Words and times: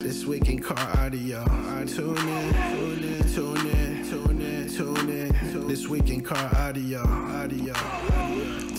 This 0.00 0.24
week 0.24 0.48
in 0.48 0.62
car 0.62 0.78
audio. 0.98 1.42
I 1.42 1.84
tune 1.84 2.16
in, 2.16 2.52
tune 2.54 3.02
in, 3.02 3.34
tune 3.34 3.66
in, 3.66 4.04
tune 4.04 4.40
in, 4.40 4.68
tune 4.70 5.10
in. 5.10 5.66
This 5.66 5.88
week 5.88 6.08
in 6.10 6.22
car 6.22 6.54
audio. 6.54 7.00
Audio. 7.00 7.74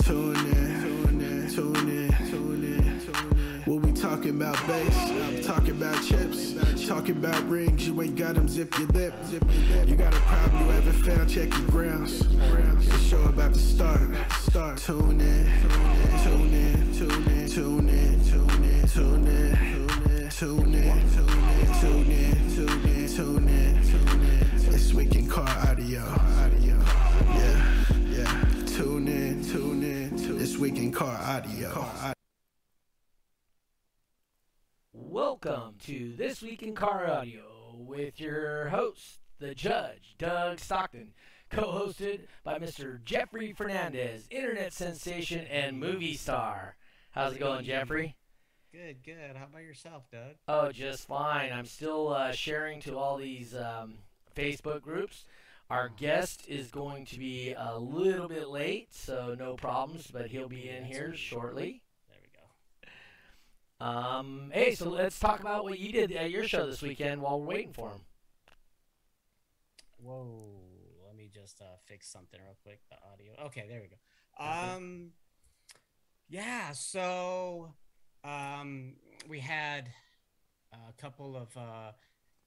Tune 0.05 0.37
in, 0.37 0.81
tune 0.81 1.21
in, 1.21 1.49
tune 1.53 1.89
in, 1.89 2.29
tune 2.29 2.63
in, 2.63 3.01
tune 3.01 3.33
in. 3.33 3.63
We'll 3.67 3.81
be 3.81 3.91
talking 3.91 4.29
about 4.29 4.65
bass, 4.65 4.97
I'm 4.97 5.43
talking 5.43 5.71
about 5.71 6.01
chips, 6.05 6.53
talking 6.87 7.17
about 7.17 7.49
rings. 7.49 7.85
You 7.85 8.01
ain't 8.01 8.15
got 8.15 8.35
them, 8.35 8.47
zip 8.47 8.79
your 8.79 8.87
lip. 8.87 9.13
You 9.87 9.97
got 9.97 10.15
a 10.15 10.19
problem 10.21 10.67
you 10.67 10.71
haven't 10.71 11.03
found, 11.03 11.29
check 11.29 11.49
your 11.49 11.67
grounds. 11.67 12.29
The 12.29 12.97
show 12.97 13.21
about 13.25 13.55
to 13.55 13.59
start. 13.59 13.99
Start. 14.39 14.77
Tune 14.77 15.19
in, 15.19 15.51
tune 16.23 16.53
in, 16.53 16.97
tune 16.97 17.27
in, 17.27 17.49
tune 17.49 17.89
in, 17.89 18.23
tune 18.23 18.63
in, 18.63 18.87
tune 18.87 19.27
in. 19.27 19.78
Tune 20.39 20.73
in, 20.73 21.09
tune 21.09 21.27
in, 21.27 21.79
tune 21.81 22.11
in, 22.11 22.55
tune 22.55 22.87
in, 22.87 23.07
tune 23.09 23.49
in, 23.49 23.83
tune 23.83 24.21
in. 24.21 24.71
This 24.71 24.93
week 24.93 25.13
in 25.15 25.27
car 25.27 25.49
audio. 25.67 26.01
Yeah, 27.35 27.75
yeah. 28.07 28.43
Tune 28.65 29.09
in, 29.09 29.43
tune 29.43 29.83
in, 29.83 30.17
tune 30.17 30.37
This 30.37 30.57
week 30.57 30.77
in 30.77 30.93
car 30.93 31.19
audio. 31.21 31.85
Welcome 34.93 35.75
to 35.87 36.13
This 36.15 36.41
Week 36.41 36.63
in 36.63 36.73
Car 36.73 37.11
Audio 37.11 37.75
with 37.75 38.21
your 38.21 38.69
host, 38.69 39.19
the 39.39 39.53
judge, 39.53 40.15
Doug 40.17 40.59
Stockton, 40.59 41.11
co 41.49 41.63
hosted 41.63 42.27
by 42.45 42.59
Mr. 42.59 43.03
Jeffrey 43.03 43.51
Fernandez, 43.51 44.25
internet 44.31 44.71
sensation 44.71 45.45
and 45.47 45.77
movie 45.77 46.15
star. 46.15 46.77
How's 47.11 47.33
it 47.33 47.39
going, 47.39 47.65
Jeffrey? 47.65 48.15
Good, 48.71 49.03
good. 49.03 49.35
How 49.35 49.45
about 49.45 49.63
yourself, 49.63 50.03
Doug? 50.11 50.35
Oh, 50.47 50.71
just 50.71 51.07
fine. 51.07 51.51
I'm 51.51 51.65
still 51.65 52.09
uh, 52.09 52.31
sharing 52.31 52.79
to 52.81 52.97
all 52.97 53.17
these 53.17 53.55
um, 53.55 53.95
Facebook 54.35 54.81
groups. 54.81 55.25
Our 55.71 55.89
guest 55.89 56.45
is 56.47 56.69
going 56.69 57.05
to 57.05 57.17
be 57.17 57.53
a 57.57 57.77
little 57.79 58.27
bit 58.27 58.47
late, 58.47 58.93
so 58.93 59.35
no 59.37 59.55
problems, 59.55 60.07
but 60.11 60.27
he'll 60.27 60.47
be 60.47 60.69
in 60.69 60.83
here 60.83 61.15
shortly. 61.15 61.81
There 62.09 62.17
we 62.21 62.29
go. 63.79 63.85
Um, 63.85 64.51
hey, 64.53 64.75
so 64.75 64.89
let's 64.89 65.19
talk 65.19 65.39
about 65.39 65.63
what 65.63 65.79
you 65.79 65.91
did 65.91 66.11
at 66.11 66.29
your 66.29 66.47
show 66.47 66.67
this 66.67 66.81
weekend 66.81 67.21
while 67.21 67.39
we're 67.39 67.47
waiting 67.47 67.73
for 67.73 67.89
him. 67.89 68.01
Whoa, 70.01 70.61
let 71.05 71.15
me 71.15 71.29
just 71.33 71.59
uh, 71.61 71.65
fix 71.85 72.07
something 72.07 72.39
real 72.39 72.57
quick. 72.63 72.81
The 72.89 72.97
audio. 73.11 73.47
Okay, 73.47 73.65
there 73.67 73.81
we 73.81 73.87
go. 73.87 74.75
Um, 74.75 75.11
yeah. 76.29 76.71
So, 76.71 77.73
um, 78.23 78.93
we 79.27 79.39
had 79.39 79.89
a 80.73 81.01
couple 81.01 81.35
of 81.35 81.55
uh, 81.57 81.91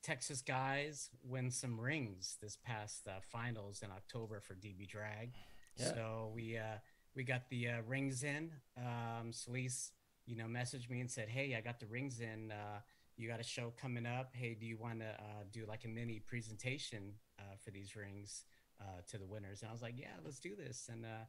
Texas 0.02 0.42
guys 0.42 1.10
win 1.24 1.50
some 1.50 1.80
rings 1.80 2.36
this 2.42 2.56
past 2.64 3.06
uh, 3.06 3.20
finals 3.30 3.82
in 3.82 3.90
October 3.90 4.40
for 4.40 4.54
DB 4.54 4.88
Drag. 4.88 5.32
Yeah. 5.76 5.94
So 5.94 6.32
we 6.34 6.58
uh, 6.58 6.78
we 7.14 7.24
got 7.24 7.48
the 7.50 7.68
uh, 7.68 7.72
rings 7.86 8.24
in. 8.24 8.50
Um, 8.76 9.30
Celise, 9.32 9.90
you 10.26 10.36
know, 10.36 10.44
messaged 10.46 10.90
me 10.90 11.00
and 11.00 11.10
said, 11.10 11.28
"Hey, 11.28 11.54
I 11.56 11.60
got 11.60 11.80
the 11.80 11.86
rings 11.86 12.20
in. 12.20 12.52
Uh, 12.52 12.80
you 13.16 13.28
got 13.28 13.40
a 13.40 13.44
show 13.44 13.72
coming 13.80 14.06
up. 14.06 14.30
Hey, 14.34 14.56
do 14.58 14.66
you 14.66 14.76
want 14.76 15.00
to 15.00 15.08
uh, 15.08 15.44
do 15.52 15.64
like 15.68 15.84
a 15.84 15.88
mini 15.88 16.18
presentation 16.18 17.14
uh, 17.38 17.42
for 17.62 17.70
these 17.70 17.94
rings 17.94 18.44
uh, 18.80 18.84
to 19.10 19.18
the 19.18 19.26
winners?" 19.26 19.62
And 19.62 19.70
I 19.70 19.72
was 19.72 19.82
like, 19.82 19.94
"Yeah, 19.96 20.14
let's 20.24 20.40
do 20.40 20.54
this." 20.56 20.88
And 20.90 21.04
uh, 21.04 21.24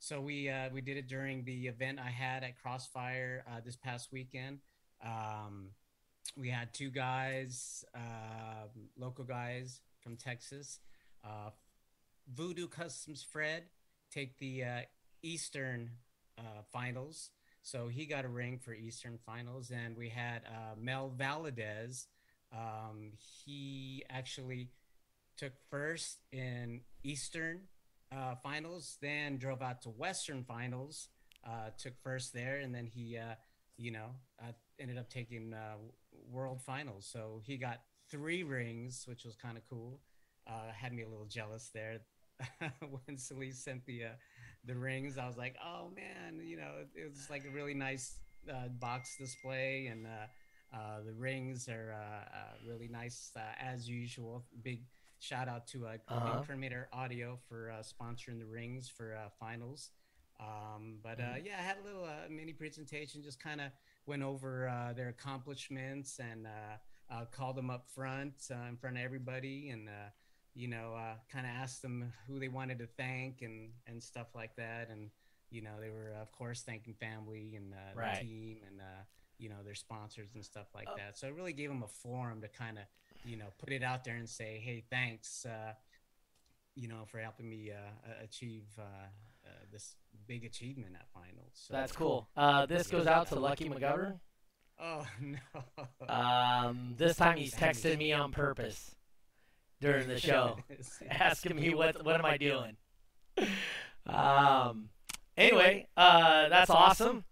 so 0.00 0.18
we 0.18 0.48
uh, 0.48 0.70
we 0.72 0.80
did 0.80 0.96
it 0.96 1.08
during 1.08 1.44
the 1.44 1.68
event 1.68 1.98
I 2.00 2.08
had 2.08 2.42
at 2.42 2.60
Crossfire 2.60 3.44
uh, 3.46 3.60
this 3.62 3.76
past 3.76 4.10
weekend. 4.10 4.60
Um, 5.04 5.68
we 6.36 6.48
had 6.48 6.72
two 6.72 6.90
guys, 6.90 7.84
uh, 7.94 8.66
local 8.98 9.24
guys 9.24 9.82
from 10.02 10.16
Texas. 10.16 10.80
Uh, 11.22 11.50
Voodoo 12.32 12.66
Customs 12.66 13.22
Fred 13.22 13.64
take 14.10 14.38
the 14.38 14.64
uh, 14.64 14.80
Eastern 15.22 15.90
uh, 16.38 16.62
finals. 16.72 17.30
So 17.62 17.88
he 17.88 18.06
got 18.06 18.24
a 18.24 18.28
ring 18.28 18.58
for 18.58 18.72
Eastern 18.72 19.18
finals. 19.26 19.70
And 19.70 19.98
we 19.98 20.08
had 20.08 20.42
Mel 20.80 21.12
Valadez. 21.14 22.06
Um, 22.54 23.12
he 23.44 24.02
actually 24.08 24.68
took 25.36 25.52
first 25.70 26.20
in 26.32 26.80
Eastern 27.02 27.62
uh, 28.12 28.34
finals, 28.42 28.96
then 29.00 29.38
drove 29.38 29.62
out 29.62 29.82
to 29.82 29.88
Western 29.88 30.44
finals, 30.44 31.08
uh, 31.46 31.70
took 31.78 31.94
first 32.02 32.32
there, 32.32 32.58
and 32.58 32.74
then 32.74 32.86
he, 32.86 33.16
uh, 33.16 33.34
you 33.76 33.90
know, 33.90 34.10
uh, 34.42 34.52
ended 34.78 34.98
up 34.98 35.08
taking 35.08 35.54
uh, 35.54 35.76
world 36.30 36.60
finals. 36.60 37.08
So 37.10 37.40
he 37.44 37.56
got 37.56 37.80
three 38.10 38.42
rings, 38.42 39.04
which 39.06 39.24
was 39.24 39.36
kind 39.36 39.56
of 39.56 39.64
cool. 39.68 40.00
Uh, 40.46 40.72
had 40.74 40.92
me 40.92 41.02
a 41.02 41.08
little 41.08 41.26
jealous 41.26 41.70
there 41.72 42.00
when 42.80 43.16
Celise 43.16 43.56
sent 43.56 43.84
the 43.86 44.02
the 44.64 44.74
rings. 44.74 45.16
I 45.16 45.26
was 45.26 45.36
like, 45.36 45.56
oh 45.64 45.90
man, 45.94 46.40
you 46.44 46.56
know, 46.56 46.70
it 46.94 47.10
was 47.10 47.30
like 47.30 47.44
a 47.46 47.54
really 47.54 47.74
nice 47.74 48.18
box 48.80 49.16
display, 49.18 49.86
and 49.86 50.04
the 50.04 51.12
rings 51.12 51.68
are 51.68 51.94
really 52.66 52.88
nice 52.88 53.30
as 53.60 53.88
usual. 53.88 54.44
Big 54.62 54.82
shout 55.20 55.48
out 55.48 55.66
to 55.68 55.86
uh, 55.86 55.96
Uh-huh. 56.08 56.42
Audio 56.92 57.38
for 57.48 57.70
uh, 57.70 57.82
sponsoring 57.82 58.38
the 58.40 58.46
rings 58.46 58.88
for 58.88 59.14
uh, 59.14 59.28
finals. 59.38 59.90
Um, 60.40 60.98
but 61.02 61.20
uh, 61.20 61.36
yeah, 61.44 61.56
I 61.58 61.62
had 61.62 61.76
a 61.82 61.86
little 61.86 62.04
uh, 62.04 62.28
mini 62.30 62.52
presentation, 62.52 63.22
just 63.22 63.38
kind 63.42 63.60
of 63.60 63.70
went 64.06 64.22
over 64.22 64.68
uh, 64.68 64.92
their 64.94 65.08
accomplishments 65.08 66.18
and 66.18 66.46
uh, 66.46 67.12
uh, 67.14 67.24
called 67.26 67.56
them 67.56 67.70
up 67.70 67.86
front 67.88 68.34
uh, 68.50 68.68
in 68.68 68.76
front 68.76 68.96
of 68.96 69.02
everybody, 69.02 69.68
and 69.70 69.88
uh, 69.88 70.08
you 70.54 70.66
know, 70.68 70.94
uh, 70.96 71.14
kind 71.30 71.46
of 71.46 71.52
asked 71.52 71.82
them 71.82 72.12
who 72.26 72.38
they 72.40 72.48
wanted 72.48 72.78
to 72.78 72.86
thank 72.96 73.42
and 73.42 73.70
and 73.86 74.02
stuff 74.02 74.28
like 74.34 74.56
that, 74.56 74.88
and 74.90 75.10
you 75.50 75.60
know, 75.60 75.72
they 75.80 75.90
were 75.90 76.14
of 76.20 76.32
course 76.32 76.62
thanking 76.62 76.94
family 76.94 77.54
and 77.56 77.74
uh, 77.74 77.94
Right. 77.94 78.20
the 78.20 78.26
team 78.26 78.58
and 78.66 78.80
uh, 78.80 79.02
you 79.38 79.48
know 79.50 79.62
their 79.64 79.74
sponsors 79.74 80.30
and 80.34 80.44
stuff 80.44 80.68
like 80.74 80.88
Oh. 80.88 80.96
that. 80.96 81.18
So 81.18 81.26
it 81.26 81.34
really 81.34 81.52
gave 81.52 81.68
them 81.68 81.82
a 81.82 81.88
forum 81.88 82.40
to 82.40 82.48
kind 82.48 82.78
of 82.78 82.84
you 83.24 83.36
know 83.36 83.46
put 83.58 83.72
it 83.72 83.82
out 83.82 84.04
there 84.04 84.16
and 84.16 84.28
say, 84.28 84.60
hey, 84.64 84.84
thanks. 84.90 85.46
Uh, 85.46 85.72
you 86.76 86.88
know, 86.88 87.04
for 87.06 87.18
helping 87.18 87.48
me 87.48 87.70
uh, 87.72 88.24
achieve 88.24 88.64
uh, 88.78 88.82
uh, 88.82 89.50
this 89.72 89.96
big 90.26 90.44
achievement 90.44 90.94
at 90.94 91.06
finals. 91.12 91.52
So, 91.54 91.74
That's 91.74 91.92
cool. 91.92 92.28
Uh, 92.36 92.66
this 92.66 92.86
goes 92.86 93.06
out 93.06 93.28
to 93.28 93.38
Lucky 93.38 93.68
McGovern. 93.68 94.20
Oh 94.82 95.04
no! 95.20 96.08
Um, 96.08 96.94
this 96.96 97.16
time 97.16 97.36
he's 97.36 97.54
texted 97.54 97.98
me 97.98 98.12
on 98.12 98.32
purpose 98.32 98.94
during 99.80 100.08
the 100.08 100.18
show, 100.18 100.58
asking 101.10 101.56
me 101.56 101.74
what 101.74 102.02
what 102.04 102.16
am 102.16 102.24
I 102.24 102.36
doing. 102.36 102.76
Um, 104.06 104.88
anyway, 105.36 105.86
uh, 105.94 106.48
that's 106.48 106.70
awesome. 106.70 107.22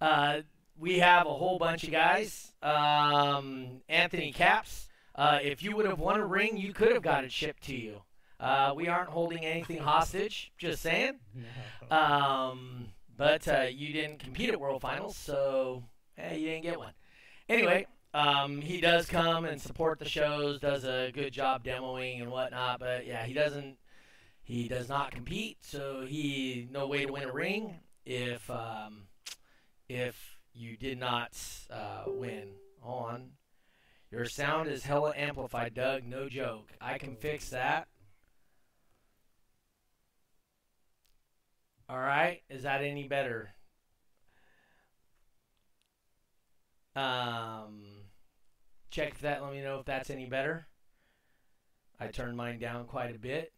Uh, 0.00 0.40
we 0.78 0.98
have 0.98 1.26
a 1.26 1.32
whole 1.32 1.58
bunch 1.58 1.82
of 1.84 1.90
guys. 1.90 2.52
Um, 2.62 3.80
Anthony 3.88 4.30
Caps, 4.30 4.88
uh, 5.20 5.38
if 5.42 5.62
you 5.62 5.76
would 5.76 5.84
have 5.84 5.98
won 5.98 6.18
a 6.18 6.26
ring, 6.26 6.56
you 6.56 6.72
could 6.72 6.92
have 6.92 7.02
got 7.02 7.24
it 7.24 7.30
shipped 7.30 7.64
to 7.64 7.76
you. 7.76 8.00
Uh, 8.40 8.72
we 8.74 8.88
aren't 8.88 9.10
holding 9.10 9.44
anything 9.44 9.76
hostage. 9.76 10.50
Just 10.56 10.82
saying. 10.82 11.20
No. 11.34 11.44
Um, 11.90 12.92
but 13.16 13.48
uh, 13.48 13.66
you 13.68 13.92
didn't 13.92 14.20
compete 14.20 14.50
at 14.50 14.60
World 14.60 14.80
Finals, 14.80 15.16
so 15.16 15.82
hey, 16.14 16.38
you 16.38 16.46
didn't 16.46 16.62
get 16.62 16.78
one. 16.78 16.92
Anyway, 17.48 17.88
um, 18.14 18.60
he 18.60 18.80
does 18.80 19.06
come 19.06 19.44
and 19.44 19.60
support 19.60 19.98
the 19.98 20.08
shows, 20.08 20.60
does 20.60 20.84
a 20.84 21.10
good 21.12 21.32
job 21.32 21.64
demoing 21.64 22.22
and 22.22 22.30
whatnot. 22.30 22.78
But 22.78 23.06
yeah, 23.06 23.24
he 23.24 23.34
doesn't. 23.34 23.76
He 24.44 24.68
does 24.68 24.88
not 24.88 25.10
compete, 25.10 25.58
so 25.62 26.06
he 26.06 26.68
no 26.70 26.86
way 26.86 27.04
to 27.06 27.12
win 27.12 27.24
a 27.24 27.32
ring 27.32 27.80
if 28.06 28.48
um, 28.48 29.08
if 29.88 30.38
you 30.54 30.76
did 30.76 30.98
not 30.98 31.36
uh, 31.70 32.04
win. 32.06 32.50
On. 32.82 33.32
Your 34.10 34.24
sound 34.24 34.68
is 34.68 34.84
hella 34.84 35.12
amplified, 35.16 35.74
Doug. 35.74 36.04
No 36.04 36.28
joke. 36.28 36.72
I 36.80 36.98
can 36.98 37.14
fix 37.14 37.50
that. 37.50 37.86
All 41.88 41.98
right. 41.98 42.42
Is 42.48 42.64
that 42.64 42.82
any 42.82 43.06
better? 43.06 43.54
Um, 46.96 47.82
check 48.90 49.16
that. 49.20 49.42
Let 49.42 49.52
me 49.52 49.62
know 49.62 49.78
if 49.78 49.86
that's 49.86 50.10
any 50.10 50.26
better. 50.26 50.66
I 52.00 52.08
turned 52.08 52.36
mine 52.36 52.58
down 52.58 52.86
quite 52.86 53.14
a 53.14 53.18
bit. 53.18 53.52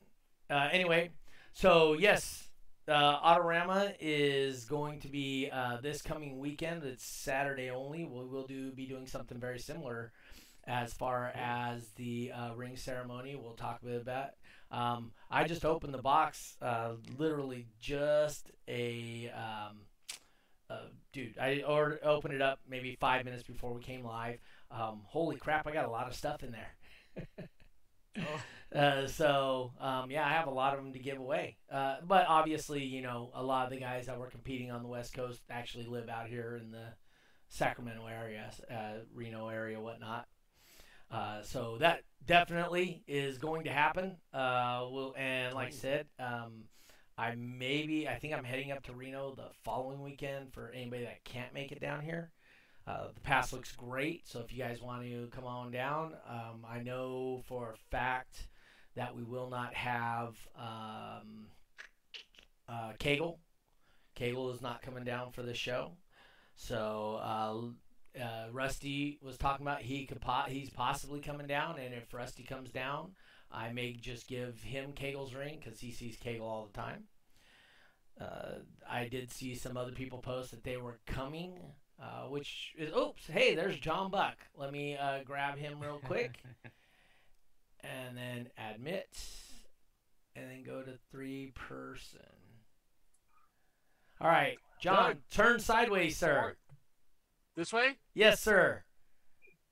Uh, 0.51 0.69
anyway, 0.71 1.13
so 1.55 1.95
yes, 1.95 2.49
uh, 2.89 3.21
Autorama 3.21 3.95
is 4.01 4.67
going 4.67 5.01
to 5.01 5.09
be 5.09 5.49
uh, 5.51 5.79
this 5.81 6.03
coming 6.03 6.39
weekend. 6.39 6.85
It's 6.85 7.07
Saturday 7.07 7.71
only. 7.71 8.05
We 8.05 8.27
will 8.27 8.47
do 8.47 8.71
be 8.73 8.87
doing 8.87 9.07
something 9.07 9.39
very 9.39 9.59
similar 9.59 10.13
as 10.67 10.93
far 10.93 11.33
as 11.35 11.89
the 11.97 12.33
uh, 12.33 12.55
ring 12.55 12.77
ceremony. 12.77 13.37
We'll 13.37 13.55
talk 13.55 13.81
a 13.83 13.87
bit 13.87 14.01
about. 14.01 14.31
Um, 14.71 15.13
I 15.31 15.45
just 15.45 15.65
opened 15.65 15.95
the 15.95 16.03
box, 16.03 16.57
uh, 16.63 16.93
literally 17.19 17.67
just 17.79 18.51
a 18.69 19.31
um, 19.35 19.79
uh, 20.71 20.87
dude. 21.13 21.37
I 21.39 21.63
or 21.67 21.99
opened 22.03 22.35
it 22.35 22.43
up 22.43 22.61
maybe 22.69 22.97
five 23.01 23.25
minutes 23.25 23.43
before 23.43 23.73
we 23.75 23.83
came 23.83 24.05
live. 24.05 24.39
Um, 24.71 25.03
holy 25.05 25.37
crap! 25.37 25.67
I 25.67 25.73
got 25.73 25.85
a 25.85 25.91
lot 25.91 26.09
of 26.09 26.15
stuff 26.15 26.43
in 26.43 26.53
there. 26.53 27.49
Oh. 28.19 28.23
Uh, 28.75 29.07
so 29.07 29.71
um, 29.81 30.11
yeah, 30.11 30.27
I 30.27 30.31
have 30.31 30.47
a 30.47 30.51
lot 30.51 30.73
of 30.73 30.83
them 30.83 30.95
to 30.95 30.99
give 30.99 31.19
away. 31.19 31.59
Uh, 31.71 31.97
but 32.09 32.25
obviously, 32.27 32.83
you 32.83 33.03
know, 33.03 33.31
a 33.35 33.43
lot 33.43 33.67
of 33.67 33.71
the 33.71 33.79
guys 33.79 34.07
that 34.07 34.19
were 34.19 34.31
competing 34.31 34.71
on 34.71 34.83
the 34.83 34.89
West 34.89 35.13
Coast 35.13 35.43
actually 35.51 35.85
live 35.85 36.09
out 36.09 36.27
here 36.27 36.59
in 36.59 36.71
the 36.71 36.87
Sacramento 37.51 38.07
area, 38.07 38.51
uh, 38.71 39.05
Reno 39.13 39.49
area, 39.49 39.79
whatnot. 39.79 40.27
Uh, 41.13 41.43
so 41.43 41.77
that 41.79 42.03
definitely 42.27 43.03
is 43.07 43.37
going 43.37 43.65
to 43.65 43.71
happen. 43.71 44.17
Uh, 44.33 44.87
will 44.91 45.15
and 45.17 45.55
like 45.55 45.69
I 45.69 45.71
said, 45.71 46.07
um, 46.19 46.65
I 47.19 47.35
maybe 47.37 48.09
I 48.09 48.15
think 48.15 48.33
I'm 48.33 48.45
heading 48.45 48.73
up 48.73 48.83
to 48.85 48.93
Reno 48.93 49.35
the 49.35 49.51
following 49.63 50.03
weekend 50.03 50.53
for 50.55 50.73
anybody 50.75 51.05
that 51.05 51.23
can't 51.25 51.53
make 51.53 51.71
it 51.71 51.81
down 51.81 52.01
here. 52.01 52.31
Uh, 52.87 53.09
the 53.15 53.21
pass 53.21 53.53
looks 53.53 53.73
great, 53.73 54.27
so 54.27 54.41
if 54.41 54.53
you 54.53 54.59
guys 54.59 54.81
want 54.83 55.03
to 55.03 55.29
come 55.31 55.45
on 55.45 55.71
down, 55.71 56.15
um, 56.29 56.67
I 56.69 56.81
know 56.81 57.43
for 57.47 57.73
a 57.73 57.77
fact 57.91 58.49
that 58.97 59.15
we 59.15 59.23
will 59.23 59.49
not 59.49 59.73
have 59.75 60.35
um, 60.57 61.47
uh, 62.69 62.93
Kegel. 62.99 63.39
Kegel 64.17 64.51
is 64.51 64.61
not 64.61 64.83
coming 64.83 65.05
down 65.05 65.31
for 65.31 65.43
the 65.43 65.55
show, 65.55 65.93
so 66.57 67.21
uh, 67.23 67.69
uh, 68.21 68.47
Rusty 68.53 69.19
was 69.23 69.37
talking 69.37 69.67
about 69.67 69.83
he 69.83 70.07
could 70.07 70.21
po- 70.21 70.45
he's 70.49 70.71
possibly 70.71 71.21
coming 71.21 71.47
down, 71.47 71.79
and 71.79 71.95
if 71.95 72.13
Rusty 72.13 72.43
comes 72.43 72.71
down, 72.71 73.13
I 73.51 73.73
may 73.73 73.93
just 73.93 74.27
give 74.27 74.63
him 74.63 74.93
Kegel's 74.93 75.35
ring 75.35 75.61
because 75.63 75.81
he 75.81 75.93
sees 75.93 76.17
Kegel 76.17 76.47
all 76.47 76.67
the 76.67 76.79
time. 76.79 77.05
Uh, 78.21 78.61
I 78.89 79.09
did 79.09 79.31
see 79.31 79.55
some 79.55 79.77
other 79.77 79.93
people 79.93 80.19
post 80.19 80.51
that 80.51 80.65
they 80.65 80.77
were 80.77 80.99
coming 81.07 81.59
uh, 82.03 82.27
which 82.29 82.75
is 82.77 82.93
oops. 82.97 83.27
Hey, 83.29 83.55
there's 83.55 83.79
John 83.79 84.11
Buck. 84.11 84.37
Let 84.57 84.73
me 84.73 84.97
uh, 84.97 85.21
grab 85.25 85.57
him 85.57 85.79
real 85.81 86.01
quick, 86.05 86.43
and 87.81 88.17
then 88.17 88.49
admit, 88.59 89.09
and 90.35 90.51
then 90.51 90.65
go 90.65 90.83
to 90.83 90.99
three 91.11 91.53
person. 91.55 92.21
All 94.21 94.29
right, 94.29 94.59
John, 94.81 95.19
turn 95.31 95.61
sideways, 95.61 96.17
sir. 96.17 96.57
This 97.57 97.73
way? 97.73 97.97
Yes, 98.15 98.41
sir. 98.41 98.83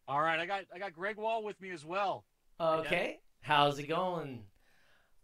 All 0.06 0.21
right, 0.21 0.38
I 0.38 0.47
got 0.47 0.62
I 0.75 0.79
got 0.79 0.93
Greg 0.93 1.17
Wall 1.17 1.43
with 1.44 1.61
me 1.61 1.71
as 1.71 1.85
well. 1.85 2.25
Okay, 2.61 3.21
how's 3.43 3.79
it 3.79 3.87
going? 3.87 4.44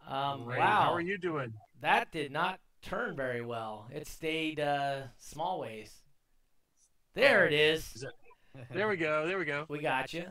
Um, 0.07 0.45
Great. 0.45 0.59
wow, 0.59 0.81
How 0.83 0.93
are 0.93 1.01
you 1.01 1.17
doing? 1.17 1.53
that 1.81 2.11
did 2.11 2.31
not 2.31 2.59
turn 2.81 3.15
very 3.15 3.41
well. 3.41 3.87
It 3.93 4.07
stayed 4.07 4.59
uh, 4.59 5.01
small 5.17 5.59
ways. 5.59 5.91
There 7.13 7.45
it 7.45 7.53
is. 7.53 7.83
Is 7.95 8.05
There 8.73 8.87
we 8.87 8.95
go. 8.95 9.27
There 9.27 9.37
we 9.37 9.45
go. 9.45 9.65
We 9.67 9.79
got 9.79 10.13
you. 10.13 10.25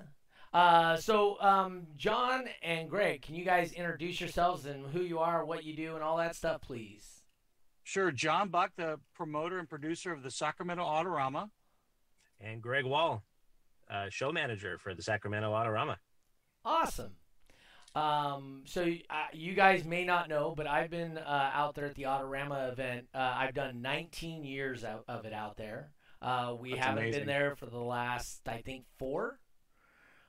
Uh, 0.52 0.96
so, 0.96 1.38
um, 1.40 1.86
John 1.96 2.44
and 2.62 2.88
Greg, 2.88 3.20
can 3.22 3.34
you 3.34 3.44
guys 3.44 3.72
introduce 3.72 4.20
yourselves 4.20 4.64
and 4.64 4.86
who 4.86 5.02
you 5.02 5.18
are, 5.18 5.44
what 5.44 5.64
you 5.64 5.76
do, 5.76 5.94
and 5.94 6.02
all 6.02 6.16
that 6.16 6.34
stuff, 6.34 6.62
please? 6.62 7.20
Sure. 7.84 8.10
John 8.10 8.48
Buck, 8.48 8.72
the 8.76 8.98
promoter 9.14 9.58
and 9.58 9.68
producer 9.68 10.12
of 10.12 10.22
the 10.22 10.30
Sacramento 10.30 10.82
Autorama. 10.82 11.50
And 12.40 12.62
Greg 12.62 12.84
Wall, 12.84 13.22
uh, 13.90 14.06
show 14.10 14.32
manager 14.32 14.78
for 14.78 14.94
the 14.94 15.02
Sacramento 15.02 15.52
Autorama. 15.52 15.96
Awesome. 16.64 17.12
Um, 17.94 18.62
so 18.66 18.82
uh, 18.82 19.14
you 19.32 19.54
guys 19.54 19.84
may 19.84 20.04
not 20.04 20.28
know, 20.28 20.54
but 20.54 20.66
I've 20.66 20.90
been 20.90 21.16
uh, 21.16 21.50
out 21.54 21.74
there 21.74 21.86
at 21.86 21.94
the 21.94 22.02
Autorama 22.02 22.70
event. 22.72 23.06
Uh, 23.14 23.34
I've 23.36 23.54
done 23.54 23.80
19 23.80 24.44
years 24.44 24.84
out 24.84 25.04
of 25.08 25.24
it 25.24 25.32
out 25.32 25.56
there. 25.56 25.90
Uh, 26.20 26.54
we 26.58 26.72
That's 26.72 26.84
haven't 26.84 27.04
amazing. 27.04 27.20
been 27.20 27.28
there 27.28 27.56
for 27.56 27.66
the 27.66 27.78
last, 27.78 28.46
I 28.46 28.58
think, 28.60 28.84
four. 28.98 29.38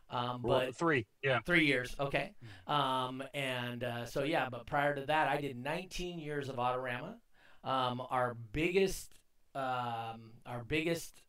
Um, 0.10 0.42
Well, 0.44 0.60
but 0.68 0.76
three. 0.78 1.06
Yeah. 1.22 1.40
Three 1.46 1.66
years, 1.66 1.94
okay. 2.00 2.34
Um, 2.68 3.22
and 3.34 3.84
uh, 3.84 4.06
so 4.06 4.24
yeah, 4.24 4.48
but 4.50 4.66
prior 4.66 4.96
to 4.96 5.06
that, 5.08 5.28
I 5.28 5.42
did 5.42 5.58
19 5.58 6.20
years 6.20 6.48
of 6.48 6.56
Autorama. 6.56 7.16
Um, 7.66 8.02
our 8.10 8.36
biggest, 8.54 9.14
um, 9.56 10.32
our 10.46 10.64
biggest 10.66 11.22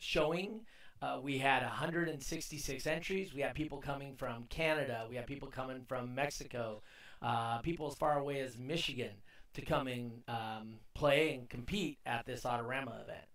showing, 0.00 0.62
uh, 1.00 1.18
we 1.22 1.38
had 1.38 1.62
166 1.62 2.86
entries. 2.86 3.32
We 3.32 3.40
had 3.40 3.54
people 3.54 3.78
coming 3.78 4.16
from 4.16 4.44
Canada. 4.50 5.06
We 5.08 5.16
had 5.16 5.26
people 5.26 5.48
coming 5.48 5.84
from 5.88 6.14
Mexico. 6.14 6.82
Uh, 7.22 7.58
people 7.58 7.86
as 7.86 7.94
far 7.94 8.18
away 8.18 8.40
as 8.40 8.58
Michigan 8.58 9.12
to 9.54 9.62
come 9.62 9.86
and 9.86 10.22
um, 10.28 10.74
play 10.94 11.34
and 11.34 11.48
compete 11.48 11.98
at 12.04 12.26
this 12.26 12.42
Autorama 12.42 13.02
event. 13.02 13.26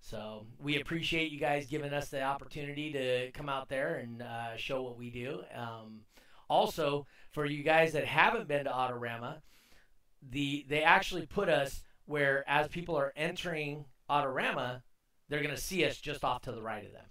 So 0.00 0.46
we 0.58 0.80
appreciate 0.80 1.32
you 1.32 1.40
guys 1.40 1.66
giving 1.66 1.92
us 1.92 2.08
the 2.08 2.22
opportunity 2.22 2.92
to 2.92 3.30
come 3.32 3.48
out 3.48 3.68
there 3.68 3.96
and 3.96 4.22
uh, 4.22 4.56
show 4.56 4.82
what 4.82 4.96
we 4.96 5.10
do. 5.10 5.40
Um, 5.54 6.02
also, 6.48 7.06
for 7.32 7.44
you 7.44 7.62
guys 7.62 7.92
that 7.92 8.04
haven't 8.04 8.48
been 8.48 8.64
to 8.64 8.70
Autorama, 8.70 9.38
the 10.30 10.64
they 10.68 10.82
actually 10.82 11.26
put 11.26 11.48
us 11.48 11.82
where 12.06 12.48
as 12.48 12.68
people 12.68 12.96
are 12.96 13.12
entering 13.16 13.84
Autorama, 14.08 14.82
they're 15.28 15.42
going 15.42 15.54
to 15.54 15.60
see 15.60 15.84
us 15.84 15.98
just 15.98 16.24
off 16.24 16.42
to 16.42 16.52
the 16.52 16.62
right 16.62 16.84
of 16.84 16.92
them. 16.92 17.04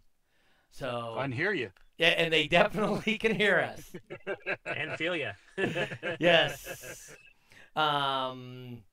So 0.72 1.16
I 1.18 1.24
can 1.24 1.32
hear 1.32 1.54
you. 1.54 1.70
yeah, 1.98 2.10
and 2.10 2.32
they 2.32 2.48
definitely 2.48 3.18
can 3.18 3.36
hear 3.36 3.60
us. 3.60 3.96
and 4.66 4.92
feel 4.94 5.16
you. 5.16 5.32
yes. 6.20 7.16
Um, 7.76 8.84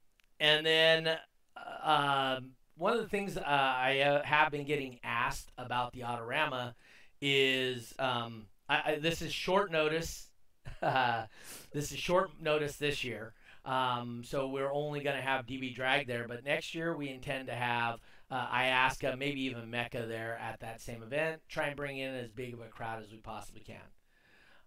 and 0.41 0.67
then 0.67 1.09
uh, 1.57 2.37
um, 2.39 2.51
one 2.77 2.95
of 2.95 3.01
the 3.01 3.09
things 3.09 3.37
uh, 3.37 3.43
I 3.47 4.01
uh, 4.01 4.25
have 4.25 4.51
been 4.51 4.65
getting 4.65 4.99
asked 5.05 5.51
about 5.59 5.93
the 5.93 6.01
Autorama 6.01 6.75
is 7.21 7.95
um, 7.99 8.47
I, 8.69 8.93
I, 8.93 8.99
this 9.01 9.23
is 9.23 9.33
short 9.33 9.71
notice. 9.71 10.29
this 10.81 11.93
is 11.93 11.99
short 11.99 12.31
notice 12.41 12.77
this 12.77 13.05
year. 13.05 13.35
Um, 13.65 14.23
so 14.25 14.49
we're 14.49 14.73
only 14.73 15.03
going 15.03 15.17
to 15.17 15.23
have 15.23 15.47
DB 15.47 15.75
Drag 15.75 16.07
there, 16.07 16.27
but 16.27 16.45
next 16.45 16.75
year 16.75 16.97
we 16.97 17.09
intend 17.09 17.47
to 17.47 17.55
have 17.55 18.01
uh, 18.33 18.47
IASCA, 18.49 19.19
maybe 19.19 19.43
even 19.43 19.71
MECA 19.71 20.09
there 20.09 20.39
at 20.41 20.61
that 20.61 20.81
same 20.81 21.03
event. 21.03 21.43
Try 21.49 21.67
and 21.67 21.77
bring 21.77 21.99
in 21.99 22.15
as 22.15 22.31
big 22.31 22.55
of 22.55 22.61
a 22.61 22.69
crowd 22.69 23.03
as 23.03 23.13
we 23.13 23.19
possibly 23.19 23.61
can. 23.61 23.77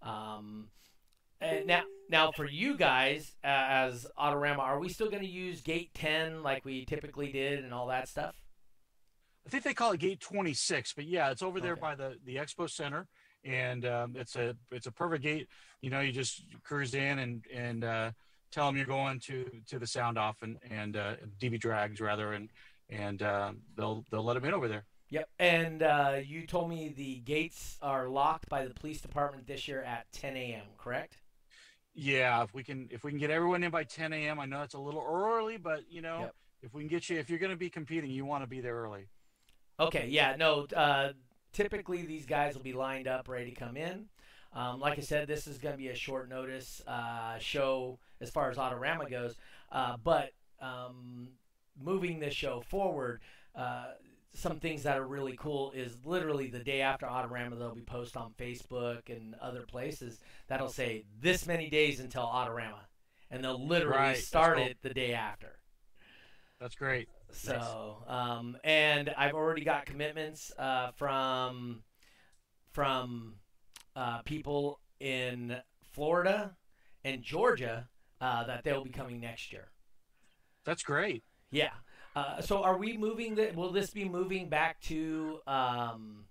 Um, 0.04 0.68
and 1.42 1.66
now, 1.66 1.82
now 2.08 2.32
for 2.32 2.48
you 2.48 2.78
guys 2.78 3.34
uh, 3.44 3.48
as 3.48 4.06
Autorama, 4.20 4.60
are 4.60 4.80
we 4.80 4.90
still 4.90 5.10
going 5.10 5.24
to 5.24 5.30
use 5.30 5.62
Gate 5.62 5.90
10 5.96 6.44
like 6.44 6.64
we 6.64 6.86
typically 6.86 7.32
did 7.32 7.64
and 7.64 7.74
all 7.74 7.88
that 7.88 8.08
stuff? 8.08 8.36
I 9.48 9.50
think 9.50 9.64
they 9.64 9.74
call 9.74 9.94
it 9.94 10.00
Gate 10.00 10.20
26, 10.20 10.94
but 10.94 11.06
yeah, 11.06 11.32
it's 11.32 11.42
over 11.42 11.60
there 11.60 11.74
Okay. 11.74 11.82
by 11.82 11.96
the 11.96 12.16
the 12.26 12.36
Expo 12.38 12.68
Center, 12.70 13.08
and 13.44 13.86
um, 13.86 14.16
it's 14.16 14.36
a 14.36 14.56
it's 14.72 14.88
a 14.88 14.92
perfect 14.92 15.22
gate. 15.24 15.48
You 15.82 15.92
know, 15.92 16.00
you 16.00 16.12
just 16.12 16.44
cruise 16.64 16.96
in 16.96 17.20
and 17.20 17.46
and 17.54 17.84
uh, 17.84 18.12
tell 18.52 18.66
them 18.66 18.76
you're 18.76 18.88
going 18.88 19.20
to 19.22 19.46
to 19.68 19.78
the 19.78 19.86
sound 19.86 20.18
off 20.18 20.38
and 20.42 20.58
and 20.72 20.98
uh, 20.98 21.16
DB 21.40 21.60
drags 21.60 22.02
rather, 22.02 22.34
and 22.34 22.50
and 22.90 23.22
uh, 23.22 23.52
they'll 23.76 24.06
they'll 24.12 24.24
let 24.24 24.36
them 24.36 24.46
in 24.46 24.54
over 24.54 24.68
there. 24.68 24.86
Yep. 25.10 25.30
And 25.40 25.84
uh, 25.84 26.18
you 26.26 26.48
told 26.48 26.70
me 26.70 26.90
the 26.96 27.18
gates 27.18 27.78
are 27.82 28.08
locked 28.10 28.50
by 28.50 28.66
the 28.66 28.74
police 28.74 29.02
department 29.02 29.46
this 29.48 29.68
year 29.68 29.84
at 29.84 30.12
10 30.12 30.36
a.m. 30.36 30.64
Correct? 30.78 31.18
Yeah, 31.94 32.44
if 32.44 32.54
we 32.54 32.64
can 32.64 32.90
if 32.92 33.04
we 33.04 33.12
can 33.12 33.20
get 33.20 33.30
everyone 33.30 33.64
in 33.64 33.72
by 33.72 33.84
10 33.84 34.12
a.m. 34.14 34.40
I 34.40 34.46
know 34.46 34.64
it's 34.64 34.74
a 34.74 34.80
little 34.80 35.06
early, 35.08 35.58
but 35.58 35.82
you 35.90 36.02
know, 36.02 36.22
Yep. 36.22 36.36
if 36.64 36.74
we 36.74 36.82
can 36.82 36.90
get 36.90 37.10
you, 37.10 37.18
if 37.20 37.30
you're 37.30 37.40
going 37.40 37.52
to 37.52 37.58
be 37.58 37.70
competing, 37.70 38.10
you 38.10 38.26
want 38.26 38.44
to 38.44 38.48
be 38.48 38.60
there 38.60 38.76
early. 38.76 39.08
Okay, 39.80 40.08
yeah, 40.10 40.36
no. 40.38 40.68
Uh, 40.76 41.14
typically, 41.54 42.06
these 42.06 42.26
guys 42.26 42.56
will 42.56 42.64
be 42.64 42.74
lined 42.74 43.08
up, 43.08 43.28
ready 43.30 43.52
to 43.52 43.56
come 43.56 43.78
in. 43.78 44.06
Um, 44.54 44.80
like 44.80 44.98
I 44.98 45.02
said, 45.02 45.28
this 45.28 45.48
is 45.48 45.58
going 45.58 45.74
to 45.74 45.78
be 45.78 45.90
a 45.90 45.96
short 45.96 46.30
notice 46.30 46.82
uh, 46.88 47.38
show 47.40 48.00
as 48.22 48.30
far 48.30 48.50
as 48.50 48.58
Autorama 48.58 49.10
goes. 49.10 49.36
Uh, 49.70 49.98
but 50.02 50.32
um, 50.62 51.28
moving 51.82 52.20
this 52.20 52.34
show 52.34 52.62
forward, 52.62 53.22
uh, 53.56 53.86
some 54.34 54.60
things 54.60 54.84
that 54.84 54.98
are 54.98 55.08
really 55.08 55.36
cool 55.38 55.72
is 55.72 56.06
literally 56.06 56.48
the 56.48 56.60
day 56.60 56.82
after 56.82 57.06
Autorama, 57.06 57.58
they'll 57.58 57.74
be 57.74 57.82
posted 57.82 58.18
on 58.18 58.34
Facebook 58.38 59.10
and 59.10 59.34
other 59.42 59.62
places 59.62 60.20
that'll 60.48 60.68
say 60.68 61.06
this 61.22 61.46
many 61.48 61.70
days 61.70 62.00
until 62.00 62.24
Autorama. 62.24 62.82
And 63.32 63.44
they'll 63.44 63.66
literally 63.66 63.98
Right, 63.98 64.18
start 64.18 64.58
cool. 64.58 64.66
it 64.68 64.78
the 64.82 64.94
day 64.94 65.14
after. 65.14 65.60
That's 66.60 66.76
great. 66.76 67.10
So, 67.32 68.04
um, 68.08 68.58
and 68.64 69.10
I've 69.18 69.34
already 69.34 69.64
got 69.64 69.86
commitments 69.86 70.52
uh, 70.58 70.92
from 70.92 71.84
from 72.72 73.36
uh, 73.96 74.22
people 74.24 74.80
in 75.00 75.56
Florida 75.94 76.56
and 77.04 77.24
Georgia 77.24 77.88
uh, 78.22 78.44
that 78.46 78.64
they'll 78.64 78.84
be 78.84 78.90
coming 78.90 79.20
next 79.20 79.52
year. 79.54 79.70
That's 80.66 80.84
great. 80.84 81.24
Yeah. 81.52 81.70
Uh, 82.16 82.42
so, 82.42 82.64
are 82.64 82.78
we 82.78 82.98
moving? 82.98 83.36
The, 83.36 83.52
will 83.56 83.72
this 83.72 83.90
be 83.90 84.08
moving 84.08 84.48
back 84.48 84.80
to 84.84 85.40
um, 85.48 86.26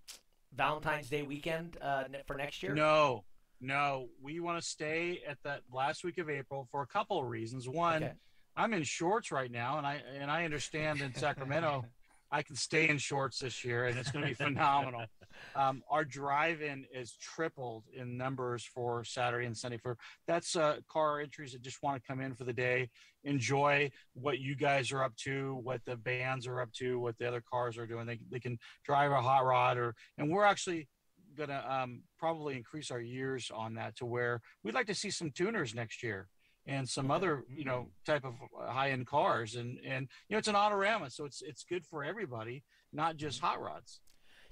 Valentine's 0.55 1.09
Day 1.11 1.23
weekend 1.23 1.77
uh, 1.81 2.05
for 2.27 2.37
next 2.37 2.63
year? 2.63 2.75
No, 2.75 3.25
no, 3.61 4.09
we 4.23 4.41
want 4.41 4.61
to 4.61 4.67
stay 4.67 5.21
at 5.29 5.39
that 5.45 5.61
last 5.73 6.05
week 6.05 6.19
of 6.19 6.31
April 6.31 6.67
for 6.71 6.83
a 6.83 6.87
couple 6.87 7.19
of 7.21 7.27
reasons. 7.29 7.69
One, 7.69 8.03
Okay. 8.05 8.13
I'm 8.57 8.73
in 8.73 8.83
shorts 8.85 9.31
right 9.33 9.51
now, 9.51 9.79
and 9.79 9.87
I 9.87 10.01
and 10.19 10.31
I 10.31 10.45
understand 10.45 11.01
in 11.03 11.15
Sacramento, 11.15 11.85
I 12.35 12.43
can 12.43 12.57
stay 12.57 12.89
in 12.89 12.99
shorts 12.99 13.39
this 13.39 13.65
year, 13.65 13.87
and 13.87 13.97
it's 13.97 14.11
going 14.11 14.25
to 14.25 14.29
be 14.29 14.35
phenomenal. 14.35 15.05
Um, 15.57 15.83
our 15.91 16.05
drive-in 16.05 16.87
is 16.95 17.17
tripled 17.21 17.85
in 17.93 18.17
numbers 18.17 18.65
for 18.65 19.03
Saturday 19.03 19.47
and 19.47 19.57
Sunday. 19.57 19.79
For 19.79 19.99
that's 20.29 20.55
uh, 20.55 20.77
car 20.89 21.21
entries 21.21 21.53
that 21.53 21.61
just 21.63 21.83
want 21.83 22.01
to 22.01 22.07
come 22.07 22.21
in 22.21 22.35
for 22.35 22.45
the 22.45 22.53
day, 22.53 22.89
enjoy 23.25 23.91
what 24.15 24.39
you 24.39 24.55
guys 24.55 24.93
are 24.93 25.03
up 25.03 25.15
to, 25.25 25.59
what 25.65 25.85
the 25.87 25.97
bands 25.97 26.47
are 26.47 26.61
up 26.61 26.73
to, 26.75 27.01
what 27.01 27.19
the 27.19 27.27
other 27.27 27.43
cars 27.53 27.77
are 27.79 27.87
doing. 27.87 28.07
They 28.07 28.21
they 28.31 28.39
can 28.39 28.59
drive 28.85 29.11
a 29.11 29.21
hot 29.21 29.45
rod, 29.45 29.77
or 29.77 29.97
and 30.19 30.31
we're 30.31 30.45
actually 30.45 30.89
going 31.37 31.51
to 31.51 31.75
um, 31.75 32.03
probably 32.17 32.57
increase 32.57 32.93
our 32.93 33.01
years 33.01 33.51
on 33.53 33.75
that 33.75 33.97
to 33.97 34.07
where 34.07 34.41
we'd 34.63 34.75
like 34.75 34.87
to 34.87 34.95
see 34.95 35.11
some 35.11 35.33
tuners 35.33 35.75
next 35.75 36.01
year 36.03 36.29
and 36.67 36.89
some 36.89 37.11
other 37.11 37.45
you 37.49 37.65
know 37.65 37.89
type 38.07 38.25
of 38.25 38.35
uh, 38.59 38.71
high 38.71 38.91
end 38.91 39.07
cars 39.07 39.55
and 39.55 39.79
and 39.87 40.09
you 40.29 40.35
know 40.35 40.39
it's 40.39 40.49
an 40.49 40.55
autorama 40.55 41.11
so 41.11 41.25
it's 41.25 41.43
it's 41.43 41.65
good 41.65 41.85
for 41.85 42.03
everybody 42.03 42.63
not 42.93 43.17
just 43.17 43.41
hot 43.41 43.61
rods 43.61 44.01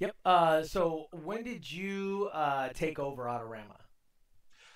Yep. 0.03 0.17
Uh, 0.25 0.63
so 0.65 1.07
when 1.13 1.45
did 1.45 1.71
you 1.71 2.29
uh, 2.33 2.71
take 2.75 2.99
over 2.99 3.27
Autorama? 3.27 3.77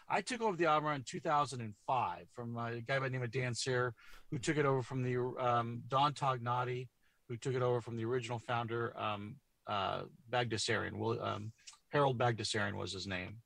I 0.09 0.21
took 0.21 0.41
over 0.41 0.57
the 0.57 0.65
Autorama 0.65 0.95
in 0.95 1.05
2005 1.05 2.27
from 2.33 2.57
a 2.57 2.81
guy 2.81 3.01
by 3.01 3.09
the 3.09 3.11
name 3.11 3.25
of 3.25 3.33
Dan 3.33 3.53
Sayre, 3.53 3.93
who 4.31 4.39
took 4.39 4.57
it 4.57 4.65
over 4.65 4.83
from 4.83 5.03
the 5.03 5.17
um, 5.41 5.83
Don 5.89 6.13
Tognotti, 6.13 6.87
who 7.29 7.37
took 7.37 7.55
it 7.55 7.63
over 7.63 7.81
from 7.81 7.97
the 7.97 8.05
original 8.05 8.39
founder, 8.39 8.97
um, 8.97 9.35
uh, 9.67 10.03
Bagdasarian. 10.31 10.97
Well, 10.97 11.21
um, 11.21 11.51
Harold 11.89 12.19
Bagdasarian 12.19 12.75
was 12.75 12.93
his 12.93 13.09
name. 13.09 13.39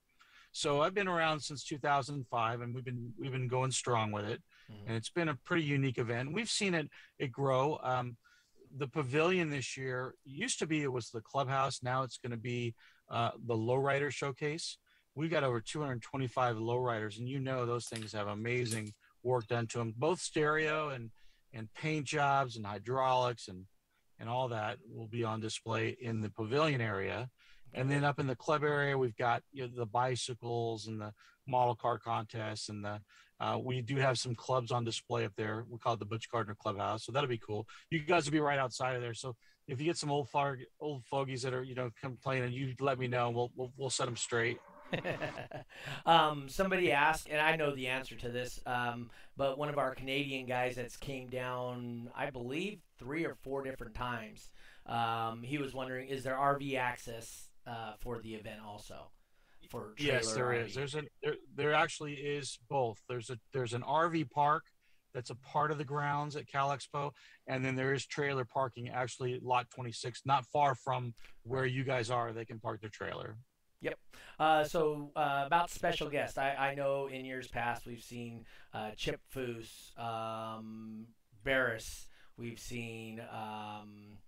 So 0.53 0.81
I've 0.83 0.95
been 0.95 1.09
around 1.09 1.41
since 1.41 1.65
2005, 1.65 2.61
and 2.61 2.75
we've 2.75 2.85
been 2.85 3.13
we've 3.19 3.33
been 3.33 3.49
going 3.49 3.71
strong 3.71 4.11
with 4.11 4.25
it, 4.25 4.43
Mhm. 4.71 4.87
and 4.89 4.97
it's 4.97 5.11
been 5.11 5.29
a 5.29 5.37
pretty 5.37 5.63
unique 5.63 5.99
event. 5.99 6.33
We've 6.33 6.51
seen 6.51 6.75
it 6.75 6.91
it 7.19 7.31
grow. 7.31 7.79
Um, 7.83 8.17
the 8.77 8.89
pavilion 8.89 9.51
this 9.51 9.77
year 9.77 10.15
used 10.25 10.59
to 10.61 10.67
be 10.67 10.83
it 10.83 10.93
was 10.93 11.11
the 11.11 11.21
clubhouse. 11.21 11.83
Now 11.83 12.03
it's 12.03 12.19
going 12.19 12.31
to 12.33 12.37
be 12.37 12.75
uh, 13.09 13.33
the 13.45 13.55
lowrider 13.57 14.13
showcase. 14.13 14.79
We've 15.17 15.31
got 15.31 15.43
over 15.43 15.61
225 15.61 16.57
lowriders, 16.57 17.19
and 17.19 17.29
you 17.29 17.41
know 17.41 17.67
those 17.67 17.89
things 17.89 18.13
have 18.13 18.29
amazing 18.29 18.95
work 19.25 19.49
done 19.49 19.67
to 19.69 19.79
them, 19.79 19.93
both 19.97 20.21
stereo 20.21 20.89
and 20.91 21.11
and 21.53 21.73
paint 21.75 22.07
jobs 22.07 22.57
and 22.57 22.67
hydraulics 22.67 23.49
and 23.49 23.67
and 24.19 24.29
all 24.29 24.49
that 24.49 24.79
will 24.87 25.09
be 25.09 25.25
on 25.25 25.41
display 25.41 25.97
in 26.01 26.21
the 26.21 26.31
pavilion 26.31 26.81
area. 26.81 27.31
And 27.75 27.91
then 27.91 28.05
up 28.05 28.19
in 28.19 28.27
the 28.27 28.37
club 28.37 28.63
area, 28.63 28.97
we've 28.97 29.17
got 29.17 29.43
you 29.53 29.63
know, 29.63 29.71
the 29.75 29.87
bicycles 29.87 30.87
and 30.87 31.01
the 31.01 31.13
model 31.47 31.75
car 31.75 31.99
contests, 31.99 32.69
and 32.69 32.85
the 32.85 33.01
uh, 33.41 33.59
we 33.59 33.81
do 33.81 33.97
have 33.97 34.19
some 34.19 34.35
clubs 34.35 34.71
on 34.71 34.85
display 34.85 35.25
up 35.25 35.33
there. 35.37 35.65
We 35.69 35.79
call 35.79 35.95
it 35.95 35.99
the 35.99 36.05
Butch 36.05 36.31
Gardner 36.31 36.55
Clubhouse, 36.55 37.05
so 37.05 37.13
that'll 37.13 37.29
be 37.29 37.39
cool. 37.39 37.67
You 37.91 38.01
guys 38.01 38.27
will 38.27 38.33
be 38.33 38.41
right 38.41 38.59
outside 38.59 38.97
of 38.97 39.03
there, 39.03 39.15
so 39.15 39.35
if 39.67 39.81
you 39.81 39.87
get 39.87 39.97
some 39.97 40.11
old 40.11 40.29
fog, 40.29 40.59
old 40.81 41.05
fogies 41.05 41.43
that 41.43 41.55
are 41.55 41.63
you 41.63 41.75
know 41.75 41.91
complaining, 42.01 42.53
you 42.53 42.75
let 42.81 42.99
me 42.99 43.09
know. 43.09 43.31
We'll 43.31 43.51
we'll, 43.57 43.73
we'll 43.77 43.91
set 43.91 44.07
them 44.07 44.17
straight. 44.17 44.59
um, 46.07 46.49
somebody 46.49 46.91
asked, 46.93 47.29
and 47.31 47.41
I 47.41 47.57
know 47.57 47.75
the 47.75 47.87
answer 47.87 48.17
to 48.17 48.29
this, 48.29 48.61
um, 48.67 49.11
but 49.37 49.57
one 49.57 49.69
of 49.69 49.79
our 49.79 49.95
Canadian 49.95 50.47
guys 50.47 50.77
that's 50.77 50.97
came 50.97 51.29
down, 51.29 52.11
I 52.17 52.31
believe, 52.31 52.81
three 52.99 53.25
or 53.25 53.37
four 53.43 53.63
different 53.63 53.95
times. 53.95 54.51
Um, 54.87 55.43
he 55.43 55.59
was 55.59 55.73
wondering, 55.73 56.09
is 56.09 56.25
there 56.25 56.35
RV 56.35 56.77
access 56.77 57.50
uh, 57.67 57.93
for 58.01 58.21
the 58.21 58.35
event 58.35 58.61
also? 58.65 59.11
For 59.69 59.95
yes, 59.99 60.33
there 60.33 60.47
RV? 60.47 60.67
is. 60.67 60.75
There's 60.75 60.95
a 60.95 61.03
there, 61.23 61.35
there 61.55 61.75
actually 61.75 62.15
is 62.15 62.59
both. 62.69 62.99
There's 63.09 63.31
a 63.31 63.39
there's 63.53 63.73
an 63.73 63.83
RV 63.83 64.31
park 64.31 64.65
that's 65.15 65.31
a 65.31 65.35
part 65.37 65.71
of 65.71 65.79
the 65.79 65.85
grounds 65.85 66.37
at 66.37 66.47
Cal 66.49 66.71
Expo, 66.71 67.13
and 67.47 67.65
then 67.65 67.77
there 67.77 67.93
is 67.93 68.07
trailer 68.07 68.45
parking 68.45 68.89
actually 68.89 69.39
lot 69.43 69.69
26, 69.71 70.23
not 70.25 70.47
far 70.47 70.75
from 70.75 71.15
where 71.43 71.67
you 71.67 71.85
guys 71.85 72.11
are. 72.11 72.33
They 72.33 72.45
can 72.45 72.59
park 72.59 72.81
their 72.81 72.91
trailer. 72.91 73.37
Yep. 73.83 73.99
Uh, 74.39 74.65
so 74.65 75.11
uh, 75.17 75.45
about 75.47 75.71
special 75.71 76.11
guests, 76.11 76.37
I, 76.37 76.55
I 76.55 76.75
know 76.75 77.07
in 77.07 77.25
years 77.25 77.49
past 77.49 77.87
we've 77.87 78.03
seen 78.03 78.45
uh, 78.75 78.91
Chip 78.97 79.21
Foose, 79.35 79.99
um, 79.99 81.07
Barris, 81.45 82.07
we've 82.37 82.59
seen 82.61 83.23
um, 83.33 84.19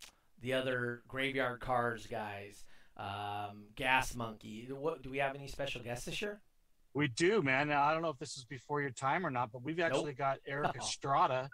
the 0.40 0.54
other 0.54 1.02
Graveyard 1.06 1.60
Cars 1.60 2.06
guys, 2.06 2.64
um, 2.96 3.64
Gas 3.76 4.14
Monkey. 4.14 4.68
What 4.70 5.02
do 5.02 5.10
we 5.10 5.18
have 5.18 5.34
any 5.34 5.48
special 5.48 5.82
guests 5.82 6.04
this 6.06 6.20
year? 6.22 6.40
We 6.94 7.08
do, 7.08 7.40
man. 7.40 7.68
Now, 7.68 7.84
I 7.84 7.94
don't 7.94 8.02
know 8.02 8.10
if 8.10 8.18
this 8.18 8.36
is 8.36 8.44
before 8.44 8.82
your 8.82 8.90
time 8.90 9.24
or 9.26 9.30
not, 9.30 9.50
but 9.50 9.62
we've 9.62 9.80
actually 9.80 10.12
got 10.12 10.38
Erik 10.46 10.76
Estrada 10.80 11.48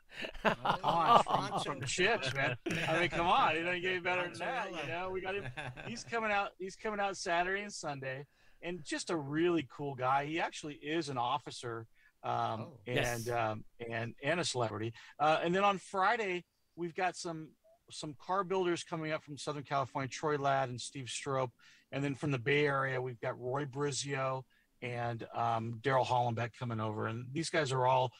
on 0.82 1.22
from, 1.22 1.60
from 1.62 1.80
CHiPs, 1.82 2.34
man. 2.34 2.56
I 2.88 2.98
mean, 3.00 3.08
come 3.08 3.26
on, 3.28 3.56
it 3.56 3.62
doesn't 3.62 3.82
get 3.82 3.90
any 3.92 4.00
better 4.00 4.22
than 4.24 4.38
that. 4.40 4.68
You 4.70 4.88
know, 4.88 5.10
we 5.10 5.20
got 5.20 5.36
him. 5.36 5.44
He's 5.86 6.02
coming 6.04 6.32
out. 6.32 6.50
He's 6.58 6.74
coming 6.76 6.98
out 7.00 7.16
Saturday 7.16 7.62
and 7.62 7.72
Sunday, 7.72 8.26
and 8.62 8.80
just 8.84 9.10
a 9.10 9.16
really 9.16 9.68
cool 9.74 9.94
guy. 9.94 10.24
He 10.26 10.40
actually 10.40 10.74
is 10.74 11.08
an 11.08 11.18
officer, 11.18 11.86
um, 12.24 12.32
Oh. 12.32 12.78
and 12.88 12.96
Yes. 13.24 13.28
um, 13.30 13.64
and 13.88 14.14
and 14.24 14.40
a 14.40 14.44
celebrity. 14.44 14.92
Uh, 15.20 15.38
and 15.42 15.54
then 15.54 15.62
on 15.62 15.78
Friday, 15.78 16.44
we've 16.74 16.96
got 16.96 17.14
some 17.14 17.50
some 17.90 18.14
car 18.20 18.44
builders 18.44 18.84
coming 18.84 19.12
up 19.12 19.22
from 19.22 19.38
Southern 19.38 19.62
California, 19.62 20.08
Troy 20.08 20.36
Ladd 20.36 20.68
and 20.68 20.80
Steve 20.80 21.08
Strope, 21.08 21.52
and 21.92 22.02
then 22.02 22.14
from 22.14 22.30
the 22.30 22.38
Bay 22.38 22.66
Area, 22.66 23.00
we've 23.00 23.20
got 23.20 23.38
Roy 23.40 23.64
Brizio 23.64 24.42
and 24.82 25.26
um, 25.34 25.80
Daryl 25.82 26.06
Hollenbeck 26.06 26.50
coming 26.58 26.80
over, 26.80 27.06
and 27.06 27.26
these 27.32 27.50
guys 27.50 27.72
are 27.72 27.86
all 27.86 28.12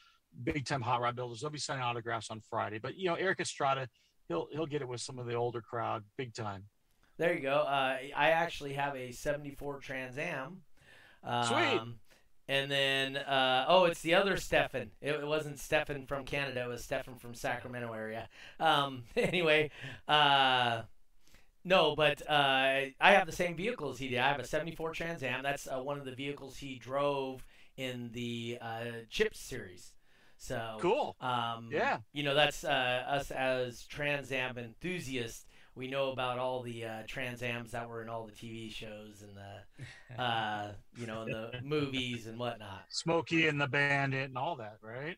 big 0.44 0.66
time 0.66 0.82
hot 0.82 1.00
rod 1.00 1.16
builders. 1.16 1.40
They'll 1.40 1.50
be 1.50 1.58
signing 1.58 1.82
autographs 1.82 2.30
on 2.30 2.40
Friday, 2.40 2.78
but 2.78 2.96
you 2.96 3.08
know 3.08 3.14
Erik 3.14 3.40
Estrada, 3.40 3.88
he'll 4.28 4.48
he'll 4.52 4.66
get 4.66 4.82
it 4.82 4.88
with 4.88 5.00
some 5.00 5.18
of 5.18 5.26
the 5.26 5.34
older 5.34 5.60
crowd, 5.60 6.04
big 6.16 6.34
time. 6.34 6.64
There 7.18 7.34
you 7.34 7.40
go. 7.40 7.62
Uh, 7.62 7.98
I 8.16 8.30
actually 8.30 8.75
have 8.75 8.94
a 8.94 9.10
74 9.10 9.80
Trans 9.80 10.18
Am. 10.18 10.62
Um, 11.25 11.44
Sweet. 11.44 11.80
And 12.49 12.71
then, 12.71 13.17
uh, 13.19 13.67
oh, 13.69 13.85
it's 13.85 14.00
the 14.00 14.14
other 14.14 14.38
Stefan. 14.38 14.90
It, 15.02 15.12
it 15.12 15.26
wasn't 15.26 15.59
Stefan 15.59 16.07
from 16.07 16.25
Canada. 16.25 16.64
It 16.64 16.69
was 16.69 16.83
Stefan 16.83 17.17
from 17.17 17.35
Sacramento 17.35 17.93
area. 17.93 18.28
Um, 18.59 19.05
anyway, 19.17 19.71
uh, 20.09 20.83
no, 21.64 21.95
but 21.95 22.23
uh, 22.28 22.33
I 23.00 23.12
have 23.12 23.26
the 23.26 23.33
same 23.33 23.55
vehicle 23.55 23.90
as 23.90 23.99
he 23.99 24.09
did. 24.09 24.19
I 24.19 24.28
have 24.28 24.40
a 24.40 24.47
74 24.47 24.93
Trans 24.93 25.23
Am. 25.23 25.43
That's 25.43 25.69
uh, 25.69 25.81
one 25.83 25.99
of 25.99 26.07
the 26.07 26.12
vehicles 26.12 26.57
he 26.57 26.78
drove 26.78 27.45
in 27.76 28.11
the 28.12 28.59
uh, 28.61 28.85
CHiPs 29.11 29.37
series. 29.37 29.93
So 30.38 30.78
Cool. 30.81 31.17
um, 31.21 31.69
Yeah. 31.71 31.99
You 32.12 32.23
know, 32.23 32.35
that's 32.35 32.64
uh, 32.64 33.05
us 33.09 33.31
as 33.31 33.85
Trans 33.85 34.33
Am 34.33 34.57
enthusiasts. 34.57 35.45
We 35.78 35.87
know 35.87 36.11
about 36.11 36.40
all 36.40 36.61
the 36.61 36.85
uh, 36.85 37.02
Trans 37.06 37.40
Ams 37.40 37.70
that 37.70 37.88
were 37.88 38.02
in 38.02 38.08
all 38.08 38.26
the 38.26 38.32
TV 38.32 38.68
shows 38.68 39.23
and 39.23 39.37
the, 39.37 40.20
uh, 40.20 40.73
you 40.97 41.06
know, 41.06 41.23
in 41.23 41.28
the 41.28 41.52
movies 41.62 42.26
and 42.26 42.37
whatnot. 42.37 42.82
Smokey 42.88 43.47
and 43.47 43.61
the 43.61 43.68
Bandit 43.68 44.28
and 44.28 44.37
all 44.37 44.56
that, 44.56 44.78
right? 44.82 45.16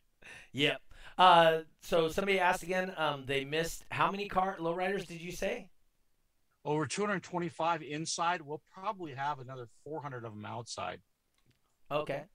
Yep. 0.53 0.79
Uh, 1.17 1.59
so 1.81 2.09
somebody 2.09 2.39
asked 2.39 2.61
again. 2.61 2.93
Um, 2.95 3.23
they 3.25 3.43
missed 3.43 3.85
how 3.89 4.11
many 4.11 4.27
car 4.27 4.55
lowriders 4.59 5.07
did 5.07 5.19
you 5.19 5.31
say? 5.31 5.67
Over 6.63 6.85
225 6.85 7.81
inside. 7.81 8.43
We'll 8.43 8.61
probably 8.71 9.15
have 9.15 9.39
another 9.39 9.67
400 9.83 10.25
of 10.25 10.33
them 10.33 10.45
outside. 10.45 10.99
Okay. 11.89 12.25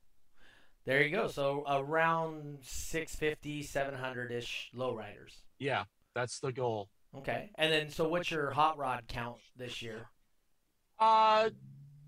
There 0.84 1.00
you 1.00 1.14
go. 1.14 1.28
So 1.28 1.62
around 1.68 2.58
650, 2.62 3.62
700 3.62 4.32
ish 4.32 4.70
lowriders. 4.74 5.42
Yeah, 5.60 5.84
that's 6.12 6.40
the 6.40 6.50
goal. 6.50 6.88
Okay. 7.14 7.50
And 7.56 7.72
then, 7.72 7.90
so 7.90 8.08
what's 8.08 8.30
your 8.30 8.50
hot 8.50 8.78
rod 8.78 9.04
count 9.08 9.36
this 9.56 9.82
year? 9.82 10.08
Uh, 10.98 11.50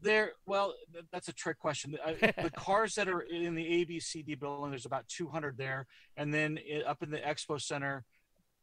there. 0.03 0.33
Well, 0.47 0.75
th- 0.93 1.05
that's 1.13 1.29
a 1.29 1.33
trick 1.33 1.59
question. 1.59 1.97
Uh, 2.05 2.13
the 2.43 2.53
cars 2.57 2.95
that 2.95 3.09
are 3.09 3.21
in 3.21 3.55
the 3.55 3.85
ABCD 3.85 4.39
building, 4.39 4.71
there's 4.71 4.87
about 4.87 5.09
200 5.09 5.57
there, 5.57 5.87
and 6.17 6.33
then 6.33 6.59
i 6.73 6.83
up 6.83 7.03
in 7.03 7.11
the 7.11 7.19
expo 7.19 7.61
center, 7.61 8.05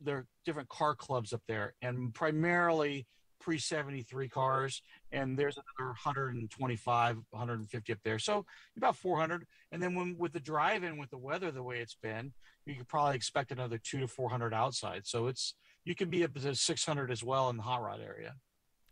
there 0.01 0.17
are 0.17 0.27
different 0.45 0.69
car 0.69 0.95
clubs 0.95 1.33
up 1.33 1.41
there, 1.47 1.73
and 1.81 2.13
primarily 2.13 3.07
pre 3.39 3.57
73 3.59 4.29
cars, 4.29 4.81
and 5.11 5.37
there's 5.37 5.57
another 5.57 5.89
125, 5.89 7.17
150 7.29 7.93
up 7.93 7.99
there, 8.03 8.19
so 8.19 8.45
about 8.77 8.95
400. 8.95 9.45
And 9.71 9.81
then 9.81 9.93
when 9.93 10.17
with 10.17 10.33
the 10.33 10.39
drive-in, 10.39 10.97
with 10.97 11.11
the 11.11 11.17
weather 11.17 11.51
the 11.51 11.63
way 11.63 11.79
it's 11.79 11.97
been, 12.01 12.33
you 12.65 12.75
could 12.75 12.87
probably 12.87 13.15
expect 13.15 13.51
another 13.51 13.77
two 13.77 13.99
to 13.99 14.07
400 14.07 14.53
outside. 14.53 15.05
So 15.05 15.27
it's 15.27 15.53
you 15.85 15.95
can 15.95 16.09
be 16.09 16.23
up 16.23 16.33
to 16.33 16.55
600 16.55 17.11
as 17.11 17.23
well 17.23 17.49
in 17.49 17.57
the 17.57 17.63
hot 17.63 17.81
rod 17.81 18.01
area. 18.01 18.33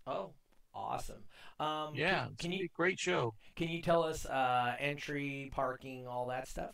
Oh, 0.07 0.31
awesome. 0.73 1.23
Um, 1.59 1.93
Yeah, 1.95 2.25
Can, 2.25 2.35
can 2.37 2.51
you 2.53 2.65
a 2.65 2.69
great 2.75 2.99
show. 2.99 3.33
can 3.55 3.67
you 3.67 3.81
tell 3.81 4.03
us 4.03 4.25
uh, 4.25 4.75
entry, 4.79 5.51
parking, 5.53 6.07
all 6.07 6.27
that 6.27 6.47
stuff? 6.47 6.71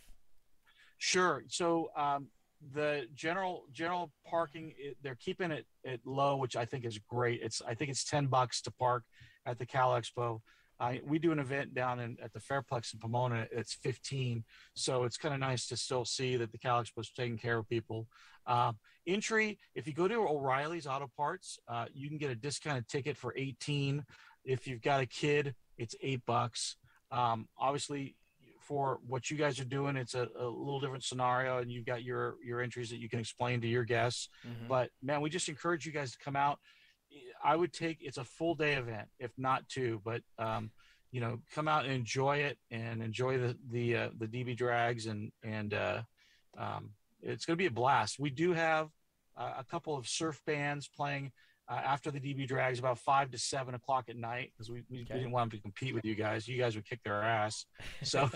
Sure. 0.98 1.42
So 1.48 1.90
um, 1.96 2.28
the 2.74 3.06
general 3.14 3.64
general 3.72 4.12
parking 4.26 4.74
it, 4.76 4.98
they're 5.02 5.16
keeping 5.16 5.50
it 5.50 5.64
it 5.82 6.00
low, 6.04 6.36
which 6.36 6.56
I 6.56 6.66
think 6.66 6.84
is 6.84 6.98
great. 7.08 7.40
It's 7.42 7.62
I 7.66 7.74
think 7.74 7.90
it's 7.90 8.04
ten 8.04 8.26
bucks 8.26 8.60
to 8.62 8.70
park 8.70 9.04
at 9.46 9.58
the 9.58 9.64
Cal 9.64 9.92
Expo. 9.92 10.40
I 10.80 11.00
we 11.04 11.18
do 11.18 11.30
an 11.30 11.38
event 11.38 11.74
down 11.74 12.00
in 12.00 12.16
at 12.22 12.32
the 12.32 12.40
Fairplex 12.40 12.94
in 12.94 13.00
Pomona. 13.00 13.46
It's 13.52 13.74
15, 13.74 14.44
so 14.74 15.04
it's 15.04 15.18
kind 15.18 15.34
of 15.34 15.40
nice 15.40 15.68
to 15.68 15.76
still 15.76 16.04
see 16.04 16.36
that 16.36 16.50
the 16.50 16.58
Cal 16.58 16.82
Expo 16.82 17.00
is 17.00 17.10
taking 17.10 17.38
care 17.38 17.58
of 17.58 17.68
people. 17.68 18.08
Um, 18.46 18.78
entry, 19.06 19.58
if 19.74 19.86
you 19.86 19.92
go 19.92 20.08
to 20.08 20.14
O'Reilly's 20.14 20.86
Auto 20.86 21.10
Parts, 21.16 21.58
uh, 21.68 21.86
you 21.92 22.08
can 22.08 22.18
get 22.18 22.30
a 22.30 22.34
discounted 22.34 22.88
ticket 22.88 23.16
for 23.16 23.34
18. 23.36 24.04
If 24.44 24.66
you've 24.66 24.80
got 24.80 25.02
a 25.02 25.06
kid, 25.06 25.54
it's 25.76 25.94
eight 26.02 26.22
bucks. 26.26 26.76
Um, 27.12 27.46
obviously, 27.58 28.16
for 28.60 29.00
what 29.06 29.30
you 29.30 29.36
guys 29.36 29.58
are 29.60 29.64
doing, 29.64 29.96
it's 29.96 30.14
a, 30.14 30.28
a, 30.38 30.46
little 30.46 30.80
different 30.80 31.04
scenario, 31.04 31.58
and 31.58 31.70
you've 31.70 31.84
got 31.84 32.02
your 32.02 32.36
your 32.42 32.60
entries 32.60 32.88
that 32.90 32.98
you 32.98 33.08
can 33.08 33.18
explain 33.18 33.60
to 33.60 33.66
your 33.66 33.84
guests. 33.84 34.28
Mm-hmm. 34.46 34.68
But 34.68 34.90
man, 35.02 35.20
we 35.20 35.28
just 35.28 35.48
encourage 35.48 35.84
you 35.84 35.92
guys 35.92 36.12
to 36.12 36.18
come 36.18 36.36
out. 36.36 36.58
I 37.42 37.56
would 37.56 37.72
take 37.72 37.98
it's 38.00 38.18
a 38.18 38.24
full 38.24 38.54
day 38.54 38.74
event, 38.74 39.08
if 39.18 39.30
not 39.38 39.68
two, 39.68 40.00
but 40.04 40.22
um, 40.38 40.70
you 41.12 41.20
know, 41.20 41.40
come 41.54 41.68
out 41.68 41.84
and 41.84 41.92
enjoy 41.92 42.38
it 42.38 42.58
and 42.70 43.02
enjoy 43.02 43.38
the 43.38 43.56
the 43.70 43.96
uh, 43.96 44.08
the 44.18 44.26
DB 44.26 44.56
drags 44.56 45.06
and 45.06 45.32
and 45.42 45.74
uh, 45.74 46.02
um, 46.58 46.90
it's 47.22 47.44
going 47.44 47.56
to 47.56 47.62
be 47.62 47.66
a 47.66 47.70
blast. 47.70 48.18
We 48.18 48.30
do 48.30 48.52
have 48.52 48.88
uh, 49.36 49.54
a 49.58 49.64
couple 49.64 49.96
of 49.96 50.06
surf 50.06 50.40
bands 50.46 50.88
playing 50.88 51.32
uh, 51.68 51.80
after 51.84 52.10
the 52.10 52.20
DB 52.20 52.46
drags 52.46 52.78
about 52.78 52.98
five 52.98 53.30
to 53.30 53.38
seven 53.38 53.74
o'clock 53.74 54.06
at 54.08 54.16
night 54.16 54.52
because 54.52 54.70
we, 54.70 54.82
we, 54.90 55.02
okay. 55.02 55.14
we, 55.14 55.20
didn't 55.20 55.32
want 55.32 55.50
them 55.50 55.58
to 55.58 55.62
compete 55.62 55.94
with 55.94 56.04
you 56.04 56.14
guys. 56.14 56.48
You 56.48 56.58
guys 56.58 56.74
would 56.74 56.88
kick 56.88 57.00
their 57.04 57.22
ass. 57.22 57.64
So, 58.02 58.28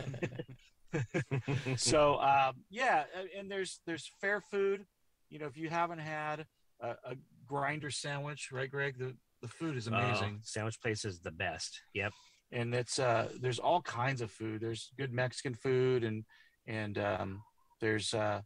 so 1.76 2.20
um, 2.20 2.54
yeah, 2.70 3.04
and 3.36 3.50
there's 3.50 3.80
there's 3.86 4.10
fair 4.20 4.40
food. 4.40 4.86
You 5.30 5.38
know, 5.40 5.46
if 5.46 5.56
you 5.56 5.68
haven't 5.68 5.98
had 5.98 6.46
a, 6.80 6.90
a 6.90 7.16
grinder 7.46 7.90
sandwich, 7.90 8.48
right, 8.52 8.70
Greg? 8.70 8.98
The 8.98 9.14
the 9.42 9.48
food 9.48 9.76
is 9.76 9.86
amazing. 9.86 10.36
Oh, 10.38 10.42
sandwich 10.42 10.80
place 10.80 11.04
is 11.04 11.20
the 11.20 11.30
best. 11.30 11.80
Yep. 11.94 12.12
And 12.52 12.74
it's 12.74 12.98
uh, 12.98 13.28
there's 13.40 13.58
all 13.58 13.82
kinds 13.82 14.20
of 14.20 14.30
food. 14.30 14.60
There's 14.60 14.90
good 14.98 15.12
Mexican 15.12 15.54
food 15.54 16.04
and 16.04 16.24
and 16.66 16.98
um, 16.98 17.42
there's 17.80 18.14
uh, 18.14 18.40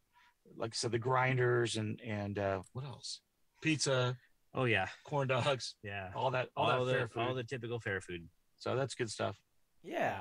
like 0.57 0.71
I 0.73 0.75
said, 0.75 0.93
the 0.93 0.99
grinders 0.99 1.77
and 1.77 2.01
and 2.05 2.39
uh, 2.39 2.61
what 2.73 2.85
else? 2.85 3.21
Pizza 3.63 4.17
Oh 4.55 4.65
yeah, 4.65 4.89
corn 5.05 5.29
dogs. 5.29 5.75
Yeah, 5.83 6.09
all 6.15 6.31
that, 6.33 6.49
all, 6.57 6.71
all 6.71 6.85
that 6.85 6.93
the, 6.93 6.99
fair 6.99 7.09
food. 7.09 7.21
all 7.21 7.35
the 7.35 7.45
typical 7.45 7.81
fair 7.81 8.01
food. 8.01 8.29
So 8.59 8.75
that's 8.77 8.95
good 8.95 9.11
stuff. 9.11 9.37
Yeah. 9.83 10.21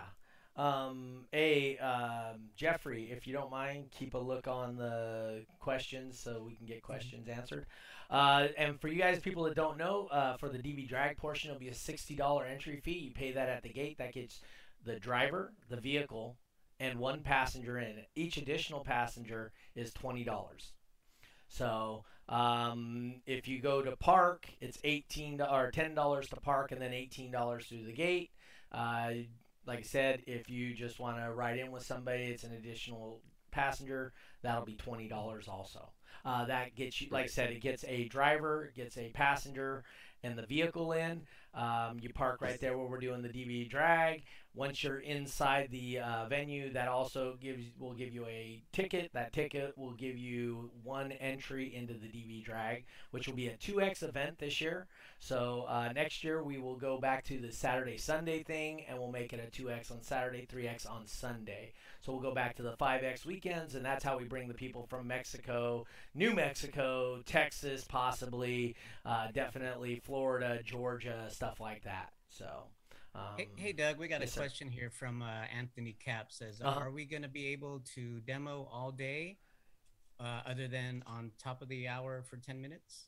Um, 0.57 1.25
a 1.33 1.77
um, 1.77 2.49
Jeffrey, 2.55 3.11
if 3.11 3.27
you 3.27 3.33
don't 3.33 3.51
mind, 3.51 3.91
keep 3.91 4.15
a 4.15 4.17
look 4.17 4.47
on 4.47 4.75
the 4.75 5.45
questions 5.59 6.19
so 6.19 6.43
we 6.43 6.55
can 6.55 6.65
get 6.65 6.81
questions 6.81 7.27
answered. 7.27 7.67
Uh, 8.09 8.47
and 8.57 8.81
for 8.81 8.87
you 8.87 8.97
guys, 8.97 9.19
people 9.19 9.43
that 9.43 9.55
don't 9.55 9.77
know, 9.77 10.07
uh, 10.07 10.35
for 10.37 10.49
the 10.49 10.57
DB 10.57 10.87
drag 10.87 11.17
portion, 11.17 11.51
it'll 11.51 11.59
be 11.59 11.67
a 11.67 11.73
sixty 11.75 12.15
dollar 12.15 12.45
entry 12.45 12.81
fee. 12.83 12.97
You 12.97 13.11
pay 13.11 13.31
that 13.33 13.49
at 13.49 13.61
the 13.61 13.69
gate. 13.69 13.99
That 13.99 14.13
gets 14.13 14.41
the 14.83 14.99
driver, 14.99 15.53
the 15.69 15.77
vehicle, 15.77 16.37
and 16.79 16.97
one 16.97 17.21
passenger 17.21 17.77
in. 17.77 17.97
Each 18.15 18.37
additional 18.37 18.83
passenger 18.83 19.51
is 19.75 19.93
twenty 19.93 20.23
dollars. 20.23 20.71
So 21.49 22.03
um, 22.29 23.21
if 23.25 23.47
you 23.47 23.61
go 23.61 23.81
to 23.81 23.95
park, 23.97 24.47
it's 24.59 24.79
eighteen 24.83 25.39
or 25.39 25.69
ten 25.69 25.93
dollars 25.93 26.29
to 26.29 26.37
park, 26.37 26.71
and 26.71 26.81
then 26.81 26.93
eighteen 26.93 27.31
dollars 27.31 27.67
through 27.67 27.85
the 27.85 27.93
gate. 27.93 28.31
Uh, 28.71 29.11
like 29.67 29.79
I 29.79 29.83
said, 29.83 30.23
if 30.25 30.49
you 30.49 30.73
just 30.73 30.99
want 30.99 31.17
to 31.17 31.31
ride 31.33 31.59
in 31.59 31.71
with 31.71 31.83
somebody, 31.83 32.23
it's 32.23 32.43
an 32.43 32.53
additional 32.53 33.21
passenger. 33.51 34.13
That'll 34.41 34.65
be 34.65 34.75
twenty 34.75 35.07
dollars 35.07 35.47
also. 35.47 35.89
Uh, 36.25 36.45
that 36.45 36.75
gets 36.75 36.99
you, 37.01 37.07
like 37.11 37.25
I 37.25 37.27
said, 37.27 37.51
it 37.51 37.61
gets 37.61 37.85
a 37.87 38.07
driver, 38.07 38.71
gets 38.75 38.97
a 38.97 39.09
passenger, 39.09 39.83
and 40.23 40.37
the 40.37 40.45
vehicle 40.45 40.91
in. 40.93 41.21
Um, 41.53 41.97
you 42.01 42.09
park 42.09 42.41
right 42.41 42.59
there 42.59 42.77
where 42.77 42.87
we're 42.87 42.99
doing 42.99 43.21
the 43.21 43.29
DB 43.29 43.69
drag. 43.69 44.23
Once 44.53 44.83
you're 44.83 44.99
inside 44.99 45.69
the 45.69 45.99
uh, 45.99 46.25
venue, 46.27 46.73
that 46.73 46.87
also 46.87 47.37
gives 47.39 47.63
will 47.77 47.93
give 47.93 48.11
you 48.11 48.25
a 48.25 48.63
ticket. 48.71 49.11
That 49.13 49.31
ticket 49.31 49.77
will 49.77 49.93
give 49.93 50.17
you 50.17 50.71
one 50.83 51.11
entry 51.11 51.75
into 51.75 51.93
the 51.93 52.07
DB 52.07 52.43
drag, 52.43 52.85
which 53.11 53.27
will 53.27 53.35
be 53.35 53.49
a 53.49 53.57
2x 53.57 54.01
event 54.01 54.39
this 54.39 54.59
year. 54.59 54.87
So 55.19 55.65
uh, 55.67 55.91
next 55.93 56.23
year 56.23 56.43
we 56.43 56.57
will 56.57 56.75
go 56.75 56.99
back 56.99 57.23
to 57.25 57.37
the 57.39 57.51
Saturday 57.51 57.97
Sunday 57.97 58.41
thing, 58.41 58.83
and 58.89 58.97
we'll 58.97 59.11
make 59.11 59.31
it 59.31 59.39
a 59.39 59.61
2x 59.61 59.91
on 59.91 60.01
Saturday, 60.01 60.47
3x 60.51 60.89
on 60.89 61.05
Sunday. 61.05 61.73
So 62.01 62.11
we'll 62.11 62.21
go 62.21 62.33
back 62.33 62.55
to 62.55 62.63
the 62.63 62.73
5x 62.77 63.25
weekends, 63.25 63.75
and 63.75 63.85
that's 63.85 64.03
how 64.03 64.17
we 64.17 64.23
bring 64.23 64.47
the 64.47 64.53
people 64.55 64.87
from 64.89 65.07
Mexico, 65.07 65.85
New 66.15 66.33
Mexico, 66.33 67.21
Texas, 67.25 67.83
possibly, 67.83 68.75
uh, 69.05 69.27
definitely 69.33 70.01
Florida, 70.03 70.61
Georgia, 70.63 71.27
stuff 71.29 71.46
like 71.59 71.83
that. 71.83 72.13
So. 72.29 72.45
Um, 73.15 73.23
hey, 73.37 73.47
hey, 73.55 73.71
Doug, 73.71 73.97
we 73.97 74.07
got 74.07 74.21
yes, 74.21 74.35
a 74.35 74.39
question 74.39 74.67
sir. 74.67 74.79
here 74.79 74.89
from 74.91 75.23
uh, 75.23 75.45
Anthony 75.57 75.95
Cap. 76.03 76.31
Says, 76.31 76.61
uh-huh. 76.63 76.81
"Are 76.81 76.91
we 76.91 77.05
going 77.05 77.23
to 77.23 77.29
be 77.29 77.47
able 77.47 77.81
to 77.95 78.19
demo 78.19 78.69
all 78.71 78.91
day, 78.91 79.37
uh, 80.19 80.41
other 80.45 80.67
than 80.67 81.03
on 81.07 81.31
top 81.41 81.63
of 81.63 81.67
the 81.67 81.87
hour 81.87 82.21
for 82.21 82.37
ten 82.37 82.61
minutes?" 82.61 83.07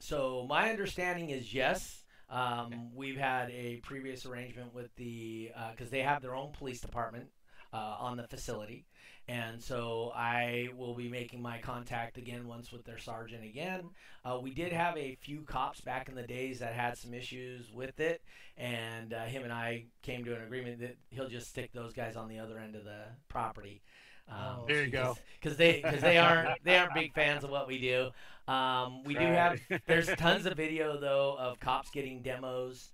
So 0.00 0.44
my 0.48 0.70
understanding 0.70 1.30
is 1.30 1.54
yes. 1.54 2.02
Um, 2.30 2.66
okay. 2.66 2.78
We've 2.94 3.16
had 3.16 3.50
a 3.50 3.76
previous 3.76 4.26
arrangement 4.26 4.74
with 4.74 4.94
the 4.96 5.52
because 5.70 5.88
uh, 5.88 5.90
they 5.92 6.02
have 6.02 6.20
their 6.20 6.34
own 6.34 6.52
police 6.52 6.80
department 6.80 7.28
uh, 7.72 7.96
on 7.98 8.16
the 8.16 8.26
facility. 8.26 8.84
And 9.28 9.62
so 9.62 10.10
I 10.16 10.70
will 10.74 10.94
be 10.94 11.08
making 11.08 11.42
my 11.42 11.58
contact 11.58 12.16
again 12.16 12.48
once 12.48 12.72
with 12.72 12.84
their 12.84 12.96
sergeant 12.96 13.44
again. 13.44 13.90
Uh, 14.24 14.38
we 14.42 14.54
did 14.54 14.72
have 14.72 14.96
a 14.96 15.18
few 15.20 15.42
cops 15.42 15.82
back 15.82 16.08
in 16.08 16.14
the 16.14 16.22
days 16.22 16.60
that 16.60 16.72
had 16.72 16.96
some 16.96 17.12
issues 17.12 17.70
with 17.70 18.00
it, 18.00 18.22
and 18.56 19.12
uh, 19.12 19.24
him 19.26 19.44
and 19.44 19.52
I 19.52 19.84
came 20.00 20.24
to 20.24 20.34
an 20.34 20.42
agreement 20.42 20.80
that 20.80 20.96
he'll 21.10 21.28
just 21.28 21.48
stick 21.50 21.72
those 21.74 21.92
guys 21.92 22.16
on 22.16 22.28
the 22.28 22.38
other 22.38 22.58
end 22.58 22.74
of 22.74 22.84
the 22.84 23.02
property. 23.28 23.82
Um, 24.30 24.64
there 24.66 24.84
you 24.84 24.90
go. 24.90 25.16
Because 25.40 25.56
they 25.58 25.80
because 25.82 26.00
they 26.00 26.18
aren't 26.18 26.62
they 26.64 26.76
aren't 26.76 26.94
big 26.94 27.14
fans 27.14 27.44
of 27.44 27.50
what 27.50 27.66
we 27.66 27.78
do. 27.78 28.10
Um, 28.50 29.04
we 29.04 29.16
right. 29.16 29.26
do 29.26 29.32
have 29.32 29.80
there's 29.86 30.08
tons 30.16 30.46
of 30.46 30.54
video 30.56 30.98
though 30.98 31.36
of 31.38 31.60
cops 31.60 31.90
getting 31.90 32.22
demos 32.22 32.90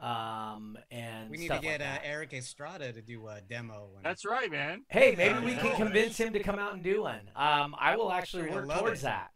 um, 0.00 0.78
and 0.90 1.28
we 1.28 1.38
need 1.38 1.48
to 1.48 1.58
get 1.60 1.80
like 1.80 2.00
uh, 2.00 2.04
Erik 2.04 2.32
Estrada 2.32 2.92
to 2.92 3.02
do 3.02 3.26
a 3.26 3.40
demo. 3.40 3.88
That's 4.04 4.24
right, 4.24 4.50
man. 4.50 4.84
Hey, 4.88 5.14
maybe 5.16 5.44
we 5.44 5.56
can 5.56 5.74
convince 5.76 6.18
him 6.18 6.32
to 6.34 6.40
come 6.40 6.58
out 6.58 6.74
and 6.74 6.82
do 6.82 7.02
one. 7.02 7.30
Um, 7.34 7.74
I 7.78 7.96
will 7.96 8.12
actually 8.12 8.48
work 8.50 8.68
towards 8.68 9.00
it. 9.00 9.04
that. 9.04 9.30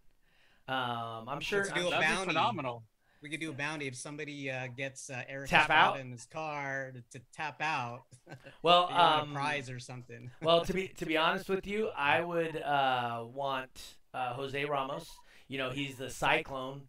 Um, 0.68 1.28
I'm 1.28 1.40
sure. 1.40 1.64
Let's 1.64 1.72
do 1.72 1.88
I'm, 1.88 1.94
a 1.94 2.00
bounty. 2.00 2.26
phenomenal. 2.26 2.84
We 3.22 3.28
could 3.28 3.40
do 3.40 3.50
a 3.50 3.54
bounty 3.54 3.86
if 3.86 3.96
somebody 3.96 4.50
uh, 4.50 4.68
gets 4.76 5.10
uh, 5.10 5.22
Erik 5.28 5.48
tap 5.48 5.62
Estrada 5.62 5.82
out 5.82 6.00
in 6.00 6.10
his 6.10 6.26
car 6.26 6.92
to, 6.92 7.18
to 7.18 7.24
tap 7.34 7.60
out. 7.60 8.02
Well, 8.62 8.88
um, 8.92 9.30
a 9.30 9.34
prize 9.34 9.68
or 9.68 9.80
something. 9.80 10.30
well, 10.42 10.64
to 10.64 10.72
be 10.72 10.88
to 10.96 11.04
be 11.04 11.16
honest 11.16 11.48
with 11.48 11.66
you, 11.66 11.88
I 11.88 12.20
would 12.20 12.56
uh, 12.56 13.24
want 13.34 13.96
uh, 14.14 14.34
Jose 14.34 14.64
Ramos. 14.64 15.10
You 15.48 15.58
know, 15.58 15.70
he's 15.70 15.96
the 15.96 16.08
Cyclone 16.08 16.82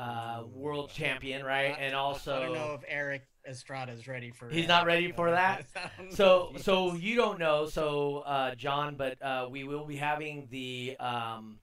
uh, 0.00 0.42
world 0.46 0.90
champion, 0.90 1.44
right? 1.44 1.76
And 1.78 1.94
also, 1.94 2.34
I 2.34 2.40
don't 2.46 2.54
know 2.54 2.74
if 2.74 2.84
Erik 2.88 3.22
Estrada 3.46 3.92
is 3.92 4.08
ready 4.08 4.30
for. 4.30 4.48
He's 4.48 4.68
not 4.68 4.86
ready 4.86 5.12
for 5.12 5.30
that. 5.30 5.66
so, 6.10 6.52
so 6.60 6.94
you 6.94 7.16
don't 7.16 7.38
know, 7.38 7.66
so 7.66 8.18
uh, 8.18 8.54
John, 8.54 8.96
but 8.96 9.22
uh, 9.22 9.48
we 9.50 9.64
will 9.64 9.84
be 9.84 9.96
having 9.96 10.48
the 10.50 10.96
um, 10.98 11.58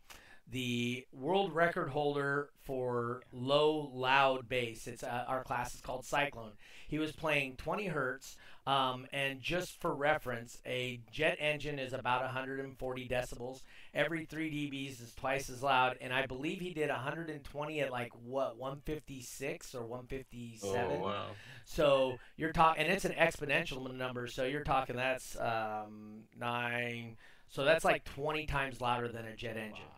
the 0.50 1.06
world 1.12 1.54
record 1.54 1.90
holder 1.90 2.50
for 2.64 3.22
low 3.34 3.92
loud 3.94 4.48
bass. 4.48 4.88
It's 4.88 5.04
uh, 5.04 5.26
our 5.28 5.44
class 5.44 5.74
is 5.74 5.82
called 5.82 6.06
Cyclone. 6.06 6.54
He 6.88 7.00
was 7.00 7.12
playing 7.12 7.56
20 7.58 7.88
hertz. 7.88 8.38
Um, 8.66 9.08
and 9.14 9.40
just 9.40 9.80
for 9.80 9.96
reference, 9.96 10.60
a 10.66 11.00
jet 11.10 11.38
engine 11.40 11.80
is 11.80 11.94
about 11.94 12.24
140 12.24 13.08
decibels 13.08 13.62
every 13.94 14.26
3 14.26 14.52
dBs 14.52 15.02
is 15.02 15.14
twice 15.16 15.50
as 15.50 15.64
loud, 15.64 15.98
and 16.02 16.14
I 16.14 16.26
believe 16.26 16.60
he 16.60 16.74
did 16.74 16.90
120 16.90 17.80
at 17.82 17.92
like 17.92 18.12
what 18.24 18.58
156 18.58 19.74
or 19.76 19.86
157. 19.86 20.76
Oh 20.76 21.00
wow! 21.00 21.26
So 21.66 22.18
you're 22.38 22.54
talking, 22.54 22.84
and 22.84 22.92
it's 22.92 23.06
an 23.06 23.14
exponential 23.14 23.94
number. 23.94 24.28
So 24.28 24.46
you're 24.46 24.64
talking 24.64 24.96
that's 24.96 25.38
um, 25.40 26.24
nine. 26.38 27.18
So 27.50 27.64
that's 27.64 27.86
like 27.86 28.04
20 28.04 28.46
times 28.46 28.82
louder 28.82 29.08
than 29.08 29.26
a 29.26 29.36
jet 29.36 29.58
engine. 29.58 29.86
Wow! 29.86 29.97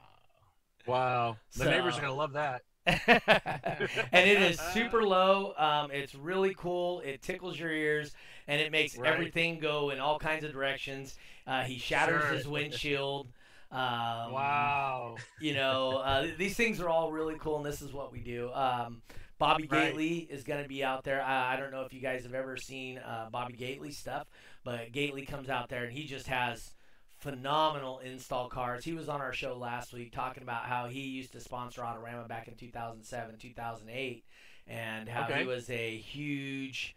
The 1.53 1.65
so, 1.65 1.69
neighbors 1.69 1.97
are 1.97 2.01
gonna 2.01 2.13
love 2.13 2.33
that. 2.33 2.63
and 2.85 4.29
it 4.29 4.41
is 4.41 4.59
super 4.73 5.03
low. 5.03 5.53
Um, 5.57 5.91
it's 5.91 6.15
really 6.15 6.55
cool. 6.55 7.01
It 7.01 7.21
tickles 7.21 7.59
your 7.59 7.71
ears, 7.71 8.13
and 8.47 8.59
it 8.59 8.71
makes 8.71 8.97
right. 8.97 9.11
everything 9.11 9.59
go 9.59 9.91
in 9.91 9.99
all 9.99 10.17
kinds 10.17 10.43
of 10.43 10.51
directions. 10.51 11.15
Uh, 11.45 11.63
he 11.63 11.77
shatters 11.77 12.21
sure. 12.23 12.31
his 12.31 12.47
windshield. 12.47 13.27
Um, 13.71 14.31
wow. 14.31 15.15
You 15.39 15.53
know, 15.53 15.97
uh, 15.97 16.27
these 16.37 16.55
things 16.55 16.79
are 16.79 16.89
all 16.89 17.11
really 17.11 17.35
cool, 17.39 17.57
and 17.57 17.65
this 17.65 17.81
is 17.81 17.93
what 17.93 18.11
we 18.11 18.19
do. 18.19 18.51
Um, 18.53 19.03
Bobby 19.37 19.67
right. 19.71 19.87
Gately 19.89 20.27
is 20.29 20.43
going 20.43 20.61
to 20.61 20.67
be 20.67 20.83
out 20.83 21.03
there. 21.03 21.21
I, 21.21 21.53
I, 21.53 21.57
don't 21.57 21.71
know 21.71 21.81
if 21.83 21.93
you 21.93 22.01
guys 22.01 22.23
have 22.23 22.33
ever 22.33 22.57
seen 22.57 22.97
uh, 22.97 23.29
Bobby 23.31 23.53
Gately 23.53 23.91
stuff, 23.91 24.27
but 24.63 24.91
Gately 24.91 25.25
comes 25.25 25.49
out 25.49 25.69
there 25.69 25.85
and 25.85 25.93
he 25.93 26.03
just 26.05 26.27
has 26.27 26.73
phenomenal 27.19 27.99
install 27.99 28.49
cars. 28.49 28.83
He 28.83 28.93
was 28.93 29.09
on 29.09 29.21
our 29.21 29.33
show 29.33 29.57
last 29.57 29.93
week 29.93 30.11
talking 30.11 30.43
about 30.43 30.63
how 30.63 30.87
he 30.87 31.01
used 31.01 31.33
to 31.33 31.39
sponsor 31.39 31.81
Autorama 31.81 32.27
back 32.27 32.47
in 32.47 32.55
2007, 32.55 33.37
2008, 33.37 34.23
and 34.67 35.09
how 35.09 35.25
okay. 35.25 35.41
he 35.41 35.45
was 35.45 35.69
a 35.69 35.97
huge 35.97 36.95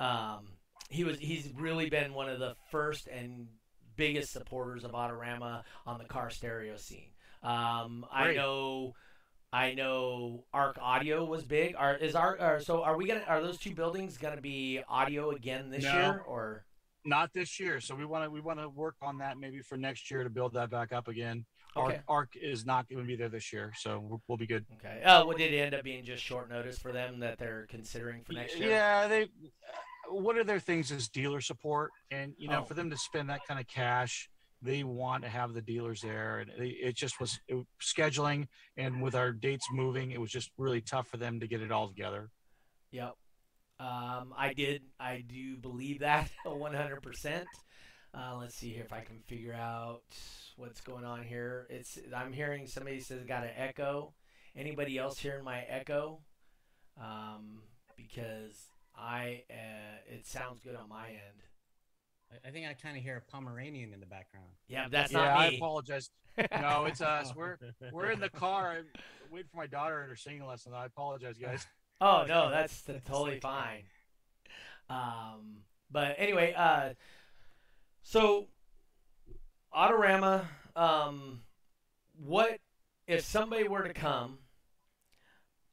um, 0.00 0.46
he 0.90 1.04
was 1.04 1.18
he's 1.18 1.48
really 1.56 1.90
been 1.90 2.14
one 2.14 2.28
of 2.28 2.38
the 2.38 2.54
first 2.70 3.08
and 3.08 3.48
biggest 3.96 4.32
supporters 4.32 4.84
of 4.84 4.92
Autorama 4.92 5.62
on 5.86 5.98
the 5.98 6.04
car 6.04 6.30
stereo 6.30 6.76
scene. 6.76 7.10
Um, 7.42 8.06
I 8.12 8.34
know. 8.34 8.94
I 9.50 9.72
know 9.72 10.44
Arc 10.52 10.76
Audio 10.78 11.24
was 11.24 11.42
big. 11.42 11.74
Are 11.76 11.96
is? 11.96 12.14
Are, 12.14 12.60
so 12.60 12.82
are 12.82 12.96
we 12.96 13.06
gonna? 13.06 13.24
Are 13.26 13.40
those 13.40 13.58
two 13.58 13.74
buildings 13.74 14.18
gonna 14.18 14.40
be 14.40 14.80
audio 14.88 15.30
again 15.30 15.70
this 15.70 15.84
No. 15.84 15.92
year? 15.92 16.22
Or 16.26 16.64
Not 17.04 17.32
this 17.32 17.58
year. 17.60 17.80
So 17.80 17.94
we 17.94 18.04
want 18.04 18.24
to 18.24 18.30
we 18.30 18.40
want 18.40 18.58
to 18.58 18.68
work 18.68 18.96
on 19.02 19.18
that 19.18 19.38
maybe 19.38 19.60
for 19.60 19.76
next 19.76 20.10
year 20.10 20.24
to 20.24 20.30
build 20.30 20.52
that 20.54 20.70
back 20.70 20.92
up 20.92 21.08
again. 21.08 21.44
Okay. 21.76 21.94
Arc, 21.96 22.02
Arc 22.08 22.28
is 22.40 22.66
not 22.66 22.88
going 22.88 23.00
to 23.02 23.06
be 23.06 23.14
there 23.14 23.28
this 23.28 23.52
year, 23.52 23.72
so 23.76 24.00
we'll, 24.02 24.22
we'll 24.26 24.38
be 24.38 24.46
good. 24.46 24.64
okay? 24.78 25.02
Uh, 25.04 25.22
oh, 25.22 25.26
well, 25.26 25.36
did 25.36 25.52
it 25.52 25.58
end 25.58 25.74
up 25.74 25.84
being 25.84 26.02
just 26.04 26.22
short 26.24 26.48
notice 26.50 26.78
for 26.78 26.92
them 26.92 27.20
that 27.20 27.38
they're 27.38 27.66
considering 27.68 28.24
for 28.24 28.32
next 28.32 28.58
year? 28.58 28.70
Yeah, 28.70 29.06
they. 29.06 29.28
One 30.10 30.38
of 30.38 30.46
their 30.46 30.58
things 30.60 30.90
is 30.90 31.08
dealer 31.08 31.40
support, 31.42 31.90
and 32.10 32.32
you 32.38 32.48
know, 32.48 32.60
Oh. 32.60 32.64
for 32.64 32.74
them 32.74 32.88
to 32.90 32.96
spend 32.96 33.28
that 33.30 33.40
kind 33.46 33.60
of 33.60 33.66
cash, 33.68 34.28
they 34.62 34.82
want 34.82 35.22
to 35.22 35.28
have 35.28 35.52
the 35.52 35.60
dealers 35.60 36.00
there, 36.00 36.38
and 36.40 36.50
they, 36.58 36.68
it 36.68 36.96
just 36.96 37.20
was 37.20 37.38
it, 37.46 37.64
scheduling, 37.82 38.48
and 38.78 39.02
with 39.02 39.14
our 39.14 39.32
dates 39.32 39.66
moving, 39.70 40.10
it 40.10 40.20
was 40.20 40.30
just 40.30 40.50
really 40.56 40.80
tough 40.80 41.06
for 41.08 41.18
them 41.18 41.38
to 41.40 41.46
get 41.46 41.60
it 41.60 41.70
all 41.70 41.86
together. 41.88 42.30
Yep. 42.90 43.14
Um, 43.80 44.34
I 44.36 44.52
did. 44.54 44.82
I 44.98 45.24
do 45.26 45.56
believe 45.56 46.00
that 46.00 46.30
100%. 46.46 47.44
Uh, 48.14 48.36
let's 48.40 48.54
see 48.54 48.70
here 48.70 48.84
if 48.84 48.92
I 48.92 49.00
can 49.00 49.20
figure 49.26 49.54
out 49.54 50.02
what's 50.56 50.80
going 50.80 51.04
on 51.04 51.22
here. 51.22 51.66
It's 51.70 51.98
I'm 52.14 52.32
hearing 52.32 52.66
somebody 52.66 53.00
says 53.00 53.24
got 53.24 53.44
an 53.44 53.50
echo. 53.56 54.14
Anybody 54.56 54.98
else 54.98 55.18
hearing 55.18 55.44
my 55.44 55.62
echo? 55.68 56.20
Um, 57.00 57.62
because 57.96 58.56
I 58.96 59.42
uh, 59.50 60.12
it 60.14 60.26
sounds 60.26 60.60
good 60.60 60.74
on 60.74 60.88
my 60.88 61.08
end. 61.08 61.18
I- 62.32 62.48
I 62.48 62.50
think 62.50 62.66
I 62.66 62.74
kind 62.74 62.96
of 62.96 63.02
hear 63.02 63.16
a 63.16 63.30
Pomeranian 63.30 63.92
in 63.94 64.00
the 64.00 64.06
background. 64.06 64.48
Yeah, 64.68 64.88
that's 64.90 65.12
yeah, 65.12 65.18
not 65.18 65.36
I 65.38 65.46
apologize. 65.46 66.10
No, 66.60 66.84
it's 66.84 67.00
us. 67.00 67.34
We're 67.34 67.56
we're 67.90 68.10
in 68.12 68.20
the 68.20 68.28
car. 68.28 68.70
I'm 68.78 68.84
waiting 69.32 69.48
for 69.50 69.56
my 69.56 69.66
daughter 69.66 70.02
in 70.04 70.08
her 70.08 70.14
singing 70.14 70.46
lesson. 70.46 70.72
I 70.72 70.84
apologize, 70.86 71.36
guys. 71.36 71.66
Oh 72.00 72.24
no, 72.28 72.50
that's 72.50 72.82
That's 72.82 73.04
totally 73.06 73.40
fine. 73.40 73.82
Um, 74.88 75.58
but 75.90 76.14
anyway, 76.18 76.54
uh, 76.56 76.90
so 78.02 78.46
Autorama, 79.74 80.46
um, 80.76 81.40
what 82.24 82.58
if 83.06 83.24
somebody 83.24 83.68
were 83.68 83.82
to 83.82 83.94
come? 83.94 84.38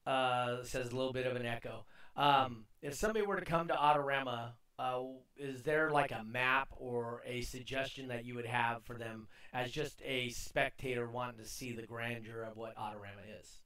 Uh, 0.05 0.63
says 0.63 0.91
a 0.91 0.95
little 0.95 1.13
bit 1.13 1.25
of 1.25 1.35
an 1.35 1.45
echo. 1.45 1.85
Um, 2.15 2.65
if 2.81 2.93
somebody 2.93 3.25
were 3.25 3.39
to 3.39 3.45
come 3.45 3.67
to 3.67 3.73
Autorama, 3.73 4.51
uh, 4.77 5.01
is 5.38 5.63
there 5.63 5.89
like 5.89 6.11
a 6.11 6.23
map 6.23 6.69
or 6.77 7.23
a 7.25 7.41
suggestion 7.41 8.07
that 8.09 8.25
you 8.25 8.35
would 8.35 8.45
have 8.45 8.83
for 8.83 8.97
them 8.97 9.27
as 9.53 9.71
just 9.71 10.01
a 10.03 10.29
spectator 10.29 11.09
wanting 11.09 11.39
to 11.39 11.45
see 11.45 11.71
the 11.71 11.81
grandeur 11.81 12.43
of 12.43 12.57
what 12.57 12.75
Autorama 12.75 13.39
is? 13.41 13.64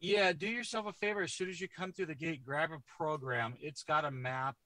Yeah, 0.00 0.32
do 0.32 0.46
yourself 0.46 0.86
a 0.86 0.92
favor. 0.92 1.22
As 1.22 1.32
soon 1.32 1.48
as 1.48 1.60
you 1.60 1.68
come 1.68 1.92
through 1.92 2.06
the 2.06 2.14
gate, 2.14 2.44
grab 2.44 2.70
a 2.72 2.78
program. 2.98 3.54
It's 3.60 3.82
got 3.82 4.04
a 4.04 4.10
map 4.10 4.56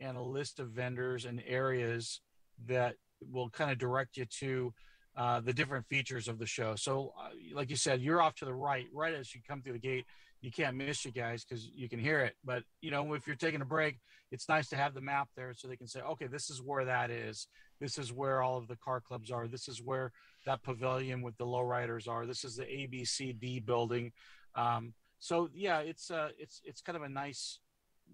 and 0.00 0.16
a 0.16 0.22
list 0.22 0.60
of 0.60 0.70
vendors 0.70 1.24
and 1.24 1.42
areas 1.46 2.20
that 2.66 2.94
will 3.20 3.50
kind 3.50 3.70
of 3.70 3.78
direct 3.78 4.16
you 4.16 4.24
to 4.40 4.72
uh, 5.16 5.40
the 5.40 5.52
different 5.52 5.86
features 5.88 6.28
of 6.28 6.38
the 6.38 6.46
show. 6.46 6.76
So, 6.76 7.12
uh, 7.20 7.30
like 7.52 7.70
you 7.70 7.76
said, 7.76 8.00
you're 8.00 8.22
off 8.22 8.36
to 8.36 8.44
the 8.44 8.54
right, 8.54 8.86
right 8.92 9.14
as 9.14 9.34
you 9.34 9.40
come 9.46 9.62
through 9.62 9.72
the 9.72 9.78
gate. 9.78 10.06
You 10.40 10.52
can't 10.52 10.76
miss 10.76 11.04
you 11.04 11.10
guys 11.10 11.44
because 11.44 11.68
you 11.74 11.88
can 11.88 11.98
hear 11.98 12.20
it. 12.20 12.34
But 12.44 12.62
you 12.80 12.92
know, 12.92 13.14
if 13.14 13.26
you're 13.26 13.34
taking 13.34 13.60
a 13.60 13.64
break, 13.64 13.98
it's 14.30 14.48
nice 14.48 14.68
to 14.68 14.76
have 14.76 14.94
the 14.94 15.00
map 15.00 15.28
there 15.36 15.52
so 15.54 15.66
they 15.66 15.76
can 15.76 15.88
say, 15.88 16.00
okay, 16.00 16.28
this 16.28 16.48
is 16.48 16.62
where 16.62 16.84
that 16.84 17.10
is. 17.10 17.48
This 17.80 17.98
is 17.98 18.12
where 18.12 18.42
all 18.42 18.56
of 18.56 18.68
the 18.68 18.76
car 18.76 19.00
clubs 19.00 19.32
are. 19.32 19.48
This 19.48 19.66
is 19.66 19.82
where 19.82 20.12
that 20.46 20.62
pavilion 20.62 21.22
with 21.22 21.36
the 21.38 21.46
lowriders 21.46 22.06
are. 22.06 22.24
This 22.24 22.44
is 22.44 22.54
the 22.54 22.64
ABCD 22.64 23.66
building. 23.66 24.12
Um, 24.54 24.94
so 25.18 25.48
yeah, 25.54 25.80
it's 25.80 26.10
uh, 26.10 26.28
it's 26.38 26.60
it's 26.64 26.80
kind 26.80 26.96
of 26.96 27.02
a 27.02 27.08
nice, 27.08 27.60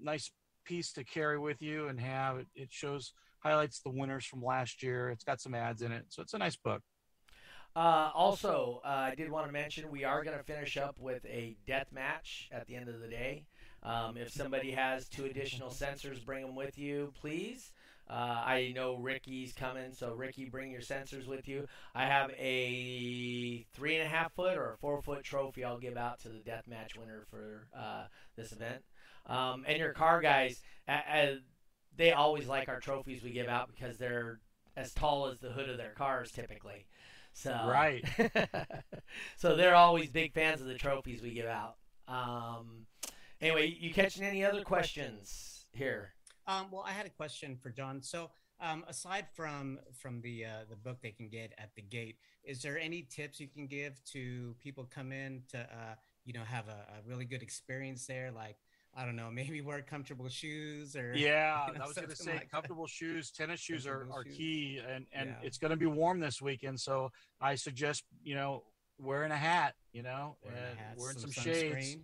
nice 0.01 0.31
piece 0.65 0.93
to 0.95 1.05
carry 1.05 1.39
with 1.39 1.61
you 1.61 1.89
and 1.89 2.01
have. 2.01 2.39
It, 2.39 2.47
it 2.55 2.69
shows 2.73 3.13
highlights 3.41 3.81
the 3.81 3.91
winners 3.91 4.25
from 4.25 4.43
last 4.43 4.83
year. 4.83 5.11
It's 5.11 5.25
got 5.25 5.41
some 5.41 5.55
ads 5.55 5.83
in 5.83 5.93
it, 5.93 6.07
so 6.09 6.23
it's 6.23 6.35
a 6.35 6.39
nice 6.39 6.57
book. 6.57 6.83
Uh, 7.77 8.11
also, 8.15 8.81
uh, 8.85 8.89
I 8.89 9.15
did 9.17 9.31
want 9.31 9.47
to 9.47 9.53
mention 9.53 9.91
we 9.91 10.05
are 10.05 10.23
going 10.23 10.39
to 10.39 10.45
finish 10.45 10.77
up 10.77 10.97
with 10.99 11.25
a 11.27 11.57
death 11.67 11.89
match 11.93 12.49
at 12.53 12.67
the 12.67 12.77
end 12.77 12.89
of 12.89 13.01
the 13.01 13.09
day. 13.09 13.47
Um, 13.83 14.17
if 14.17 14.31
somebody 14.31 14.71
has 14.71 15.09
two 15.09 15.25
additional 15.25 15.71
sensors, 15.71 16.25
bring 16.25 16.47
them 16.47 16.55
with 16.55 16.79
you, 16.79 17.13
please. 17.21 17.73
Uh, 18.09 18.13
I 18.45 18.73
know 18.75 18.97
Ricky's 18.97 19.53
coming, 19.53 19.93
so 19.93 20.13
Ricky, 20.13 20.45
bring 20.45 20.71
your 20.71 20.83
sensors 20.83 21.27
with 21.27 21.49
you. 21.49 21.67
I 21.95 22.05
have 22.05 22.31
a 22.33 23.65
three 23.73 23.97
and 23.97 24.05
a 24.07 24.09
half 24.09 24.33
foot 24.35 24.57
or 24.59 24.73
a 24.73 24.77
four 24.77 25.01
foot 25.01 25.25
trophy 25.25 25.65
I'll 25.65 25.79
give 25.79 25.97
out 25.97 26.21
to 26.21 26.29
the 26.29 26.41
death 26.41 26.65
match 26.69 26.97
winner 26.97 27.25
for 27.31 27.69
uh, 27.77 28.05
this 28.37 28.53
event. 28.53 28.83
Um, 29.27 29.65
and 29.67 29.79
your 29.79 29.93
car 29.95 30.21
guys, 30.21 30.61
a- 30.87 31.39
they 31.97 32.13
always 32.13 32.47
like 32.47 32.69
our 32.69 32.81
trophies 32.81 33.23
we 33.23 33.31
give 33.31 33.49
out 33.49 33.69
because 33.75 33.97
they're 33.97 34.41
as 34.77 34.93
tall 34.93 35.27
as 35.29 35.39
the 35.39 35.51
hood 35.51 35.71
of 35.71 35.79
their 35.79 35.93
cars 35.93 36.31
typically. 36.31 36.87
So 37.33 37.51
Right. 37.67 38.05
so 39.37 39.57
they're 39.57 39.75
always 39.75 40.11
big 40.11 40.33
fans 40.35 40.61
of 40.61 40.67
the 40.67 40.75
trophies 40.75 41.23
we 41.23 41.31
give 41.33 41.47
out. 41.47 41.77
Um, 42.07 42.87
anyway, 43.41 43.67
you 43.79 43.93
catching 43.95 44.25
any 44.25 44.45
other 44.45 44.63
questions 44.63 45.65
here? 45.73 46.15
Um, 46.47 46.67
well, 46.71 46.85
I 46.87 46.93
had 46.93 47.07
a 47.07 47.11
question 47.11 47.57
for 47.57 47.71
John. 47.71 48.03
So, 48.03 48.31
um, 48.61 48.85
aside 48.87 49.27
from 49.35 49.79
from 49.93 50.21
the 50.21 50.45
uh, 50.45 50.49
the 50.69 50.77
book 50.77 50.99
they 51.03 51.11
can 51.11 51.29
get 51.29 51.53
at 51.59 51.75
the 51.75 51.83
gate, 51.83 52.19
is 52.45 52.63
there 52.63 52.79
any 52.79 53.03
tips 53.03 53.41
you 53.41 53.49
can 53.49 53.67
give 53.67 54.03
to 54.13 54.55
people 54.61 54.85
come 54.95 55.11
in 55.13 55.43
to 55.51 55.59
uh, 55.61 55.95
you 56.25 56.33
know 56.33 56.43
have 56.45 56.69
a, 56.69 56.87
a 56.99 57.09
really 57.09 57.25
good 57.25 57.43
experience 57.43 58.07
there? 58.07 58.31
Like, 58.31 58.57
I 58.95 59.05
don't 59.05 59.17
know, 59.17 59.31
maybe 59.33 59.61
wear 59.61 59.81
comfortable 59.83 60.29
shoes 60.29 60.95
or 60.97 61.15
Yeah, 61.15 61.67
you 61.69 61.79
know, 61.79 61.85
I 61.85 61.87
was 61.87 61.97
going 61.97 62.09
to 62.09 62.17
say 62.17 62.33
like 62.33 62.41
that. 62.43 62.51
comfortable 62.51 62.87
shoes, 62.87 63.31
tennis 63.31 63.61
shoes 63.61 63.87
are, 63.87 64.07
are 64.13 64.25
shoes. 64.25 64.37
key, 64.37 64.81
and 64.89 65.07
and 65.13 65.31
Yeah. 65.31 65.47
it's 65.47 65.59
going 65.59 65.71
to 65.73 65.77
be 65.77 65.87
warm 65.87 66.21
this 66.21 66.41
weekend, 66.43 66.79
so 66.81 67.11
I 67.41 67.55
suggest 67.57 68.05
you 68.23 68.35
know 68.35 68.65
wearing 68.99 69.33
a 69.33 69.37
hat, 69.37 69.75
you 69.93 70.03
know, 70.05 70.37
wearing, 70.45 70.77
hat, 70.77 70.95
wearing 70.97 71.19
some, 71.19 71.31
sunscreen. 71.31 71.83
shades, 71.83 71.97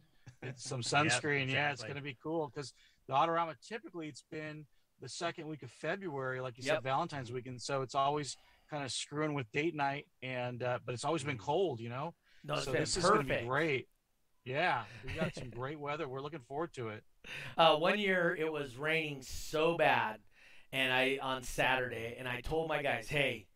it's 0.42 0.64
some 0.64 0.80
sunscreen. 0.82 1.48
Yeah, 1.52 1.70
it's 1.70 1.82
going 1.82 1.94
to 1.94 2.02
be 2.02 2.16
cool 2.20 2.50
because 2.52 2.72
the 3.10 3.16
Autorama 3.16 3.54
typically 3.66 4.06
it's 4.08 4.22
been 4.30 4.64
the 5.00 5.08
second 5.08 5.48
week 5.48 5.62
of 5.64 5.70
February, 5.72 6.40
like 6.40 6.56
you 6.58 6.64
Yep. 6.64 6.76
said, 6.76 6.82
Valentine's 6.84 7.32
weekend, 7.32 7.60
so 7.60 7.82
it's 7.82 7.94
always 7.96 8.36
kind 8.70 8.84
of 8.84 8.92
screwing 8.92 9.34
with 9.34 9.50
date 9.50 9.74
night, 9.74 10.06
and 10.22 10.62
uh, 10.62 10.78
but 10.84 10.94
it's 10.94 11.04
always 11.04 11.24
been 11.24 11.36
Mm. 11.36 11.40
cold, 11.40 11.80
you 11.80 11.88
know. 11.88 12.14
No, 12.44 12.54
it's 12.54 12.64
so 12.66 12.72
been 12.72 12.82
this 12.82 12.96
is 12.96 13.02
going 13.04 13.18
to 13.18 13.24
be 13.24 13.30
perfect. 13.30 13.48
great. 13.48 13.88
Yeah, 14.44 14.84
we 15.04 15.12
got 15.12 15.34
some 15.34 15.50
great 15.50 15.78
weather. 15.80 16.06
We're 16.08 16.20
looking 16.22 16.40
forward 16.40 16.72
to 16.74 16.88
it. 16.90 17.02
Uh, 17.58 17.76
one 17.76 17.98
year 17.98 18.34
it 18.38 18.50
was 18.50 18.76
raining 18.76 19.22
so 19.22 19.76
bad, 19.76 20.20
and 20.70 20.92
I 20.92 21.18
on 21.20 21.42
Saturday, 21.42 22.14
and 22.16 22.28
I 22.28 22.40
told 22.42 22.68
my 22.68 22.80
guys, 22.80 23.08
"Hey, 23.08 23.48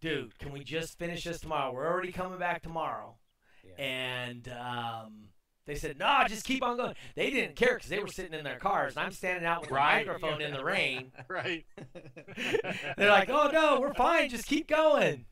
dude, 0.00 0.38
can 0.38 0.50
we 0.50 0.64
just 0.64 0.98
finish 0.98 1.24
this 1.24 1.40
tomorrow? 1.40 1.72
We're 1.72 1.86
already 1.86 2.10
coming 2.12 2.38
back 2.38 2.62
tomorrow." 2.62 3.18
Yeah. 3.64 3.84
And 3.84 4.48
um, 4.48 5.28
they 5.66 5.74
said, 5.76 5.98
"No, 5.98 6.22
just 6.28 6.44
keep 6.44 6.62
on 6.62 6.76
going." 6.76 6.94
They 7.14 7.30
didn't 7.30 7.56
care 7.56 7.74
because 7.74 7.88
they 7.88 7.98
were 8.00 8.08
sitting 8.08 8.34
in 8.34 8.44
their 8.44 8.58
cars, 8.58 8.96
and 8.96 9.04
I'm 9.04 9.12
standing 9.12 9.44
out 9.46 9.62
with 9.62 9.70
Right. 9.70 10.02
a 10.02 10.06
microphone 10.06 10.40
in 10.40 10.52
the 10.52 10.64
rain. 10.74 11.12
Right. 11.28 11.64
They're 12.96 13.10
like, 13.10 13.28
"Oh 13.30 13.48
no, 13.52 13.80
we're 13.80 13.94
fine. 13.94 14.28
Just 14.28 14.46
keep 14.46 14.68
going." 14.68 15.26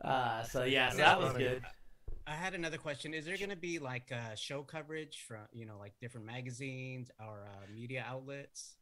Uh, 0.00 0.42
so 0.44 0.64
yeah, 0.64 0.90
so 0.90 0.96
that 0.98 1.20
was 1.20 1.32
good. 1.34 1.62
I 2.26 2.32
had 2.34 2.54
another 2.54 2.78
question. 2.78 3.14
Is 3.14 3.24
there 3.24 3.36
going 3.36 3.50
to 3.50 3.56
be 3.56 3.78
like 3.78 4.10
uh, 4.12 4.34
show 4.34 4.62
coverage 4.62 5.24
from 5.26 5.40
you 5.52 5.66
know 5.66 5.76
like 5.78 5.92
different 6.00 6.26
magazines 6.26 7.10
or 7.20 7.44
uh, 7.46 7.66
media 7.72 8.04
outlets? 8.08 8.76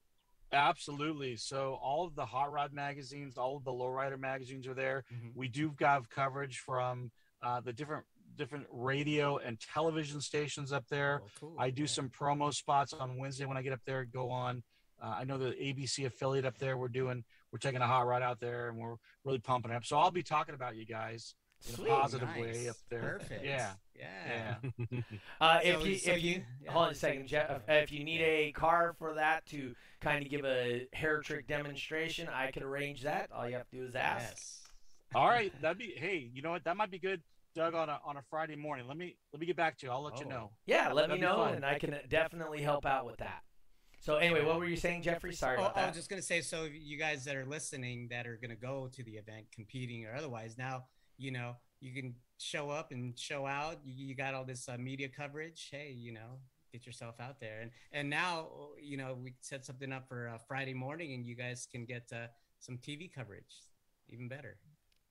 Absolutely. 0.53 1.37
So 1.37 1.79
all 1.83 2.07
of 2.07 2.17
the 2.17 2.27
hot 2.27 2.53
rod 2.53 2.73
magazines, 2.73 3.39
all 3.39 3.57
of 3.57 3.65
the 3.65 3.71
lowrider 3.71 4.19
magazines 4.19 4.67
are 4.67 4.75
there. 4.75 5.05
Mhm. 5.13 5.31
We 5.35 5.49
do 5.49 5.73
have 5.81 6.09
coverage 6.11 6.59
from 6.59 7.11
uh, 7.43 7.61
the 7.61 7.73
different 7.73 8.05
different 8.37 8.67
radio 8.71 9.39
and 9.39 9.59
television 9.61 10.21
stations 10.21 10.73
up 10.73 10.87
there. 10.89 11.23
Oh, 11.25 11.29
cool. 11.41 11.55
I 11.59 11.71
do 11.71 11.83
Yeah. 11.83 11.89
some 11.89 12.09
promo 12.11 12.53
spots 12.55 12.93
on 12.93 13.17
Wednesday 13.17 13.45
when 13.45 13.57
I 13.57 13.63
get 13.63 13.73
up 13.73 13.81
there. 13.85 14.05
Go 14.05 14.31
on. 14.31 14.63
Uh, 15.03 15.15
I 15.19 15.25
know 15.25 15.39
the 15.39 15.53
ABC 15.53 16.05
affiliate 16.07 16.45
up 16.45 16.59
there. 16.59 16.77
We're 16.77 16.89
doing. 16.89 17.25
We're 17.53 17.59
taking 17.59 17.81
a 17.81 17.87
hot 17.87 18.07
rod 18.07 18.23
out 18.23 18.39
there, 18.39 18.69
and 18.69 18.79
we're 18.79 18.97
really 19.25 19.39
pumping 19.41 19.73
it 19.73 19.75
up. 19.75 19.85
So 19.85 19.99
I'll 19.99 20.11
be 20.11 20.23
talking 20.23 20.55
about 20.55 20.77
you 20.77 20.85
guys 20.87 21.35
in 21.69 21.75
Sweet. 21.75 21.89
a 21.89 21.91
positive 21.91 22.29
way 22.37 22.69
up 22.69 22.77
there. 22.91 23.19
Perfect. 23.21 23.45
Yeah. 23.45 23.73
Yeah. 23.97 24.55
Yeah. 24.91 25.01
Uh, 25.41 25.61
if 25.65 25.81
So- 25.81 25.85
you 25.87 25.97
so 25.99 26.11
if 26.13 26.23
you, 26.23 26.31
you- 26.35 26.43
yeah. 26.63 26.73
hold 26.73 26.85
on 26.87 26.91
a 26.93 26.95
second, 26.95 27.27
Jeff. 27.27 27.63
If 27.69 27.91
you 27.93 28.05
need 28.05 28.21
a 28.21 28.53
car 28.53 28.95
for 28.99 29.15
that 29.15 29.45
to 29.47 29.75
kind 30.01 30.23
of 30.25 30.31
give 30.31 30.45
a 30.45 30.87
hair 30.93 31.21
trick 31.23 31.47
demonstration, 31.49 32.29
I 32.29 32.51
could 32.51 32.63
arrange 32.63 33.03
that. 33.03 33.31
All 33.33 33.49
you 33.49 33.57
have 33.57 33.69
to 33.71 33.77
do 33.77 33.85
is 33.85 33.95
ask. 33.95 34.23
Yes. 34.31 34.69
All 35.15 35.27
right. 35.29 35.53
That'd 35.63 35.79
be. 35.79 35.93
Hey, 35.97 36.31
you 36.33 36.43
know 36.43 36.51
what? 36.51 36.65
That 36.65 36.77
might 36.77 36.91
be 36.91 36.99
good, 36.99 37.21
Doug. 37.55 37.75
On 37.75 37.89
a 37.89 38.01
on 38.05 38.17
a 38.17 38.23
Friday 38.31 38.57
morning. 38.57 38.87
Let 38.87 38.97
me 38.97 39.17
let 39.33 39.41
me 39.41 39.47
get 39.47 39.57
back 39.57 39.79
to 39.79 39.87
you. 39.87 39.93
I'll 39.93 40.03
let 40.03 40.19
you 40.21 40.27
Oh. 40.27 40.31
know. 40.31 40.51
Yeah, 40.67 40.93
let 40.93 41.09
me 41.09 41.17
That'd 41.17 41.17
be 41.17 41.27
know, 41.27 41.37
fun. 41.37 41.55
and 41.55 41.65
I 41.65 41.79
can 41.79 41.99
definitely 42.09 42.63
help 42.63 42.87
out 42.87 43.07
with 43.07 43.19
that. 43.19 43.43
So 44.01 44.17
anyway, 44.17 44.45
what 44.45 44.59
were 44.59 44.65
you 44.67 44.77
saying, 44.77 45.03
Jeffrey? 45.03 45.35
Sorry 45.35 45.59
Oh, 45.59 45.67
about 45.67 45.77
I 45.77 45.87
was 45.87 45.97
just 45.97 46.09
gonna 46.09 46.23
say, 46.23 46.41
so 46.41 46.65
you 46.65 46.97
guys 46.97 47.25
that 47.25 47.37
are 47.37 47.45
listening 47.45 48.09
that 48.09 48.27
are 48.27 48.37
gonna 48.41 48.57
go 48.57 48.89
to 48.95 49.03
the 49.05 49.13
event, 49.17 49.47
competing 49.53 50.07
or 50.07 50.15
otherwise, 50.15 50.57
now 50.57 50.85
you 51.19 51.31
know 51.33 51.57
you 51.81 51.93
can 51.95 52.15
show 52.39 52.71
up 52.71 52.93
and 52.93 53.19
show 53.19 53.47
out. 53.47 53.79
You, 53.85 54.07
you 54.07 54.15
got 54.15 54.33
all 54.35 54.45
this 54.45 54.69
uh, 54.69 54.77
media 54.79 55.09
coverage. 55.09 55.69
Hey, 55.71 55.93
you 55.93 56.13
know, 56.13 56.39
get 56.73 56.87
yourself 56.87 57.21
out 57.21 57.41
there. 57.41 57.61
And 57.61 57.71
and 57.93 58.09
now 58.09 58.49
you 58.81 58.97
know 58.97 59.15
we 59.23 59.35
set 59.41 59.65
something 59.67 59.93
up 59.93 60.09
for 60.09 60.29
uh, 60.29 60.39
Friday 60.49 60.75
morning, 60.75 61.13
and 61.13 61.27
you 61.27 61.35
guys 61.35 61.67
can 61.71 61.85
get 61.85 62.11
uh, 62.13 62.29
some 62.59 62.79
TV 62.79 63.13
coverage. 63.13 63.55
Even 64.09 64.29
better. 64.29 64.57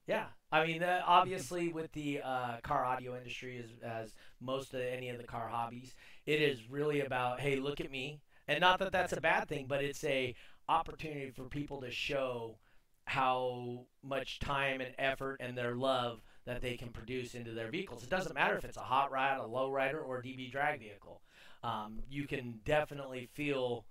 Yeah, 0.09 0.25
I 0.51 0.65
mean, 0.65 0.81
uh, 0.81 1.03
obviously, 1.05 1.71
with 1.71 1.91
the 1.91 2.21
uh, 2.23 2.57
car 2.63 2.83
audio 2.83 3.15
industry, 3.15 3.63
as 3.63 3.69
as 3.87 4.15
most 4.41 4.73
of 4.73 4.81
any 4.81 5.09
of 5.09 5.19
the 5.19 5.23
car 5.23 5.47
hobbies, 5.47 5.93
it 6.25 6.41
is 6.41 6.67
really 6.67 7.01
about, 7.01 7.39
hey, 7.39 7.57
look 7.57 7.79
at 7.79 7.91
me, 7.91 8.19
and 8.47 8.59
not 8.59 8.79
that 8.79 8.91
that's 8.91 9.13
a 9.13 9.21
bad 9.21 9.47
thing, 9.47 9.67
but 9.67 9.83
it's 9.83 10.03
a 10.03 10.33
opportunity 10.67 11.29
for 11.29 11.43
people 11.43 11.81
to 11.81 11.91
show 11.91 12.57
how 13.05 13.85
much 14.01 14.39
time 14.39 14.81
and 14.81 14.95
effort 14.97 15.37
and 15.41 15.55
their 15.55 15.75
love 15.75 16.23
that 16.45 16.59
they 16.59 16.75
can 16.75 16.89
produce 16.89 17.35
into 17.35 17.51
their 17.51 17.69
vehicles. 17.69 18.01
It 18.01 18.09
doesn't 18.09 18.33
matter 18.33 18.57
if 18.57 18.65
it's 18.65 18.77
a 18.77 18.81
hot 18.81 19.11
rod, 19.11 19.39
a 19.39 19.45
low 19.45 19.69
rider, 19.69 19.99
or 19.99 20.17
a 20.17 20.23
DB 20.23 20.51
drag 20.51 20.79
vehicle. 20.79 21.21
Um, 21.63 21.99
you 22.09 22.25
can 22.25 22.61
definitely 22.65 23.29
feel 23.33 23.85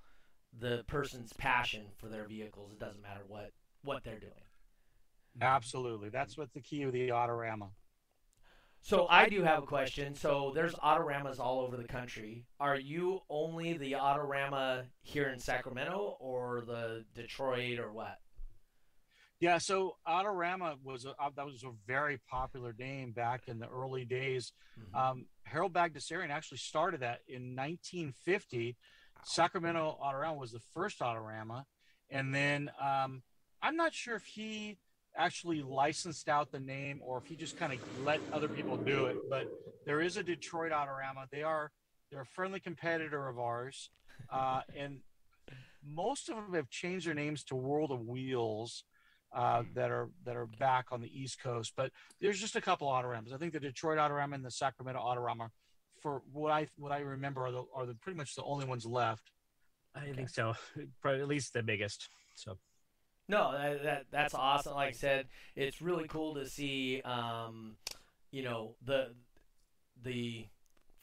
the 0.59 0.83
person's 0.89 1.33
passion 1.33 1.85
for 1.97 2.09
their 2.09 2.27
vehicles. 2.27 2.73
It 2.73 2.81
doesn't 2.81 3.03
matter 3.03 3.23
what 3.29 3.53
what 3.85 4.03
they're 4.03 4.19
doing. 4.19 4.48
Absolutely. 5.41 6.09
That's 6.09 6.37
what 6.37 6.53
the 6.53 6.61
key 6.61 6.83
of 6.83 6.93
the 6.93 7.09
Autorama. 7.09 7.71
So 8.81 9.07
I 9.09 9.29
do 9.29 9.43
have 9.43 9.65
a 9.65 9.67
question. 9.67 10.15
So 10.15 10.53
there's 10.55 10.75
Autoramas 10.75 11.39
all 11.39 11.61
over 11.61 11.77
the 11.77 11.85
country. 11.85 12.47
Are 12.61 12.79
you 12.79 13.21
only 13.29 13.77
the 13.77 13.93
Autorama 13.93 14.85
here 15.03 15.29
in 15.29 15.39
Sacramento 15.39 16.17
or 16.21 16.63
the 16.67 17.05
Detroit 17.15 17.79
or 17.79 17.93
what? 17.93 18.19
Yeah, 19.41 19.59
so 19.59 19.97
Autorama 20.07 20.77
was 20.83 21.05
a, 21.05 21.11
uh, 21.11 21.31
that 21.37 21.45
was 21.45 21.63
a 21.63 21.71
very 21.87 22.19
popular 22.29 22.75
name 22.77 23.13
back 23.13 23.47
in 23.47 23.61
the 23.61 23.69
early 23.69 24.05
days. 24.05 24.53
Mhm. 24.79 24.99
Um, 24.99 25.27
Harold 25.45 25.73
Bagdasarian 25.73 26.31
actually 26.31 26.59
started 26.59 27.01
that 27.01 27.21
in 27.29 27.55
1950. 27.55 28.77
Sacramento 29.25 29.99
Autorama 30.03 30.39
was 30.39 30.53
the 30.53 30.61
first 30.75 31.01
Autorama, 31.01 31.65
and 32.11 32.35
then 32.35 32.71
um, 32.81 33.23
I'm 33.63 33.77
not 33.77 33.93
sure 33.93 34.17
if 34.17 34.25
he 34.25 34.79
actually 35.17 35.63
licensed 35.63 36.29
out 36.29 36.53
the 36.53 36.61
name 36.61 37.01
or 37.03 37.19
if 37.19 37.27
he 37.27 37.37
just 37.37 37.59
kind 37.59 37.73
of 37.73 38.05
let 38.05 38.21
other 38.33 38.49
people 38.49 38.77
do 38.77 39.07
it. 39.07 39.17
But 39.29 39.49
there 39.85 40.01
is 40.01 40.17
a 40.17 40.23
Detroit 40.23 40.73
Autorama. 40.73 41.29
They 41.31 41.43
are 41.43 41.71
they're 42.11 42.23
a 42.23 42.27
friendly 42.27 42.61
competitor 42.61 43.29
of 43.29 43.39
ours, 43.39 43.91
uh, 44.33 44.63
and 44.77 45.01
most 45.85 46.29
of 46.29 46.37
them 46.37 46.55
have 46.55 46.71
changed 46.71 47.07
their 47.07 47.15
names 47.15 47.45
to 47.45 47.55
World 47.55 47.93
of 47.93 48.01
Wheels. 48.01 48.85
Uh, 49.31 49.63
that 49.75 49.91
are 49.91 50.09
that 50.25 50.37
are 50.37 50.47
back 50.59 50.87
on 50.91 51.03
the 51.03 51.21
East 51.21 51.39
Coast, 51.43 51.75
but 51.77 51.93
there's 52.19 52.41
just 52.41 52.57
a 52.57 52.63
couple 52.63 52.89
Autoramas. 52.89 53.31
I 53.31 53.37
think 53.37 53.53
the 53.53 53.61
Detroit 53.61 53.99
Autorama 53.99 54.37
and 54.37 54.43
the 54.43 54.51
Sacramento 54.51 54.99
Autorama, 54.99 55.51
for 56.01 56.23
what 56.33 56.51
I 56.51 56.67
what 56.79 56.93
I 56.93 57.01
remember, 57.01 57.43
are 57.43 57.53
the 57.53 57.63
are 57.75 57.85
the 57.85 57.95
pretty 57.95 58.17
much 58.17 58.35
the 58.35 58.43
only 58.43 58.65
ones 58.65 58.87
left. 58.87 59.31
I 59.95 60.13
think 60.13 60.31
so. 60.31 60.55
Probably 61.03 61.21
at 61.21 61.29
least 61.29 61.53
the 61.53 61.63
biggest. 61.63 62.09
So 62.37 62.57
No, 63.29 63.53
that, 63.53 63.83
that 63.83 64.07
that's 64.11 64.35
awesome. 64.35 64.75
Like 64.75 64.89
I 64.89 64.93
said, 64.93 65.27
it's 65.55 65.83
really 65.83 66.09
cool 66.09 66.35
to 66.35 66.49
see, 66.49 67.03
um, 67.03 67.77
you 68.31 68.43
know, 68.43 68.75
the 68.85 69.13
the 70.03 70.47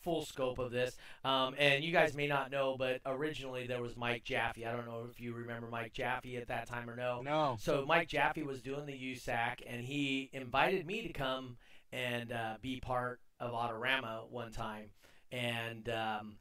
full 0.05 0.23
scope 0.23 0.59
of 0.59 0.71
this. 0.71 0.95
Um, 1.23 1.55
and 1.57 1.83
you 1.83 1.91
guys 1.91 2.13
may 2.15 2.27
not 2.27 2.51
know, 2.51 2.75
but 2.77 3.01
originally 3.05 3.67
there 3.67 3.81
was 3.81 3.97
Mike 3.97 4.23
Jaffe. 4.23 4.65
I 4.65 4.71
don't 4.71 4.85
know 4.85 5.07
if 5.09 5.19
you 5.19 5.33
remember 5.33 5.67
Mike 5.67 5.93
Jaffe 5.93 6.37
at 6.37 6.47
that 6.47 6.67
time 6.67 6.89
or 6.89 6.95
no. 6.95 7.21
No, 7.21 7.57
So 7.59 7.83
Mike 7.87 8.07
Jaffe 8.07 8.43
was 8.43 8.61
doing 8.61 8.85
the 8.85 8.93
USAC, 8.93 9.61
and 9.67 9.83
he 9.83 10.29
invited 10.31 10.85
me 10.85 11.07
to 11.07 11.11
come 11.11 11.57
and 11.91 12.31
uh, 12.31 12.55
be 12.61 12.79
part 12.79 13.19
of 13.39 13.51
Autorama 13.51 14.29
one 14.29 14.51
time. 14.51 14.91
And 15.31 15.89
um, 15.89 16.37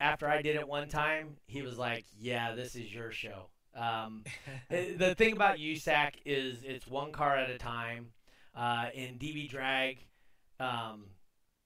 after 0.00 0.28
I 0.28 0.42
did 0.42 0.56
it 0.56 0.68
one 0.68 0.88
time, 0.88 1.38
he 1.46 1.62
was 1.62 1.78
like, 1.78 2.04
"Yeah, 2.18 2.54
this 2.54 2.76
is 2.76 2.94
your 2.94 3.10
show." 3.10 3.48
Um, 3.78 4.24
the 4.70 5.14
thing 5.16 5.32
about 5.32 5.58
USAC 5.58 6.14
is 6.24 6.58
it's 6.64 6.86
one 6.86 7.12
car 7.12 7.36
at 7.36 7.50
a 7.50 7.58
time. 7.58 8.08
Uh, 8.54 8.86
in 8.92 9.18
DB 9.18 9.48
drag, 9.48 9.98
um, 10.58 11.04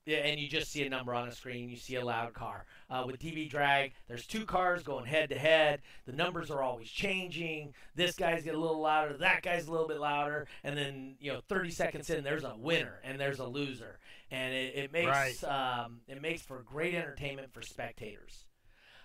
yeah, 0.04 0.18
and 0.18 0.40
you 0.40 0.48
just 0.48 0.70
see 0.72 0.84
a 0.84 0.90
number 0.90 1.14
on 1.14 1.28
the 1.28 1.34
screen. 1.34 1.68
You 1.68 1.76
see 1.76 1.94
a 1.94 2.04
loud 2.04 2.34
car. 2.34 2.66
Uh, 2.90 3.04
with 3.06 3.20
DB 3.20 3.48
drag, 3.48 3.92
there's 4.08 4.26
two 4.26 4.44
cars 4.44 4.82
going 4.82 5.06
head 5.06 5.30
to 5.30 5.38
head. 5.38 5.80
The 6.06 6.12
numbers 6.12 6.50
are 6.50 6.60
always 6.60 6.90
changing. 6.90 7.72
This 7.94 8.16
guy's 8.16 8.42
get 8.42 8.56
a 8.56 8.58
little 8.58 8.80
louder. 8.80 9.16
That 9.16 9.42
guy's 9.42 9.68
a 9.68 9.70
little 9.70 9.86
bit 9.86 10.00
louder. 10.00 10.48
And 10.64 10.76
then 10.76 11.14
you 11.20 11.32
know, 11.32 11.40
30 11.48 11.70
seconds 11.70 12.10
in, 12.10 12.24
there's 12.24 12.44
a 12.44 12.56
winner 12.58 13.00
and 13.04 13.18
there's 13.18 13.38
a 13.38 13.46
loser, 13.46 14.00
and 14.30 14.52
it, 14.52 14.74
it 14.74 14.92
makes 14.92 15.44
um, 15.44 16.00
it 16.08 16.20
makes 16.20 16.42
for 16.42 16.62
great 16.62 16.94
entertainment 16.94 17.52
for 17.52 17.62
spectators. 17.62 18.44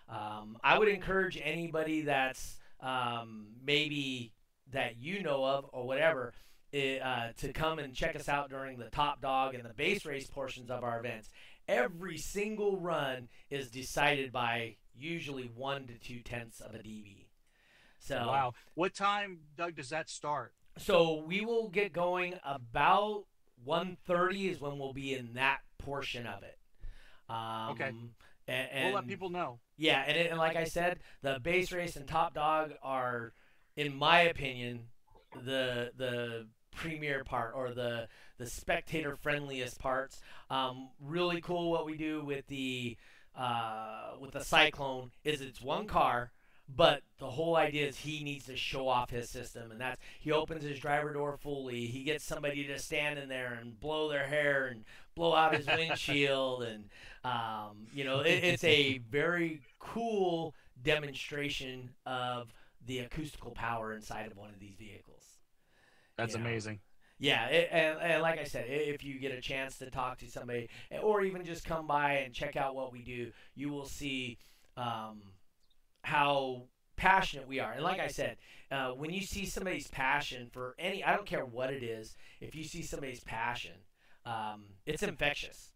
Um, 0.10 0.58
I 0.64 0.80
would 0.80 0.88
encourage 0.88 1.40
anybody 1.44 2.02
that's 2.02 2.58
um, 2.82 3.48
maybe 3.66 4.34
that 4.72 4.98
you 4.98 5.24
know 5.24 5.44
of 5.46 5.66
or 5.72 5.86
whatever 5.86 6.34
it, 6.72 7.02
uh, 7.02 7.28
to 7.38 7.54
come 7.54 7.80
and 7.80 7.94
check 7.94 8.16
us 8.16 8.28
out 8.28 8.50
during 8.50 8.78
the 8.78 8.90
top 8.90 9.22
dog 9.22 9.56
and 9.56 9.64
the 9.64 9.74
bass 9.74 10.06
race 10.06 10.28
portions 10.28 10.70
of 10.70 10.84
our 10.84 11.00
events. 11.00 11.30
Every 11.68 12.18
single 12.18 12.78
run 12.78 13.30
is 13.50 13.70
decided 13.70 14.32
by 14.32 14.76
usually 14.96 15.52
one 15.56 15.88
to 15.88 15.94
two 15.94 16.20
tenths 16.20 16.60
of 16.60 16.74
a 16.76 16.80
dB. 16.80 17.26
So 18.00 18.16
wow. 18.28 18.54
What 18.74 18.94
time, 18.94 19.40
Doug? 19.58 19.76
Does 19.76 19.90
that 19.90 20.10
start? 20.10 20.54
so 20.78 21.24
we 21.26 21.42
will 21.42 21.70
get 21.70 21.92
going 21.92 22.36
about 22.46 23.24
1.30 23.68 24.52
is 24.52 24.62
when 24.62 24.78
we'll 24.78 24.94
be 24.94 25.14
in 25.16 25.34
that 25.34 25.60
portion 25.80 26.28
of 26.28 26.44
it. 26.44 26.58
Um, 27.30 27.72
Okay. 27.72 27.92
And, 28.48 28.70
and 28.72 28.86
we'll 28.86 28.96
let 28.96 29.08
people 29.08 29.30
know. 29.30 29.60
yeah, 29.78 30.04
and, 30.08 30.18
it, 30.18 30.30
and 30.30 30.40
like 30.40 30.56
I 30.56 30.64
said, 30.64 31.00
the 31.22 31.40
bass 31.42 31.72
race 31.72 31.96
and 31.96 32.08
top 32.08 32.34
dog 32.34 32.72
are, 32.82 33.34
in 33.76 33.96
my 33.96 34.22
opinion, 34.22 34.88
the 35.36 35.92
the 35.98 36.48
premier 36.76 37.24
part 37.24 37.54
or 37.56 37.72
the 37.74 38.08
the 38.38 38.46
spectator 38.46 39.16
friendliest 39.16 39.80
parts. 39.80 40.22
Um, 40.50 40.90
really 41.02 41.42
cool 41.42 41.72
what 41.72 41.86
we 41.86 41.98
do 41.98 42.24
with 42.24 42.48
the 42.48 42.98
uh, 43.36 44.12
with 44.20 44.32
the 44.32 44.44
cyclone 44.44 45.12
is 45.24 45.42
it's 45.42 45.62
one 45.62 45.88
car. 45.88 46.32
But 46.70 47.02
the 47.18 47.30
whole 47.30 47.56
idea 47.56 47.88
is 47.88 47.98
he 48.00 48.26
needs 48.26 48.46
to 48.48 48.58
show 48.58 48.90
off 48.90 49.10
his 49.10 49.30
system, 49.30 49.72
and 49.72 49.80
that's 49.80 50.02
he 50.20 50.34
opens 50.34 50.64
his 50.64 50.80
driver 50.80 51.14
door 51.14 51.38
fully. 51.38 51.86
He 51.86 52.04
gets 52.04 52.26
somebody 52.26 52.66
to 52.68 52.78
stand 52.78 53.18
in 53.18 53.30
there 53.30 53.58
and 53.60 53.80
blow 53.80 54.10
their 54.10 54.28
hair 54.28 54.68
and 54.68 54.84
blow 55.18 55.36
out 55.36 55.56
his 55.56 55.68
windshield, 55.68 56.64
and 56.64 56.86
um, 57.24 57.88
you 57.94 58.04
know 58.06 58.22
it, 58.22 58.44
it's 58.44 58.64
a 58.64 59.00
very 59.12 59.62
cool 59.80 60.54
demonstration 60.84 61.90
of 62.06 62.54
the 62.86 63.00
acoustical 63.00 63.52
power 63.52 63.94
inside 63.94 64.32
of 64.32 64.38
one 64.38 64.50
of 64.50 64.60
these 64.60 64.76
vehicles. 64.76 65.24
That's 66.16 66.36
Yeah. 66.36 66.42
amazing. 66.42 66.80
Yeah, 67.20 67.48
it, 67.48 67.70
and, 67.72 68.00
and 68.00 68.22
like 68.22 68.40
I 68.40 68.44
said, 68.44 68.66
if 68.70 69.04
you 69.04 69.20
get 69.20 69.32
a 69.32 69.42
chance 69.42 69.80
to 69.80 69.90
talk 69.90 70.20
to 70.20 70.30
somebody, 70.30 70.70
or 71.02 71.24
even 71.24 71.44
just 71.44 71.66
come 71.66 71.88
by 71.88 72.14
and 72.18 72.34
check 72.34 72.56
out 72.56 72.76
what 72.76 72.94
we 72.94 73.02
do, 73.02 73.32
you 73.56 73.70
will 73.70 73.86
see 73.86 74.38
um, 74.78 75.24
how 76.04 76.68
passionate 76.96 77.48
we 77.48 77.60
are. 77.60 77.72
And 77.72 77.84
like 77.84 78.00
I 78.00 78.08
said, 78.08 78.38
uh, 78.72 78.90
when 78.92 79.12
you 79.12 79.22
see 79.22 79.46
somebody's 79.48 79.88
passion 79.88 80.50
for 80.52 80.76
any, 80.78 81.04
I 81.04 81.16
don't 81.16 81.26
care 81.26 81.46
what 81.46 81.74
it 81.74 81.82
is, 81.82 82.16
if 82.40 82.56
you 82.56 82.64
see 82.64 82.84
somebody's 82.84 83.24
passion, 83.24 83.74
um, 84.28 84.64
it's 84.86 85.04
infectious, 85.04 85.72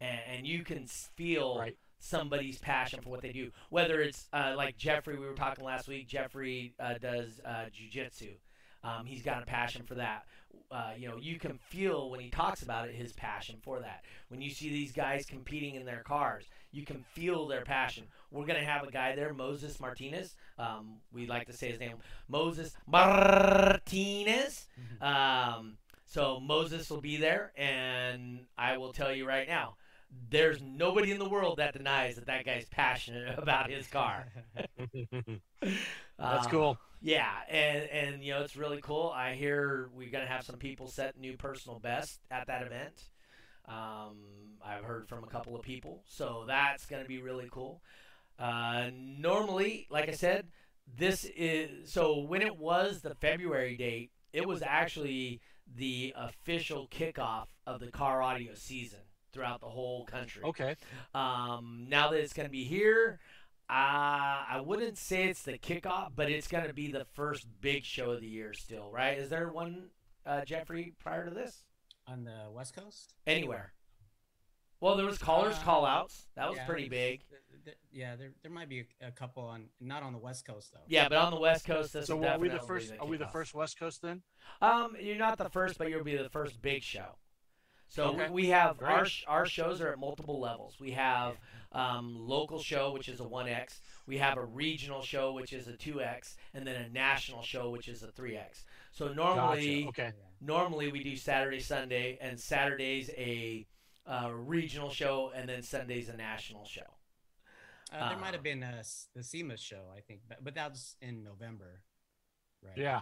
and, 0.00 0.20
and 0.36 0.46
you 0.46 0.62
can 0.64 0.86
feel 1.16 1.58
Right. 1.58 1.76
somebody's 1.98 2.58
passion 2.58 3.00
for 3.02 3.10
what 3.10 3.22
they 3.22 3.32
do. 3.32 3.50
Whether 3.70 4.00
it's 4.00 4.28
uh, 4.32 4.54
like 4.56 4.76
Jeffrey, 4.76 5.18
we 5.18 5.26
were 5.26 5.34
talking 5.34 5.64
last 5.64 5.88
week. 5.88 6.06
Jeffrey 6.08 6.74
uh, 6.78 6.94
does 7.00 7.40
uh, 7.44 7.66
jujitsu. 7.74 8.30
Um, 8.84 9.06
he's 9.06 9.22
got 9.22 9.42
a 9.42 9.46
passion 9.46 9.82
for 9.84 9.94
that. 9.96 10.24
Uh, 10.70 10.92
you 10.96 11.08
know, 11.08 11.16
you 11.16 11.38
can 11.38 11.58
feel 11.68 12.10
when 12.10 12.20
he 12.20 12.30
talks 12.30 12.62
about 12.62 12.88
it 12.88 12.94
his 12.94 13.12
passion 13.12 13.56
for 13.62 13.80
that. 13.80 14.04
When 14.28 14.40
you 14.40 14.50
see 14.50 14.68
these 14.68 14.92
guys 14.92 15.26
competing 15.26 15.74
in 15.74 15.84
their 15.84 16.02
cars, 16.02 16.44
you 16.72 16.84
can 16.84 17.02
feel 17.14 17.46
their 17.48 17.62
passion. 17.64 18.04
We're 18.30 18.44
gonna 18.46 18.64
have 18.64 18.84
a 18.86 18.90
guy 18.90 19.16
there, 19.16 19.32
Moses 19.34 19.80
Martinez. 19.80 20.36
Um, 20.58 20.98
we 21.12 21.26
like 21.26 21.46
to 21.46 21.52
say 21.52 21.70
his 21.70 21.80
name, 21.80 21.96
Moses 22.28 22.76
Martinez. 22.86 24.66
Um, 25.00 25.78
so 26.08 26.40
Moses 26.40 26.90
will 26.90 27.02
be 27.02 27.18
there, 27.18 27.52
and 27.56 28.46
I 28.58 28.78
will 28.78 28.92
tell 28.92 29.14
you 29.14 29.26
right 29.28 29.48
now, 29.48 29.76
there's 30.30 30.62
nobody 30.62 31.12
in 31.12 31.20
the 31.20 31.28
world 31.28 31.58
that 31.58 31.74
denies 31.74 32.16
that 32.16 32.26
that 32.26 32.46
guy's 32.46 32.66
passionate 32.68 33.38
about 33.42 33.70
his 33.70 33.88
car. 33.88 34.28
That's 36.22 36.46
Uh, 36.46 36.48
cool. 36.48 36.78
Yeah, 37.00 37.30
and 37.48 37.84
and 37.90 38.24
you 38.24 38.32
know 38.34 38.42
it's 38.42 38.56
really 38.56 38.80
cool. 38.82 39.12
I 39.14 39.34
hear 39.34 39.90
we're 39.94 40.10
gonna 40.10 40.26
have 40.26 40.44
some 40.44 40.58
people 40.58 40.88
set 40.88 41.18
new 41.18 41.36
personal 41.36 41.80
best 41.80 42.20
at 42.30 42.48
that 42.48 42.62
event. 42.62 43.10
Um, 43.66 44.56
I've 44.64 44.84
heard 44.84 45.08
from 45.08 45.24
a 45.24 45.28
couple 45.28 45.56
of 45.56 45.62
people, 45.62 46.04
so 46.08 46.44
that's 46.46 46.86
gonna 46.86 47.04
be 47.04 47.20
really 47.20 47.48
cool. 47.52 47.82
Uh, 48.38 48.90
normally, 48.94 49.86
like 49.90 50.08
I 50.08 50.12
said, 50.12 50.48
this 50.86 51.24
is 51.36 51.92
so 51.92 52.20
when 52.20 52.42
it 52.42 52.56
was 52.56 53.02
the 53.02 53.14
February 53.16 53.76
date, 53.76 54.12
it 54.32 54.46
was 54.46 54.62
actually 54.62 55.40
the 55.74 56.14
official 56.16 56.88
kickoff 56.88 57.46
of 57.66 57.80
the 57.80 57.90
car 57.90 58.22
audio 58.22 58.54
season 58.54 59.00
throughout 59.32 59.60
the 59.60 59.68
whole 59.68 60.04
country. 60.04 60.42
Okay. 60.44 60.76
Um, 61.14 61.86
now 61.88 62.10
that 62.10 62.20
it's 62.20 62.32
going 62.32 62.46
to 62.46 62.52
be 62.52 62.64
here, 62.64 63.20
uh, 63.70 64.48
I 64.50 64.62
wouldn't 64.64 64.96
say 64.96 65.24
it's 65.24 65.42
the 65.42 65.58
kickoff, 65.58 66.12
but 66.16 66.30
it's 66.30 66.48
going 66.48 66.66
to 66.66 66.72
be 66.72 66.90
the 66.90 67.04
first 67.14 67.46
big 67.60 67.84
show 67.84 68.12
of 68.12 68.20
the 68.20 68.26
year 68.26 68.54
still, 68.54 68.90
right? 68.90 69.18
Is 69.18 69.28
there 69.28 69.50
one, 69.50 69.90
uh, 70.24 70.44
Jeffrey, 70.44 70.94
prior 70.98 71.26
to 71.26 71.34
this? 71.34 71.64
On 72.06 72.24
the 72.24 72.50
West 72.50 72.74
Coast? 72.74 73.12
Anywhere? 73.26 73.74
Well, 74.80 74.96
there 74.96 75.06
was 75.06 75.18
callers 75.18 75.56
Uh, 75.56 75.62
call 75.62 75.84
outs. 75.84 76.26
That 76.36 76.48
was 76.48 76.58
Yeah, 76.58 76.66
pretty 76.66 76.88
big. 76.88 77.22
th- 77.28 77.42
th- 77.64 77.76
yeah, 77.90 78.14
there, 78.16 78.32
there 78.42 78.50
might 78.52 78.68
be 78.68 78.80
a, 79.02 79.08
a 79.08 79.10
couple 79.10 79.42
on 79.42 79.68
not 79.80 80.02
on 80.02 80.12
the 80.12 80.18
West 80.18 80.46
Coast 80.46 80.72
though. 80.72 80.80
Yeah, 80.86 81.08
but 81.08 81.18
on 81.18 81.32
the 81.32 81.40
West 81.40 81.64
Coast, 81.66 81.92
this 81.92 82.06
So 82.06 82.24
are 82.24 82.38
we 82.38 82.48
the 82.48 82.60
first? 82.60 82.92
be 82.92 82.98
Are 82.98 83.06
we 83.06 83.16
the 83.16 83.24
kickoff. 83.24 83.32
first 83.32 83.54
West 83.54 83.78
Coast 83.78 84.02
then? 84.02 84.22
Um, 84.62 84.96
you're 85.00 85.16
not 85.16 85.36
the 85.38 85.48
first, 85.50 85.78
but 85.78 85.90
you'll 85.90 86.04
be 86.04 86.16
the 86.16 86.28
first 86.30 86.62
big 86.62 86.82
show. 86.82 87.16
So 87.90 88.04
Okay. 88.10 88.26
we, 88.28 88.42
we 88.44 88.46
have 88.48 88.80
our 88.82 88.98
Great. 89.00 89.10
sh- 89.10 89.24
our 89.26 89.46
shows 89.46 89.80
are 89.80 89.88
at 89.92 89.98
multiple 89.98 90.38
levels. 90.38 90.78
We 90.78 90.92
have 90.92 91.36
um, 91.72 92.16
local 92.28 92.60
show, 92.62 92.92
which 92.92 93.08
is 93.08 93.18
a 93.20 93.26
one 93.26 93.48
X. 93.48 93.80
We 94.06 94.18
have 94.18 94.36
a 94.36 94.44
regional 94.44 95.02
show, 95.02 95.32
which 95.32 95.52
is 95.52 95.68
a 95.68 95.76
two 95.76 96.00
X, 96.02 96.36
and 96.54 96.66
then 96.66 96.76
a 96.82 96.88
national 96.90 97.42
show, 97.42 97.70
which 97.70 97.88
is 97.88 98.02
a 98.02 98.12
three 98.12 98.36
X. 98.36 98.64
So 98.92 99.12
normally, 99.12 99.84
Gotcha. 99.84 99.88
Okay. 100.02 100.12
normally 100.40 100.92
we 100.92 101.02
do 101.02 101.16
Saturday, 101.16 101.60
Sunday, 101.60 102.18
and 102.20 102.38
Saturday's 102.38 103.10
a 103.16 103.66
uh, 104.08 104.30
regional 104.32 104.90
show, 104.90 105.30
and 105.34 105.48
then 105.48 105.62
Sunday's 105.62 106.08
a 106.08 106.16
national 106.16 106.64
show. 106.64 106.82
Uh, 107.92 108.10
there 108.10 108.18
might 108.18 108.34
have 108.34 108.42
been 108.42 108.62
a, 108.62 108.82
the 109.14 109.22
SEMA 109.22 109.56
show, 109.56 109.84
I 109.96 110.00
think, 110.00 110.20
but, 110.28 110.42
but 110.42 110.54
that 110.54 110.70
was 110.70 110.96
in 111.00 111.22
November. 111.24 111.82
Right. 112.62 112.76
Yeah. 112.76 113.00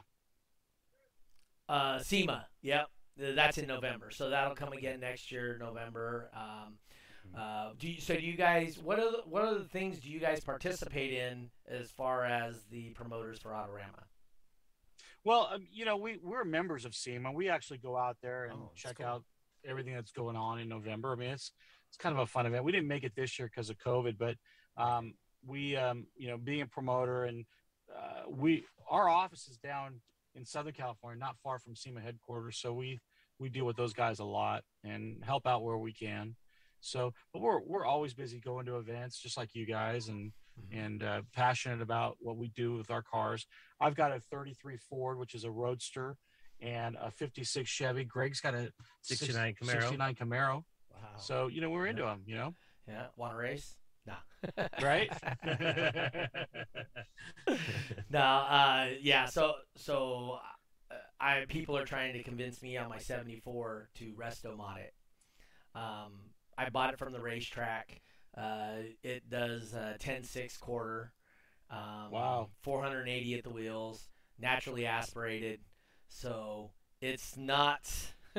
Uh, 1.69 1.99
SEMA, 1.99 2.47
yep, 2.63 2.87
that's 3.17 3.59
in 3.59 3.67
November. 3.67 4.11
So 4.11 4.31
that'll 4.31 4.55
come 4.55 4.73
again 4.73 5.01
next 5.01 5.33
year, 5.33 5.57
November. 5.59 6.31
Um, 6.35 6.79
uh, 7.37 7.71
do 7.77 7.89
you, 7.89 8.01
so? 8.01 8.15
Do 8.15 8.21
you 8.21 8.37
guys? 8.37 8.79
What 8.79 9.01
are 9.01 9.11
the, 9.11 9.23
what 9.27 9.43
are 9.43 9.55
the 9.55 9.65
things 9.65 9.99
do 9.99 10.09
you 10.09 10.21
guys 10.21 10.39
participate 10.41 11.13
in 11.13 11.51
as 11.67 11.91
far 11.91 12.25
as 12.25 12.63
the 12.71 12.91
promoters 12.91 13.41
for 13.41 13.51
Autorama? 13.51 14.05
Well, 15.25 15.51
um, 15.53 15.67
you 15.73 15.85
know, 15.85 15.97
we 15.97 16.21
we're 16.23 16.45
members 16.45 16.85
of 16.85 16.95
SEMA. 16.95 17.33
We 17.33 17.49
actually 17.49 17.79
go 17.79 17.97
out 17.97 18.19
there 18.23 18.45
and 18.45 18.55
Oh, 18.55 18.71
check 18.77 18.99
cool. 18.99 19.07
out 19.07 19.25
everything 19.67 19.95
that's 19.95 20.13
going 20.13 20.37
on 20.37 20.59
in 20.59 20.69
November. 20.69 21.13
I 21.13 21.17
mean, 21.17 21.31
it's 21.31 21.53
it's 21.89 21.97
kind 21.97 22.15
of 22.15 22.21
a 22.21 22.27
fun 22.27 22.47
event. 22.47 22.65
We 22.65 22.73
didn't 22.73 22.89
make 22.89 23.05
it 23.05 23.13
this 23.15 23.39
year 23.39 23.51
because 23.53 23.71
of 23.71 23.79
COVID, 23.79 24.17
but 24.19 24.37
um, 24.77 25.15
we, 25.47 25.77
um, 25.77 26.07
you 26.17 26.29
know, 26.29 26.37
being 26.37 26.63
a 26.63 26.67
promoter 26.67 27.25
and 27.25 27.45
uh, 27.95 28.29
we 28.29 28.65
our 28.91 29.09
office 29.09 29.49
is 29.49 29.59
down 29.59 30.01
in 30.35 30.45
Southern 30.45 30.73
California, 30.73 31.19
not 31.19 31.37
far 31.43 31.59
from 31.59 31.77
SEMA 31.77 32.01
headquarters. 32.01 32.59
So 32.59 32.73
we 32.73 33.01
we 33.39 33.49
deal 33.49 33.65
with 33.65 33.77
those 33.77 33.93
guys 33.93 34.19
a 34.19 34.25
lot 34.25 34.65
and 34.85 35.23
help 35.25 35.47
out 35.47 35.63
where 35.63 35.79
we 35.79 35.93
can. 35.93 36.35
So, 36.81 37.13
but 37.33 37.43
we're 37.43 37.61
we're 37.61 37.87
always 37.87 38.15
busy 38.15 38.41
going 38.41 38.67
to 38.67 38.77
events, 38.77 39.19
just 39.19 39.37
like 39.37 39.55
you 39.55 39.67
guys, 39.67 40.09
and 40.09 40.33
and 40.73 41.03
uh, 41.03 41.23
passionate 41.35 41.83
about 41.83 42.17
what 42.21 42.37
we 42.37 42.49
do 42.49 42.75
with 42.75 42.91
our 42.91 43.03
cars. 43.03 43.47
I've 43.81 43.95
got 43.95 44.13
a 44.13 44.21
33 44.31 44.79
Ford, 44.79 45.19
which 45.19 45.35
is 45.35 45.45
a 45.45 45.51
Roadster, 45.51 46.17
and 46.61 46.97
a 47.01 47.11
56 47.11 47.69
Chevy. 47.69 48.05
Greg's 48.05 48.41
got 48.41 48.55
a 48.55 48.71
69 49.03 49.55
six- 49.59 49.71
Camaro. 49.75 49.81
69 49.83 50.15
Camaro. 50.15 50.65
Wow. 50.93 50.99
So 51.19 51.47
you 51.49 51.61
know 51.61 51.71
we're 51.71 51.87
into 51.87 52.03
them. 52.03 52.23
You 52.27 52.37
know, 52.37 52.55
Yeah, 52.89 53.07
want 53.17 53.33
to 53.33 53.37
race? 53.39 53.77
No. 54.07 54.15
right? 54.83 55.11
no, 58.11 58.19
uh, 58.21 58.89
yeah. 59.01 59.27
So, 59.27 59.55
so 59.77 60.39
uh, 60.91 60.95
I 61.21 61.45
people 61.49 61.77
are 61.77 61.85
trying 61.85 62.15
to 62.15 62.23
convince 62.23 62.63
me 62.63 62.77
on 62.77 62.89
my 62.89 62.99
'74 62.99 63.89
to 63.97 64.13
resto 64.15 64.57
mod 64.57 64.81
it. 64.81 64.95
Um, 65.75 66.13
I 66.57 66.69
bought 66.71 66.93
it 66.93 66.99
from 66.99 67.13
the 67.13 67.21
racetrack. 67.21 68.01
Uh, 68.37 68.83
it 69.03 69.29
does 69.31 69.75
uh, 69.75 69.95
10.6 69.99 70.61
quarter. 70.61 71.13
Um, 71.71 72.11
Wow. 72.11 72.51
480 72.63 73.35
at 73.35 73.45
the 73.45 73.51
wheels, 73.51 74.07
naturally 74.39 74.87
aspirated. 74.87 75.61
So 76.09 76.71
it's 77.01 77.37
not. 77.37 77.91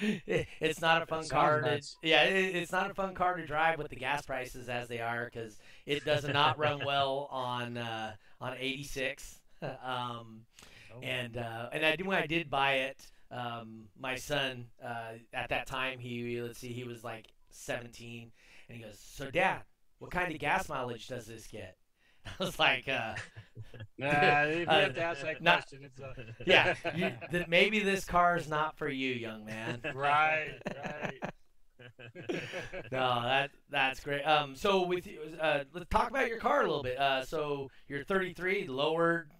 it- 0.00 0.46
it's 0.60 0.80
not 0.80 1.02
a 1.02 1.06
fun 1.06 1.28
car. 1.28 1.62
To, 1.62 1.80
yeah, 2.02 2.24
it, 2.24 2.56
it's 2.56 2.72
not 2.72 2.90
a 2.90 2.94
fun 2.94 3.14
car 3.14 3.36
to 3.36 3.46
drive 3.46 3.78
with 3.78 3.88
the 3.88 3.96
gas 3.96 4.24
prices 4.26 4.68
as 4.68 4.88
they 4.88 5.00
are 5.00 5.24
because 5.26 5.58
it 5.86 6.04
does 6.04 6.26
not 6.28 6.58
run 6.58 6.80
well 6.84 7.28
on 7.30 7.76
uh, 7.78 8.14
on 8.40 8.56
86. 8.58 9.40
um, 9.84 10.42
Oh, 10.94 11.00
and 11.00 11.38
uh, 11.38 11.70
and 11.72 11.84
I 11.86 11.96
when 12.04 12.18
I 12.18 12.26
did 12.26 12.50
buy 12.50 12.74
it, 12.74 13.06
um, 13.30 13.84
my 13.98 14.16
son 14.16 14.66
uh, 14.84 15.12
at 15.32 15.48
that 15.48 15.66
time 15.66 15.98
he 15.98 16.40
let's 16.42 16.58
see 16.58 16.72
he 16.72 16.84
was 16.84 17.02
like 17.02 17.28
17, 17.50 18.30
and 18.68 18.76
he 18.76 18.84
goes, 18.84 18.98
"So 18.98 19.30
Dad, 19.30 19.62
what 20.00 20.10
kind 20.10 20.30
of 20.32 20.38
gas 20.38 20.68
mileage 20.68 21.06
does 21.08 21.26
this 21.26 21.46
get?" 21.46 21.76
I 22.40 22.44
was 22.44 22.58
like, 22.58 22.88
uh, 22.88 23.14
Nah, 23.98 24.42
if 24.44 24.60
you 24.60 24.66
Uh, 24.66 24.80
have 24.80 24.94
to 24.94 25.02
ask 25.02 25.22
that 25.22 25.42
not- 25.42 25.68
question, 25.68 25.84
it's 25.84 26.00
uh, 26.00 26.14
a 26.16 26.44
"Yeah, 26.46 26.74
you, 26.94 27.12
th- 27.30 27.46
maybe 27.48 27.78
this 27.80 28.04
car 28.04 28.36
is 28.36 28.48
not 28.48 28.76
for 28.76 28.88
you, 28.88 29.12
young 29.12 29.44
man." 29.44 29.80
right, 29.94 30.54
right. 30.84 31.20
No, 32.90 33.22
that 33.22 33.50
that's 33.70 34.00
great. 34.00 34.22
Um, 34.22 34.54
so 34.56 34.86
with 34.86 35.06
uh, 35.40 35.60
let's 35.72 35.86
talk 35.90 36.10
about 36.10 36.28
your 36.28 36.38
car 36.38 36.60
a 36.60 36.64
little 36.64 36.82
bit. 36.82 36.98
Uh, 36.98 37.24
so 37.24 37.70
you're 37.88 38.04
33, 38.04 38.66
lowered, 38.68 39.30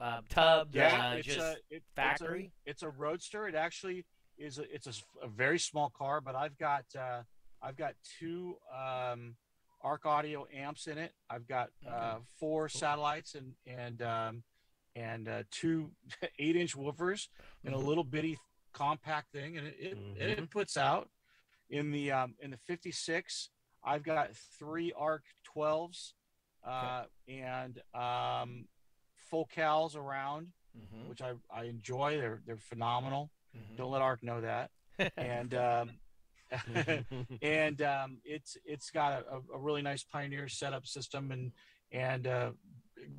uh, 0.00 0.20
tubbed, 0.28 0.74
Yeah, 0.74 1.10
uh, 1.10 1.14
it's 1.16 1.26
just 1.26 1.38
a 1.38 1.56
it, 1.70 1.82
factory. 1.96 2.52
It's 2.64 2.82
a, 2.82 2.88
it's 2.88 2.94
a 2.96 2.98
roadster. 3.00 3.48
It 3.48 3.54
actually 3.54 4.04
is. 4.38 4.58
A, 4.58 4.72
it's 4.74 4.86
a 5.22 5.28
very 5.28 5.58
small 5.58 5.90
car, 5.90 6.20
but 6.20 6.34
I've 6.34 6.56
got 6.58 6.84
uh, 6.98 7.22
I've 7.62 7.76
got 7.76 7.94
two 8.18 8.56
um, 8.72 9.34
Arc 9.82 10.06
Audio 10.06 10.46
amps 10.54 10.86
in 10.86 10.98
it. 10.98 11.12
I've 11.30 11.46
got 11.46 11.70
uh, 11.88 12.18
four 12.38 12.68
satellites 12.68 13.34
and 13.34 13.54
and 13.66 14.02
um, 14.02 14.42
and 14.96 15.28
uh, 15.28 15.42
two 15.50 15.90
eight 16.38 16.56
inch 16.56 16.76
woofers 16.76 17.28
and 17.64 17.74
a 17.74 17.78
Mhm. 17.78 17.84
little 17.86 18.04
bitty 18.04 18.38
compact 18.72 19.32
thing, 19.32 19.56
and 19.56 19.66
it 19.66 19.76
it, 19.78 19.92
and 20.20 20.30
it 20.30 20.50
puts 20.50 20.76
out 20.76 21.08
in 21.70 21.90
the 21.90 22.10
um, 22.12 22.34
in 22.40 22.50
the 22.50 22.56
56. 22.56 23.50
I've 23.84 24.02
got 24.02 24.34
three 24.58 24.92
Arc 24.96 25.22
12s 25.56 26.12
uh, 26.66 27.04
and 27.28 27.80
um, 27.94 28.66
full 29.30 29.48
cals 29.54 29.94
around 29.96 30.48
Mhm, 30.76 31.08
which 31.08 31.22
I, 31.22 31.32
I 31.50 31.64
enjoy. 31.64 32.18
They're 32.18 32.40
they're 32.46 32.56
phenomenal. 32.58 33.30
mhm. 33.56 33.76
Don't 33.76 33.90
let 33.90 34.02
Arc 34.02 34.22
know 34.22 34.40
that. 34.40 34.70
And 35.16 35.54
um, 35.54 35.98
and 37.42 37.82
um, 37.82 38.18
it's 38.24 38.56
it's 38.64 38.90
got 38.90 39.24
a, 39.30 39.36
a 39.54 39.58
really 39.58 39.82
nice 39.82 40.02
Pioneer 40.02 40.48
setup 40.48 40.86
system 40.86 41.30
and 41.32 41.52
and 41.92 42.26
uh, 42.26 42.50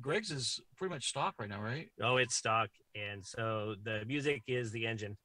Greg's 0.00 0.30
is 0.30 0.60
pretty 0.76 0.92
much 0.94 1.08
stock 1.08 1.34
right 1.38 1.48
now, 1.48 1.60
right? 1.62 1.88
oh, 2.02 2.16
it's 2.16 2.34
stock, 2.36 2.68
and 2.94 3.24
so 3.24 3.74
the 3.82 4.04
music 4.06 4.42
is 4.46 4.70
the 4.72 4.86
engine. 4.86 5.16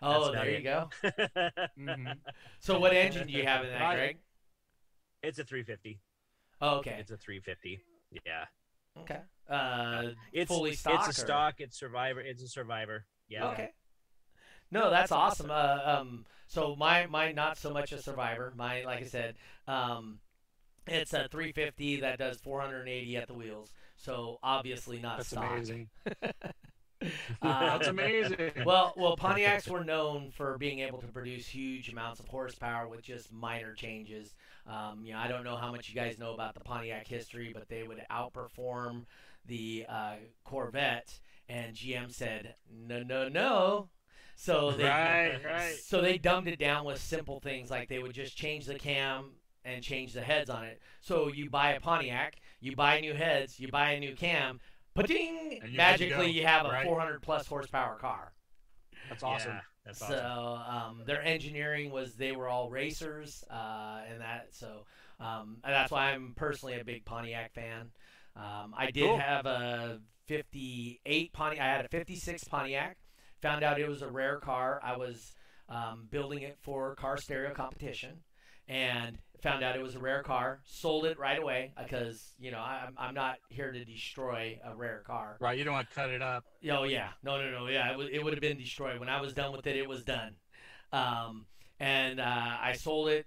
Oh, 0.00 0.12
That's 0.12 0.28
about 0.30 0.44
there 0.44 0.50
you 0.50 0.56
it. 0.58 0.62
go. 0.64 0.88
Mhm. 1.78 2.16
So 2.60 2.78
what 2.78 2.92
engine 2.94 3.26
do 3.26 3.32
you 3.32 3.44
have 3.44 3.64
in 3.64 3.70
that, 3.70 3.94
Greg? 3.94 4.18
it's 5.22 5.38
a 5.38 5.44
350. 5.44 6.00
Oh, 6.60 6.76
okay. 6.78 6.96
It's 6.98 7.10
a 7.10 7.16
350. 7.16 7.80
Yeah. 8.26 8.44
Okay. 8.98 9.20
Uh, 9.48 10.10
It's 10.32 10.48
fully 10.48 10.74
stock. 10.74 11.08
It's 11.08 11.18
a 11.18 11.22
or- 11.22 11.24
stock. 11.26 11.54
It's 11.58 11.78
survivor. 11.78 12.20
It's 12.20 12.42
a 12.42 12.48
survivor. 12.48 13.04
Yeah. 13.28 13.48
Okay. 13.48 13.70
No, 14.72 14.90
that's 14.90 15.12
awesome. 15.12 15.50
Uh, 15.50 15.78
um, 15.84 16.24
so 16.48 16.74
my 16.76 17.06
my 17.06 17.32
not 17.32 17.58
so 17.58 17.70
much 17.70 17.92
a 17.92 18.02
survivor. 18.02 18.52
My 18.56 18.82
like 18.84 19.02
I 19.02 19.04
said, 19.04 19.36
um, 19.68 20.18
it's 20.86 21.12
a 21.12 21.28
350 21.28 22.00
that 22.00 22.18
does 22.18 22.38
480 22.38 23.16
at 23.18 23.28
the 23.28 23.34
wheels. 23.34 23.70
So 23.96 24.38
obviously 24.42 24.98
not 24.98 25.18
That's 25.18 25.28
stock. 25.28 25.52
amazing. 25.52 25.90
Uh, 26.22 26.30
That's 27.42 27.88
amazing. 27.88 28.52
well, 28.64 28.94
well, 28.96 29.16
Pontiacs 29.16 29.68
were 29.68 29.84
known 29.84 30.30
for 30.30 30.56
being 30.56 30.80
able 30.80 30.98
to 31.00 31.06
produce 31.06 31.46
huge 31.46 31.90
amounts 31.90 32.18
of 32.18 32.26
horsepower 32.28 32.88
with 32.88 33.02
just 33.02 33.32
minor 33.32 33.74
changes. 33.74 34.34
Um, 34.66 35.02
you 35.04 35.12
know, 35.12 35.18
I 35.18 35.28
don't 35.28 35.44
know 35.44 35.56
how 35.56 35.70
much 35.70 35.88
you 35.88 35.94
guys 35.94 36.18
know 36.18 36.32
about 36.32 36.54
the 36.54 36.60
Pontiac 36.60 37.06
history, 37.06 37.50
but 37.52 37.68
they 37.68 37.82
would 37.82 38.02
outperform 38.10 39.04
the 39.46 39.84
uh, 39.88 40.14
Corvette, 40.44 41.18
and 41.48 41.74
GM 41.74 42.12
said, 42.12 42.54
"No, 42.70 43.02
no, 43.02 43.28
no." 43.28 43.88
So 44.34 44.70
they 44.76 44.84
right, 44.84 45.38
right. 45.44 45.74
so 45.74 46.00
they 46.00 46.18
dumbed 46.18 46.48
it 46.48 46.58
down 46.58 46.84
with 46.84 46.98
simple 47.00 47.40
things 47.40 47.70
like 47.70 47.88
they 47.88 47.98
would 47.98 48.14
just 48.14 48.36
change 48.36 48.66
the 48.66 48.74
cam 48.78 49.32
and 49.64 49.82
change 49.82 50.12
the 50.12 50.22
heads 50.22 50.50
on 50.50 50.64
it. 50.64 50.80
So 51.00 51.28
you 51.28 51.48
buy 51.50 51.72
a 51.72 51.80
Pontiac, 51.80 52.36
you 52.60 52.74
buy 52.74 53.00
new 53.00 53.14
heads, 53.14 53.60
you 53.60 53.68
buy 53.68 53.92
a 53.92 54.00
new 54.00 54.14
cam, 54.16 54.60
pa-ding! 54.94 55.50
You're 55.52 55.60
good 55.60 55.60
to 55.62 55.76
magically 55.76 56.30
you 56.30 56.46
have 56.46 56.66
a 56.66 56.70
right? 56.70 56.84
400 56.86 57.22
plus 57.22 57.46
horsepower 57.46 57.96
car. 57.96 58.32
That's 59.08 59.22
awesome. 59.22 59.52
Yeah, 59.52 59.60
that's 59.84 59.98
so 59.98 60.14
awesome. 60.16 61.00
um, 61.00 61.02
their 61.06 61.22
engineering 61.22 61.90
was 61.90 62.14
they 62.14 62.32
were 62.32 62.48
all 62.48 62.70
racers, 62.70 63.44
uh, 63.50 64.00
and 64.10 64.20
that 64.20 64.48
so 64.54 64.86
Um, 65.20 65.58
and 65.62 65.72
that's 65.72 65.90
why 65.92 66.10
I'm 66.12 66.34
personally 66.34 66.80
a 66.80 66.84
big 66.84 67.04
Pontiac 67.04 67.52
fan. 67.52 67.92
Um, 68.36 68.74
I 68.76 68.90
did 68.90 69.04
Cool. 69.06 69.18
have 69.18 69.46
a 69.46 70.00
58 70.26 71.32
Pontiac. 71.32 71.62
I 71.62 71.66
had 71.76 71.84
a 71.84 71.88
56 71.88 72.44
Pontiac. 72.44 72.96
Found 73.42 73.64
out 73.64 73.80
it 73.80 73.88
was 73.88 74.02
a 74.02 74.08
rare 74.08 74.38
car. 74.38 74.80
I 74.82 74.96
was 74.96 75.32
um, 75.68 76.06
building 76.10 76.42
it 76.42 76.58
for 76.62 76.94
car 76.94 77.16
stereo 77.16 77.52
competition, 77.54 78.20
and 78.68 79.18
found 79.42 79.64
out 79.64 79.74
it 79.74 79.82
was 79.82 79.94
a 79.96 79.98
rare 79.98 80.22
car. 80.22 80.60
Sold 80.64 81.06
it 81.06 81.18
right 81.18 81.38
away 81.38 81.72
because 81.82 82.32
you 82.38 82.50
know 82.50 82.58
I, 82.58 82.84
I'm 82.86 82.94
I'm 82.96 83.14
not 83.14 83.36
here 83.48 83.72
to 83.72 83.84
destroy 83.84 84.58
a 84.64 84.76
rare 84.76 85.02
car. 85.06 85.36
Right. 85.40 85.58
You 85.58 85.64
don't 85.64 85.74
want 85.74 85.88
to 85.88 85.94
cut 85.94 86.10
it 86.10 86.22
up. 86.22 86.44
Oh 86.70 86.84
yeah, 86.84 87.08
no, 87.22 87.40
no, 87.40 87.50
no, 87.50 87.66
yeah. 87.66 87.88
It, 87.88 87.92
w- 87.92 88.10
it 88.12 88.22
would 88.22 88.32
have 88.32 88.40
been 88.40 88.58
destroyed 88.58 89.00
when 89.00 89.08
I 89.08 89.20
was 89.20 89.32
done 89.34 89.52
with 89.52 89.66
it. 89.66 89.76
It 89.76 89.88
was 89.88 90.04
done, 90.04 90.36
um, 90.92 91.46
and 91.80 92.20
uh, 92.20 92.56
I 92.60 92.74
sold 92.74 93.08
it. 93.08 93.26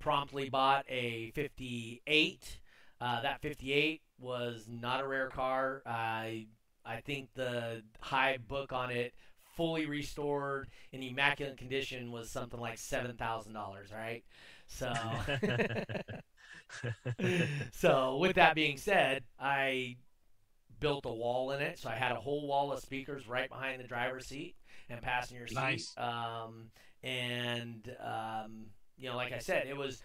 Promptly 0.00 0.48
bought 0.48 0.84
a 0.88 1.30
'58. 1.36 2.58
Uh, 3.00 3.22
that 3.22 3.40
'58 3.40 4.00
was 4.18 4.66
not 4.68 5.00
a 5.00 5.06
rare 5.06 5.28
car. 5.28 5.82
I 5.86 6.46
I 6.84 7.00
think 7.00 7.28
the 7.34 7.82
high 8.00 8.38
book 8.38 8.72
on 8.72 8.90
it, 8.90 9.14
fully 9.56 9.86
restored 9.86 10.68
in 10.92 11.02
immaculate 11.02 11.56
condition, 11.56 12.10
was 12.10 12.30
something 12.30 12.60
like 12.60 12.78
seven 12.78 13.16
thousand 13.16 13.54
dollars. 13.54 13.90
Right, 13.92 14.24
so. 14.66 14.92
so 17.72 18.18
with 18.18 18.36
that 18.36 18.54
being 18.54 18.76
said, 18.76 19.24
I 19.38 19.96
built 20.80 21.06
a 21.06 21.12
wall 21.12 21.52
in 21.52 21.60
it, 21.60 21.78
so 21.78 21.88
I 21.88 21.94
had 21.94 22.12
a 22.12 22.20
whole 22.20 22.46
wall 22.46 22.72
of 22.72 22.80
speakers 22.80 23.28
right 23.28 23.48
behind 23.48 23.80
the 23.80 23.86
driver's 23.86 24.26
seat 24.26 24.56
and 24.90 25.00
passenger 25.00 25.46
seat. 25.46 25.54
Nice. 25.54 25.94
Um, 25.96 26.70
and 27.02 27.94
um, 28.04 28.66
you 28.98 29.08
know, 29.08 29.16
like 29.16 29.32
I 29.32 29.38
said, 29.38 29.66
it 29.66 29.76
was. 29.76 30.02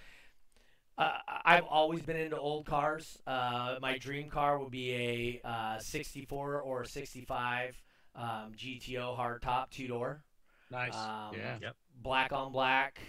Uh, 1.00 1.12
I've 1.45 1.66
always 1.66 2.02
been 2.02 2.16
into 2.16 2.39
old 2.39 2.66
cars. 2.66 3.20
Uh, 3.28 3.76
my 3.80 4.00
dream 4.00 4.30
car 4.30 4.58
would 4.58 4.72
be 4.72 5.39
a 5.43 5.48
uh, 5.48 5.78
64 5.78 6.62
or 6.62 6.86
65 6.86 7.80
um, 8.18 8.51
GTO 8.57 9.18
hardtop 9.18 9.70
two 9.70 9.88
door. 9.88 10.24
Nice. 10.72 10.95
Um, 10.95 11.36
yeah. 11.36 11.70
black 12.01 12.34
on 12.34 12.51
black. 12.51 12.99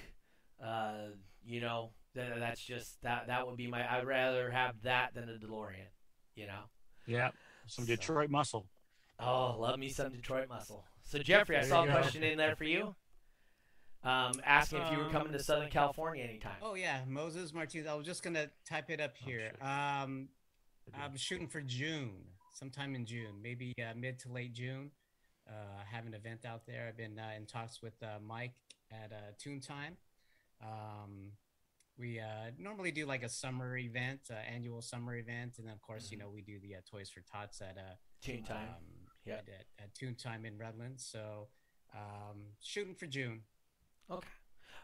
Uh, 0.64 1.09
you 1.44 1.61
know, 1.61 1.90
th- 2.14 2.34
that's 2.38 2.61
just 2.61 3.00
that. 3.02 3.26
That 3.28 3.46
would 3.46 3.56
be 3.56 3.66
my. 3.66 3.90
I'd 3.90 4.06
rather 4.06 4.50
have 4.50 4.74
that 4.82 5.14
than 5.14 5.28
a 5.28 5.32
DeLorean. 5.44 5.88
You 6.36 6.46
know. 6.46 6.61
Yeah. 7.06 7.30
Some 7.66 7.84
So- 7.86 7.96
Detroit 7.96 8.30
muscle. 8.30 8.66
Oh, 9.20 9.56
love 9.59 9.78
me 9.80 9.88
some 9.88 10.11
Detroit 10.12 10.48
muscle. 10.48 10.84
So 11.02 11.18
Jeffrey, 11.18 11.56
I 11.56 11.61
There 11.62 11.68
saw 11.70 11.82
a 11.82 11.86
go. 11.86 11.92
question 11.92 12.22
in 12.22 12.38
there 12.38 12.54
for 12.54 12.64
you. 12.64 12.94
Um, 14.04 14.40
asking 14.44 14.78
if 14.82 14.92
you 14.92 14.98
were 14.98 15.11
coming 15.11 15.32
to 15.32 15.38
Um, 15.38 15.42
Southern 15.42 15.70
California 15.70 16.22
anytime. 16.22 16.54
Oh 16.62 16.74
yeah, 16.74 17.00
Moses 17.06 17.52
Martinez. 17.52 17.88
I 17.88 17.94
was 17.94 18.06
just 18.06 18.22
gonna 18.22 18.48
type 18.64 18.90
it 18.90 19.00
up 19.00 19.14
Oh, 19.22 19.26
here. 19.26 19.52
um, 19.61 20.28
I'm 20.94 21.16
shooting 21.16 21.48
for 21.48 21.61
June, 21.61 22.12
sometime 22.59 22.94
in 22.94 23.06
June, 23.06 23.34
maybe 23.42 23.72
uh, 23.80 23.94
mid 23.96 24.18
to 24.20 24.32
late 24.32 24.52
June. 24.52 24.90
Uh, 25.48 25.52
I 25.80 25.96
have 25.96 26.06
an 26.06 26.14
event 26.14 26.44
out 26.44 26.66
there. 26.66 26.86
I've 26.88 26.96
been 26.96 27.18
uh, 27.18 27.30
in 27.36 27.46
talks 27.46 27.80
with 27.80 27.94
uh, 28.02 28.18
Mike 28.26 28.52
at 28.90 29.12
uh, 29.12 29.32
Tune 29.38 29.61
Time. 29.61 29.96
Um, 30.62 31.32
we 31.96 32.20
uh, 32.20 32.50
normally 32.59 32.90
do 32.90 33.06
like 33.06 33.22
a 33.22 33.28
summer 33.28 33.76
event, 33.76 34.20
uh, 34.30 34.34
annual 34.34 34.82
summer 34.82 35.16
event, 35.16 35.54
and 35.59 35.66
then 35.66 35.72
of 35.74 35.82
course, 35.82 36.11
you 36.11 36.18
know, 36.18 36.28
we 36.32 36.42
do 36.42 36.59
the 36.61 36.74
uh, 36.76 36.78
Toys 36.90 37.09
for 37.09 37.20
Tots 37.20 37.61
at 37.62 37.76
uh, 37.78 37.94
Tune 38.22 38.42
time. 38.42 38.68
um, 38.68 38.84
Yeah. 39.24 39.34
at, 39.34 39.48
at, 39.48 39.64
at 39.84 39.94
Tune 39.94 40.14
Time 40.14 40.44
in 40.44 40.59
Redlands. 40.59 41.04
So 41.04 41.48
um, 41.94 42.38
shooting 42.61 42.94
for 42.94 43.06
June. 43.06 43.40
Okay. 44.11 44.26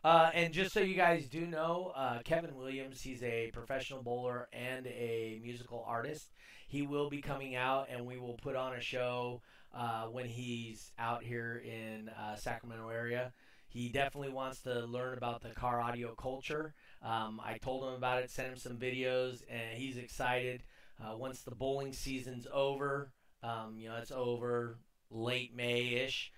Uh, 0.05 0.31
and 0.35 0.53
just 0.53 0.75
so 0.75 0.81
you 0.81 0.95
guys 0.95 1.27
do 1.27 1.47
know, 1.47 1.91
uh, 1.97 2.19
Kevin 2.25 2.55
Williams, 2.55 3.01
he's 3.01 3.23
a 3.23 3.51
professional 3.55 4.03
bowler 4.03 4.49
and 4.53 4.87
a 4.87 5.41
musical 5.43 5.83
artist. 5.89 6.31
He 6.69 6.83
will 6.83 7.09
be 7.09 7.23
coming 7.23 7.57
out, 7.57 7.89
and 7.91 8.05
we 8.05 8.19
will 8.19 8.35
put 8.35 8.55
on 8.55 8.75
a 8.75 8.81
show 8.81 9.41
uh, 9.75 10.05
when 10.05 10.27
he's 10.27 10.93
out 10.99 11.23
here 11.23 11.63
in 11.65 12.11
uh, 12.11 12.37
Sacramento 12.37 12.91
area. 12.91 13.33
He 13.67 13.89
definitely 13.89 14.31
wants 14.31 14.61
to 14.63 14.85
learn 14.85 15.17
about 15.17 15.41
the 15.41 15.49
car 15.49 15.81
audio 15.81 16.15
culture. 16.15 16.75
Um, 17.03 17.41
I 17.43 17.57
told 17.57 17.85
him 17.85 17.95
about 17.95 18.23
it, 18.23 18.31
sent 18.31 18.49
him 18.49 18.59
some 18.59 18.77
videos, 18.77 19.43
and 19.49 19.79
he's 19.79 19.97
excited. 19.97 20.65
Uh, 21.03 21.17
once 21.17 21.41
the 21.41 21.55
bowling 21.55 21.95
season's 21.95 22.47
over, 22.53 23.11
um, 23.43 23.77
you 23.79 23.89
know, 23.89 23.97
it's 23.97 24.13
over 24.13 24.77
late 25.11 25.57
May 25.57 25.95
ish 26.05 26.31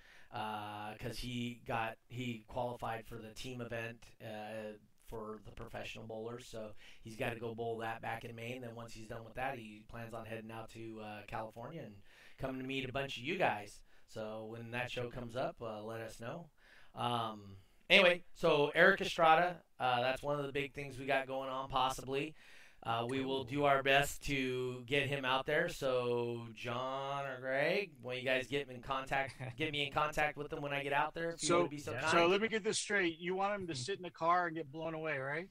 because 0.93 1.18
he 1.18 1.61
got 1.66 1.95
he 2.09 2.45
qualified 2.49 3.07
for 3.07 3.16
the 3.16 3.32
team 3.34 3.61
event 3.61 4.05
uh, 4.22 4.72
for 5.09 5.41
the 5.45 5.53
professional 5.53 6.05
bowlers. 6.05 6.47
So 6.47 6.70
he's 7.03 7.16
got 7.16 7.32
to 7.32 7.41
go 7.41 7.55
bowl 7.55 7.78
that 7.78 8.03
back 8.03 8.24
in 8.24 8.34
Maine. 8.34 8.62
then 8.62 8.74
once 8.74 8.93
he's 8.93 9.07
done 9.07 9.24
with 9.24 9.34
that, 9.34 9.59
he 9.59 9.82
plans 9.89 10.14
on 10.14 10.26
heading 10.26 10.51
out 10.51 10.70
to 10.70 11.01
uh, 11.03 11.20
California 11.26 11.82
and 11.84 11.95
coming 12.39 12.61
to 12.61 12.66
meet 12.66 12.89
a 12.89 12.93
bunch 12.93 13.16
of 13.16 13.22
you 13.22 13.39
guys. 13.39 13.82
So 14.09 14.47
when 14.51 14.70
that 14.72 14.91
show 14.91 15.11
comes 15.11 15.37
up, 15.37 15.57
uh, 15.61 15.82
let 15.82 16.01
us 16.01 16.20
know. 16.20 16.49
Um, 16.95 17.57
anyway, 17.91 18.22
so 18.34 18.70
Erik 18.74 19.01
Estrada, 19.01 19.57
uh, 19.80 20.01
that's 20.01 20.22
one 20.22 20.39
of 20.39 20.47
the 20.47 20.53
big 20.53 20.74
things 20.74 20.99
we 20.99 21.07
got 21.07 21.26
going 21.26 21.51
on, 21.51 21.68
possibly. 21.68 22.34
Uh, 22.87 23.05
we 23.09 23.24
will 23.24 23.43
do 23.43 23.64
our 23.64 23.82
best 23.82 24.22
to 24.24 24.80
get 24.87 25.09
him 25.09 25.24
out 25.24 25.45
there. 25.45 25.68
So 25.68 26.47
John 26.55 27.26
or 27.26 27.41
Greg, 27.41 27.91
when 28.01 28.16
you 28.16 28.22
guys 28.24 28.47
get 28.47 28.70
in 28.70 28.80
contact, 28.80 29.34
get 29.59 29.72
me 29.72 29.84
in 29.87 29.93
contact 29.93 30.37
with 30.37 30.51
them 30.51 30.62
when 30.62 30.72
I 30.72 30.84
get 30.84 30.93
out 30.93 31.12
there. 31.12 31.30
If 31.30 31.41
So- 31.41 31.62
would 31.62 31.70
be 31.70 31.78
so 31.78 31.93
yeah. 31.93 32.09
So 32.12 32.28
let 32.28 32.41
me 32.41 32.47
get 32.47 32.62
this 32.62 32.78
straight. 32.78 33.18
You 33.18 33.34
want 33.34 33.61
him 33.61 33.66
to 33.66 33.74
sit 33.74 33.97
in 33.97 34.03
the 34.05 34.11
car 34.11 34.47
and 34.47 34.55
get 34.55 34.70
blown 34.70 34.95
away, 34.95 35.18
right? 35.18 35.49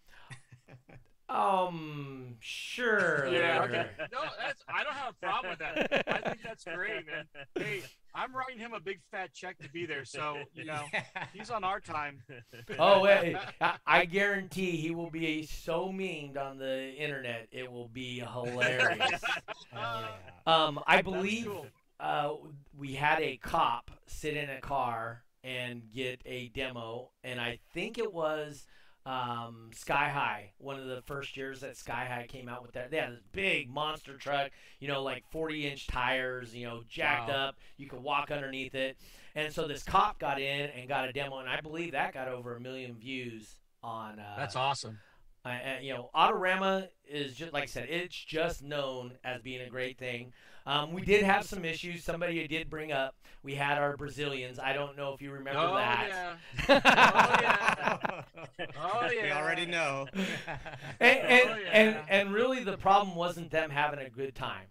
um, 1.29 2.36
sure. 2.39 3.27
Yeah. 3.31 3.63
Okay. 3.63 3.88
No, 4.13 4.19
that's. 4.39 4.63
I 4.69 4.83
don't 4.86 4.93
have 4.93 5.13
a 5.21 5.25
problem 5.25 5.49
with 5.51 5.59
that. 5.59 6.03
I 6.07 6.29
think 6.29 6.41
that's 6.41 6.63
great, 6.63 7.05
man. 7.05 7.25
Hey, 7.55 7.83
I'm 8.16 8.34
writing 8.36 8.57
him 8.57 8.74
a 8.74 8.80
big 8.80 8.99
fat 9.11 9.34
check 9.34 9.57
to 9.59 9.70
be 9.70 9.86
there, 9.86 10.05
so 10.05 10.38
you 10.53 10.66
know 10.66 10.84
he's 11.34 11.49
on 11.49 11.63
our 11.63 11.80
time. 11.80 12.24
Oh 12.80 13.01
wait, 13.01 13.36
I, 13.61 13.76
I 13.86 14.05
guarantee 14.05 14.78
he 14.78 14.91
will 14.91 15.09
be 15.09 15.45
so 15.45 15.89
memed 15.89 16.38
on 16.38 16.57
the 16.57 16.93
internet. 16.95 17.47
It 17.51 17.72
will 17.72 17.88
be 17.88 18.20
hilarious. 18.20 19.22
Yeah. 19.74 20.07
Um, 20.47 20.80
I 20.88 21.01
believe 21.01 21.45
cool. 21.47 21.68
uh, 21.99 22.34
we 22.78 22.93
had 22.93 23.22
a 23.22 23.38
cop 23.38 23.91
sit 24.07 24.38
in 24.38 24.49
a 24.49 24.61
car 24.61 25.24
and 25.43 25.84
get 25.93 26.22
a 26.26 26.47
demo, 26.49 27.11
and 27.24 27.41
I 27.41 27.59
think 27.74 27.97
it 27.97 28.13
was 28.13 28.66
um, 29.06 29.70
Sky 29.74 30.10
High, 30.10 30.51
one 30.58 30.80
of 30.80 30.88
the 30.88 31.01
first 31.03 31.38
years 31.38 31.60
that 31.62 31.78
Sky 31.78 32.06
High 32.10 32.26
came 32.28 32.49
out 32.49 32.62
with 32.64 32.72
that. 32.74 32.89
They 32.91 32.97
had 32.97 33.12
this 33.14 33.22
big 33.32 33.70
monster 33.70 34.18
truck, 34.18 34.51
you 34.80 34.88
know, 34.88 35.03
like 35.03 35.24
40 35.32 35.68
inch 35.68 35.88
tires, 35.88 36.56
you 36.56 36.66
know, 36.66 36.82
jacked 36.89 37.30
Wow. 37.30 37.49
up. 37.49 37.56
You 37.78 37.88
could 37.88 38.01
walk 38.01 38.32
underneath 38.32 38.74
it. 38.74 38.97
And 39.36 39.53
so 39.53 39.68
this 39.68 39.84
cop 39.84 40.18
got 40.20 40.39
in 40.41 40.70
and 40.72 40.88
got 40.88 41.08
a 41.08 41.14
demo, 41.14 41.38
and 41.39 41.49
I 41.49 41.62
believe 41.62 41.91
that 41.91 42.14
got 42.14 42.28
over 42.28 42.56
a 42.56 42.60
million 42.60 42.95
views 42.95 43.60
on. 43.84 44.20
Uh, 44.20 44.36
That's 44.38 44.56
awesome. 44.56 44.97
I, 45.43 45.51
I- 45.51 45.80
you 45.84 45.93
know, 45.93 46.10
Autorama 46.16 46.88
is 47.08 47.36
just 47.36 47.53
like 47.53 47.64
I 47.64 47.68
said, 47.68 47.88
it's 47.89 48.16
just 48.16 48.64
known 48.64 49.14
as 49.24 49.41
being 49.41 49.62
a 49.62 49.70
great 49.70 49.97
thing. 49.99 50.34
Um, 50.68 50.91
we 50.93 51.01
did 51.03 51.24
have 51.24 51.45
some 51.45 51.63
issues. 51.63 52.03
Somebody 52.03 52.47
did 52.47 52.70
bring 52.70 52.91
up. 52.91 53.16
We 53.43 53.53
had 53.53 53.78
our 53.78 53.95
Brazilians. 53.95 54.57
I 54.57 54.74
don't 54.74 54.97
know 54.97 55.13
if 55.13 55.22
you 55.22 55.32
remember 55.32 55.59
that. 55.76 56.38
oh 56.68 56.68
that. 56.68 57.41
yeah. 57.41 58.22
Oh 58.80 59.07
We 59.07 59.18
yeah. 59.18 59.24
We 59.26 59.32
already 59.32 59.66
know. 59.66 60.07
and, 60.16 61.20
and, 61.20 61.49
Oh, 61.49 61.53
and 61.72 61.95
yeah. 61.95 62.05
and 62.09 62.34
really, 62.34 62.63
the 62.63 62.78
problem 62.78 63.16
wasn't 63.16 63.51
them 63.51 63.70
having 63.70 63.99
a 63.99 64.09
good 64.09 64.34
time. 64.36 64.68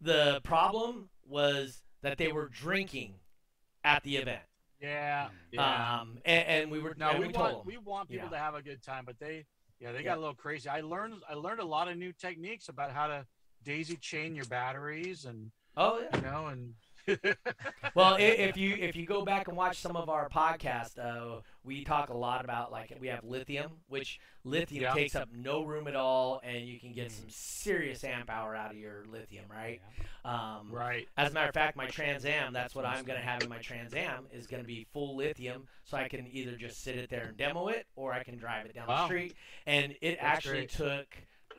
The 0.00 0.40
problem 0.44 1.08
was 1.28 1.82
that 2.02 2.16
they 2.18 2.32
were 2.32 2.48
drinking 2.48 3.14
at 3.84 4.02
the 4.04 4.16
event. 4.16 4.42
Yeah. 4.80 5.28
Yeah. 5.52 5.98
Um, 6.00 6.18
and, 6.24 6.46
and 6.48 6.70
we 6.70 6.78
were 6.80 6.94
no, 6.98 7.12
we, 7.18 7.26
we 7.26 7.32
told 7.32 7.36
want 7.36 7.52
them. 7.58 7.62
we 7.66 7.76
want 7.78 8.08
people 8.08 8.26
Yeah. 8.30 8.38
to 8.38 8.38
have 8.38 8.54
a 8.54 8.62
good 8.62 8.82
time, 8.82 9.04
but 9.06 9.18
they 9.18 9.44
yeah 9.80 9.92
they 9.92 9.98
Yeah. 9.98 10.04
got 10.04 10.16
a 10.18 10.20
little 10.20 10.34
crazy. 10.34 10.68
I 10.68 10.80
learned 10.80 11.14
I 11.28 11.34
learned 11.34 11.60
a 11.60 11.64
lot 11.64 11.88
of 11.88 11.96
new 11.96 12.12
techniques 12.12 12.68
about 12.68 12.92
how 12.92 13.06
to 13.08 13.26
daisy 13.66 13.96
chain 13.96 14.34
your 14.34 14.44
batteries 14.46 15.24
and 15.24 15.50
oh 15.76 16.00
yeah. 16.00 16.16
you 16.16 16.22
know 16.22 16.46
and 16.46 16.74
well, 17.94 18.16
if 18.18 18.56
you 18.56 18.74
if 18.74 18.96
you 18.96 19.06
go 19.06 19.24
back 19.24 19.46
and 19.46 19.56
watch 19.56 19.78
some 19.78 19.96
of 19.96 20.08
our 20.08 20.28
podcasts, 20.28 20.98
uh, 20.98 21.40
we 21.62 21.84
talk 21.84 22.08
a 22.08 22.16
lot 22.16 22.44
about 22.44 22.72
like 22.72 22.92
we 23.00 23.06
have 23.06 23.22
lithium, 23.22 23.70
which 23.88 24.18
lithium 24.42 24.82
Yeah. 24.82 24.92
takes 24.94 25.14
up 25.14 25.28
no 25.32 25.62
room 25.62 25.86
at 25.86 25.94
all, 25.94 26.40
and 26.42 26.66
you 26.66 26.80
can 26.80 26.92
get 26.92 27.12
some 27.12 27.26
serious 27.28 28.02
amp 28.02 28.28
hour 28.28 28.56
out 28.56 28.72
of 28.72 28.76
your 28.76 29.04
lithium, 29.08 29.44
right? 29.48 29.80
Um, 30.24 30.70
right 30.72 31.06
As 31.16 31.30
a 31.30 31.34
matter 31.34 31.48
of 31.48 31.54
fact, 31.54 31.76
my 31.76 31.86
Trans 31.86 32.24
Am, 32.24 32.52
that's 32.52 32.74
what 32.74 32.84
I'm 32.84 33.04
going 33.04 33.20
to 33.20 33.24
have 33.24 33.40
in 33.40 33.48
my 33.48 33.58
Trans 33.58 33.94
Am, 33.94 34.26
is 34.32 34.48
going 34.48 34.62
to 34.62 34.66
be 34.66 34.86
full 34.92 35.16
lithium, 35.16 35.68
so 35.84 35.96
I 35.96 36.08
can 36.08 36.26
either 36.32 36.56
just 36.56 36.82
sit 36.82 36.96
it 36.96 37.08
there 37.08 37.26
and 37.28 37.36
demo 37.36 37.68
it, 37.68 37.86
or 37.94 38.12
I 38.12 38.24
can 38.24 38.36
drive 38.36 38.66
it 38.66 38.74
down 38.74 38.88
the 38.88 39.04
street. 39.06 39.34
And 39.64 39.92
it 40.00 40.18
That's 40.20 40.38
actually 40.38 40.66
great. 40.66 40.70
took 40.70 41.06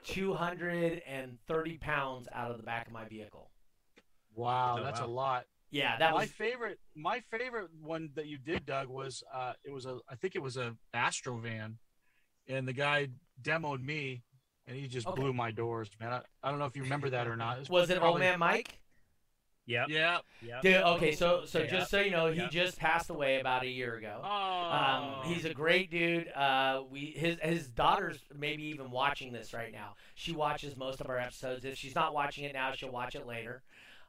230 0.08 1.78
pounds 1.78 2.28
out 2.34 2.51
of 2.51 2.58
the 2.58 2.64
back 2.64 2.88
of 2.88 2.93
my 2.93 3.05
vehicle. 3.08 3.51
wow 4.36 4.78
Oh, 4.80 4.84
that's 4.84 4.99
a 5.01 5.05
lot. 5.05 5.45
Yeah, 5.70 5.97
that 5.99 6.14
my 6.14 6.22
was 6.22 6.30
favorite 6.32 6.80
my 6.95 7.20
favorite 7.32 7.70
one 7.82 8.10
that 8.16 8.28
you 8.28 8.38
did 8.38 8.66
doug 8.66 8.88
was 8.88 9.24
uh 9.34 9.53
it 9.66 9.72
was 9.72 9.86
a 9.86 9.99
i 10.10 10.16
think 10.16 10.36
it 10.36 10.41
was 10.41 10.55
a 10.55 10.76
astro 10.93 11.38
van 11.38 11.78
and 12.47 12.66
the 12.68 12.74
guy 12.74 13.10
demoed 13.41 13.84
me 13.84 14.24
and 14.66 14.76
he 14.78 14.88
just 14.88 15.08
Okay. 15.08 15.22
blew 15.22 15.32
my 15.34 15.49
doors, 15.51 15.89
man. 15.99 16.12
I, 16.12 16.22
I 16.43 16.49
don't 16.49 16.60
know 16.60 16.66
if 16.66 16.76
you 16.76 16.84
remember 16.84 17.10
that 17.12 17.26
or 17.28 17.38
not. 17.38 17.60
It's 17.60 17.70
Was 17.70 17.89
it 17.89 18.01
Old 18.01 18.20
Man 18.20 18.38
Mike? 18.39 18.80
Yep. 19.68 19.89
Yeah. 19.89 20.20
Yep. 20.41 20.61
Dude, 20.61 20.76
okay, 20.76 21.11
so 21.13 21.45
so 21.45 21.59
Yeah. 21.59 21.65
just 21.68 21.91
so 21.91 21.99
you 21.99 22.11
know, 22.11 22.32
he 22.32 22.39
Yeah. 22.39 22.47
just 22.47 22.80
passed 22.80 23.09
away 23.09 23.39
about 23.39 23.63
a 23.63 23.68
year 23.70 23.95
ago. 23.97 24.22
Oh. 24.24 24.28
Um, 25.24 25.32
he's 25.32 25.45
a 25.45 25.53
great 25.53 25.91
dude. 25.91 26.30
Uh, 26.30 26.84
we 26.89 27.07
his 27.11 27.38
his 27.41 27.68
daughter's 27.70 28.18
maybe 28.34 28.63
even 28.63 28.89
watching 28.91 29.32
this 29.34 29.53
right 29.53 29.72
now. 29.72 29.95
She 30.15 30.32
watches 30.32 30.76
most 30.76 31.01
of 31.01 31.09
our 31.09 31.20
episodes. 31.20 31.65
If 31.65 31.78
she's 31.78 31.95
not 31.95 32.13
watching 32.13 32.45
it 32.45 32.53
now, 32.53 32.72
she'll 32.72 32.91
watch 32.91 33.13
it 33.15 33.28
later. 33.28 33.61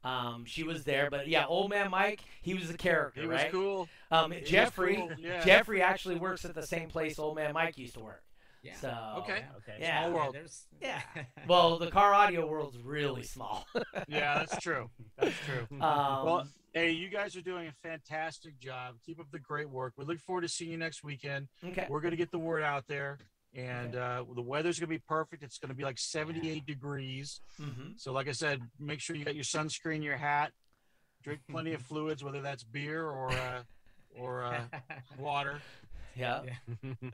Um, 0.05 0.45
she 0.45 0.63
was 0.63 0.85
there, 0.85 1.11
but 1.11 1.27
yeah, 1.27 1.45
old 1.47 1.71
man 1.71 1.91
Mike, 1.91 2.21
he 2.41 2.55
was 2.55 2.71
a 2.71 2.77
character, 2.77 3.21
He 3.23 3.27
was 3.27 3.43
right? 3.43 3.51
cool. 3.51 3.89
Um, 4.13 4.31
He 4.31 4.41
was 4.43 4.49
Jeffrey, 4.49 4.95
cool, 4.95 5.11
yeah. 5.19 5.45
Jeffrey 5.45 5.83
actually 5.83 6.15
works 6.15 6.45
at 6.45 6.55
the 6.55 6.65
same 6.65 6.89
place 6.89 7.19
old 7.19 7.35
man 7.35 7.53
Mike 7.53 7.77
used 7.77 7.95
to 7.95 8.01
work. 8.01 8.23
Yeah. 8.69 8.77
So 8.81 9.15
Okay. 9.23 9.45
Okay. 9.59 9.77
Yeah. 9.81 10.01
Small 10.03 10.13
world. 10.15 10.35
there's- 10.35 10.67
Yeah. 10.81 11.01
well, 11.49 11.79
the 11.79 11.91
car 11.91 12.15
audio 12.15 12.47
world's 12.47 12.79
really 12.79 13.23
small. 13.23 13.67
Yeah, 14.09 14.39
that's 14.39 14.59
true. 14.63 14.91
That's 15.19 15.35
true. 15.47 15.67
um, 15.81 16.25
Well, 16.25 16.49
hey, 16.73 16.91
you 16.93 17.09
guys 17.09 17.37
are 17.37 17.41
doing 17.43 17.67
a 17.69 17.73
fantastic 17.89 18.59
job. 18.59 18.97
Keep 19.05 19.21
up 19.21 19.27
the 19.31 19.39
great 19.39 19.69
work. 19.69 19.93
We 19.97 20.05
look 20.05 20.19
forward 20.21 20.43
to 20.43 20.49
seeing 20.49 20.71
you 20.71 20.79
next 20.79 21.03
weekend. 21.05 21.49
okay. 21.65 21.87
We're 21.89 22.01
going 22.01 22.13
to 22.13 22.17
get 22.17 22.31
the 22.31 22.39
word 22.39 22.63
out 22.63 22.85
there, 22.89 23.19
and 23.55 23.95
uh, 23.97 24.25
the 24.35 24.43
weather's 24.43 24.79
going 24.79 24.89
to 24.89 24.95
be 24.95 25.03
perfect. 25.07 25.43
It's 25.43 25.59
going 25.59 25.71
to 25.71 25.75
be 25.75 25.85
like 25.85 25.99
78 25.99 26.65
degrees. 26.67 27.41
hmm 27.59 27.93
So, 27.97 28.13
like 28.13 28.29
I 28.29 28.33
said, 28.33 28.61
make 28.79 29.01
sure 29.01 29.17
you 29.17 29.25
got 29.25 29.35
your 29.35 29.45
sunscreen, 29.45 30.03
your 30.03 30.17
hat, 30.17 30.53
drink 31.23 31.41
plenty 31.51 31.73
of 31.75 31.83
fluids, 31.83 32.23
whether 32.25 32.41
that's 32.41 32.65
beer 32.65 33.05
or 33.09 33.31
uh, 33.33 33.63
or 34.17 34.43
uh, 34.45 34.63
water. 35.19 35.61
Yeah. 36.19 36.43
Yeah. 36.83 36.93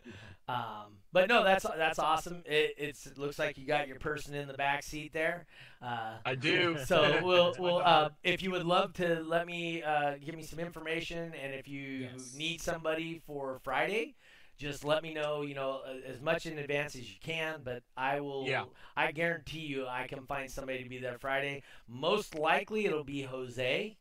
Um, 0.46 0.98
but 1.11 1.26
no, 1.30 1.42
that's 1.42 1.64
that's 1.78 1.98
awesome. 1.98 2.42
It, 2.44 2.74
it's 2.76 3.07
it 3.07 3.16
looks 3.16 3.38
like 3.38 3.57
you 3.57 3.66
got 3.66 3.88
your 3.88 3.98
person 3.98 4.34
in 4.34 4.46
the 4.46 4.52
back 4.52 4.82
seat 4.82 5.14
there. 5.14 5.46
Uh, 5.80 6.16
I 6.26 6.34
do. 6.34 6.76
so 6.86 7.18
we'll 7.24 7.55
we'll 7.59 7.78
uh, 7.78 8.11
if 8.22 8.42
you 8.42 8.50
would 8.50 8.64
love 8.66 8.92
to 8.94 9.22
let 9.26 9.46
me 9.46 9.82
uh, 9.82 10.16
give 10.22 10.34
me 10.34 10.42
some 10.42 10.59
information, 10.59 11.32
and 11.42 11.55
if 11.55 11.66
you 11.66 12.09
Yes. 12.12 12.34
need 12.36 12.61
somebody 12.61 13.22
for 13.26 13.59
Friday, 13.64 14.16
just 14.59 14.84
let 14.84 15.02
me 15.02 15.14
know. 15.14 15.40
You 15.42 15.55
know 15.55 15.80
as 16.07 16.20
much 16.20 16.44
in 16.44 16.59
advance 16.59 16.94
as 16.94 17.09
you 17.11 17.16
can. 17.22 17.61
But 17.64 17.82
I 17.96 18.20
will. 18.20 18.44
Yeah. 18.46 18.64
I 18.98 19.12
guarantee 19.12 19.61
you, 19.61 19.86
I 19.86 20.07
can 20.09 20.26
find 20.26 20.50
somebody 20.50 20.82
to 20.82 20.90
be 20.90 20.98
there 20.98 21.16
Friday. 21.18 21.62
Most 21.88 22.34
likely, 22.34 22.84
it'll 22.84 23.02
be 23.02 23.22
Jose. 23.22 23.96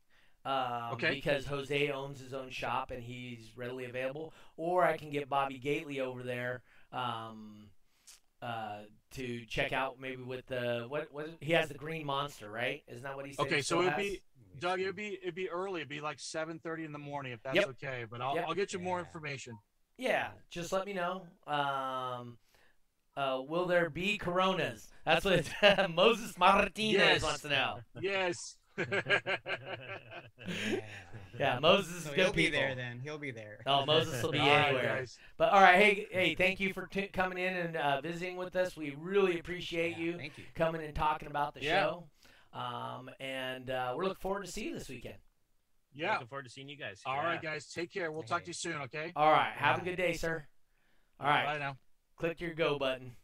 Um, 0.45 0.93
Okay. 0.93 1.11
Because 1.15 1.45
Jose 1.45 1.89
owns 1.91 2.19
his 2.19 2.33
own 2.33 2.49
shop 2.49 2.91
and 2.91 3.01
he's 3.01 3.51
readily 3.55 3.85
available, 3.85 4.33
or 4.57 4.83
I 4.83 4.97
can 4.97 5.09
get 5.09 5.29
Bobby 5.29 5.57
Gately 5.57 6.01
over 6.01 6.21
there 6.21 6.61
um, 6.91 7.69
uh, 8.41 8.79
to 9.11 9.45
check 9.45 9.71
out 9.71 9.99
maybe 10.01 10.21
with 10.21 10.45
the 10.47 10.85
what 10.89 11.13
what 11.13 11.29
he 11.39 11.53
has 11.53 11.69
the 11.69 11.75
Green 11.75 12.05
Monster, 12.05 12.51
right? 12.51 12.83
Isn't 12.87 13.03
that 13.03 13.15
what 13.15 13.25
he 13.25 13.33
said? 13.33 13.45
Okay, 13.45 13.55
he 13.57 13.61
so 13.61 13.79
it'd 13.79 13.93
has? 13.93 14.01
be 14.01 14.21
Doug. 14.59 14.81
It'd 14.81 14.95
be 14.95 15.17
it'd 15.21 15.33
be 15.33 15.49
early. 15.49 15.79
It'd 15.79 15.89
be 15.89 16.01
like 16.01 16.17
7:30 16.17 16.85
in 16.85 16.91
the 16.91 16.99
morning 16.99 17.31
if 17.31 17.41
that's 17.41 17.55
Yep. 17.55 17.69
okay. 17.69 18.05
But 18.09 18.21
I'll 18.21 18.35
Yep. 18.35 18.45
I'll 18.49 18.53
get 18.53 18.73
you 18.73 18.79
more 18.79 18.99
information. 18.99 19.57
Yeah, 19.97 20.31
just 20.49 20.73
let 20.73 20.85
me 20.85 20.93
know. 20.93 21.25
Um, 21.47 22.37
uh, 23.15 23.41
will 23.47 23.65
there 23.65 23.89
be 23.89 24.17
Coronas? 24.17 24.89
That's 25.05 25.23
what 25.23 25.47
Moses 25.89 26.37
Martinez 26.37 26.93
Yes. 26.93 27.23
wants 27.23 27.41
to 27.43 27.49
know. 27.49 27.79
Yes. 28.01 28.57
Yeah, 31.39 31.57
Moses 31.59 31.95
is 31.95 32.03
So 32.03 32.09
good 32.11 32.19
he'll 32.19 32.33
be 32.33 32.49
there 32.49 32.75
then. 32.75 32.99
He'll 33.03 33.17
be 33.17 33.31
there. 33.31 33.57
Oh, 33.65 33.85
Moses 33.87 34.21
will 34.21 34.31
be 34.31 34.37
All 34.39 34.47
right, 34.47 34.65
anywhere. 34.67 34.97
guys. 34.99 35.17
But 35.37 35.51
all 35.51 35.61
right, 35.61 35.75
hey, 35.77 36.07
hey, 36.11 36.35
thank 36.35 36.59
you 36.59 36.73
for 36.73 36.85
t- 36.85 37.07
coming 37.07 37.39
in 37.39 37.55
and 37.55 37.75
uh, 37.75 38.01
visiting 38.01 38.37
with 38.37 38.55
us. 38.55 38.77
We 38.77 38.95
really 38.99 39.39
appreciate 39.39 39.97
Yeah, 39.97 40.03
you 40.03 40.17
Thank 40.17 40.37
you. 40.37 40.43
coming 40.53 40.83
and 40.83 40.93
talking 40.93 41.27
about 41.27 41.55
the 41.55 41.63
Yeah. 41.63 41.81
show. 41.81 42.03
Um, 42.53 43.09
and 43.19 43.71
uh, 43.71 43.93
we're 43.97 44.03
looking 44.03 44.21
forward 44.21 44.45
to 44.45 44.51
seeing 44.51 44.69
you 44.69 44.73
this 44.77 44.87
weekend. 44.89 45.15
Yeah. 45.95 46.13
Looking 46.13 46.27
forward 46.27 46.43
to 46.43 46.51
seeing 46.51 46.69
you 46.69 46.77
guys. 46.77 47.01
All 47.03 47.15
Yeah. 47.15 47.25
right, 47.25 47.41
guys. 47.41 47.65
Take 47.73 47.91
care. 47.91 48.11
We'll 48.11 48.21
talk 48.23 48.43
to 48.43 48.47
you 48.49 48.53
soon. 48.53 48.75
Okay. 48.83 49.11
All 49.15 49.31
right, 49.31 49.53
have 49.55 49.81
a 49.81 49.83
good 49.83 49.95
day, 49.97 50.13
sir. 50.13 50.45
All 51.19 51.27
right, 51.27 51.45
Bye 51.45 51.57
now. 51.57 51.77
click 52.15 52.41
your 52.41 52.53
go 52.53 52.77
button. 52.77 53.15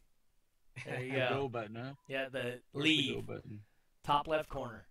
There 0.86 1.00
you 1.00 1.12
go. 1.12 1.28
go 1.28 1.48
button. 1.48 1.76
Huh? 1.76 1.92
Yeah, 2.08 2.28
the 2.28 2.40
Where's 2.40 2.62
the 2.72 2.80
leave 2.80 3.14
go 3.26 3.34
button. 3.34 3.60
top 4.02 4.26
left 4.26 4.48
corner. 4.48 4.86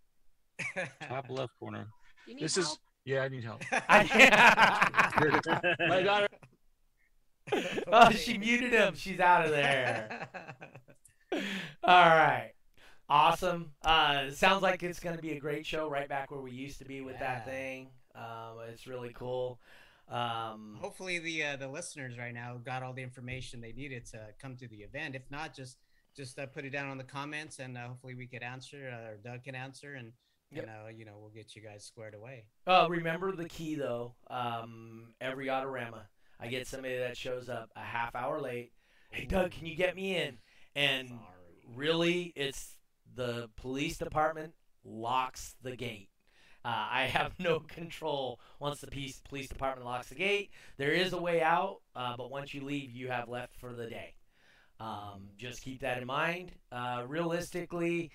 Top 1.07 1.25
left 1.29 1.53
corner. 1.59 1.87
This 2.39 2.57
is 2.57 2.77
yeah. 3.05 3.21
I 3.21 3.27
need 3.29 3.43
help. 3.43 3.63
I- 3.89 5.65
My 5.87 6.01
daughter. 6.01 6.27
oh, 7.87 8.11
she 8.11 8.37
muted 8.37 8.71
him. 8.73 8.93
She's 8.95 9.19
out 9.19 9.45
of 9.45 9.51
there. 9.51 10.27
All 11.33 11.39
right. 12.09 12.51
Awesome. 13.09 13.71
Uh, 13.83 14.29
sounds 14.29 14.61
like 14.61 14.83
it's 14.83 14.99
going 14.99 15.15
to 15.15 15.21
be 15.21 15.31
a 15.31 15.39
great 15.39 15.65
show 15.65 15.89
right 15.89 16.07
back 16.07 16.29
where 16.29 16.41
we 16.41 16.51
used 16.51 16.77
to 16.79 16.85
be 16.85 17.01
with 17.01 17.17
that 17.19 17.45
thing. 17.45 17.87
Um, 18.13 18.57
it's 18.71 18.85
really 18.85 19.11
cool. 19.13 19.59
Um, 20.09 20.77
Hopefully 20.79 21.17
the 21.19 21.43
uh, 21.43 21.55
the 21.55 21.67
listeners 21.67 22.17
right 22.17 22.33
now 22.33 22.57
got 22.63 22.83
all 22.83 22.93
the 22.93 23.01
information 23.03 23.61
they 23.61 23.71
needed 23.73 24.05
to 24.07 24.27
come 24.39 24.55
to 24.57 24.67
the 24.67 24.77
event. 24.77 25.15
If 25.15 25.23
not, 25.31 25.55
just 25.55 25.77
just 26.15 26.37
uh, 26.37 26.45
put 26.47 26.65
it 26.65 26.71
down 26.71 26.89
on 26.89 26.97
the 26.97 27.03
comments, 27.03 27.59
and 27.59 27.77
uh, 27.77 27.87
hopefully 27.87 28.15
we 28.15 28.27
could 28.27 28.43
answer 28.43 28.91
uh, 28.93 29.11
or 29.11 29.17
Doug 29.17 29.43
can 29.43 29.55
answer, 29.55 29.95
and 29.95 30.11
Yep. 30.51 30.63
and 30.63 30.71
uh, 30.71 30.89
you 30.89 31.05
know 31.05 31.17
we'll 31.19 31.29
get 31.29 31.55
you 31.55 31.61
guys 31.61 31.83
squared 31.83 32.15
away. 32.15 32.45
oh, 32.67 32.87
remember 32.89 33.31
the 33.35 33.47
key 33.47 33.75
though. 33.75 34.15
Um, 34.29 35.13
every 35.21 35.47
Autorama, 35.47 36.01
I 36.39 36.47
get 36.47 36.67
somebody 36.67 36.97
that 36.97 37.15
shows 37.17 37.49
up 37.49 37.69
a 37.75 37.81
half 37.81 38.15
hour 38.15 38.39
late. 38.41 38.71
Hey, 39.11 39.25
Doug, 39.25 39.51
can 39.51 39.65
you 39.67 39.75
get 39.75 39.95
me 39.95 40.15
in? 40.15 40.37
And 40.75 41.09
Sorry. 41.09 41.19
really, 41.75 42.33
it's 42.35 42.75
the 43.15 43.49
police 43.57 43.97
department 43.97 44.53
locks 44.83 45.55
the 45.61 45.75
gate. 45.75 46.09
Uh, 46.65 46.87
I 46.91 47.03
have 47.13 47.33
no 47.39 47.59
control 47.59 48.39
once 48.59 48.81
the 48.81 48.87
police 48.87 49.21
police 49.27 49.47
department 49.47 49.85
locks 49.85 50.09
the 50.09 50.15
gate. 50.15 50.51
There 50.77 50.91
is 50.91 51.13
a 51.13 51.21
way 51.21 51.41
out, 51.41 51.77
uh, 51.95 52.15
but 52.17 52.29
once 52.31 52.53
you 52.53 52.61
leave, 52.63 52.91
you 52.91 53.07
have 53.09 53.29
left 53.29 53.55
for 53.57 53.73
the 53.73 53.87
day. 53.87 54.15
Um, 54.79 55.29
just 55.37 55.61
keep 55.61 55.81
that 55.81 55.97
in 56.01 56.07
mind. 56.07 56.53
Uh, 56.71 57.03
realistically, 57.07 58.11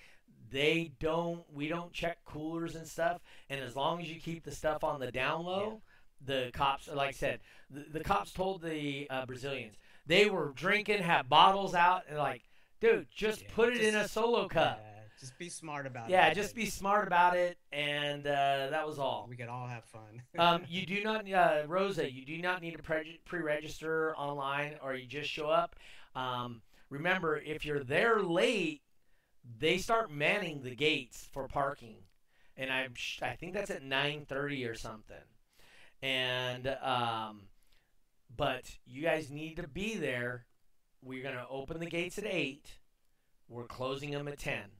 they 0.51 0.93
don't. 1.01 1.45
We 1.53 1.69
don't 1.69 1.93
check 1.93 2.19
coolers 2.25 2.75
and 2.75 2.87
stuff, 2.87 3.21
and 3.49 3.61
as 3.61 3.77
long 3.77 4.01
as 4.01 4.11
you 4.11 4.21
keep 4.21 4.45
the 4.45 4.51
stuff 4.53 4.85
on 4.85 5.01
the 5.01 5.11
down 5.11 5.45
low, 5.45 5.83
the 6.25 6.51
cops, 6.53 6.89
like 6.93 7.09
I 7.09 7.13
said, 7.13 7.41
the, 7.71 7.85
the 7.99 8.05
cops 8.05 8.33
told 8.33 8.63
the 8.63 9.07
uh, 9.11 9.27
Brazilians 9.27 9.77
they 10.07 10.29
were 10.29 10.53
drinking, 10.55 11.03
had 11.03 11.29
bottles 11.29 11.75
out, 11.75 12.03
and 12.09 12.19
like, 12.19 12.43
dude, 12.81 13.07
just 13.11 13.43
Yeah, 13.43 13.49
put 13.55 13.73
it 13.73 13.81
in 13.81 13.95
a 13.95 14.07
solo 14.09 14.49
cup. 14.49 14.81
Yeah, 14.83 15.03
just 15.19 15.39
be 15.39 15.49
smart 15.49 15.87
about 15.87 16.09
it. 16.09 16.13
Yeah, 16.13 16.33
just 16.35 16.55
be 16.55 16.67
smart 16.67 17.07
about 17.07 17.37
it, 17.37 17.57
and 17.73 18.27
uh, 18.27 18.69
that 18.71 18.87
was 18.87 18.99
all. 18.99 19.27
We 19.29 19.37
could 19.37 19.49
all 19.49 19.67
have 19.67 19.85
fun. 19.85 20.23
Um, 20.39 20.63
you 20.69 20.85
do 20.85 21.03
not, 21.05 21.31
uh, 21.31 21.63
Rosa, 21.69 22.11
you 22.11 22.27
do 22.27 22.37
not 22.39 22.61
need 22.61 22.77
to 22.77 22.83
pre- 22.83 23.21
pre-register 23.25 24.17
online, 24.17 24.75
or 24.83 24.95
you 24.95 25.07
just 25.07 25.31
show 25.31 25.49
up. 25.49 25.77
Um, 26.17 26.61
remember, 26.91 27.39
if 27.39 27.65
you're 27.65 27.85
there 27.85 28.21
late, 28.21 28.83
they 29.45 29.79
start 29.79 30.11
manning 30.11 30.63
the 30.63 30.75
gates 30.75 31.29
for 31.33 31.47
parking, 31.49 31.99
and 32.57 32.71
I'm 32.71 32.95
sh- 32.95 33.23
I 33.23 33.37
think 33.37 33.55
that's 33.55 33.71
at 33.71 33.83
9:30 33.83 34.69
or 34.69 34.75
something. 34.75 35.17
And 36.03 36.67
um, 36.83 37.49
but 38.35 38.79
you 38.87 39.03
guys 39.03 39.31
need 39.31 39.57
to 39.57 39.69
be 39.69 39.97
there. 39.97 40.47
We're 41.03 41.23
gonna 41.23 41.47
open 41.51 41.81
the 41.81 41.87
gates 41.87 42.19
at 42.19 42.27
eight. 42.27 42.79
We're 43.49 43.67
closing 43.67 44.11
them 44.11 44.29
at 44.29 44.39
ten. 44.39 44.71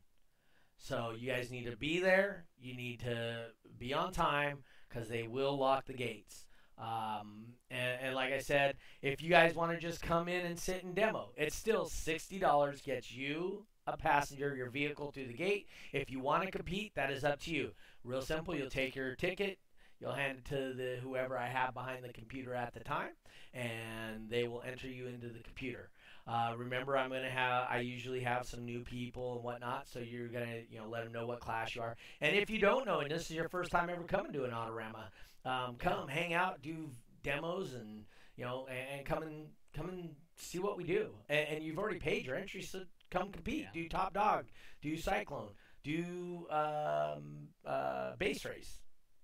So 0.79 1.15
you 1.17 1.31
guys 1.31 1.51
need 1.51 1.67
to 1.71 1.77
be 1.77 2.01
there. 2.01 2.47
You 2.59 2.75
need 2.75 3.01
to 3.01 3.47
be 3.79 3.95
on 3.95 4.13
time 4.13 4.65
because 4.89 5.09
they 5.09 5.27
will 5.29 5.57
lock 5.57 5.87
the 5.87 5.95
gates. 5.95 6.47
Um, 6.77 7.55
and, 7.71 8.01
and 8.03 8.15
like 8.15 8.33
I 8.33 8.41
said, 8.41 8.77
if 9.01 9.23
you 9.23 9.31
guys 9.31 9.55
want 9.55 9.73
to 9.73 9.79
just 9.79 10.03
come 10.03 10.29
in 10.29 10.45
and 10.45 10.59
sit 10.59 10.83
and 10.83 10.95
demo, 10.95 11.31
it's 11.37 11.55
still 11.55 11.87
sixty 11.87 12.39
dollars 12.39 12.81
gets 12.81 13.13
you 13.13 13.67
a 13.87 13.97
passenger, 13.97 14.55
your 14.57 14.71
vehicle 14.71 15.13
to 15.13 15.27
the 15.27 15.35
gate. 15.35 15.67
If 15.93 16.11
you 16.11 16.21
want 16.21 16.45
to 16.45 16.51
compete, 16.51 16.95
that 16.95 17.11
is 17.11 17.25
up 17.25 17.41
to 17.43 17.51
you. 17.51 17.73
Real 18.03 18.23
simple. 18.23 18.55
You'll 18.57 18.71
take 18.71 18.95
your 18.95 19.15
ticket, 19.15 19.59
you'll 20.01 20.13
hand 20.13 20.39
it 20.39 20.45
to 20.47 20.75
the 20.75 20.99
whoever 21.03 21.39
I 21.39 21.49
have 21.49 21.75
behind 21.75 22.05
the 22.05 22.13
computer 22.13 22.55
at 22.55 22.75
the 22.75 22.81
time, 22.81 23.13
and 23.53 24.29
they 24.29 24.49
will 24.49 24.63
enter 24.67 24.89
you 24.89 25.07
into 25.07 25.29
the 25.29 25.41
computer. 25.41 25.91
Uh, 26.27 26.55
remember, 26.57 26.97
I'm 26.97 27.11
gonna 27.11 27.29
have. 27.29 27.67
I 27.71 27.81
usually 27.81 28.21
have 28.21 28.47
some 28.47 28.65
new 28.65 28.81
people 28.81 29.35
and 29.35 29.45
whatnot, 29.45 29.89
so 29.89 29.99
you're 29.99 30.29
gonna, 30.29 30.63
you 30.71 30.79
know, 30.79 30.89
let 30.89 31.05
them 31.05 31.13
know 31.13 31.27
what 31.27 31.41
class 31.41 31.75
you 31.75 31.83
are. 31.83 31.97
And 32.23 32.35
if 32.35 32.49
you 32.49 32.59
don't 32.59 32.87
know, 32.87 33.01
and 33.01 33.11
this 33.11 33.31
is 33.31 33.33
your 33.33 33.49
first 33.49 33.71
time 33.71 33.91
ever 33.91 34.05
coming 34.05 34.33
to 34.33 34.45
an 34.45 34.51
Autorama, 34.51 35.11
um, 35.45 35.77
come 35.77 36.09
hang 36.09 36.33
out, 36.33 36.63
do 36.63 36.89
demos, 37.23 37.75
and 37.75 38.05
you 38.37 38.45
know, 38.45 38.67
and, 38.71 38.99
and 38.99 39.07
come 39.07 39.23
and 39.23 39.49
come 39.77 39.91
and 39.91 40.15
see 40.37 40.59
what 40.59 40.79
we 40.79 40.85
do. 40.85 41.11
And, 41.29 41.47
and 41.49 41.65
you've 41.65 41.79
already 41.79 41.99
paid 41.99 42.25
your 42.25 42.37
entry, 42.37 42.63
so 42.63 42.81
come 43.15 43.31
compete. 43.31 43.63
Yeah. 43.63 43.83
Do 43.83 43.89
top 43.89 44.13
dog, 44.13 44.47
do 44.83 44.97
cyclone, 44.97 45.51
do 45.83 46.47
um, 46.51 47.49
uh, 47.67 48.17
bass 48.19 48.45
race, 48.45 48.79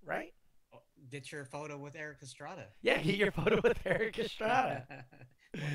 right? 0.05 0.33
Get 1.09 1.31
your 1.31 1.45
photo 1.45 1.77
with 1.77 1.95
Erik 1.95 2.19
Estrada. 2.21 2.67
Yeah, 2.81 2.97
get 2.99 3.15
your 3.15 3.31
photo 3.31 3.59
with 3.63 3.79
Erik 3.85 4.17
Estrada. 4.19 4.85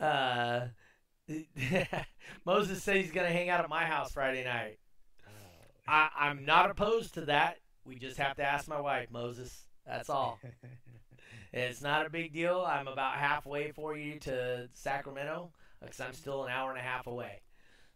Uh, 0.00 0.68
Moses 2.46 2.82
said 2.82 2.96
he's 2.96 3.10
gonna 3.10 3.28
hang 3.28 3.50
out 3.50 3.62
at 3.62 3.68
my 3.68 3.84
house 3.84 4.12
Friday 4.12 4.44
night. 4.44 4.78
Oh. 5.26 5.30
I, 5.86 6.08
I'm 6.18 6.46
not 6.46 6.70
opposed 6.70 7.12
to 7.14 7.26
that. 7.26 7.58
We 7.84 7.96
just 7.96 8.16
have 8.16 8.36
to 8.36 8.42
ask 8.42 8.66
my 8.66 8.80
wife, 8.80 9.10
Moses. 9.10 9.66
That's 9.86 10.08
all. 10.08 10.40
It's 11.52 11.82
not 11.82 12.06
a 12.06 12.10
big 12.10 12.32
deal. 12.32 12.64
I'm 12.66 12.86
about 12.86 13.14
halfway 13.14 13.72
for 13.72 13.96
you 13.96 14.20
to 14.20 14.68
Sacramento 14.72 15.50
because 15.80 16.00
I'm 16.00 16.12
still 16.12 16.44
an 16.44 16.50
hour 16.50 16.70
and 16.70 16.78
a 16.78 16.82
half 16.82 17.06
away. 17.06 17.42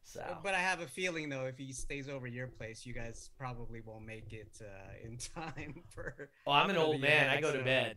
So 0.03 0.23
But 0.43 0.55
I 0.55 0.59
have 0.59 0.81
a 0.81 0.87
feeling 0.87 1.29
though, 1.29 1.47
if 1.47 1.57
he 1.59 1.73
stays 1.73 2.09
over 2.09 2.27
your 2.27 2.47
place, 2.47 2.85
you 2.85 2.93
guys 2.93 3.31
probably 3.39 3.81
won't 3.81 4.05
make 4.05 4.33
it 4.33 4.61
uh, 4.61 5.07
in 5.07 5.17
time 5.35 5.83
for. 5.91 6.29
well, 6.47 6.57
I'm 6.57 6.71
an 6.71 6.77
old 6.77 7.01
man. 7.01 7.31
I 7.31 7.41
go 7.41 7.53
to 7.53 7.65
bed 7.65 7.97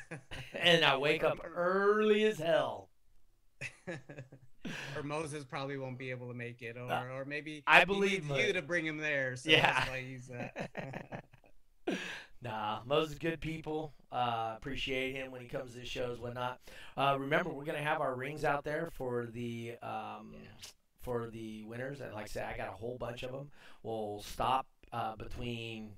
and 0.58 0.84
I 0.84 0.96
wake 0.96 1.22
up 1.22 1.38
early 1.44 2.24
as 2.24 2.38
hell. 2.38 2.88
or 3.88 5.02
Moses 5.02 5.44
probably 5.44 5.76
won't 5.76 5.98
be 5.98 6.10
able 6.10 6.28
to 6.28 6.34
make 6.34 6.62
it, 6.62 6.76
or 6.76 6.90
Uh, 6.90 7.14
or 7.14 7.24
maybe 7.24 7.62
I 7.66 7.84
believe 7.84 8.28
you 8.30 8.52
to 8.52 8.62
bring 8.62 8.86
him 8.86 8.98
there. 8.98 9.36
So 9.36 9.50
Yeah. 9.50 9.84
Nah, 12.42 12.80
Moses 12.84 13.18
good 13.18 13.40
people. 13.40 13.92
Uh, 14.10 14.54
appreciate 14.56 15.14
him 15.14 15.30
when 15.30 15.40
he 15.40 15.46
comes 15.46 15.72
to 15.72 15.78
the 15.78 15.86
shows, 15.86 16.18
whatnot. 16.18 16.60
Uh, 16.96 17.16
remember, 17.18 17.50
we're 17.50 17.64
gonna 17.64 17.78
have 17.78 18.00
our 18.00 18.16
rings 18.16 18.44
out 18.44 18.64
there 18.64 18.90
for 18.92 19.26
the 19.26 19.76
um, 19.80 20.34
for 21.02 21.30
the 21.30 21.62
winners, 21.64 22.00
and 22.00 22.12
like 22.12 22.24
I 22.24 22.28
said, 22.28 22.52
I 22.52 22.56
got 22.56 22.68
a 22.68 22.72
whole 22.76 22.98
bunch 22.98 23.22
of 23.22 23.30
them. 23.30 23.50
We'll 23.84 24.22
stop 24.26 24.66
uh, 24.92 25.14
between 25.14 25.92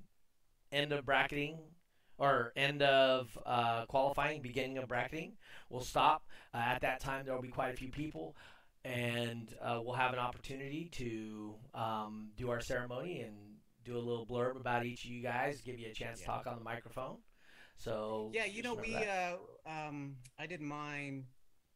end 0.71 0.93
of 0.93 1.07
bracketing 1.07 1.59
or 2.19 2.53
end 2.57 2.83
of 2.83 3.39
uh, 3.47 3.87
qualifying, 3.87 4.43
beginning 4.43 4.77
of 4.79 4.87
bracketing. 4.87 5.33
We'll 5.71 5.81
stop 5.81 6.27
uh, 6.53 6.59
at 6.59 6.83
that 6.83 7.01
time. 7.01 7.25
There 7.25 7.35
will 7.35 7.43
be 7.43 7.49
quite 7.49 7.73
a 7.73 7.77
few 7.77 7.89
people, 7.89 8.37
and 8.85 9.55
uh, 9.63 9.81
we'll 9.83 9.95
have 9.95 10.13
an 10.13 10.19
opportunity 10.19 10.91
to 10.93 11.55
um, 11.75 12.29
do 12.37 12.51
our 12.51 12.61
ceremony 12.61 13.23
and 13.23 13.35
do 13.85 13.97
a 13.97 13.99
little 13.99 14.27
blurb 14.27 14.57
about 14.61 14.85
each 14.87 15.05
of 15.05 15.11
you 15.11 15.23
guys, 15.23 15.61
give 15.61 15.79
you 15.79 15.91
a 15.91 15.95
chance 15.95 16.21
to 16.21 16.27
talk 16.27 16.47
on 16.47 16.57
the 16.59 16.65
microphone. 16.65 17.19
So 17.77 18.31
Yeah, 18.33 18.45
you 18.45 18.63
know, 18.63 18.75
we 18.75 18.95
uh, 18.97 19.37
um, 19.67 20.17
I 20.39 20.47
did 20.47 20.61
mine 20.61 21.27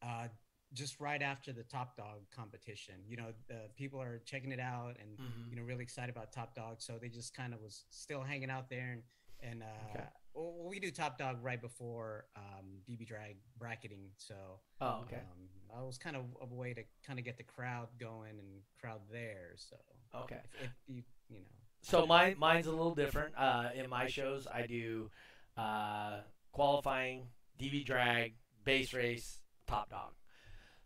uh, 0.02 0.28
just 0.74 1.00
right 1.00 1.22
after 1.22 1.52
the 1.52 1.62
Top 1.64 1.96
Dog 1.96 2.20
competition. 2.34 2.94
You 3.09 3.16
know, 3.16 3.32
the 3.48 3.68
people 3.76 4.00
are 4.00 4.20
checking 4.24 4.52
it 4.52 4.61
out 4.61 4.96
and 5.00 5.18
Mhm. 5.18 5.50
you 5.50 5.56
know 5.56 5.62
really 5.62 5.82
excited 5.82 6.11
about 6.14 6.32
Top 6.32 6.54
Dog, 6.54 6.80
so 6.80 6.98
they 7.00 7.09
just 7.09 7.34
kind 7.34 7.54
of 7.54 7.61
was 7.61 7.84
still 7.90 8.22
hanging 8.22 8.50
out 8.50 8.68
there 8.68 8.92
and 8.92 9.02
and 9.40 9.62
uh, 9.62 9.66
Okay. 9.94 10.04
well, 10.34 10.68
we 10.68 10.78
do 10.80 10.90
Top 10.90 11.16
Dog 11.18 11.38
right 11.42 11.61
before 11.61 12.26
um, 12.36 12.80
DB 12.88 13.06
Drag 13.06 13.36
bracketing, 13.59 14.11
so 14.16 14.34
Oh, 14.80 15.02
okay. 15.02 15.16
um, 15.16 15.48
I 15.78 15.82
was 15.82 15.98
kind 15.98 16.16
of 16.16 16.22
a 16.40 16.46
way 16.54 16.74
to 16.74 16.82
kind 17.06 17.18
of 17.18 17.24
get 17.24 17.36
the 17.36 17.44
crowd 17.44 17.88
going 18.00 18.38
and 18.38 18.62
crowd 18.80 19.00
there. 19.11 19.52
So 19.56 19.76
Okay. 20.14 20.40
if, 20.61 20.66
if 20.66 20.70
you 20.86 21.02
you 21.28 21.38
know 21.40 21.46
So 21.81 22.07
mine 22.07 22.37
mine's 22.39 22.66
a 22.66 22.70
little 22.70 22.95
different. 22.95 23.35
Uh, 23.37 23.68
in 23.74 23.89
my 23.89 24.07
shows, 24.07 24.47
I 24.47 24.66
do 24.66 25.11
uh, 25.57 26.18
qualifying, 26.53 27.29
DB 27.59 27.85
drag, 27.85 28.35
bass 28.64 28.93
race, 28.93 29.41
top 29.66 29.91
dog. 29.91 30.12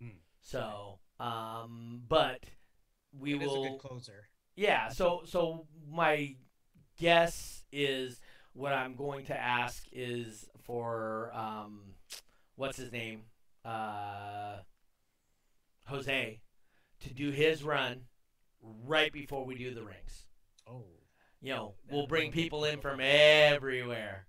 Hmm. 0.01 0.19
So, 0.41 0.99
um, 1.19 2.03
but 2.09 2.41
we 3.19 3.35
it 3.35 3.43
is 3.43 3.49
a 3.49 3.55
will. 3.55 3.63
good 3.71 3.79
closer. 3.79 4.29
Yeah. 4.55 4.89
So 4.89 5.23
so 5.25 5.67
my 5.91 6.37
guess 6.99 7.65
is 7.73 8.21
what 8.53 8.73
I'm 8.73 8.95
going 8.95 9.25
to 9.27 9.37
ask 9.37 9.85
is 9.93 10.47
for 10.65 11.33
um, 11.35 11.95
what's 12.57 12.77
his 12.77 12.93
name, 12.93 13.23
uh, 13.65 14.57
Jose, 15.87 16.41
to 17.01 17.15
do 17.15 17.31
his 17.31 17.65
run 17.65 18.03
right 18.87 19.13
before 19.13 19.45
we 19.45 19.57
do 19.57 19.75
the 19.75 19.83
rings 19.83 20.27
Oh, 20.67 20.85
you 21.41 21.55
know, 21.55 21.75
we'll 21.91 22.07
bring 22.07 22.31
people 22.31 22.65
in 22.65 22.81
from 22.81 23.01
everywhere. 23.01 24.27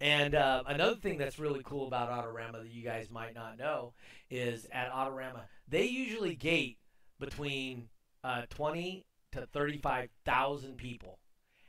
And 0.00 0.34
uh, 0.34 0.62
another 0.66 0.96
thing 0.96 1.18
that's 1.18 1.38
really 1.38 1.60
cool 1.62 1.86
about 1.86 2.10
Autorama 2.10 2.62
that 2.62 2.70
you 2.70 2.82
guys 2.82 3.10
might 3.10 3.34
not 3.34 3.58
know 3.58 3.92
is 4.30 4.66
at 4.72 4.90
Autorama, 4.90 5.42
they 5.68 5.84
usually 5.84 6.34
gate 6.34 6.78
between 7.18 7.88
uh, 8.24 8.42
20 8.48 9.04
to 9.32 9.46
35,000 9.52 10.76
people. 10.76 11.18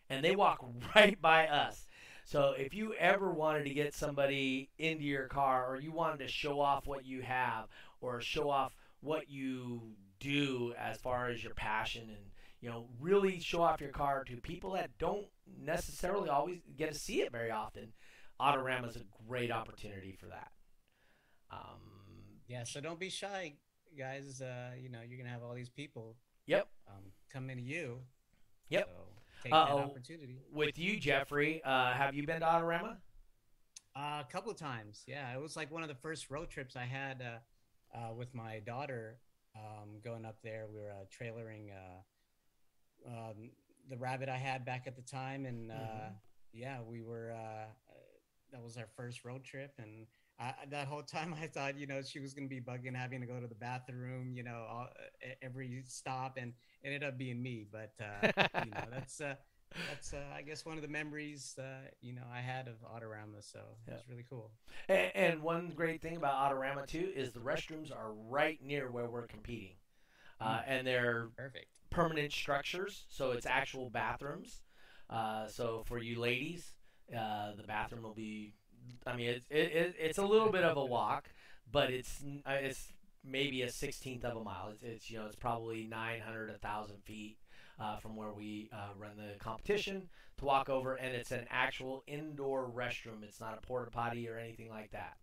And 0.10 0.24
they 0.24 0.36
walk 0.36 0.64
right 0.96 1.22
by 1.22 1.48
us. 1.48 1.88
So 2.24 2.54
if 2.58 2.74
you 2.74 2.94
ever 2.94 3.30
wanted 3.32 3.66
to 3.66 3.74
get 3.74 3.94
somebody 3.94 4.70
into 4.78 5.04
your 5.04 5.28
car 5.28 5.70
or 5.70 5.82
you 5.82 5.92
wanted 5.92 6.20
to 6.20 6.30
show 6.30 6.62
off 6.62 6.88
what 6.88 7.06
you 7.06 7.22
have 7.24 7.68
or 8.00 8.22
show 8.22 8.50
off 8.50 8.74
what 9.02 9.30
you 9.30 9.82
do 10.20 10.74
as 10.78 10.98
far 10.98 11.30
as 11.30 11.44
your 11.44 11.54
passion 11.56 12.04
and 12.04 12.31
you 12.62 12.70
know, 12.70 12.86
really 13.00 13.40
show 13.40 13.64
off 13.64 13.82
your 13.82 13.90
car 13.90 14.24
to 14.26 14.38
people 14.38 14.74
that 14.74 14.92
don't 15.00 15.26
necessarily 15.60 16.30
always 16.30 16.60
get 16.78 16.94
to 16.94 16.98
see 16.98 17.22
it 17.22 17.32
very 17.32 17.52
often. 17.52 17.92
Autorama 18.40 18.90
is 18.90 18.96
a 18.96 19.04
great 19.28 19.52
opportunity 19.52 20.16
for 20.20 20.28
that. 20.28 20.52
Um, 21.52 21.82
yeah. 22.48 22.64
So 22.64 22.80
don't 22.80 23.00
be 23.00 23.10
shy, 23.10 23.54
guys. 23.98 24.42
Uh, 24.42 24.72
you 24.82 24.90
know, 24.90 25.00
you're 25.08 25.18
gonna 25.18 25.30
have 25.30 25.44
all 25.44 25.54
these 25.54 25.70
people 25.70 26.16
yep. 26.46 26.68
um, 26.88 27.04
come 27.32 27.50
into 27.50 27.64
you. 27.64 28.00
Yep. 28.70 28.88
So 28.88 29.04
take 29.44 29.54
Uh-oh. 29.54 29.78
that 29.78 29.84
opportunity. 29.86 30.40
With 30.52 30.78
you, 30.78 31.00
Jeffrey, 31.00 31.62
uh, 31.64 31.94
have 31.94 32.16
you 32.16 32.26
been 32.26 32.40
to 32.42 32.46
Autorama? 32.46 32.98
Uh, 33.96 34.22
a 34.22 34.28
couple 34.32 34.54
times, 34.54 35.04
yeah. 35.06 35.34
It 35.34 35.42
was 35.42 35.58
like 35.58 35.70
one 35.72 35.84
of 35.84 35.90
the 35.90 35.96
first 35.96 36.30
road 36.30 36.50
trips 36.50 36.76
I 36.76 36.86
had 36.86 37.22
uh, 37.22 37.98
uh, 37.98 38.14
with 38.14 38.34
my 38.34 38.60
daughter. 38.60 39.20
Um, 39.54 40.00
going 40.02 40.24
up 40.24 40.38
there, 40.44 40.68
we 40.72 40.80
were 40.80 40.92
uh, 40.92 41.04
trailering 41.12 41.72
uh, 41.72 42.00
um, 43.08 43.52
the 43.90 43.98
rabbit 43.98 44.30
I 44.30 44.38
had 44.38 44.66
back 44.66 44.88
at 44.88 44.96
the 44.96 45.02
time, 45.02 45.46
and 45.46 45.72
uh, 45.72 45.76
Mhm. 45.76 46.16
yeah, 46.54 46.82
we 46.82 47.02
were. 47.02 47.32
Uh, 47.34 47.68
that 48.52 48.62
was 48.62 48.76
our 48.78 48.88
first 48.98 49.24
road 49.24 49.44
trip, 49.46 49.74
and 49.78 50.08
I, 50.40 50.54
that 50.70 50.88
whole 50.88 51.04
time 51.04 51.34
I 51.42 51.48
thought, 51.48 51.78
you 51.78 51.88
know, 51.88 52.02
she 52.02 52.20
was 52.20 52.34
gonna 52.34 52.48
be 52.48 52.60
bugging, 52.60 52.96
having 52.96 53.22
to 53.22 53.28
go 53.28 53.40
to 53.40 53.48
the 53.48 53.56
bathroom, 53.56 54.34
you 54.34 54.44
know, 54.44 54.66
all, 54.70 54.88
every 55.42 55.84
stop, 55.88 56.38
and 56.38 56.54
ended 56.84 57.04
up 57.04 57.18
being 57.18 57.42
me. 57.42 57.66
But 57.72 57.94
uh, 58.02 58.28
you 58.62 58.72
know, 58.72 58.84
that's 58.92 59.22
uh, 59.22 59.36
that's 59.88 60.14
uh, 60.14 60.24
I 60.36 60.42
guess 60.42 60.66
one 60.66 60.76
of 60.76 60.82
the 60.82 60.90
memories 60.90 61.58
uh, 61.58 61.88
you 62.02 62.14
know 62.14 62.24
I 62.32 62.40
had 62.42 62.68
of 62.68 62.76
Autorama. 62.82 63.42
So 63.42 63.60
Yeah. 63.88 63.94
it 63.94 63.98
was 63.98 64.10
really 64.10 64.26
cool. 64.30 64.52
And, 64.90 65.12
and 65.16 65.42
one 65.42 65.72
great 65.76 66.02
thing 66.02 66.18
about 66.18 66.34
Autorama 66.52 66.86
too 66.86 67.10
is 67.16 67.32
the 67.32 67.40
restrooms 67.40 67.96
are 67.96 68.12
right 68.12 68.60
near 68.62 68.92
where 68.92 69.10
we're 69.10 69.28
competing, 69.28 69.76
uh, 70.42 70.62
and 70.68 70.86
they're 70.86 71.30
Perfect. 71.38 71.78
Permanent 71.92 72.34
structures, 72.34 73.06
so 73.10 73.32
it's 73.32 73.46
actual 73.46 73.92
bathrooms. 73.92 74.62
Uh, 75.10 75.48
so 75.48 75.84
for 75.86 76.00
you 76.00 76.20
ladies, 76.20 76.74
uh, 77.16 77.52
the 77.56 77.64
bathroom 77.64 78.04
will 78.04 78.16
be. 78.16 78.54
I 79.06 79.16
mean, 79.16 79.30
it's 79.30 79.46
it, 79.50 79.72
it, 79.72 79.96
it's 80.00 80.18
a 80.18 80.26
little 80.26 80.52
bit 80.52 80.64
of 80.64 80.78
a 80.78 80.86
walk, 80.86 81.30
but 81.72 81.92
it's 81.92 82.24
uh, 82.48 82.54
it's 82.54 82.94
maybe 83.24 83.62
a 83.62 83.70
sixteenth 83.70 84.26
of 84.26 84.38
a 84.38 84.44
mile. 84.44 84.70
It's, 84.72 84.82
it's 84.82 85.12
you 85.12 85.20
know 85.20 85.28
it's 85.28 85.36
probably 85.36 85.86
nine 85.86 86.22
hundred 86.22 86.50
a 86.50 86.58
thousand 86.58 87.04
feet 87.04 87.38
uh, 87.80 87.98
from 87.98 88.16
where 88.16 88.32
we 88.32 88.70
uh, 88.74 88.94
run 88.98 89.12
the 89.18 89.38
competition 89.38 90.10
to 90.38 90.46
walk 90.46 90.70
over, 90.70 90.96
and 90.96 91.16
it's 91.16 91.32
an 91.32 91.46
actual 91.50 92.04
indoor 92.08 92.70
restroom. 92.70 93.24
It's 93.24 93.40
not 93.40 93.58
a 93.58 93.68
porta 93.68 93.92
potty 93.92 94.28
or 94.28 94.38
anything 94.38 94.70
like 94.70 94.92
that. 94.92 95.18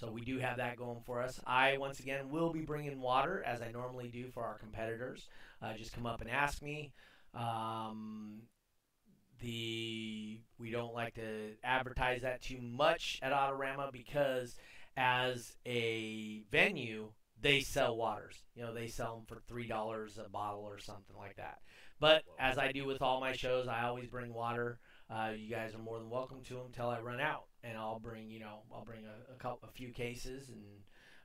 So 0.00 0.10
we 0.10 0.22
do 0.22 0.38
have 0.38 0.56
that 0.56 0.78
going 0.78 1.02
for 1.04 1.20
us. 1.20 1.38
I 1.46 1.76
once 1.76 2.00
again 2.00 2.30
will 2.30 2.50
be 2.50 2.62
bringing 2.62 3.02
water 3.02 3.44
as 3.46 3.60
I 3.60 3.70
normally 3.70 4.08
do 4.08 4.30
for 4.30 4.42
our 4.42 4.56
competitors. 4.56 5.28
Uh, 5.60 5.74
just 5.74 5.92
come 5.92 6.06
up 6.06 6.22
and 6.22 6.30
ask 6.30 6.62
me. 6.62 6.94
Um, 7.34 8.44
the 9.40 10.40
we 10.58 10.70
don't 10.70 10.94
like 10.94 11.14
to 11.14 11.50
advertise 11.62 12.22
that 12.22 12.40
too 12.40 12.60
much 12.62 13.18
at 13.22 13.32
Autorama 13.32 13.92
because 13.92 14.56
as 14.96 15.54
a 15.66 16.44
venue 16.50 17.12
they 17.42 17.60
sell 17.60 17.94
waters. 17.94 18.42
You 18.54 18.62
know 18.62 18.72
they 18.72 18.88
sell 18.88 19.16
them 19.16 19.26
for 19.26 19.42
three 19.46 19.68
dollars 19.68 20.18
a 20.18 20.30
bottle 20.30 20.62
or 20.62 20.78
something 20.78 21.16
like 21.18 21.36
that. 21.36 21.58
But 22.00 22.22
as 22.38 22.56
I 22.56 22.72
do 22.72 22.86
with 22.86 23.02
all 23.02 23.20
my 23.20 23.32
shows, 23.32 23.68
I 23.68 23.84
always 23.84 24.08
bring 24.08 24.32
water. 24.32 24.78
Uh, 25.10 25.32
you 25.36 25.50
guys 25.50 25.74
are 25.74 25.78
more 25.78 25.98
than 25.98 26.08
welcome 26.08 26.40
to 26.44 26.54
them 26.54 26.66
until 26.66 26.88
I 26.88 27.00
run 27.00 27.20
out, 27.20 27.44
and 27.64 27.76
I'll 27.76 27.98
bring 27.98 28.30
you 28.30 28.38
know 28.40 28.60
I'll 28.72 28.84
bring 28.84 29.04
a, 29.04 29.32
a 29.32 29.36
couple 29.36 29.68
a 29.68 29.72
few 29.72 29.90
cases, 29.92 30.48
and 30.50 30.62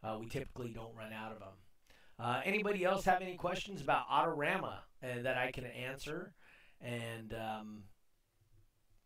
uh, 0.03 0.17
we 0.19 0.27
typically 0.27 0.69
don't 0.69 0.95
run 0.95 1.13
out 1.13 1.31
of 1.31 1.39
them. 1.39 1.49
Uh, 2.17 2.41
anybody 2.45 2.83
else 2.83 3.05
have 3.05 3.21
any 3.21 3.35
questions 3.35 3.81
about 3.81 4.07
Autorama 4.09 4.77
uh, 5.03 5.21
that 5.21 5.37
I 5.37 5.51
can 5.51 5.65
answer? 5.65 6.33
And 6.81 7.33
um, 7.33 7.83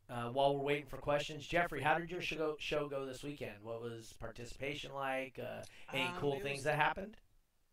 uh, 0.09 0.29
while 0.29 0.55
we're 0.55 0.63
waiting 0.63 0.85
for 0.85 0.97
questions, 0.97 1.45
Jeffrey, 1.45 1.81
how 1.81 1.97
did 1.97 2.11
your 2.11 2.21
show, 2.21 2.55
show 2.59 2.87
go 2.87 3.05
this 3.05 3.23
weekend? 3.23 3.55
What 3.63 3.81
was 3.81 4.13
participation 4.19 4.93
like? 4.93 5.39
Uh, 5.39 5.63
any 5.93 6.03
Um, 6.03 6.13
cool 6.19 6.39
things 6.39 6.57
was- 6.59 6.63
that 6.65 6.75
happened? 6.75 7.17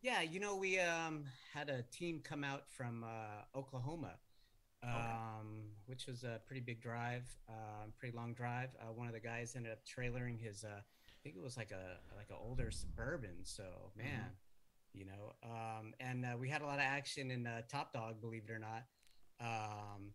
Yeah, 0.02 0.20
you 0.22 0.38
know, 0.40 0.56
we 0.56 0.78
um, 0.78 1.24
had 1.52 1.68
a 1.68 1.82
team 1.82 2.20
come 2.22 2.44
out 2.44 2.64
from 2.68 3.02
uh, 3.04 3.58
Oklahoma, 3.58 4.12
um, 4.94 5.64
which 5.86 6.06
was 6.06 6.22
a 6.24 6.40
pretty 6.46 6.60
big 6.60 6.80
drive, 6.80 7.24
uh, 7.48 7.86
pretty 7.98 8.16
long 8.16 8.34
drive. 8.34 8.70
Uh, 8.80 8.92
one 8.92 9.06
of 9.06 9.12
the 9.14 9.20
guys 9.20 9.54
ended 9.56 9.72
up 9.72 9.80
trailering 9.84 10.38
his, 10.40 10.64
uh, 10.64 10.68
I 10.78 11.18
think 11.22 11.36
it 11.36 11.42
was 11.42 11.56
like 11.56 11.70
a 11.72 11.98
like 12.16 12.30
an 12.30 12.36
older 12.40 12.70
suburban. 12.70 13.44
So 13.44 13.64
man, 13.96 14.30
you 14.92 15.04
know. 15.06 15.32
Um, 15.42 15.94
and 16.00 16.24
uh, 16.24 16.36
we 16.38 16.48
had 16.48 16.62
a 16.62 16.66
lot 16.66 16.78
of 16.78 16.84
action 16.84 17.30
in 17.30 17.46
uh, 17.46 17.62
Top 17.68 17.92
Dog, 17.92 18.20
believe 18.20 18.44
it 18.48 18.52
or 18.52 18.58
not. 18.58 18.84
Um, 19.40 20.12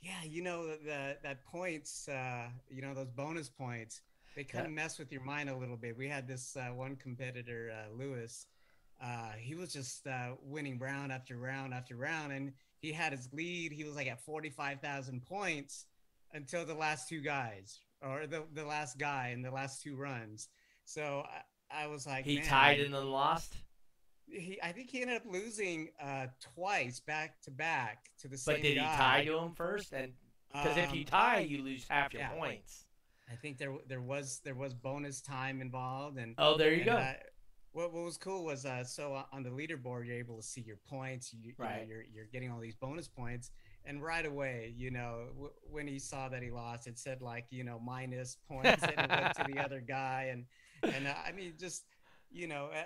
yeah, 0.00 0.22
you 0.24 0.42
know 0.42 0.66
the 0.66 1.16
that 1.22 1.44
points, 1.44 2.08
uh, 2.08 2.48
you 2.70 2.82
know 2.82 2.94
those 2.94 3.10
bonus 3.10 3.48
points, 3.48 4.00
they 4.36 4.44
kind 4.44 4.64
of 4.66 4.72
Yeah. 4.72 4.76
mess 4.76 4.98
with 4.98 5.10
your 5.12 5.22
mind 5.22 5.50
a 5.50 5.56
little 5.56 5.76
bit. 5.76 5.96
We 5.96 6.08
had 6.08 6.26
this 6.28 6.56
uh, 6.56 6.72
one 6.74 6.96
competitor, 6.96 7.72
uh, 7.72 7.92
Lewis. 7.96 8.46
Uh, 9.00 9.32
he 9.38 9.54
was 9.54 9.72
just 9.72 10.06
uh, 10.06 10.30
winning 10.42 10.78
round 10.78 11.12
after 11.12 11.36
round 11.36 11.72
after 11.74 11.96
round, 11.96 12.32
and 12.32 12.52
he 12.80 12.92
had 12.92 13.12
his 13.12 13.28
lead. 13.32 13.72
He 13.72 13.84
was 13.84 13.96
like 13.96 14.06
at 14.08 14.20
forty 14.24 14.50
five 14.50 14.80
thousand 14.80 15.24
points 15.26 15.86
until 16.32 16.64
the 16.64 16.74
last 16.74 17.08
two 17.08 17.20
guys, 17.20 17.80
or 18.02 18.26
the 18.26 18.44
the 18.54 18.64
last 18.64 18.98
guy 18.98 19.30
in 19.34 19.42
the 19.42 19.50
last 19.50 19.82
two 19.82 19.96
runs. 19.96 20.48
So 20.84 21.24
I, 21.70 21.84
I 21.84 21.86
was 21.86 22.06
like, 22.06 22.24
He 22.24 22.36
"Man, 22.36 22.46
tied 22.46 22.80
and 22.80 22.94
then 22.94 23.10
lost. 23.10 23.54
he 24.26 24.58
I 24.62 24.72
think 24.72 24.90
he 24.90 25.02
ended 25.02 25.16
up 25.16 25.24
losing 25.30 25.88
uh 26.02 26.26
twice 26.54 27.00
back 27.00 27.40
to 27.42 27.50
back 27.50 28.10
to 28.20 28.28
the 28.28 28.36
same 28.36 28.56
But 28.56 28.62
did 28.62 28.76
he 28.78 28.82
tie 28.84 29.24
to 29.24 29.38
him 29.38 29.52
first? 29.52 29.92
And 29.92 30.12
because 30.52 30.76
if 30.76 30.94
you 30.94 31.00
Um, 31.00 31.06
tie, 31.06 31.40
you 31.40 31.62
lose 31.62 31.86
half 31.88 32.12
your 32.12 32.22
yeah. 32.22 32.30
points. 32.30 32.84
I 33.30 33.34
think 33.36 33.58
there 33.58 33.74
there 33.86 34.00
was 34.00 34.40
there 34.44 34.54
was 34.54 34.72
bonus 34.74 35.20
time 35.20 35.60
involved 35.60 36.16
and 36.18 36.34
Oh, 36.38 36.56
there 36.56 36.70
you 36.72 36.76
and, 36.78 36.86
go. 36.86 37.12
What, 37.72 37.92
what 37.92 38.04
was 38.04 38.16
cool 38.16 38.44
was 38.44 38.64
uh 38.64 38.84
so 38.84 39.14
uh, 39.14 39.24
on 39.32 39.42
the 39.42 39.50
leaderboard 39.50 40.06
you're 40.06 40.16
able 40.16 40.36
to 40.36 40.42
see 40.42 40.60
your 40.60 40.78
points 40.88 41.32
you, 41.32 41.52
you 41.60 41.72
know, 41.72 41.78
Right. 41.78 41.86
you're 41.86 42.02
you're 42.12 42.26
getting 42.32 42.50
all 42.50 42.60
these 42.60 42.76
bonus 42.76 43.08
points 43.08 43.50
and 43.84 44.02
right 44.02 44.26
away 44.26 44.72
you 44.76 44.90
know 44.90 45.26
w- 45.34 45.52
when 45.70 45.86
he 45.86 45.98
saw 45.98 46.28
that 46.28 46.42
he 46.42 46.50
lost 46.50 46.86
it 46.86 46.98
said 46.98 47.20
like 47.22 47.46
you 47.50 47.64
know 47.64 47.78
minus 47.78 48.36
points 48.48 48.86
and 48.88 49.02
it 49.02 49.10
went 49.10 49.32
to 49.34 49.44
the 49.44 49.60
other 49.60 49.80
guy 49.80 50.28
and 50.32 50.44
and 50.90 51.06
uh, 51.06 51.14
I 51.26 51.32
mean 51.32 51.54
just 51.58 51.84
you 52.30 52.46
know 52.46 52.66
uh, 52.74 52.84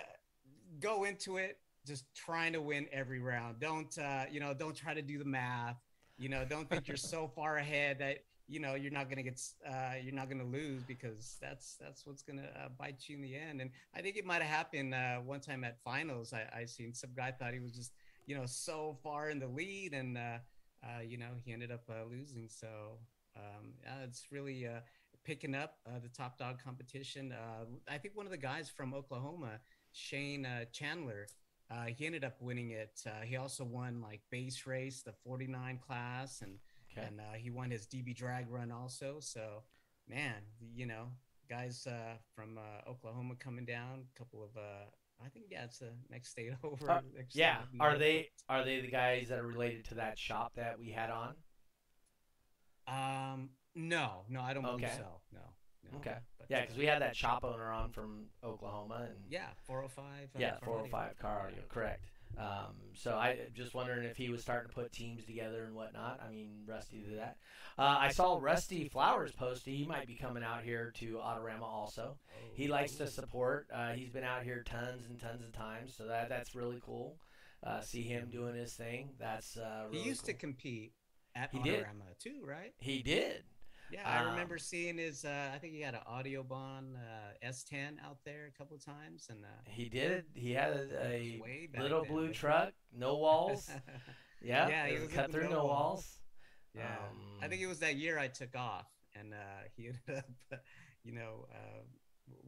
go 0.79 1.03
into 1.03 1.37
it 1.37 1.59
just 1.85 2.05
trying 2.15 2.53
to 2.53 2.61
win 2.61 2.87
every 2.91 3.19
round 3.19 3.59
don't 3.59 3.97
uh 3.97 4.25
you 4.31 4.39
know 4.39 4.53
don't 4.53 4.75
try 4.75 4.93
to 4.93 5.01
do 5.01 5.17
the 5.17 5.25
math 5.25 5.77
you 6.17 6.29
know 6.29 6.45
don't 6.45 6.69
think 6.69 6.87
you're 6.87 6.97
so 6.97 7.27
far 7.27 7.57
ahead 7.57 7.99
that 7.99 8.19
you 8.47 8.59
know 8.59 8.75
you're 8.75 8.91
not 8.91 9.09
gonna 9.09 9.23
get 9.23 9.41
uh 9.67 9.93
you're 10.03 10.13
not 10.13 10.29
gonna 10.29 10.43
lose 10.43 10.83
because 10.83 11.37
that's 11.41 11.75
that's 11.79 12.05
what's 12.05 12.21
gonna 12.21 12.49
uh, 12.55 12.69
bite 12.77 13.07
you 13.07 13.15
in 13.15 13.21
the 13.21 13.35
end. 13.35 13.61
And 13.61 13.71
i 13.95 14.01
think 14.01 14.17
it 14.17 14.25
might 14.25 14.41
have 14.41 14.51
happened 14.51 14.93
uh 14.93 15.17
one 15.17 15.39
time 15.39 15.63
at 15.63 15.81
finals 15.83 16.33
i 16.33 16.45
i 16.55 16.65
seen 16.65 16.93
some 16.93 17.11
guy 17.15 17.31
thought 17.31 17.53
he 17.53 17.59
was 17.59 17.71
just 17.71 17.93
you 18.25 18.35
know 18.35 18.45
so 18.45 18.97
far 19.03 19.29
in 19.29 19.39
the 19.39 19.47
lead 19.47 19.93
and 19.93 20.17
uh 20.17 20.37
uh 20.83 21.01
you 21.01 21.17
know 21.17 21.31
he 21.43 21.53
ended 21.53 21.71
up 21.71 21.83
uh, 21.89 22.03
losing. 22.09 22.47
So 22.49 22.99
um 23.35 23.73
yeah, 23.83 24.03
it's 24.03 24.27
really 24.31 24.67
picking 25.23 25.55
up 25.55 25.77
the 26.01 26.09
top 26.09 26.37
dog 26.37 26.61
competition. 26.63 27.33
I 27.89 27.97
think 27.97 28.15
one 28.15 28.25
of 28.25 28.31
the 28.31 28.37
guys 28.37 28.69
from 28.69 28.93
oklahoma 28.93 29.59
shane 29.93 30.45
chandler 30.71 31.27
he 31.95 32.05
ended 32.05 32.23
up 32.23 32.35
winning 32.39 32.71
it. 32.71 33.01
He 33.23 33.35
also 33.37 33.63
won 33.63 34.01
like 34.01 34.21
bass 34.29 34.67
race, 34.67 35.01
the 35.01 35.13
49 35.25 35.79
class, 35.85 36.41
and 36.41 36.59
Okay. 36.95 37.07
and 37.07 37.19
uh, 37.19 37.33
he 37.35 37.49
won 37.49 37.71
his 37.71 37.87
DB 37.87 38.15
drag 38.15 38.49
run 38.49 38.71
also. 38.71 39.17
So, 39.19 39.63
man, 40.07 40.35
you 40.75 40.85
know, 40.85 41.07
guys 41.49 41.87
uh, 41.87 42.17
from 42.35 42.57
uh, 42.57 42.89
Oklahoma 42.89 43.35
coming 43.39 43.65
down, 43.65 44.05
a 44.15 44.17
couple 44.17 44.43
of, 44.43 44.55
uh, 44.57 44.85
I 45.23 45.29
think 45.29 45.45
yeah, 45.49 45.63
it's 45.65 45.79
the 45.79 45.91
next 46.09 46.29
state 46.29 46.51
over. 46.63 46.89
Uh, 46.89 47.01
next 47.15 47.35
yeah. 47.35 47.57
state 47.69 47.79
Are 47.79 47.97
they 47.97 48.29
are 48.49 48.63
they 48.63 48.81
the 48.81 48.87
guys 48.91 49.29
that 49.29 49.39
are 49.39 49.47
related 49.47 49.85
to 49.85 49.95
that 49.95 50.17
shop 50.17 50.51
that 50.55 50.79
we 50.79 50.89
had 50.91 51.09
on? 51.09 51.35
Um, 52.87 53.49
no, 53.75 54.25
no, 54.29 54.41
I 54.41 54.53
don't 54.53 54.63
believe 54.63 54.89
so. 54.95 55.21
No, 55.33 55.39
no. 55.91 55.97
Okay. 55.99 56.17
But, 56.37 56.47
Yeah, 56.49 56.61
because 56.61 56.77
we 56.77 56.85
had 56.85 57.01
that 57.01 57.15
shop 57.15 57.43
owner 57.43 57.71
on 57.71 57.91
from 57.91 58.25
Oklahoma 58.43 59.07
and 59.09 59.17
yeah, 59.29 59.47
405. 59.65 60.05
uh, 60.05 60.39
yeah, 60.39 60.59
for 60.59 60.65
four 60.65 60.73
audio. 60.79 60.91
hundred 60.91 60.91
five 60.91 61.19
car 61.19 61.47
audio, 61.47 61.63
correct. 61.69 62.03
Um, 62.37 62.73
so 62.93 63.13
I 63.13 63.37
just 63.53 63.73
wondering 63.73 64.05
if 64.05 64.17
he 64.17 64.29
was 64.29 64.41
starting 64.41 64.69
to 64.69 64.73
put 64.73 64.91
teams 64.91 65.25
together 65.25 65.65
and 65.65 65.75
whatnot. 65.75 66.19
I 66.25 66.31
mean, 66.31 66.49
Rusty 66.65 66.99
did 66.99 67.19
that. 67.19 67.37
Uh, 67.77 67.97
I 67.99 68.09
saw 68.09 68.37
Rusty 68.41 68.89
Flowers 68.89 69.31
post. 69.31 69.65
He 69.65 69.85
might 69.85 70.07
be 70.07 70.15
coming 70.15 70.43
out 70.43 70.63
here 70.63 70.91
to 70.97 71.15
Autorama 71.15 71.63
also. 71.63 72.17
He 72.53 72.67
likes 72.67 72.95
to 72.95 73.07
support. 73.07 73.67
Uh, 73.73 73.91
he's 73.91 74.09
been 74.09 74.23
out 74.23 74.43
here 74.43 74.63
tons 74.65 75.05
and 75.09 75.19
tons 75.19 75.43
of 75.43 75.51
times, 75.53 75.95
so 75.95 76.07
that 76.07 76.29
that's 76.29 76.55
really 76.55 76.81
cool. 76.83 77.17
Uh, 77.63 77.81
see 77.81 78.01
him 78.01 78.29
doing 78.29 78.55
his 78.55 78.73
thing. 78.73 79.11
That's 79.19 79.57
uh, 79.57 79.85
He 79.89 79.97
really 79.97 80.09
used 80.09 80.25
to 80.25 80.33
compete 80.33 80.91
at 81.35 81.49
He 81.51 81.59
did. 81.59 81.83
Autorama 81.83 82.17
too, 82.19 82.41
right? 82.45 82.73
He 82.77 83.01
did. 83.01 83.43
Yeah, 83.93 84.09
I 84.09 84.21
Um, 84.21 84.31
remember 84.31 84.57
seeing 84.57 84.97
his. 84.97 85.23
Uh, 85.25 85.51
I 85.53 85.57
think 85.59 85.73
he 85.73 85.81
had 85.81 85.93
an 85.93 86.01
Audiobahn 86.09 86.95
uh, 86.95 87.33
S10 87.47 87.97
out 88.03 88.17
there 88.25 88.47
a 88.47 88.57
couple 88.57 88.75
of 88.75 88.83
times, 88.83 89.27
and 89.29 89.43
uh, 89.45 89.47
He 89.69 89.89
did. 89.89 90.25
He 90.33 90.51
had 90.51 90.71
a, 90.73 91.05
a 91.05 91.41
little 91.81 92.01
then, 92.01 92.07
blue 92.11 92.33
truck, 92.33 92.73
no 92.97 93.17
walls. 93.17 93.69
Yeah, 94.41 94.67
Yeah, 94.67 94.87
he 94.87 94.99
was 94.99 95.09
cut 95.09 95.31
through 95.31 95.49
no 95.49 95.65
walls. 95.65 95.69
walls. 95.69 96.19
Yeah, 96.75 96.83
I 97.41 97.45
Um, 97.45 97.49
think 97.49 97.61
it 97.61 97.67
was 97.67 97.79
that 97.79 97.95
year 97.95 98.17
I 98.17 98.27
took 98.27 98.55
off, 98.55 98.87
and 99.15 99.33
uh, 99.33 99.37
he 99.77 99.87
ended 100.07 100.23
up, 100.51 100.59
you 101.03 101.13
know, 101.13 101.45
uh, 101.53 101.81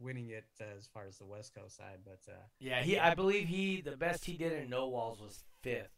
winning 0.00 0.30
it 0.30 0.46
uh, 0.60 0.64
as 0.76 0.88
far 0.88 1.06
as 1.06 1.18
the 1.18 1.26
West 1.26 1.54
Coast 1.54 1.76
side. 1.76 2.00
But 2.04 2.20
uh, 2.28 2.34
Yeah, 2.58 2.82
he. 2.82 2.98
I 2.98 3.14
believe 3.14 3.46
he. 3.46 3.80
The 3.82 3.96
best 3.96 4.24
he 4.24 4.36
did 4.36 4.52
in 4.52 4.68
no 4.68 4.88
walls 4.88 5.20
was 5.20 5.44
fifth, 5.62 5.92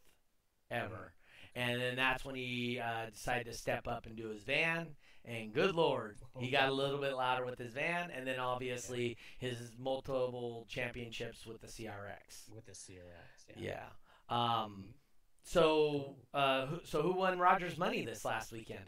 ever, 0.70 1.14
and 1.54 1.80
then 1.80 1.96
that's 1.96 2.24
when 2.24 2.34
he 2.34 2.80
uh, 2.80 3.10
decided 3.10 3.46
to 3.46 3.54
step 3.56 3.88
up 3.88 4.06
and 4.06 4.16
do 4.16 4.28
his 4.28 4.42
van. 4.44 4.88
And 5.24 5.52
good 5.52 5.74
lord, 5.74 6.16
he 6.38 6.50
got 6.50 6.68
a 6.68 6.72
little 6.72 6.98
bit 6.98 7.14
louder 7.14 7.44
with 7.44 7.58
his 7.58 7.74
van, 7.74 8.10
and 8.10 8.26
then 8.26 8.38
obviously 8.38 9.16
his 9.38 9.72
multiple 9.78 10.64
championships 10.68 11.44
with 11.46 11.60
the 11.60 11.66
CRX. 11.66 12.50
with 12.54 12.64
the 12.64 12.72
CRX, 12.72 13.56
yeah. 13.56 13.82
Yeah. 14.30 14.62
Um. 14.62 14.94
So, 15.44 16.16
uh, 16.34 16.66
who, 16.66 16.80
so 16.84 17.02
who 17.02 17.12
won 17.12 17.38
Rogers 17.38 17.78
money 17.78 18.04
this 18.04 18.24
last 18.24 18.52
weekend? 18.52 18.84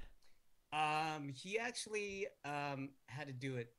Um, 0.73 1.33
he 1.35 1.59
actually 1.59 2.27
um 2.45 2.91
had 3.07 3.27
to 3.27 3.33
do 3.33 3.57
it 3.57 3.73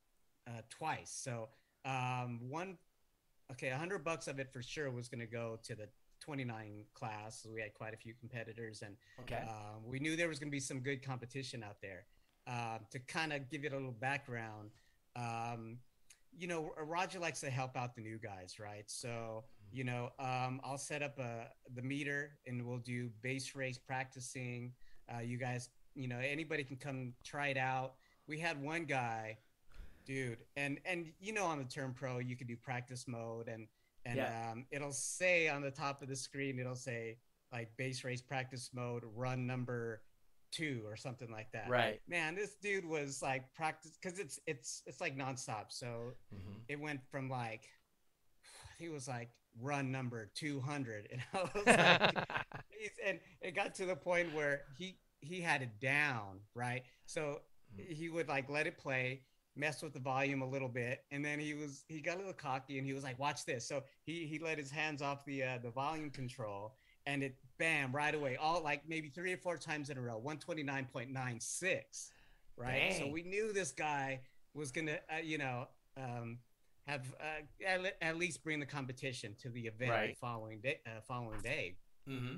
uh, 0.46 0.62
twice. 0.68 1.10
So 1.10 1.48
um, 1.84 2.40
one, 2.48 2.76
okay, 3.52 3.68
a 3.68 3.76
hundred 3.76 4.04
bucks 4.04 4.28
of 4.28 4.38
it 4.38 4.52
for 4.52 4.62
sure 4.62 4.90
was 4.90 5.08
going 5.08 5.20
to 5.20 5.26
go 5.26 5.58
to 5.64 5.74
the 5.74 5.88
29 6.20 6.84
class. 6.94 7.44
We 7.52 7.60
had 7.60 7.74
quite 7.74 7.94
a 7.94 7.96
few 7.96 8.14
competitors, 8.14 8.82
and 8.82 8.96
Okay. 9.20 9.42
um, 9.48 9.82
we 9.84 9.98
knew 9.98 10.14
there 10.16 10.28
was 10.28 10.38
going 10.38 10.48
to 10.50 10.52
be 10.54 10.60
some 10.60 10.80
good 10.80 11.04
competition 11.04 11.62
out 11.64 11.80
there. 11.82 12.04
Um, 12.46 12.80
to 12.90 12.98
kind 12.98 13.32
of 13.32 13.48
give 13.48 13.64
it 13.64 13.72
a 13.72 13.76
little 13.76 13.92
background, 13.92 14.70
um, 15.14 15.78
you 16.36 16.48
know, 16.48 16.72
Roger 16.76 17.18
likes 17.20 17.40
to 17.42 17.50
help 17.50 17.76
out 17.76 17.94
the 17.94 18.00
new 18.00 18.18
guys, 18.18 18.58
right? 18.58 18.84
So, 18.88 19.44
you 19.70 19.84
know, 19.84 20.10
um, 20.18 20.60
I'll 20.64 20.78
set 20.78 21.02
up 21.02 21.18
a, 21.20 21.48
the 21.74 21.82
meter 21.82 22.32
and 22.46 22.66
we'll 22.66 22.78
do 22.78 23.10
bass 23.22 23.54
race 23.54 23.78
practicing. 23.78 24.72
Uh, 25.14 25.20
you 25.20 25.36
guys, 25.38 25.68
you 25.94 26.08
know, 26.08 26.18
anybody 26.18 26.64
can 26.64 26.76
come 26.76 27.12
try 27.22 27.48
it 27.48 27.56
out. 27.58 27.94
We 28.26 28.38
had 28.40 28.60
one 28.60 28.86
guy, 28.86 29.38
dude, 30.04 30.38
and 30.56 30.78
and 30.84 31.12
you 31.20 31.32
know, 31.32 31.44
on 31.44 31.58
the 31.58 31.64
term 31.64 31.92
pro, 31.94 32.18
you 32.18 32.34
can 32.36 32.46
do 32.46 32.56
practice 32.56 33.06
mode, 33.06 33.46
and 33.48 33.68
and 34.04 34.16
Yeah. 34.16 34.50
um, 34.50 34.66
it'll 34.70 34.92
say 34.92 35.48
on 35.48 35.62
the 35.62 35.70
top 35.70 36.02
of 36.02 36.08
the 36.08 36.16
screen, 36.16 36.58
it'll 36.58 36.74
say 36.74 37.18
like 37.52 37.76
bass 37.76 38.02
race 38.04 38.22
practice 38.22 38.70
mode, 38.72 39.04
run 39.14 39.46
number 39.46 40.02
two 40.52 40.82
or 40.86 40.96
something 40.96 41.30
like 41.32 41.50
that. 41.52 41.68
Right. 41.68 42.00
Man, 42.08 42.34
this 42.36 42.54
dude 42.62 42.84
was 42.84 43.22
like 43.22 43.52
practice 43.54 43.98
because 44.00 44.18
it's 44.20 44.38
it's 44.46 44.82
it's 44.86 45.00
like 45.00 45.16
nonstop. 45.18 45.66
So 45.70 46.14
hmm 46.30 46.58
it 46.68 46.78
went 46.80 47.00
from 47.10 47.28
like 47.28 47.62
he 48.78 48.88
was 48.88 49.08
like 49.08 49.30
run 49.60 49.92
number 49.92 50.30
200 50.34 51.08
and 51.12 51.20
I 51.34 51.42
was 51.54 51.66
like 51.66 52.16
and 53.06 53.20
it 53.40 53.54
got 53.54 53.74
to 53.76 53.86
the 53.86 53.96
point 53.96 54.32
where 54.34 54.62
he 54.78 54.98
he 55.20 55.40
had 55.40 55.62
it 55.62 55.78
down 55.80 56.40
right 56.54 56.82
so 57.06 57.40
Mhm. 57.78 57.94
he 57.96 58.08
would 58.08 58.28
like 58.28 58.50
let 58.50 58.66
it 58.66 58.76
play 58.78 59.22
mess 59.56 59.82
with 59.82 59.92
the 59.92 60.00
volume 60.00 60.42
a 60.42 60.48
little 60.48 60.68
bit 60.68 61.04
and 61.10 61.24
then 61.24 61.38
he 61.38 61.54
was 61.54 61.84
he 61.88 62.00
got 62.00 62.16
a 62.16 62.18
little 62.18 62.32
cocky 62.32 62.78
and 62.78 62.86
he 62.86 62.92
was 62.94 63.04
like 63.04 63.18
watch 63.18 63.44
this 63.44 63.66
so 63.68 63.82
he 64.04 64.26
he 64.26 64.38
let 64.38 64.58
his 64.58 64.70
hands 64.70 65.02
off 65.02 65.24
the 65.26 65.42
uh, 65.42 65.58
the 65.62 65.70
volume 65.70 66.10
control 66.10 66.74
and 67.06 67.22
it 67.22 67.36
bam 67.58 67.92
right 67.94 68.14
away 68.14 68.36
all 68.36 68.62
like 68.62 68.82
maybe 68.88 69.08
three 69.08 69.32
or 69.32 69.36
four 69.36 69.56
times 69.56 69.90
in 69.90 69.96
a 69.98 70.00
row 70.00 70.20
129.96 70.24 72.10
right 72.56 72.92
so 72.98 73.06
we 73.06 73.22
knew 73.22 73.52
this 73.52 73.72
guy 73.72 74.20
was 74.54 74.70
gonna 74.70 74.98
uh, 75.12 75.18
you 75.22 75.38
know 75.38 75.66
um 75.96 76.38
have 76.86 77.14
uh, 77.20 77.64
at, 77.66 77.80
le- 77.82 77.90
at 78.02 78.16
least 78.16 78.42
bring 78.42 78.58
the 78.60 78.66
competition 78.66 79.34
to 79.40 79.48
the 79.50 79.66
event 79.66 79.90
Right. 79.90 80.08
the 80.10 80.14
following 80.20 80.60
day 80.60 80.80
uh, 80.86 81.00
following 81.06 81.40
day 81.40 81.76
hmm 82.06 82.36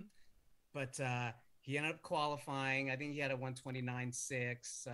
but 0.72 0.98
uh, 1.00 1.30
he 1.60 1.78
ended 1.78 1.92
up 1.94 2.02
qualifying. 2.02 2.90
I 2.90 2.96
think 2.96 3.14
he 3.14 3.20
had 3.20 3.30
a 3.30 3.36
129.6. 3.36 4.88
Uh, 4.88 4.90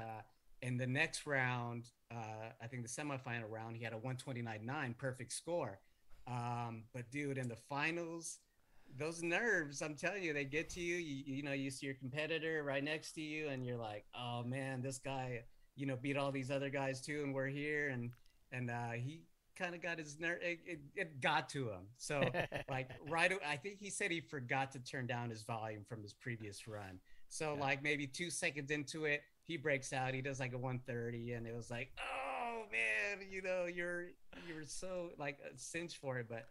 in 0.60 0.76
the 0.76 0.86
next 0.86 1.26
round, 1.26 1.86
uh, 2.12 2.50
I 2.62 2.66
think 2.66 2.82
the 2.82 2.88
semifinal 2.88 3.48
round, 3.48 3.76
he 3.78 3.82
had 3.82 3.94
a 3.94 3.96
129.9, 3.96 4.98
perfect 4.98 5.32
score. 5.32 5.80
Um, 6.26 6.82
but 6.92 7.10
dude, 7.10 7.38
in 7.38 7.48
the 7.48 7.56
finals, 7.56 8.40
those 8.99 9.22
nerves, 9.22 9.82
I'm 9.82 9.95
telling 9.95 10.22
you, 10.22 10.32
they 10.32 10.45
get 10.45 10.68
to 10.70 10.80
you. 10.80 10.97
You, 10.97 11.36
you 11.36 11.43
know, 11.43 11.53
you 11.53 11.70
see 11.70 11.86
your 11.86 11.95
competitor 11.95 12.62
right 12.64 12.82
next 12.82 13.12
to 13.12 13.20
you, 13.20 13.49
and 13.49 13.64
you're 13.64 13.76
like, 13.76 14.05
oh 14.18 14.43
man, 14.45 14.82
this 14.82 14.99
guy, 14.99 15.45
you 15.76 15.86
know, 15.86 15.97
beat 15.97 16.16
all 16.16 16.30
these 16.32 16.51
other 16.51 16.70
guys 16.70 17.01
too, 17.01 17.22
and 17.24 17.34
we're 17.34 17.47
here. 17.49 17.88
And 17.88 18.11
and 18.53 18.70
uh, 18.70 18.91
he 18.93 19.22
kind 19.57 19.74
of 19.74 19.82
got 19.82 19.99
his 19.99 20.18
nerve. 20.18 20.38
It, 20.43 20.59
it, 20.66 20.80
it 20.97 21.20
got 21.20 21.49
to 21.51 21.68
him. 21.68 21.86
So 21.99 22.30
like 22.70 22.91
right, 23.09 23.32
I 23.47 23.57
think 23.57 23.78
he 23.78 23.91
said 23.91 24.11
he 24.11 24.20
forgot 24.20 24.72
to 24.72 24.78
turn 24.80 25.07
down 25.07 25.30
his 25.30 25.43
volume 25.43 25.84
from 25.88 26.03
his 26.03 26.12
previous 26.14 26.66
run. 26.66 26.99
So 27.28 27.55
Yeah. 27.55 27.61
like 27.61 27.82
maybe 27.82 28.07
two 28.07 28.30
seconds 28.30 28.70
into 28.70 29.05
it, 29.05 29.22
he 29.45 29.57
breaks 29.57 29.93
out. 29.93 30.14
He 30.14 30.20
does 30.22 30.41
like 30.41 30.53
a 30.53 30.59
130, 30.59 31.32
and 31.32 31.47
it 31.47 31.55
was 31.55 31.70
like, 31.70 31.93
oh 31.99 32.62
man, 32.72 33.26
you 33.30 33.41
know, 33.43 33.66
you're 33.66 34.07
you're 34.49 34.64
so 34.64 35.11
like 35.18 35.38
a 35.45 35.57
cinch 35.57 35.97
for 35.97 36.18
it, 36.18 36.26
but 36.28 36.47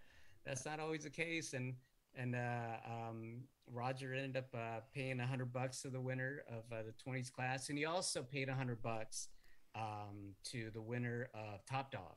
that's 0.45 0.65
not 0.65 0.79
always 0.79 1.03
the 1.03 1.09
case. 1.09 1.53
And 1.53 1.73
and 2.15 2.35
uh, 2.35 2.77
um, 2.85 3.41
Roger 3.71 4.13
ended 4.13 4.37
up 4.37 4.49
uh, 4.53 4.79
paying 4.93 5.19
a 5.19 5.27
hundred 5.27 5.53
bucks 5.53 5.81
to 5.83 5.89
the 5.89 6.01
winner 6.01 6.43
of 6.47 6.63
uh, 6.71 6.83
the 6.83 6.93
20s 7.09 7.31
class, 7.31 7.69
and 7.69 7.77
he 7.77 7.85
also 7.85 8.23
paid 8.23 8.49
a 8.49 8.55
hundred 8.55 8.81
bucks 8.81 9.29
um, 9.75 10.33
to 10.45 10.69
the 10.73 10.81
winner 10.81 11.29
of 11.33 11.65
Top 11.65 11.91
Dog. 11.91 12.15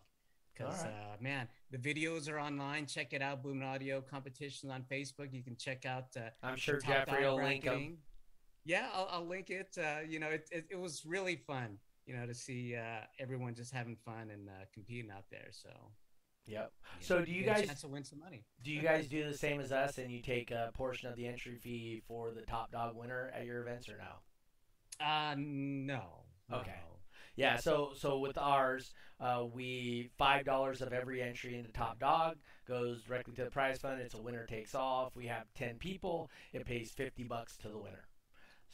Because 0.55 0.80
Alright. 0.80 0.95
uh, 0.95 1.22
man, 1.22 1.49
the 1.70 1.78
videos 1.78 2.30
are 2.30 2.38
online. 2.38 2.86
Check 2.86 3.14
it 3.14 3.22
out. 3.22 3.43
Boom 3.43 3.62
Audio 3.62 4.03
competitions 4.03 4.70
on 4.70 4.84
Facebook. 4.90 5.32
You 5.32 5.43
can 5.43 5.57
check 5.57 5.86
out. 5.86 6.09
Uh, 6.16 6.28
I'm 6.43 6.57
sure 6.57 6.78
Jeffrey 6.78 7.24
will 7.24 7.36
link 7.36 7.64
them. 7.64 7.97
Yeah, 8.64 8.86
I'll, 8.95 9.09
I'll 9.11 9.26
link 9.26 9.49
it. 9.51 9.76
Uh, 9.78 10.01
you 10.07 10.20
know, 10.20 10.28
it, 10.28 10.49
it, 10.53 10.66
it 10.70 10.78
was 10.78 11.05
really 11.07 11.36
fun. 11.36 11.78
You 12.07 12.16
know, 12.16 12.26
to 12.26 12.34
see 12.34 12.76
uh, 12.76 13.07
everyone 13.18 13.55
just 13.55 13.72
having 13.72 13.97
fun 14.05 14.30
and 14.30 14.49
uh, 14.49 14.64
competing 14.74 15.11
out 15.11 15.24
there. 15.30 15.49
So. 15.51 15.70
Yep. 16.47 16.72
you 16.99 17.05
So 17.05 17.24
do 17.24 17.30
you 17.32 17.45
get 17.45 17.57
guys- 17.57 17.66
chance 17.66 17.80
to 17.82 17.88
win 17.88 18.05
some 18.05 18.18
money? 18.18 18.45
Do 18.62 18.72
you 18.72 18.82
guys 18.82 19.09
do 19.09 19.24
the 19.28 19.36
same 19.36 19.61
as 19.61 19.70
us, 19.72 19.99
and 19.99 20.11
you 20.11 20.20
take 20.22 20.51
a 20.51 20.70
portion 20.74 21.09
of 21.09 21.16
the 21.16 21.26
entry 21.26 21.57
fee 21.57 22.03
for 22.07 22.30
the 22.32 22.43
top 22.43 22.72
dog 22.72 22.97
winner 22.97 23.30
at 23.34 23.45
your 23.47 23.61
events, 23.62 23.88
or 23.88 23.97
no? 23.99 25.05
Uh, 25.05 25.34
no. 25.38 26.24
Okay. 26.53 26.70
no. 26.70 26.99
Yeah. 27.36 27.57
So 27.57 27.93
so 27.97 28.18
with 28.18 28.36
ours, 28.36 28.93
uh, 29.20 29.45
we 29.51 30.11
five 30.18 30.45
dollars 30.45 30.82
of 30.82 30.93
every 30.93 31.22
entry 31.22 31.57
into 31.57 31.72
top 31.72 31.99
dog 31.99 32.36
goes 32.66 33.03
directly 33.05 33.34
to 33.36 33.45
the 33.45 33.51
prize 33.51 33.78
fund. 33.80 34.01
It's 34.03 34.14
a 34.14 34.20
winner 34.20 34.45
takes 34.47 34.74
all. 34.74 35.07
If 35.07 35.16
we 35.16 35.26
have 35.28 35.47
ten 35.55 35.78
people, 35.78 36.30
it 36.53 36.64
pays 36.66 36.90
fifty 36.90 37.22
bucks 37.24 37.57
to 37.59 37.68
the 37.68 37.78
winner. 37.78 38.07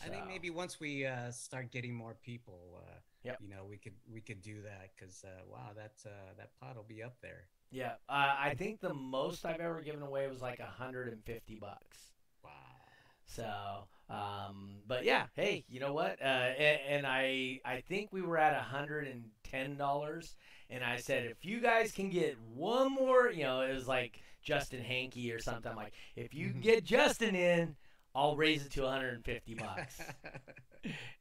I 0.04 0.08
think 0.08 0.26
maybe 0.26 0.50
once 0.50 0.78
we 0.80 1.06
uh, 1.06 1.30
start 1.32 1.70
getting 1.72 1.92
more 1.94 2.14
people, 2.22 2.80
uh, 2.86 2.98
Yep. 3.24 3.38
you 3.40 3.48
know, 3.48 3.64
we 3.64 3.78
could 3.78 3.94
we 4.10 4.20
could 4.20 4.42
do 4.42 4.62
that 4.62 4.90
because 4.96 5.24
uh, 5.24 5.42
wow, 5.46 5.70
that 5.76 5.94
uh, 6.06 6.34
that 6.36 6.50
pot 6.60 6.76
will 6.76 6.84
be 6.84 7.02
up 7.02 7.16
there. 7.20 7.48
Yeah, 7.70 7.92
uh, 8.08 8.34
I 8.38 8.54
think 8.56 8.80
the 8.80 8.94
most 8.94 9.44
I've 9.44 9.60
ever 9.60 9.80
given 9.82 10.02
away 10.02 10.26
was 10.28 10.40
like 10.40 10.60
hundred 10.60 11.08
and 11.08 11.22
fifty 11.24 11.54
bucks. 11.56 11.98
Wow. 12.42 12.50
So, 13.26 14.14
um, 14.14 14.76
but 14.86 15.04
yeah, 15.04 15.26
hey, 15.34 15.64
you 15.68 15.78
know 15.78 15.92
what? 15.92 16.20
Uh, 16.22 16.24
and, 16.24 16.80
and 16.88 17.06
I 17.06 17.60
I 17.64 17.82
think 17.86 18.10
we 18.10 18.22
were 18.22 18.38
at 18.38 18.54
hundred 18.54 19.06
and 19.06 19.24
ten 19.44 19.76
dollars, 19.76 20.34
and 20.70 20.82
I 20.82 20.96
said 20.96 21.26
if 21.26 21.44
you 21.44 21.60
guys 21.60 21.92
can 21.92 22.08
get 22.08 22.38
one 22.54 22.90
more, 22.90 23.30
you 23.30 23.42
know, 23.42 23.60
it 23.60 23.74
was 23.74 23.86
like 23.86 24.20
Justin 24.42 24.82
Hankey 24.82 25.30
or 25.32 25.38
something. 25.38 25.70
I'm 25.70 25.76
like, 25.76 25.92
if 26.16 26.32
you 26.32 26.50
can 26.50 26.60
get 26.60 26.84
Justin 26.84 27.34
in, 27.34 27.76
I'll 28.14 28.34
raise 28.34 28.64
it 28.64 28.72
to 28.72 28.82
150 28.82 29.54
bucks. 29.60 30.00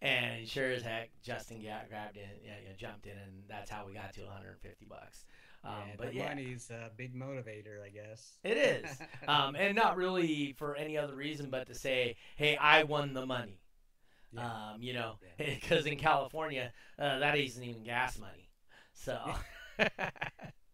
and 0.02 0.48
sure 0.48 0.72
as 0.72 0.82
heck, 0.82 1.10
Justin 1.22 1.62
got 1.62 1.90
grabbed 1.90 2.18
in, 2.18 2.24
yeah, 2.44 2.54
yeah, 2.64 2.74
jumped 2.78 3.06
in, 3.06 3.12
and 3.12 3.44
that's 3.50 3.70
how 3.70 3.86
we 3.86 3.94
got 3.94 4.14
to 4.14 4.22
150 4.22 4.86
bucks. 4.86 5.26
Um, 5.64 5.74
Yeah, 5.90 5.94
but 5.98 6.14
yeah, 6.14 6.28
money's 6.30 6.70
a 6.70 6.92
big 6.96 7.14
motivator, 7.16 7.84
I 7.86 7.90
guess. 7.90 8.38
it 8.44 8.58
is, 8.58 8.86
um, 9.28 9.56
and 9.56 9.76
not 9.76 9.98
really 9.98 10.54
for 10.58 10.76
any 10.76 10.98
other 10.98 11.16
reason 11.16 11.50
but 11.50 11.68
to 11.68 11.76
say, 11.76 12.16
hey, 12.36 12.56
I 12.58 12.84
won 12.84 13.14
the 13.14 13.26
money. 13.26 13.60
Yeah. 14.32 14.46
Um, 14.74 14.82
you 14.82 14.94
know, 14.94 15.16
because 15.38 15.86
in 15.88 15.98
California, 15.98 16.72
uh, 17.00 17.20
that 17.20 17.38
isn't 17.38 17.64
even 17.64 17.84
gas 17.84 18.20
money. 18.20 18.50
So, 18.94 19.20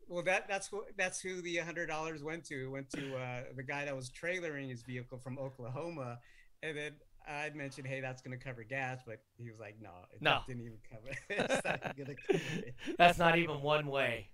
Well, 0.07 0.23
that 0.23 0.47
that's 0.47 0.71
what 0.71 0.85
that's 0.97 1.19
who 1.21 1.41
the 1.41 1.57
hundred 1.57 1.87
dollars 1.87 2.21
went 2.23 2.43
to. 2.45 2.65
It 2.65 2.69
Went 2.69 2.89
to 2.91 3.15
uh, 3.15 3.43
the 3.55 3.63
guy 3.63 3.85
that 3.85 3.95
was 3.95 4.11
trailering 4.11 4.69
his 4.69 4.83
vehicle 4.83 5.17
from 5.17 5.39
Oklahoma, 5.39 6.19
and 6.61 6.77
then 6.77 6.91
I'd 7.27 7.55
mentioned, 7.55 7.87
hey, 7.87 7.99
that's 8.01 8.21
going 8.21 8.37
to 8.37 8.43
cover 8.43 8.63
gas, 8.63 8.99
but 9.07 9.19
he 9.37 9.49
was 9.49 9.59
like, 9.59 9.77
no, 9.81 9.89
it 10.13 10.21
No. 10.21 10.41
didn't 10.45 10.61
even 10.63 10.77
cover. 10.91 11.15
it's 11.29 11.65
not 11.65 11.81
cover 11.81 12.11
it. 12.29 12.75
that's 12.97 13.17
not 13.17 13.37
even 13.37 13.61
one 13.61 13.87
way. 13.87 14.29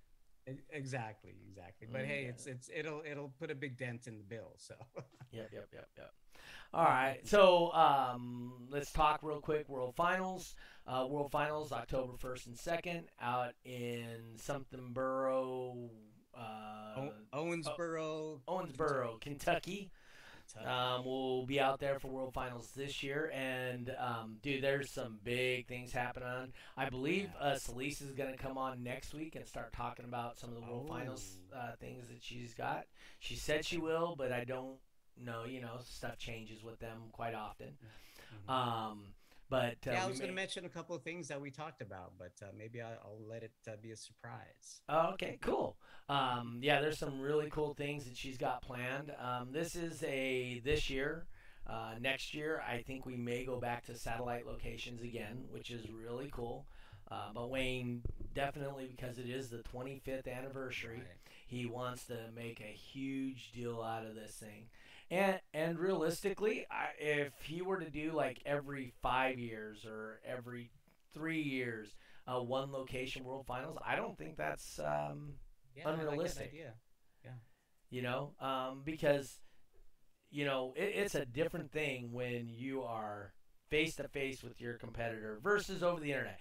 Exactly, 0.72 1.36
exactly. 1.48 1.88
But 1.92 2.02
Mm, 2.02 2.06
hey, 2.08 2.24
yeah. 2.24 2.30
it's 2.30 2.46
it's 2.48 2.70
it'll 2.74 3.02
it'll 3.10 3.34
put 3.40 3.52
a 3.52 3.56
big 3.56 3.78
dent 3.78 4.08
in 4.08 4.18
the 4.18 4.24
bill. 4.24 4.54
So 4.58 4.76
Yep, 5.32 5.50
yep, 5.54 5.68
yep, 5.74 5.88
yep. 5.98 6.14
All 6.74 6.84
right, 6.86 7.20
so 7.28 7.72
um, 7.74 8.68
let's 8.70 8.92
talk 8.92 9.22
real 9.24 9.40
quick. 9.42 9.68
World 9.68 9.96
Finals, 9.96 10.56
uh, 10.88 11.06
World 11.10 11.32
Finals, 11.32 11.72
October 11.72 12.14
first 12.18 12.46
and 12.48 12.58
second, 12.58 13.06
out 13.20 13.54
in 13.66 14.38
something 14.38 14.92
borough, 14.94 15.90
uh, 16.38 16.96
o- 16.98 17.14
Owensboro, 17.34 18.40
Owensboro, 18.48 19.20
Kentucky. 19.20 19.90
Um, 20.66 21.06
we'll 21.06 21.46
be 21.46 21.60
out 21.60 21.80
there 21.80 22.00
for 22.00 22.08
World 22.08 22.34
Finals 22.34 22.72
this 22.76 23.02
year, 23.04 23.32
and 23.34 23.94
um, 24.00 24.38
dude, 24.42 24.64
there's 24.64 24.92
some 24.92 25.20
big 25.24 25.68
things 25.68 25.92
happening. 25.92 26.28
on. 26.28 26.54
I 26.76 26.90
believe 26.90 27.30
uh, 27.40 27.54
Celise 27.54 28.02
is 28.02 28.12
going 28.14 28.32
to 28.32 28.38
come 28.38 28.58
on 28.58 28.84
next 28.84 29.14
week 29.14 29.36
and 29.36 29.48
start 29.48 29.72
talking 29.74 30.06
about 30.06 30.40
some 30.40 30.50
of 30.50 30.56
the 30.56 30.62
World 30.62 30.88
Finals 30.88 31.38
Oh. 31.54 31.58
uh, 31.58 31.76
things 31.80 32.08
that 32.08 32.22
she's 32.22 32.54
got. 32.54 32.86
She 33.20 33.36
said 33.36 33.64
she 33.66 33.78
will, 33.78 34.16
but 34.18 34.32
I 34.32 34.44
don't 34.44 34.78
know. 35.18 35.46
You 35.46 35.62
know, 35.62 35.78
stuff 35.86 36.18
changes 36.18 36.64
with 36.64 36.80
them 36.80 37.04
quite 37.12 37.34
often. 37.36 37.78
Mhm. 38.48 38.52
Um, 38.52 39.14
but 39.50 39.78
uh, 39.88 39.92
yeah, 39.92 40.04
I 40.04 40.08
was 40.08 40.20
going 40.20 40.30
to 40.30 40.36
mention 40.36 40.66
a 40.66 40.70
couple 40.70 40.96
of 40.96 41.04
things 41.04 41.28
that 41.30 41.40
we 41.42 41.52
talked 41.52 41.82
about, 41.82 42.14
but 42.18 42.34
uh, 42.42 42.48
maybe 42.58 42.82
I, 42.82 42.92
I'll 43.04 43.20
let 43.28 43.44
it 43.44 43.52
uh, 43.68 43.72
be 43.82 43.92
a 43.92 43.96
surprise. 43.98 44.82
Oh, 44.88 45.12
okay, 45.14 45.38
cool. 45.42 45.78
Um, 46.08 46.60
yeah, 46.62 46.82
there's 46.82 46.98
some 46.98 47.20
really 47.20 47.50
cool 47.50 47.74
things 47.74 48.06
that 48.06 48.16
she's 48.18 48.38
got 48.38 48.62
planned. 48.62 49.12
Um, 49.22 49.50
this 49.52 49.76
is 49.76 50.04
a 50.04 50.62
this 50.64 50.90
year. 50.90 51.26
Uh, 51.68 51.94
next 52.02 52.34
year, 52.34 52.64
I 52.68 52.82
think 52.82 53.06
we 53.06 53.16
may 53.16 53.46
go 53.46 53.60
back 53.60 53.86
to 53.86 53.96
satellite 53.96 54.48
locations 54.48 55.04
again, 55.04 55.44
which 55.52 55.70
is 55.70 55.90
really 55.92 56.30
cool. 56.32 56.66
Uh, 57.12 57.30
but 57.34 57.50
Wayne, 57.50 58.02
definitely 58.34 58.88
because 58.88 59.18
it 59.20 59.30
is 59.30 59.50
the 59.50 59.60
25th 59.60 60.28
anniversary, 60.28 60.98
Right. 60.98 61.06
he 61.48 61.66
wants 61.66 62.06
to 62.06 62.18
make 62.36 62.60
a 62.60 62.72
huge 62.72 63.52
deal 63.52 63.82
out 63.82 64.06
of 64.06 64.16
this 64.16 64.32
thing. 64.34 64.68
And 65.12 65.40
and 65.54 65.80
realistically, 65.80 66.66
I, 66.70 66.88
if 67.00 67.34
he 67.44 67.62
were 67.62 67.80
to 67.80 67.90
do 67.90 68.12
like 68.12 68.42
every 68.46 68.94
five 69.02 69.40
years 69.40 69.86
or 69.86 70.20
every 70.26 70.72
three 71.14 71.42
years, 71.42 71.96
uh, 72.28 72.40
one 72.40 72.72
location 72.72 73.24
World 73.24 73.46
Finals, 73.48 73.78
I 73.86 73.96
don't 73.96 74.18
think 74.18 74.38
that's 74.38 74.80
um, 74.80 75.34
Yeah, 75.76 75.88
I 75.88 75.92
like 75.92 76.00
Unrealistic. 76.00 76.54
you 77.90 78.02
know, 78.04 78.34
um, 78.40 78.82
because 78.86 79.40
you 80.30 80.46
know 80.46 80.74
it, 80.76 80.92
it's 80.96 81.16
a 81.16 81.26
different 81.26 81.72
thing 81.72 82.12
when 82.12 82.48
you 82.50 82.84
are 82.84 83.34
face 83.70 83.96
to 83.96 84.08
face 84.08 84.44
with 84.44 84.60
your 84.62 84.74
competitor 84.74 85.40
versus 85.42 85.82
over 85.84 86.00
the 86.00 86.12
internet. 86.12 86.40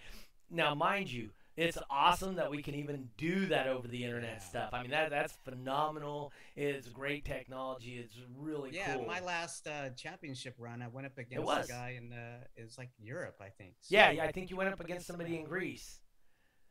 Now, 0.51 0.75
mind 0.75 1.11
you, 1.11 1.31
it's 1.59 1.79
awesome 1.91 2.37
that 2.37 2.51
we 2.51 2.63
can 2.63 2.77
even 2.77 3.09
do 3.17 3.47
that 3.47 3.67
over 3.67 3.89
the 3.89 4.05
internet 4.05 4.43
stuff. 4.43 4.71
I 4.73 4.83
mean, 4.83 4.93
that 4.93 5.11
that's 5.11 5.37
phenomenal. 5.45 6.33
It's 6.55 6.89
great 6.89 7.25
technology. 7.25 7.97
It's 7.97 8.17
really 8.37 8.71
cool. 8.71 8.79
Yeah, 8.79 8.95
cool. 8.95 9.07
my 9.07 9.21
last 9.21 9.67
uh, 9.67 9.91
championship 9.91 10.55
run, 10.59 10.83
I 10.83 10.87
went 10.87 11.07
up 11.07 11.19
against 11.19 11.49
a 11.49 11.67
guy 11.69 11.99
in 11.99 12.13
uh, 12.13 12.45
it 12.57 12.63
was 12.63 12.79
like 12.79 12.91
Europe, 12.99 13.41
I 13.41 13.49
think. 13.49 13.75
So- 13.81 13.95
yeah, 13.95 14.11
yeah, 14.13 14.25
I 14.25 14.31
think 14.33 14.51
you 14.51 14.57
went 14.57 14.73
up 14.73 14.81
against 14.81 15.07
somebody 15.09 15.37
in 15.37 15.45
Greece. 15.45 15.99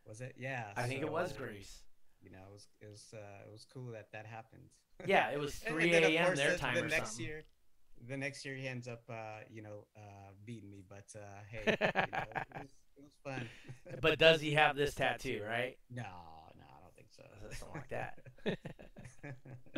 Was 0.05 0.21
it? 0.21 0.35
Yeah. 0.37 0.63
I 0.77 0.83
think 0.83 1.01
it 1.01 1.11
was 1.11 1.33
Greece. 1.33 1.83
You 2.21 2.31
know, 2.31 2.39
it 2.49 2.53
was 2.53 2.67
it 2.81 2.89
was 2.89 3.05
uh, 3.13 3.47
it 3.47 3.51
was 3.51 3.65
cool 3.71 3.91
that 3.91 4.07
that 4.13 4.25
happened. 4.25 4.63
Yeah, 5.05 5.29
it 5.29 5.39
was 5.39 5.53
3 5.67 5.83
and 5.83 5.93
then, 5.93 6.03
of 6.05 6.09
a.m. 6.09 6.35
their 6.35 6.53
the, 6.53 6.57
time 6.57 6.73
the 6.73 6.83
or 6.83 6.87
next 6.87 7.11
something. 7.11 7.25
year, 7.27 7.43
the 8.09 8.17
next 8.17 8.43
year 8.43 8.55
he 8.55 8.67
ends 8.67 8.87
up, 8.87 9.03
uh, 9.09 9.41
you 9.47 9.61
know, 9.61 9.85
uh, 9.95 10.31
beating 10.43 10.71
me. 10.71 10.83
But 10.89 11.05
uh, 11.15 11.19
hey, 11.51 11.77
you 11.79 12.11
know, 12.11 12.61
it, 12.97 13.03
was, 13.03 13.11
was 13.25 13.35
fun. 13.35 13.49
but 14.01 14.19
does 14.19 14.41
he 14.41 14.53
have 14.53 14.75
this 14.75 14.93
tattoo, 14.95 15.41
right? 15.45 15.77
no, 15.89 16.03
no, 16.03 16.65
I 16.65 16.81
don't 16.81 16.95
think 16.95 17.09
so. 17.11 17.23
Something 17.51 17.75
like 17.75 17.89
that. 17.89 18.19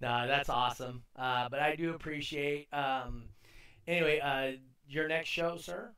no, 0.00 0.26
that's 0.26 0.48
awesome. 0.48 1.04
Uh, 1.16 1.48
but 1.48 1.60
I 1.60 1.76
do 1.76 1.94
appreciate. 1.94 2.68
Um, 2.72 3.28
anyway, 3.86 4.20
uh, 4.20 4.52
your 4.86 5.08
next 5.08 5.28
show, 5.28 5.56
sir. 5.56 5.92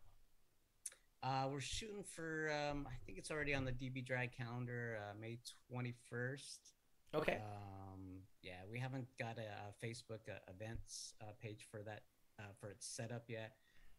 uh, 1.23 1.47
we're 1.51 1.61
shooting 1.61 2.05
for. 2.05 2.51
Um, 2.53 2.87
I 2.89 2.95
think 3.07 3.19
it's 3.19 3.31
already 3.31 3.55
on 3.55 3.65
the 3.65 3.73
DB 3.73 4.05
Drag 4.05 4.33
calendar, 4.33 4.99
uh, 5.01 5.15
May 5.21 5.39
twenty 5.71 5.95
first. 6.11 6.73
Okay. 7.15 7.39
Um, 7.41 8.21
yeah, 8.43 8.61
we 8.71 8.79
haven't 8.79 9.07
got 9.19 9.39
a, 9.39 9.43
a 9.43 9.87
Facebook 9.87 10.29
uh, 10.29 10.39
events 10.49 11.15
uh, 11.23 11.27
page 11.41 11.67
for 11.71 11.83
that 11.85 12.03
uh, 12.39 12.53
for 12.61 12.69
its 12.71 12.87
setup 12.87 13.25
yet, 13.29 13.53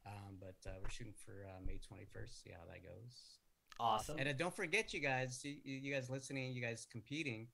um, 0.05 0.37
but 0.39 0.55
uh, 0.69 0.73
we're 0.81 0.89
shooting 0.89 1.13
for 1.25 1.45
uh, 1.45 1.59
May 1.65 1.79
21st. 1.79 2.43
See 2.43 2.51
how 2.51 2.65
that 2.67 2.83
goes. 2.83 3.39
Awesome. 3.79 4.17
And 4.19 4.29
uh, 4.29 4.33
don't 4.33 4.55
forget, 4.55 4.93
you 4.93 4.99
guys, 4.99 5.41
you, 5.43 5.55
you 5.63 5.93
guys 5.93 6.09
listening, 6.09 6.53
you 6.53 6.61
guys 6.61 6.87
competing. 6.89 7.47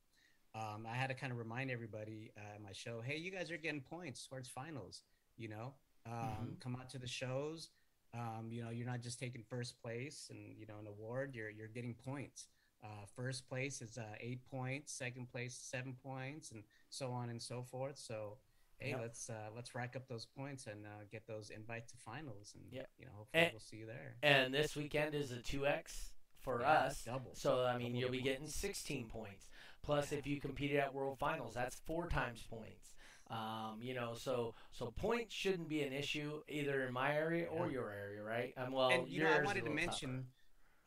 Um, 0.53 0.85
I 0.89 0.95
had 0.95 1.07
to 1.07 1.15
kind 1.15 1.31
of 1.31 1.39
remind 1.39 1.71
everybody 1.71 2.31
uh, 2.37 2.55
at 2.55 2.61
my 2.61 2.73
show, 2.73 3.01
hey, 3.03 3.17
you 3.17 3.31
guys 3.31 3.51
are 3.51 3.57
getting 3.57 3.81
points 3.81 4.27
towards 4.27 4.49
finals. 4.49 5.03
You 5.37 5.49
know, 5.49 5.73
um, 6.05 6.57
come 6.59 6.75
out 6.75 6.89
to 6.91 6.99
the 6.99 7.07
shows. 7.07 7.69
Um, 8.13 8.49
you 8.51 8.63
know, 8.63 8.69
you're 8.69 8.85
not 8.85 9.01
just 9.01 9.19
taking 9.19 9.43
first 9.49 9.81
place 9.81 10.27
and 10.29 10.53
you 10.57 10.67
know 10.67 10.75
an 10.79 10.87
award. 10.87 11.33
You're 11.33 11.49
you're 11.49 11.69
getting 11.69 11.95
points. 12.05 12.47
Uh, 12.83 13.05
first 13.15 13.47
place 13.47 13.81
is 13.81 13.97
uh, 13.97 14.15
eight 14.19 14.43
points, 14.49 14.91
second 14.91 15.31
place 15.31 15.57
seven 15.61 15.95
points, 16.03 16.51
and 16.51 16.63
so 16.89 17.11
on 17.11 17.29
and 17.29 17.41
so 17.41 17.63
forth. 17.63 17.97
So, 17.97 18.37
hey, 18.81 18.89
Yep. 18.91 18.99
let's 19.01 19.29
uh, 19.29 19.49
let's 19.55 19.75
rack 19.75 19.95
up 19.95 20.07
those 20.07 20.25
points 20.25 20.67
and 20.67 20.85
uh, 20.85 20.89
get 21.11 21.25
those 21.27 21.49
invites 21.49 21.91
to 21.91 21.97
finals, 21.97 22.53
and 22.55 22.63
Yep. 22.71 22.89
you 22.97 23.05
know, 23.05 23.11
hopefully 23.13 23.43
And- 23.43 23.53
we'll 23.53 23.59
see 23.59 23.77
you 23.77 23.85
there. 23.85 24.17
And 24.23 24.53
this 24.53 24.75
weekend 24.75 25.13
is 25.15 25.31
a 25.31 25.37
2x 25.37 26.13
for 26.39 26.61
Yeah, 26.61 26.71
us. 26.71 27.03
double. 27.03 27.35
So, 27.35 27.63
I 27.63 27.77
mean, 27.77 27.87
Double 27.93 27.99
you'll 27.99 28.11
the 28.11 28.17
be 28.17 28.23
getting 28.23 28.47
16 28.47 29.07
points. 29.09 29.47
Plus, 29.83 30.11
if 30.11 30.25
you 30.27 30.39
competed 30.41 30.77
at 30.79 30.93
World 30.93 31.17
Finals, 31.19 31.53
that's 31.53 31.75
four 31.75 32.07
times 32.09 32.41
points. 32.43 32.95
Um, 33.27 33.79
you 33.81 33.93
know, 33.93 34.13
so 34.13 34.55
so 34.71 34.91
points 34.91 35.33
shouldn't 35.33 35.69
be 35.69 35.83
an 35.83 35.93
issue 35.93 36.41
either 36.49 36.83
in 36.85 36.91
my 36.93 37.15
area 37.15 37.45
or 37.47 37.67
Yeah. 37.67 37.73
your 37.73 37.91
area, 37.91 38.21
right? 38.23 38.53
Um, 38.57 38.73
well, 38.73 38.89
and 38.89 39.07
you 39.07 39.23
know, 39.23 39.31
I 39.31 39.41
wanted 39.41 39.63
to 39.65 39.69
mention, 39.71 40.09
tougher. 40.17 40.25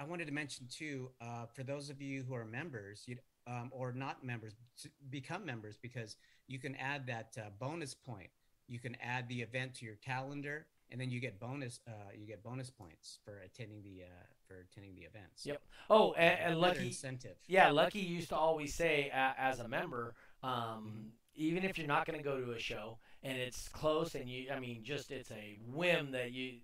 I 0.00 0.04
wanted 0.04 0.26
to 0.26 0.32
mention 0.32 0.66
too, 0.68 1.10
uh, 1.20 1.46
for 1.46 1.62
those 1.62 1.88
of 1.88 2.02
you 2.02 2.22
who 2.24 2.34
are 2.34 2.44
members, 2.44 3.04
you 3.06 3.16
um, 3.46 3.70
or 3.70 3.92
not 3.92 4.24
members, 4.24 4.54
to 4.82 4.88
become 5.10 5.44
members 5.44 5.76
because 5.80 6.16
you 6.46 6.58
can 6.58 6.74
add 6.76 7.06
that 7.06 7.36
uh, 7.38 7.50
bonus 7.58 7.94
point. 7.94 8.30
You 8.66 8.78
can 8.78 8.96
add 9.02 9.28
the 9.28 9.42
event 9.42 9.74
to 9.76 9.84
your 9.84 9.96
calendar, 9.96 10.66
and 10.90 11.00
then 11.00 11.10
you 11.10 11.20
get 11.20 11.38
bonus. 11.38 11.80
Uh, 11.86 11.92
you 12.18 12.26
get 12.26 12.42
bonus 12.42 12.70
points 12.70 13.18
for 13.24 13.40
attending 13.44 13.82
the 13.82 14.04
uh, 14.04 14.24
for 14.46 14.66
attending 14.70 14.94
the 14.94 15.02
events. 15.02 15.44
Yep. 15.44 15.60
Oh, 15.90 16.12
and, 16.14 16.38
and 16.40 16.60
lucky. 16.60 16.86
incentive. 16.86 17.36
Yeah, 17.46 17.70
Lucky 17.70 18.00
used 18.00 18.30
to 18.30 18.36
always 18.36 18.74
say 18.74 19.10
as 19.12 19.60
a 19.60 19.68
member, 19.68 20.14
um, 20.42 21.12
even 21.34 21.64
if 21.64 21.78
you're 21.78 21.86
not 21.86 22.06
going 22.06 22.18
to 22.18 22.24
go 22.24 22.40
to 22.40 22.52
a 22.52 22.58
show 22.58 22.98
and 23.22 23.38
it's 23.38 23.68
close 23.68 24.14
and 24.14 24.28
you, 24.28 24.46
I 24.54 24.60
mean, 24.60 24.82
just 24.82 25.10
it's 25.10 25.30
a 25.30 25.58
whim 25.72 26.12
that 26.12 26.32
you 26.32 26.58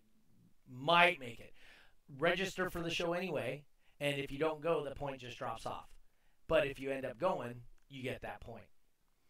might 0.71 1.19
make 1.19 1.41
it, 1.41 1.53
register 2.19 2.71
for 2.71 2.83
the 2.83 2.91
show 2.91 3.13
anyway. 3.13 3.65
And 4.01 4.19
if 4.19 4.31
you 4.31 4.39
don't 4.39 4.63
go, 4.63 4.85
the 4.85 4.95
point 4.95 5.21
just 5.21 5.39
drops 5.39 5.67
off. 5.67 5.89
But 6.51 6.69
if 6.69 6.81
you 6.81 6.93
end 6.93 7.07
up 7.07 7.19
going, 7.19 7.65
you 7.89 8.03
get 8.05 8.23
that 8.23 8.43
point. 8.43 8.67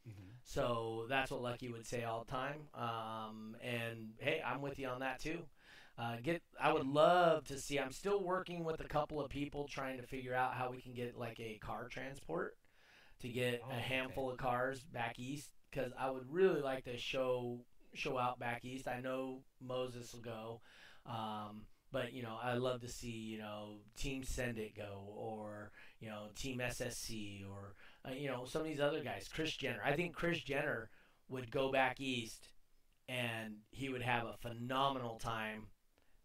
Mhm. 0.07 0.41
So 0.45 1.07
that's 1.09 1.31
what 1.31 1.43
Lucky 1.43 1.69
would 1.71 1.87
say 1.87 2.05
all 2.05 2.25
the 2.25 2.31
time. 2.33 2.69
Um, 2.75 3.57
and 3.63 4.15
hey, 4.19 4.43
I'm 4.45 4.63
with 4.63 4.79
you 4.79 4.89
on 4.89 5.01
that 5.01 5.21
too. 5.21 5.47
Uh, 5.99 6.17
get, 6.23 6.43
I 6.61 6.73
would 6.73 6.87
love 6.87 7.47
to 7.49 7.59
see. 7.59 7.79
I'm 7.79 7.93
still 7.93 8.25
working 8.25 8.65
with 8.65 8.81
a 8.81 8.89
couple 8.89 9.21
of 9.21 9.31
people 9.31 9.69
trying 9.69 9.99
to 9.99 10.07
figure 10.07 10.35
out 10.35 10.55
how 10.55 10.71
we 10.71 10.81
can 10.81 10.95
get 10.95 11.17
like 11.19 11.41
a 11.41 11.59
car 11.59 11.89
transport 11.89 12.57
to 13.21 13.29
get 13.29 13.65
Oh, 13.65 13.71
a 13.71 13.81
okay. 13.81 13.81
handful 13.81 14.31
of 14.31 14.39
cars 14.39 14.85
back 14.85 15.19
east 15.19 15.51
because 15.71 15.93
I 15.99 16.11
would 16.11 16.31
really 16.33 16.63
like 16.63 16.85
to 16.85 16.99
show 16.99 17.61
show 17.95 18.19
out 18.19 18.39
back 18.41 18.65
east. 18.65 18.89
I 18.89 19.01
know 19.01 19.45
Moses 19.61 20.13
will 20.15 20.21
go, 20.23 20.63
um, 21.07 21.67
but 21.93 22.13
you 22.13 22.23
know 22.23 22.39
I 22.43 22.55
love 22.55 22.81
to 22.83 22.89
see 22.89 23.11
you 23.11 23.39
know 23.39 23.79
Team 23.97 24.25
Send 24.25 24.59
It 24.59 24.77
go 24.77 25.13
or 25.17 25.73
you 26.01 26.09
know 26.09 26.29
Team 26.35 26.59
SSC 26.59 27.45
or 27.49 27.75
uh, 28.09 28.13
you 28.13 28.29
know 28.29 28.45
some 28.45 28.63
of 28.63 28.67
these 28.69 28.81
other 28.81 29.03
guys. 29.03 29.29
Chris 29.33 29.57
Jenner. 29.57 29.81
I 29.85 29.93
think 29.95 30.15
Chris 30.15 30.41
Jenner 30.41 30.91
would 31.29 31.51
go 31.51 31.71
back 31.71 32.01
east 32.01 32.49
and 33.09 33.55
he 33.71 33.89
would 33.89 34.03
have 34.03 34.25
a 34.27 34.37
phenomenal 34.41 35.19
time 35.19 35.67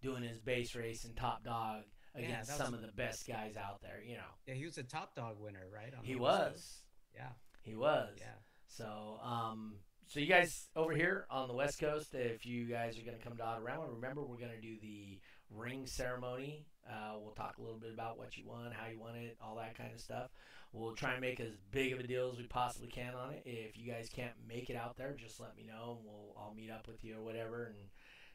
doing 0.02 0.24
his 0.24 0.40
bass 0.40 0.76
race 0.76 1.04
and 1.06 1.16
top 1.16 1.44
dog 1.44 1.84
against 2.16 2.50
that 2.50 2.58
some 2.58 2.74
of 2.74 2.82
the 2.82 2.92
best 2.96 3.28
guys 3.28 3.56
out 3.58 3.82
there. 3.82 4.02
You 4.06 4.16
know 4.16 4.32
Yeah, 4.48 4.54
he 4.56 4.66
was 4.66 4.78
a 4.78 4.84
top 4.84 5.16
dog 5.16 5.36
winner, 5.40 5.66
right? 5.74 5.94
on 5.98 6.04
he 6.04 6.16
West 6.16 6.38
Coast? 6.38 6.54
was. 6.54 6.78
Yeah. 7.16 7.30
He 7.62 7.76
was. 7.76 8.10
Yeah. 8.20 8.26
So, 8.68 9.20
um, 9.24 9.76
so 10.08 10.20
you 10.20 10.28
guys 10.28 10.68
over 10.76 10.94
here 10.94 11.26
on 11.32 11.48
the 11.48 11.54
West 11.54 11.80
Coast, 11.80 12.14
if 12.14 12.46
you 12.46 12.66
guys 12.66 12.98
are 13.00 13.02
going 13.04 13.18
to 13.18 13.24
come 13.24 13.36
to 13.38 13.44
Autorama, 13.44 13.92
remember 13.96 14.22
we're 14.22 14.38
going 14.38 14.52
to 14.52 14.62
do 14.62 14.76
the 14.82 15.20
ring 15.50 15.86
ceremony. 15.88 16.66
Uh, 16.88 17.16
we'll 17.20 17.34
talk 17.34 17.58
a 17.58 17.62
little 17.62 17.80
bit 17.80 17.94
about 17.94 18.18
what 18.18 18.38
you 18.38 18.46
won, 18.46 18.72
how 18.72 18.88
you 18.88 19.00
won 19.00 19.16
it, 19.16 19.38
all 19.44 19.56
that 19.56 19.78
kind 19.78 19.92
of 19.94 20.00
stuff. 20.00 20.30
We'll 20.72 20.94
try 20.94 21.14
and 21.14 21.22
make 21.22 21.40
as 21.40 21.56
big 21.72 21.94
of 21.94 22.00
a 22.00 22.04
deal 22.04 22.30
as 22.32 22.38
we 22.38 22.48
possibly 22.48 22.90
can 22.90 23.14
on 23.16 23.32
it. 23.34 23.44
If 23.46 23.78
you 23.78 23.92
guys 23.92 24.10
can't 24.14 24.34
make 24.48 24.70
it 24.70 24.76
out 24.76 24.98
there, 24.98 25.16
just 25.18 25.40
let 25.40 25.56
me 25.56 25.64
know, 25.64 25.98
and 25.98 26.06
we'll 26.06 26.36
I'll 26.38 26.54
meet 26.54 26.70
up 26.70 26.88
with 26.88 27.04
you 27.04 27.18
or 27.18 27.24
whatever, 27.24 27.66
and 27.66 27.76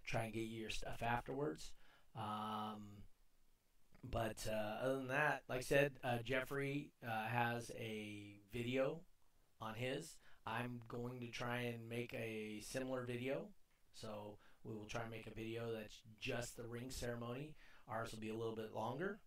try 0.06 0.24
and 0.24 0.32
get 0.32 0.40
you 0.40 0.60
your 0.60 0.70
stuff 0.70 1.02
afterwards. 1.02 1.72
Um, 2.16 3.02
but 4.02 4.46
uh, 4.50 4.84
other 4.84 4.96
than 4.96 5.08
that, 5.08 5.42
like 5.48 5.58
I 5.58 5.62
said, 5.62 5.92
uh, 6.02 6.18
Jeffrey 6.24 6.92
uh, 7.06 7.26
has 7.26 7.70
a 7.78 8.36
video 8.52 9.00
on 9.60 9.74
his. 9.74 10.16
I'm 10.46 10.80
going 10.88 11.20
to 11.20 11.26
try 11.28 11.60
and 11.60 11.88
make 11.88 12.14
a 12.14 12.62
similar 12.64 13.04
video. 13.04 13.48
So 13.92 14.38
we 14.64 14.74
will 14.74 14.84
try 14.86 15.02
and 15.02 15.10
make 15.10 15.26
a 15.26 15.34
video 15.34 15.72
that's 15.72 16.00
just 16.20 16.56
the 16.56 16.66
ring 16.66 16.90
ceremony. 16.90 17.54
Ours 17.88 18.12
will 18.12 18.20
be 18.20 18.28
a 18.30 18.34
little 18.34 18.54
bit 18.56 18.72
longer. 18.74 19.20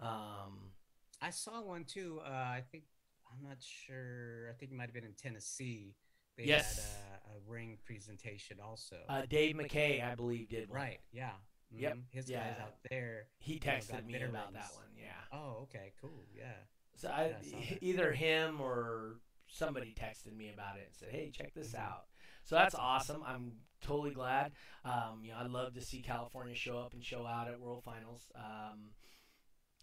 Um, 0.00 0.72
I 1.20 1.30
saw 1.30 1.62
one 1.62 1.84
too. 1.84 2.20
Uh, 2.24 2.28
I 2.30 2.62
think 2.70 2.84
I'm 3.30 3.46
not 3.46 3.58
sure. 3.60 4.48
I 4.50 4.54
think 4.58 4.72
it 4.72 4.74
might 4.76 4.84
have 4.84 4.94
been 4.94 5.04
in 5.04 5.14
Tennessee. 5.14 5.94
They 6.36 6.44
Yes. 6.44 6.76
had 6.76 7.32
a, 7.32 7.36
a 7.36 7.40
ring 7.46 7.78
presentation 7.84 8.58
also. 8.60 8.96
uh, 9.08 9.22
Dave 9.28 9.54
McKay, 9.56 10.02
I 10.04 10.14
believe, 10.14 10.48
did 10.48 10.68
one. 10.70 10.76
right. 10.80 11.00
Yeah. 11.12 11.32
Yep, 11.74 11.94
Mhm. 11.96 12.02
His 12.10 12.28
yeah. 12.28 12.50
guys 12.50 12.60
out 12.60 12.74
there. 12.90 13.28
He 13.38 13.54
you 13.54 13.60
know, 13.60 13.66
texted 13.72 14.04
me 14.06 14.20
about 14.22 14.52
that 14.52 14.70
one. 14.74 14.84
Yeah. 14.96 15.12
Oh, 15.32 15.60
okay. 15.62 15.92
Cool. 16.00 16.26
Yeah. 16.34 16.52
So 16.96 17.08
I, 17.08 17.28
Yeah, 17.42 17.56
I 17.58 17.78
either 17.80 18.12
him 18.12 18.60
or 18.60 19.20
somebody 19.46 19.94
texted 19.94 20.36
me 20.36 20.50
about 20.50 20.76
it 20.76 20.86
and 20.88 20.94
said, 20.94 21.08
"Hey, 21.10 21.30
check 21.30 21.54
this 21.54 21.72
Mhm. 21.72 21.78
out." 21.78 22.08
So 22.44 22.56
that's 22.56 22.74
awesome. 22.74 23.22
I'm 23.26 23.52
totally 23.80 24.10
glad. 24.10 24.52
Um, 24.84 25.20
you 25.22 25.30
know, 25.30 25.38
I 25.38 25.46
love 25.46 25.74
to 25.74 25.80
see 25.80 26.02
California 26.02 26.54
show 26.54 26.78
up 26.78 26.92
and 26.92 27.04
show 27.04 27.26
out 27.26 27.48
at 27.48 27.60
World 27.60 27.84
Finals. 27.84 28.30
Um, 28.34 28.90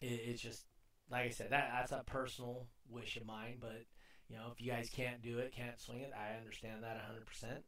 it, 0.01 0.22
it's 0.28 0.41
just 0.41 0.66
like 1.10 1.26
I 1.26 1.30
said, 1.30 1.49
that 1.51 1.70
that's 1.74 1.91
a 1.91 2.03
personal 2.05 2.68
wish 2.89 3.18
of 3.18 3.26
mine. 3.26 3.57
But 3.60 3.86
you 4.28 4.36
know, 4.36 4.47
if 4.51 4.62
you 4.62 4.72
guys 4.72 4.89
can't 4.89 5.22
do 5.22 5.39
it, 5.39 5.53
can't 5.55 5.80
swing 5.80 6.01
it, 6.01 6.12
I 6.16 6.38
understand 6.38 6.84
that 6.84 6.95
100. 6.97 7.26
percent 7.26 7.64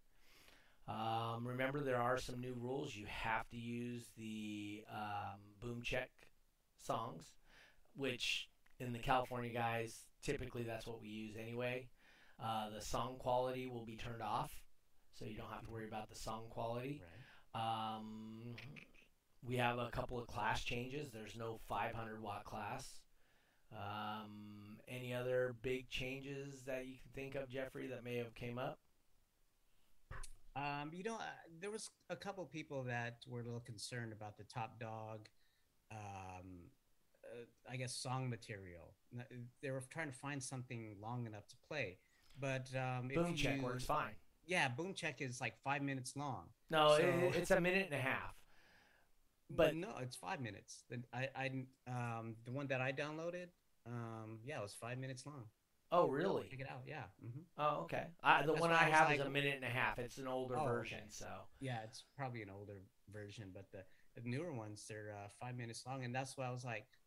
um, 0.88 1.48
remember, 1.48 1.82
there 1.82 2.02
are 2.02 2.18
some 2.18 2.40
new 2.40 2.56
rules. 2.60 2.96
You 2.96 3.06
have 3.08 3.48
to 3.50 3.58
use 3.58 4.10
the 4.18 4.84
um, 4.92 5.40
boom 5.62 5.82
check 5.84 6.10
songs, 6.80 7.32
which 7.96 8.50
in 8.80 8.92
the 8.94 9.00
California 9.00 9.52
guys, 9.54 10.06
typically 10.24 10.64
that's 10.64 10.88
what 10.88 11.02
we 11.02 11.10
use 11.10 11.36
anyway. 11.40 11.88
Uh, 12.44 12.70
the 12.72 12.82
song 12.82 13.18
quality 13.20 13.68
will 13.68 13.86
be 13.86 13.96
turned 13.96 14.22
off, 14.22 14.61
so 15.22 15.28
you 15.28 15.38
don't 15.38 15.52
have 15.52 15.64
to 15.64 15.70
worry 15.72 15.88
about 15.88 16.10
the 16.10 16.16
song 16.16 16.46
quality. 16.50 17.00
Right. 17.54 17.96
Um, 17.96 18.56
we 19.48 19.56
have 19.58 19.78
a 19.78 19.90
couple 19.92 20.18
of 20.20 20.26
class 20.28 20.64
changes. 20.64 21.12
There's 21.12 21.36
no 21.38 21.60
500 21.70 22.22
watt 22.22 22.44
class. 22.44 23.00
Um, 23.72 24.78
any 24.88 25.14
other 25.14 25.56
big 25.62 25.90
changes 25.90 26.64
that 26.66 26.88
you 26.88 26.96
can 27.02 27.12
think 27.14 27.36
of, 27.36 27.48
Jeffrey, 27.50 27.88
that 27.88 28.04
may 28.04 28.18
have 28.18 28.34
came 28.34 28.58
up? 28.58 28.80
Um, 30.56 30.90
you 30.92 31.04
know, 31.04 31.16
uh, 31.16 31.24
there 31.62 31.72
was 31.72 31.90
a 32.10 32.16
couple 32.16 32.44
of 32.44 32.50
people 32.52 32.84
that 32.84 33.18
were 33.28 33.42
a 33.42 33.44
little 33.44 33.62
concerned 33.62 34.12
about 34.14 34.38
the 34.38 34.44
top 34.44 34.80
dog, 34.80 35.30
um, 35.92 36.70
uh, 37.24 37.46
I 37.72 37.78
guess, 37.78 37.96
song 37.96 38.28
material. 38.30 38.96
They 39.62 39.70
were 39.70 39.84
trying 39.92 40.12
to 40.12 40.18
find 40.18 40.42
something 40.44 40.96
long 41.02 41.26
enough 41.28 41.48
to 41.48 41.56
play, 41.66 42.00
but 42.40 42.68
um, 42.76 43.10
if 43.12 43.16
Boom 43.16 43.36
check 43.36 43.58
you- 43.58 43.64
works 43.64 43.86
fine. 43.86 44.14
Yeah, 44.46 44.68
boom 44.70 44.94
check 44.94 45.22
is 45.22 45.40
like 45.40 45.56
five 45.64 45.82
minutes 45.82 46.16
long. 46.16 46.46
No, 46.70 46.98
So- 46.98 47.04
it, 47.04 47.36
it's 47.36 47.52
a 47.52 47.62
minute 47.62 47.88
and 47.92 47.96
a 48.00 48.04
half. 48.12 48.36
But- 49.50 49.76
no, 49.76 49.90
it's 50.02 50.16
five 50.16 50.40
minutes. 50.40 50.84
The 50.90 51.02
I, 51.14 51.30
I 51.36 51.48
um 51.88 52.36
the 52.46 52.52
one 52.52 52.68
that 52.68 52.82
I 52.82 52.92
downloaded, 52.92 53.48
um 53.86 54.40
yeah, 54.46 54.60
it 54.60 54.62
was 54.64 54.74
five 54.74 54.98
minutes 54.98 55.26
long. 55.26 55.44
Oh, 55.94 56.08
really? 56.08 56.48
Check 56.50 56.62
it 56.62 56.70
out. 56.70 56.84
Yeah. 56.88 57.04
hmm 57.22 57.42
Oh, 57.58 57.82
okay. 57.84 58.06
I, 58.24 58.44
the 58.44 58.54
That's 58.54 58.62
one 58.62 58.72
I 58.72 58.84
have 58.84 59.12
is 59.12 59.20
a 59.20 59.30
minute 59.30 59.56
and 59.56 59.66
a 59.66 59.68
half. 59.68 60.00
It's 60.00 60.18
an 60.20 60.28
older 60.28 60.58
Oh, 60.58 60.64
version, 60.64 61.00
okay. 61.00 61.08
so. 61.10 61.28
Yeah, 61.60 61.80
it's 61.84 62.06
probably 62.16 62.42
an 62.42 62.50
older 62.50 62.78
version, 63.12 63.50
but 63.54 63.66
the, 63.74 63.84
the 64.16 64.26
newer 64.30 64.54
ones 64.54 64.86
they're 64.88 65.14
uh, 65.14 65.28
five 65.42 65.58
minutes 65.58 65.84
long, 65.86 66.06
and 66.06 66.16
that's 66.16 66.38
why 66.38 66.46
I 66.48 66.50
was 66.52 66.64
like, 66.64 66.86
"W- 66.86 67.01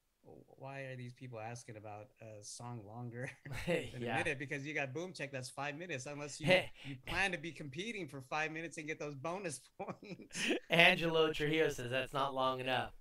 why 0.58 0.80
are 0.82 0.96
these 0.96 1.12
people 1.12 1.38
asking 1.38 1.76
about 1.76 2.08
a 2.20 2.42
song 2.42 2.80
longer 2.86 3.30
than 3.66 3.88
a 3.96 3.98
minute? 3.98 4.38
Because 4.38 4.66
you 4.66 4.74
got 4.74 4.92
boom 4.92 5.12
check 5.12 5.30
that's 5.32 5.48
five 5.48 5.76
minutes, 5.76 6.06
unless 6.06 6.40
you 6.40 6.52
you 6.84 6.96
plan 7.06 7.32
to 7.32 7.38
be 7.38 7.52
competing 7.52 8.08
for 8.08 8.20
five 8.20 8.50
minutes 8.52 8.78
and 8.78 8.86
get 8.86 8.98
those 8.98 9.14
bonus 9.14 9.60
points. 9.78 10.50
Angelo 10.70 11.32
Trujillo 11.32 11.68
says 11.70 11.90
that's 11.90 12.12
not 12.12 12.34
long 12.34 12.60
enough. 12.60 12.92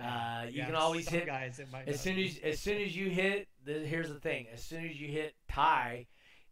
Uh, 0.00 0.46
you 0.50 0.64
can 0.64 0.74
always 0.74 1.08
hit- 1.08 1.26
guys. 1.26 1.60
As 1.86 2.00
soon 2.00 2.18
as 2.18 2.38
as 2.42 2.58
soon 2.60 2.80
as 2.82 2.96
you 2.96 3.08
hit, 3.08 3.48
the, 3.64 3.74
here's 3.74 4.08
the 4.08 4.20
thing: 4.20 4.46
as 4.52 4.62
soon 4.62 4.84
as 4.84 5.00
you 5.00 5.08
hit 5.08 5.34
tie, 5.48 6.06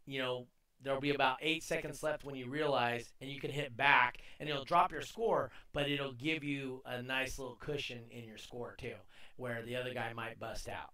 you 0.05 0.19
know 0.19 0.47
there'll 0.81 1.01
be 1.01 1.13
about 1.13 1.37
eight 1.41 1.63
seconds 1.63 2.03
left 2.03 2.23
when 2.23 2.35
you 2.35 2.47
realize, 2.47 3.11
and 3.19 3.29
you 3.29 3.39
can 3.39 3.51
hit 3.51 3.75
back, 3.75 4.19
and 4.39 4.47
it'll 4.47 4.63
drop 4.63 4.91
your 4.91 5.01
score, 5.01 5.51
but 5.73 5.89
it'll 5.89 6.13
give 6.13 6.43
you 6.43 6.81
a 6.85 7.01
nice 7.01 7.39
little 7.39 7.55
cushion 7.55 8.01
in 8.11 8.23
your 8.23 8.37
score 8.37 8.75
too, 8.77 8.93
where 9.37 9.63
the 9.63 9.75
other 9.75 9.93
guy 9.93 10.13
might 10.13 10.39
bust 10.39 10.67
out. 10.69 10.93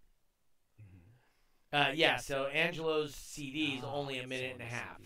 Mhm. 0.81 1.01
Uh, 1.73 1.91
yeah, 1.93 2.17
so 2.17 2.47
Angelo's 2.47 3.15
CD 3.15 3.77
is 3.77 3.83
Ah, 3.83 3.93
only 3.93 4.19
a 4.19 4.27
minute 4.27 4.53
and 4.53 4.61
a 4.61 4.65
half. 4.65 4.99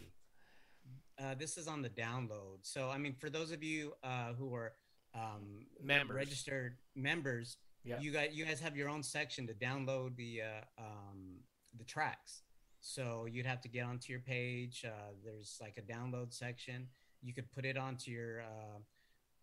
Uh, 1.18 1.34
this 1.36 1.58
is 1.58 1.68
on 1.68 1.82
the 1.82 1.90
download. 1.90 2.58
So, 2.64 2.90
I 2.90 2.98
mean, 2.98 3.14
for 3.14 3.30
those 3.30 3.52
of 3.52 3.64
you 3.64 3.94
uh, 4.04 4.34
who 4.34 4.54
are 4.54 4.74
um, 5.14 5.66
Members. 5.82 6.16
registered 6.16 6.78
members, 6.96 7.58
Yep. 7.86 8.02
you 8.02 8.12
guys 8.12 8.34
you 8.34 8.44
guys 8.46 8.60
have 8.60 8.76
your 8.76 8.90
own 8.90 9.04
section 9.04 9.46
to 9.48 9.54
download 9.54 10.16
the 10.18 10.42
uh, 10.42 10.62
um, 10.78 11.40
the 11.78 11.84
tracks. 11.86 12.42
So 12.82 13.26
you'd 13.26 13.46
have 13.46 13.62
to 13.62 13.70
get 13.70 13.86
onto 13.86 14.12
your 14.12 14.20
page. 14.22 14.84
Uh, 14.86 15.14
there's 15.24 15.58
like 15.62 15.78
a 15.78 15.82
download 15.84 16.34
section. 16.34 16.90
You 17.22 17.34
could 17.34 17.50
put 17.52 17.64
it 17.64 17.78
onto 17.78 18.12
your 18.12 18.42
uh, 18.42 18.80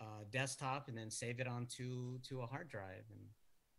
uh, 0.04 0.24
desktop 0.30 0.88
and 0.88 0.98
then 0.98 1.10
save 1.10 1.40
it 1.40 1.46
onto 1.46 2.18
to 2.28 2.42
a 2.42 2.46
hard 2.46 2.68
drive, 2.68 3.04
and 3.10 3.20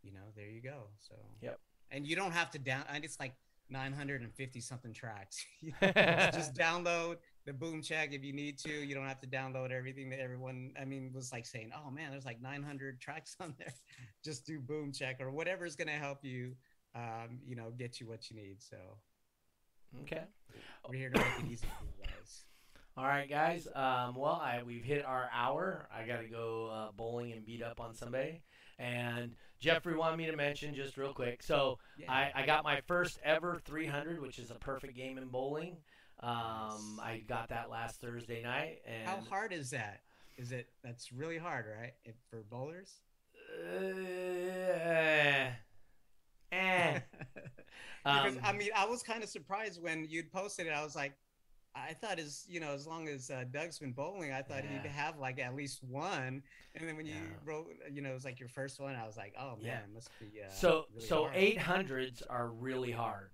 you 0.04 0.12
know 0.14 0.32
there 0.36 0.50
you 0.50 0.62
go. 0.62 0.90
So 1.00 1.16
Yep. 1.42 1.60
and 1.92 2.06
you 2.08 2.16
don't 2.16 2.32
have 2.32 2.52
to 2.52 2.60
down. 2.60 2.84
And 2.90 3.04
it's 3.04 3.20
like 3.20 3.34
950 3.70 4.60
something 4.60 4.94
tracks. 4.94 5.44
Just 5.82 6.54
download 6.54 7.18
the 7.46 7.54
boom 7.54 7.82
check 7.82 8.14
if 8.14 8.24
you 8.24 8.34
need 8.34 8.58
to. 8.60 8.70
You 8.72 8.94
don't 8.94 9.08
have 9.08 9.22
to 9.22 9.28
download 9.28 9.72
everything 9.72 10.10
that 10.12 10.20
everyone. 10.20 10.74
I 10.80 10.86
mean, 10.86 11.12
was 11.14 11.32
like 11.32 11.46
saying, 11.46 11.72
"Oh 11.76 11.90
man, 11.90 12.12
there's 12.12 12.26
like 12.26 12.42
900 12.42 13.00
tracks 13.02 13.36
on 13.40 13.56
there." 13.58 13.74
Just 14.24 14.46
do 14.46 14.60
boom 14.60 14.92
check 14.92 15.20
or 15.22 15.32
whatever's 15.32 15.76
gonna 15.76 15.92
help 15.92 16.24
you. 16.24 16.56
Um, 16.96 17.40
you 17.46 17.56
know, 17.56 17.72
get 17.72 18.00
you 18.00 18.08
what 18.08 18.30
you 18.30 18.36
need. 18.36 18.62
So 18.62 18.78
Okay. 20.02 20.24
we're 20.88 20.96
here 20.96 21.10
to 21.10 21.18
make 21.20 21.40
it 21.40 21.46
easy 21.52 21.68
for 21.80 21.86
you 21.86 22.06
guys. 22.06 22.46
All 22.96 23.06
right, 23.06 23.30
guys. 23.30 23.68
Um, 23.74 24.16
well, 24.16 24.40
I, 24.44 24.62
we've 24.64 24.84
hit 24.84 25.04
our 25.06 25.28
hour. 25.34 25.88
I 25.92 26.06
got 26.06 26.22
to 26.22 26.28
go 26.28 26.68
uh, 26.72 26.92
bowling 26.96 27.32
and 27.32 27.44
beat 27.46 27.64
up 27.64 27.80
on 27.80 27.96
somebody. 27.96 28.44
And 28.80 29.36
Jeffrey 29.60 29.96
wanted 29.96 30.18
me 30.18 30.26
to 30.26 30.36
mention 30.36 30.74
just 30.76 30.98
real 30.98 31.14
quick. 31.14 31.42
So 31.44 31.80
Yeah. 31.98 32.12
I, 32.12 32.32
I 32.36 32.46
got 32.46 32.64
my 32.64 32.82
first 32.88 33.20
ever 33.24 33.60
300, 33.66 34.22
which 34.22 34.40
is 34.40 34.52
a 34.52 34.56
perfect 34.56 34.96
game 34.96 35.18
in 35.18 35.28
bowling. 35.28 35.78
Um, 36.20 37.00
I 37.02 37.24
got 37.28 37.50
that 37.50 37.70
last 37.70 38.00
Thursday 38.02 38.42
night. 38.42 38.80
And 38.88 39.08
How 39.08 39.20
hard 39.30 39.52
is 39.54 39.70
that? 39.72 40.02
Is 40.38 40.52
it 40.52 40.68
that's 40.84 41.12
really 41.12 41.38
hard, 41.38 41.66
right? 41.80 41.94
If, 42.06 42.16
for 42.30 42.44
bowlers. 42.50 42.92
Uh, 43.64 45.52
eh. 46.52 47.00
because 48.04 48.38
I 48.44 48.50
Um, 48.50 48.58
mean, 48.58 48.70
I 48.76 48.86
was 48.86 49.04
kind 49.04 49.24
of 49.24 49.30
surprised 49.30 49.82
when 49.82 50.06
you'd 50.10 50.32
posted 50.32 50.68
it. 50.68 50.72
I 50.72 50.84
was 50.84 50.96
like, 50.96 51.14
I 51.76 51.94
thought 51.94 52.20
as 52.20 52.46
you 52.48 52.60
know, 52.60 52.72
as 52.74 52.86
long 52.86 53.08
as 53.08 53.30
uh, 53.32 53.46
Doug's 53.52 53.80
been 53.80 53.94
bowling, 53.94 54.32
I 54.32 54.42
thought 54.42 54.64
he'd 54.64 54.86
have 54.90 55.18
like 55.18 55.40
at 55.40 55.56
least 55.56 55.84
one. 55.84 56.44
And 56.76 56.88
then 56.88 56.96
when 56.96 57.06
you 57.06 57.14
Yeah. 57.14 57.38
wrote, 57.44 57.68
you 57.92 58.02
know, 58.02 58.12
it 58.12 58.14
was 58.14 58.26
like 58.26 58.40
your 58.40 58.50
first 58.50 58.80
one. 58.80 58.96
I 58.96 59.06
was 59.06 59.18
like, 59.18 59.34
oh 59.40 59.56
man, 59.56 59.66
Yeah. 59.66 59.80
it 59.80 59.94
must 59.94 60.10
be. 60.20 60.42
Uh, 60.42 60.50
So 60.50 60.86
really 60.94 61.08
so 61.08 61.30
eight 61.34 61.58
hundreds 61.58 62.22
are 62.24 62.48
really 62.50 62.92
hard. 62.92 63.32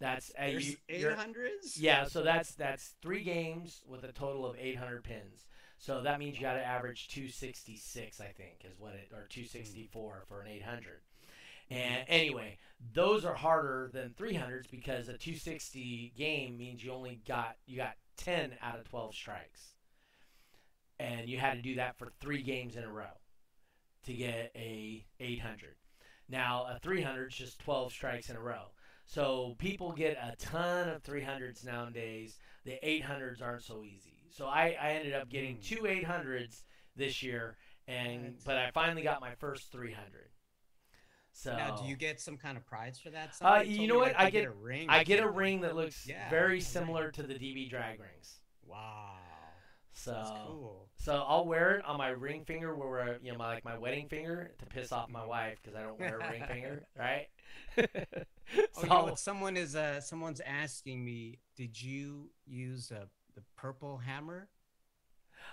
That's 0.00 0.30
uh, 0.38 0.42
eight 0.44 0.78
hundreds. 1.16 1.76
Yeah, 1.76 2.04
so 2.04 2.22
that's 2.22 2.54
that's 2.54 2.94
three 3.02 3.24
games 3.24 3.82
with 3.86 4.04
a 4.04 4.12
total 4.12 4.46
of 4.46 4.56
800 4.56 5.02
pins. 5.02 5.46
So 5.78 6.02
that 6.02 6.18
means 6.18 6.36
you 6.36 6.42
got 6.42 6.54
to 6.54 6.64
average 6.64 7.08
266, 7.08 8.20
I 8.20 8.26
think, 8.26 8.64
is 8.64 8.78
what 8.78 8.94
it 8.94 9.08
or 9.12 9.26
264 9.28 10.24
for 10.28 10.42
an 10.42 10.48
800. 10.48 11.00
And 11.70 12.04
anyway, 12.08 12.58
those 12.94 13.24
are 13.24 13.34
harder 13.34 13.90
than 13.92 14.14
300s 14.14 14.70
because 14.70 15.08
a 15.08 15.18
260 15.18 16.12
game 16.16 16.56
means 16.56 16.82
you 16.82 16.92
only 16.92 17.20
got 17.26 17.56
you 17.66 17.76
got 17.76 17.94
10 18.16 18.54
out 18.62 18.78
of 18.78 18.88
12 18.88 19.14
strikes. 19.14 19.74
And 20.98 21.28
you 21.28 21.38
had 21.38 21.54
to 21.54 21.62
do 21.62 21.76
that 21.76 21.96
for 21.98 22.08
3 22.20 22.42
games 22.42 22.76
in 22.76 22.84
a 22.84 22.90
row 22.92 23.20
to 24.04 24.12
get 24.12 24.50
a 24.56 25.04
800. 25.20 25.76
Now, 26.28 26.66
a 26.66 26.78
300 26.80 27.28
is 27.32 27.38
just 27.38 27.58
12 27.60 27.92
strikes 27.92 28.30
in 28.30 28.36
a 28.36 28.40
row. 28.40 28.72
So 29.06 29.54
people 29.58 29.92
get 29.92 30.18
a 30.20 30.36
ton 30.36 30.88
of 30.88 31.02
300s 31.02 31.64
nowadays. 31.64 32.38
The 32.64 32.78
800s 32.82 33.40
aren't 33.42 33.62
so 33.62 33.82
easy. 33.82 34.24
So 34.30 34.46
I, 34.46 34.76
I 34.80 34.92
ended 34.92 35.14
up 35.14 35.28
getting 35.30 35.56
Hmm. 35.56 35.62
two 35.62 35.86
800s 35.86 36.64
this 36.96 37.22
year, 37.22 37.56
and 37.86 38.36
but 38.44 38.56
I 38.56 38.70
finally 38.72 39.02
got 39.02 39.20
my 39.20 39.34
first 39.36 39.72
300. 39.72 40.30
So 41.38 41.56
Now, 41.56 41.76
do 41.76 41.84
you 41.86 41.94
get 41.94 42.20
some 42.20 42.36
kind 42.36 42.56
of 42.56 42.66
prize 42.66 42.98
for 42.98 43.10
that? 43.10 43.30
Uh, 43.40 43.62
you 43.64 43.86
know 43.86 43.94
what? 43.98 44.08
like, 44.08 44.18
I 44.18 44.24
you 44.24 44.30
get- 44.32 44.44
a 44.46 44.50
ring. 44.50 44.86
I 44.90 45.04
get 45.04 45.22
a 45.22 45.28
ring 45.30 45.60
that 45.60 45.76
looks 45.76 46.04
Yeah, 46.04 46.28
very 46.30 46.60
similar 46.60 47.12
to 47.12 47.22
the 47.22 47.34
DB 47.34 47.70
drag 47.70 48.00
rings. 48.00 48.40
Wow, 48.66 49.14
So 49.92 50.10
that's 50.10 50.30
cool. 50.44 50.88
so 50.96 51.24
I'll 51.28 51.46
wear 51.46 51.76
it 51.76 51.84
on 51.84 51.96
my 51.96 52.08
ring 52.08 52.44
finger, 52.44 52.74
where 52.74 52.88
we're, 52.88 53.18
you 53.22 53.30
know, 53.30 53.38
my 53.38 53.54
like 53.54 53.64
my 53.64 53.78
wedding 53.78 54.08
finger, 54.08 54.50
to 54.58 54.66
piss 54.66 54.90
off 54.90 55.08
my 55.10 55.24
wife 55.24 55.60
because 55.62 55.78
I 55.78 55.82
don't 55.84 55.98
wear 56.00 56.18
a 56.18 56.28
ring 56.28 56.42
finger, 56.48 56.82
right? 56.98 57.28
Oh, 58.76 58.82
you 58.82 58.88
know 58.88 59.04
what? 59.04 59.18
Someone 59.18 59.56
is 59.58 59.76
uh, 59.76 60.00
someone's 60.00 60.40
asking 60.40 61.04
me, 61.04 61.38
did 61.54 61.80
you 61.80 62.30
use 62.46 62.90
uh, 62.90 63.04
the 63.36 63.42
purple 63.56 63.98
hammer? 63.98 64.48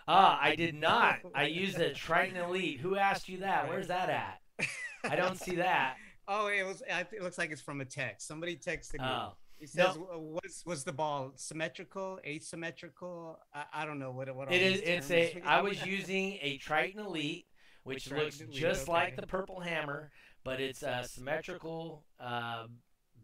Ah, 0.07 0.39
I 0.41 0.55
did 0.55 0.73
not. 0.75 1.17
I 1.35 1.47
used 1.47 1.77
a 1.79 1.93
Triton 1.93 2.37
Elite. 2.37 2.79
Who 2.79 2.95
asked 2.95 3.27
you 3.29 3.39
that? 3.39 3.67
Where's 3.69 3.87
that 3.89 4.09
at? 4.09 4.39
I 5.11 5.15
don't 5.15 5.39
see 5.39 5.55
that. 5.55 5.95
Oh, 6.27 6.47
it 6.47 6.65
was. 6.65 6.81
It 6.87 7.21
looks 7.21 7.37
like 7.37 7.51
it's 7.51 7.61
from 7.61 7.81
a 7.81 7.85
text. 7.85 8.27
Somebody 8.27 8.55
texted 8.55 8.99
me. 8.99 9.05
Oh, 9.07 9.33
He 9.59 9.67
says, 9.67 9.93
"W- 9.95 10.39
"Was 10.43 10.63
was 10.65 10.83
the 10.83 10.91
ball 10.93 11.33
symmetrical, 11.35 12.19
asymmetrical? 12.25 13.39
I, 13.53 13.65
I 13.73 13.85
don't 13.85 13.99
know 13.99 14.11
what 14.11 14.27
it 14.27 14.35
what 14.35 14.51
it 14.51 14.61
is. 14.61 15.11
a. 15.11 15.41
I 15.45 15.61
was 15.61 15.85
using 15.85 16.37
a 16.41 16.57
Triton 16.57 16.99
Elite, 17.01 17.45
which 17.83 18.05
Triton 18.07 18.25
looks 18.25 18.41
Elite, 18.41 18.53
just 18.53 18.87
like 18.87 19.15
the 19.15 19.27
Purple 19.27 19.59
Hammer, 19.59 20.11
but 20.43 20.59
it's 20.59 20.81
a 20.83 21.03
symmetrical, 21.07 22.03
uh, 22.19 22.65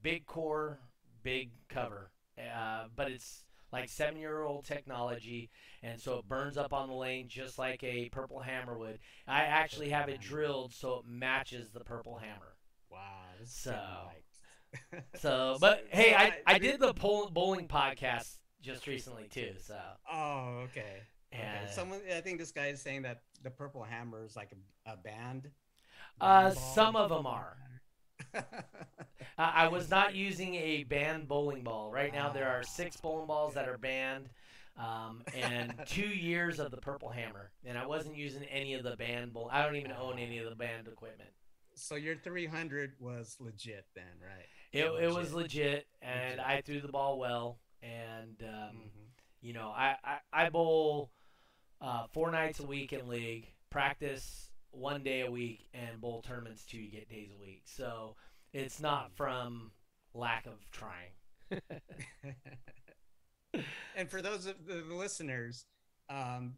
big 0.03 0.25
core, 0.25 0.79
big 1.23 1.51
cover. 1.69 2.11
Uh, 2.38 2.86
but 2.95 3.11
it's 3.11 3.43
like 3.72 3.89
seven-year-old 3.89 4.65
technology, 4.65 5.49
and 5.84 5.99
so 5.99 6.17
it 6.19 6.28
burns 6.28 6.57
up 6.57 6.74
on 6.74 6.88
the 6.89 6.95
lane 6.95 7.28
just 7.30 7.57
like 7.57 7.84
a 7.84 8.09
Purple 8.09 8.39
Hammer 8.39 8.78
would. 8.78 8.99
I 9.28 9.43
actually 9.43 9.89
have 9.89 10.09
it 10.09 10.19
drilled 10.22 10.74
so 10.74 10.95
it 10.99 11.05
matches 11.07 11.72
the 11.72 11.82
Purple 11.82 12.17
Hammer. 12.17 12.55
Wow. 12.89 12.99
So- 13.45 13.72
like- 14.07 14.26
So, 15.15 15.57
but 15.61 15.86
hey, 15.89 16.13
I, 16.15 16.34
I 16.45 16.57
did 16.59 16.80
the 16.80 16.93
bowling 16.93 17.67
podcast 17.67 18.38
just 18.61 18.88
recently 18.88 19.28
too. 19.30 19.53
So, 19.61 19.78
Oh, 20.11 20.61
okay. 20.69 21.01
and 21.32 21.65
Okay. 21.65 21.72
Someone, 21.74 21.99
I 22.15 22.22
think 22.22 22.39
this 22.39 22.51
guy 22.51 22.67
is 22.67 22.82
saying 22.82 23.01
that 23.01 23.22
the 23.43 23.49
Purple 23.49 23.84
Hammer 23.84 24.24
is 24.24 24.36
like 24.36 24.51
a, 24.86 24.91
a 24.93 24.97
band. 24.97 25.49
Uh, 26.22 26.51
some 26.51 26.95
of 26.95 27.09
them 27.09 27.26
are. 27.28 27.57
I, 29.38 29.65
I 29.65 29.67
was 29.67 29.89
not 29.89 30.15
using 30.15 30.55
a 30.55 30.84
banned 30.84 31.27
bowling 31.27 31.63
ball. 31.63 31.91
Right 31.91 32.13
now, 32.13 32.29
there 32.29 32.47
are 32.47 32.63
six 32.63 32.97
bowling 32.97 33.27
balls 33.27 33.53
that 33.55 33.67
are 33.67 33.77
banned, 33.77 34.29
um, 34.77 35.23
and 35.36 35.73
two 35.86 36.07
years 36.07 36.59
of 36.59 36.71
the 36.71 36.77
Purple 36.77 37.09
Hammer, 37.09 37.51
and 37.65 37.77
I 37.77 37.86
wasn't 37.86 38.15
using 38.15 38.43
any 38.45 38.73
of 38.73 38.84
the 38.84 38.95
banned 38.95 39.34
bowl. 39.34 39.49
I 39.51 39.63
don't 39.65 39.75
even 39.75 39.91
own 39.93 40.19
any 40.19 40.38
of 40.39 40.49
the 40.49 40.55
banned 40.55 40.88
equipment. 40.88 41.29
so 41.73 41.95
your 41.95 42.15
300 42.15 42.93
was 42.99 43.38
legit 43.39 43.86
then, 43.95 44.03
right? 44.21 44.45
It, 44.71 44.79
Yeah, 44.86 45.03
it 45.05 45.07
was 45.13 45.34
legit. 45.34 45.34
legit, 45.34 45.88
and 46.01 46.38
Legit. 46.38 46.45
I 46.45 46.61
threw 46.61 46.82
the 46.82 46.88
ball 46.91 47.17
well, 47.19 47.59
and 47.82 48.41
um, 48.43 48.75
Mhm. 48.75 48.89
you 49.41 49.53
know, 49.53 49.69
I, 49.69 49.95
I, 50.03 50.17
I 50.32 50.49
bowl 50.49 51.11
uh, 51.82 52.05
four 52.13 52.29
nights 52.32 52.59
a 52.59 52.65
week 52.65 52.93
in 52.93 53.07
league, 53.07 53.47
practice 53.69 54.49
one 54.69 55.03
day 55.03 55.21
a 55.21 55.32
week, 55.32 55.67
and 55.73 55.99
bowl 55.99 56.21
tournaments 56.21 56.63
two 56.65 56.86
get 56.88 57.09
days 57.09 57.32
a 57.36 57.41
week. 57.41 57.63
So 57.65 58.15
it's 58.53 58.79
not 58.79 59.11
from 59.15 59.71
lack 60.13 60.45
of 60.45 60.59
trying. 60.71 61.11
and 63.95 64.09
for 64.09 64.21
those 64.21 64.45
of 64.45 64.65
the 64.65 64.83
listeners, 64.93 65.65
um, 66.09 66.53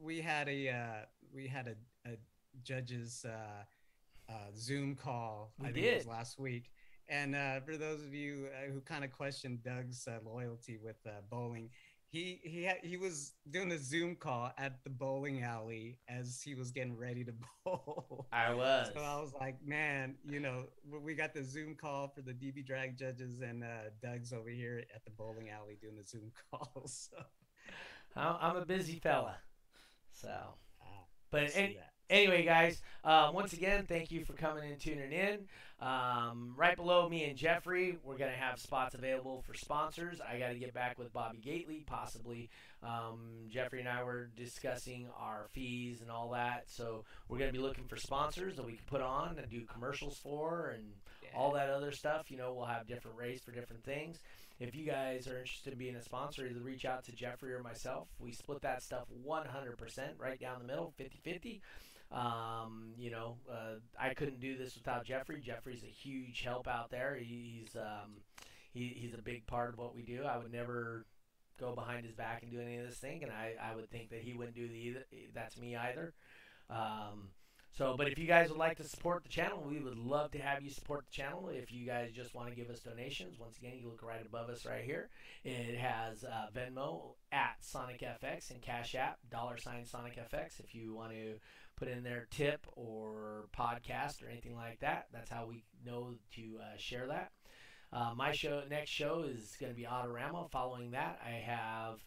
we 0.00 0.20
had 0.20 0.48
a 0.48 0.68
uh, 0.68 1.04
we 1.34 1.46
had 1.46 1.68
a, 1.68 2.10
a 2.10 2.16
judge's 2.62 3.24
uh, 3.24 4.32
uh, 4.32 4.34
Zoom 4.56 4.94
call. 4.94 5.52
We 5.58 5.68
I 5.68 5.72
think 5.72 5.86
it 5.86 5.94
was 5.94 6.04
did. 6.04 6.10
last 6.10 6.38
week. 6.38 6.70
And 7.08 7.34
uh, 7.34 7.60
for 7.60 7.76
those 7.76 8.02
of 8.02 8.12
you 8.12 8.48
uh, 8.52 8.70
who 8.70 8.80
kind 8.80 9.02
of 9.02 9.10
questioned 9.10 9.62
Doug's 9.62 10.06
uh, 10.06 10.18
loyalty 10.24 10.76
with 10.76 10.96
uh, 11.06 11.22
bowling, 11.30 11.70
he 12.10 12.40
he 12.42 12.64
had, 12.64 12.78
he 12.82 12.96
was 12.96 13.32
doing 13.50 13.70
a 13.72 13.78
Zoom 13.78 14.16
call 14.16 14.50
at 14.56 14.82
the 14.82 14.90
bowling 14.90 15.42
alley 15.42 15.98
as 16.08 16.40
he 16.42 16.54
was 16.54 16.70
getting 16.70 16.96
ready 16.96 17.22
to 17.24 17.32
bowl. 17.64 18.26
I 18.32 18.54
was. 18.54 18.90
So 18.94 19.00
I 19.00 19.20
was 19.20 19.32
like, 19.38 19.56
man, 19.64 20.14
you 20.28 20.40
know, 20.40 20.64
we 21.02 21.14
got 21.14 21.34
the 21.34 21.44
Zoom 21.44 21.74
call 21.74 22.08
for 22.08 22.22
the 22.22 22.32
DB 22.32 22.64
drag 22.66 22.96
judges, 22.96 23.40
and 23.40 23.62
uh, 23.62 23.90
Doug's 24.02 24.32
over 24.32 24.48
here 24.48 24.84
at 24.94 25.04
the 25.04 25.10
bowling 25.10 25.50
alley 25.50 25.76
doing 25.80 25.96
the 25.96 26.04
Zoom 26.04 26.32
calls. 26.50 27.10
So, 27.10 27.22
I'm 28.16 28.36
I'm 28.40 28.56
a 28.56 28.64
busy 28.64 28.98
fella. 29.00 29.36
So, 30.12 30.30
ah, 30.82 31.04
but 31.30 31.50
see 31.50 31.60
any, 31.60 31.74
that. 31.74 31.92
Anyway, 32.10 32.44
guys, 32.44 32.80
um, 33.04 33.34
once 33.34 33.52
again, 33.52 33.84
thank 33.86 34.10
you 34.10 34.24
for 34.24 34.32
coming 34.32 34.70
and 34.70 34.80
tuning 34.80 35.12
in. 35.12 35.38
Um, 35.80 36.54
right 36.56 36.74
below 36.76 37.08
me 37.08 37.24
and 37.24 37.36
Jeffrey, 37.36 37.98
we're 38.02 38.18
going 38.18 38.32
to 38.32 38.36
have 38.36 38.58
spots 38.58 38.94
available 38.94 39.42
for 39.46 39.54
sponsors. 39.54 40.20
I 40.20 40.38
got 40.38 40.48
to 40.48 40.58
get 40.58 40.74
back 40.74 40.98
with 40.98 41.12
Bobby 41.12 41.38
Gately, 41.38 41.84
possibly. 41.86 42.50
Um, 42.82 43.46
Jeffrey 43.48 43.80
and 43.80 43.88
I 43.88 44.02
were 44.02 44.28
discussing 44.36 45.06
our 45.18 45.46
fees 45.52 46.00
and 46.00 46.10
all 46.10 46.30
that. 46.30 46.64
So 46.66 47.04
we're 47.28 47.38
going 47.38 47.52
to 47.52 47.56
be 47.56 47.64
looking 47.64 47.84
for 47.84 47.96
sponsors 47.96 48.56
that 48.56 48.66
we 48.66 48.72
can 48.72 48.84
put 48.86 49.02
on 49.02 49.38
and 49.38 49.48
do 49.48 49.62
commercials 49.72 50.18
for 50.18 50.74
and 50.74 50.84
all 51.34 51.52
that 51.52 51.70
other 51.70 51.92
stuff. 51.92 52.30
You 52.30 52.38
know, 52.38 52.54
we'll 52.54 52.66
have 52.66 52.88
different 52.88 53.16
rates 53.16 53.42
for 53.44 53.52
different 53.52 53.84
things. 53.84 54.18
If 54.58 54.74
you 54.74 54.84
guys 54.84 55.28
are 55.28 55.38
interested 55.38 55.72
in 55.72 55.78
being 55.78 55.94
a 55.94 56.02
sponsor, 56.02 56.44
either 56.44 56.60
reach 56.60 56.84
out 56.84 57.04
to 57.04 57.12
Jeffrey 57.12 57.54
or 57.54 57.62
myself. 57.62 58.08
We 58.18 58.32
split 58.32 58.60
that 58.62 58.82
stuff 58.82 59.04
100% 59.24 59.46
right 60.18 60.40
down 60.40 60.58
the 60.58 60.66
middle, 60.66 60.92
50 60.96 61.20
50. 61.22 61.62
Um, 62.10 62.92
you 62.96 63.10
know, 63.10 63.36
uh, 63.50 63.80
I 63.98 64.14
couldn't 64.14 64.40
do 64.40 64.56
this 64.56 64.74
without 64.74 65.04
Jeffrey. 65.04 65.40
Jeffrey's 65.40 65.84
a 65.84 65.86
huge 65.86 66.42
help 66.42 66.66
out 66.66 66.90
there. 66.90 67.16
He's 67.20 67.76
um, 67.76 68.22
he, 68.72 68.94
he's 68.96 69.14
a 69.14 69.22
big 69.22 69.46
part 69.46 69.74
of 69.74 69.78
what 69.78 69.94
we 69.94 70.02
do. 70.02 70.24
I 70.24 70.38
would 70.38 70.52
never 70.52 71.04
go 71.58 71.74
behind 71.74 72.06
his 72.06 72.14
back 72.14 72.42
and 72.42 72.50
do 72.50 72.60
any 72.60 72.76
of 72.76 72.86
this 72.86 72.98
thing, 72.98 73.22
and 73.22 73.32
I, 73.32 73.54
I 73.60 73.74
would 73.74 73.90
think 73.90 74.10
that 74.10 74.20
he 74.20 74.32
wouldn't 74.32 74.56
do 74.56 74.68
the 74.68 74.74
either, 74.74 75.04
that 75.34 75.52
to 75.54 75.60
me 75.60 75.76
either. 75.76 76.14
Um, 76.70 77.30
so, 77.72 77.94
but 77.96 78.08
if 78.08 78.18
you 78.18 78.26
guys 78.26 78.48
would 78.48 78.58
like 78.58 78.76
to 78.78 78.84
support 78.84 79.22
the 79.22 79.28
channel, 79.28 79.64
we 79.68 79.78
would 79.78 79.96
love 79.96 80.32
to 80.32 80.38
have 80.38 80.62
you 80.62 80.70
support 80.70 81.04
the 81.06 81.12
channel. 81.12 81.48
If 81.48 81.72
you 81.72 81.86
guys 81.86 82.10
just 82.12 82.34
want 82.34 82.48
to 82.48 82.54
give 82.54 82.70
us 82.70 82.80
donations, 82.80 83.38
once 83.38 83.56
again, 83.58 83.74
you 83.80 83.86
look 83.86 84.02
right 84.02 84.24
above 84.24 84.48
us 84.48 84.66
right 84.66 84.84
here. 84.84 85.10
It 85.44 85.78
has 85.78 86.24
uh, 86.24 86.46
Venmo 86.54 87.14
at 87.30 87.56
SonicFX 87.62 88.50
and 88.50 88.60
Cash 88.60 88.94
App, 88.94 89.18
dollar 89.30 89.58
sign 89.58 89.84
SonicFX. 89.84 90.58
If 90.58 90.74
you 90.74 90.94
want 90.94 91.12
to 91.12 91.34
put 91.78 91.88
in 91.88 92.02
their 92.02 92.26
tip 92.30 92.66
or 92.74 93.48
podcast 93.56 94.22
or 94.22 94.28
anything 94.28 94.56
like 94.56 94.80
that, 94.80 95.06
that's 95.12 95.30
how 95.30 95.46
we 95.46 95.64
know 95.84 96.14
to 96.34 96.58
uh, 96.60 96.76
share 96.76 97.06
that. 97.06 97.30
Uh, 97.92 98.12
my 98.14 98.32
show 98.32 98.62
next 98.68 98.90
show 98.90 99.24
is 99.26 99.56
going 99.58 99.72
to 99.72 99.76
be 99.76 99.86
Autorama. 99.86 100.50
Following 100.50 100.90
that, 100.90 101.20
I 101.24 101.30
have, 101.30 102.00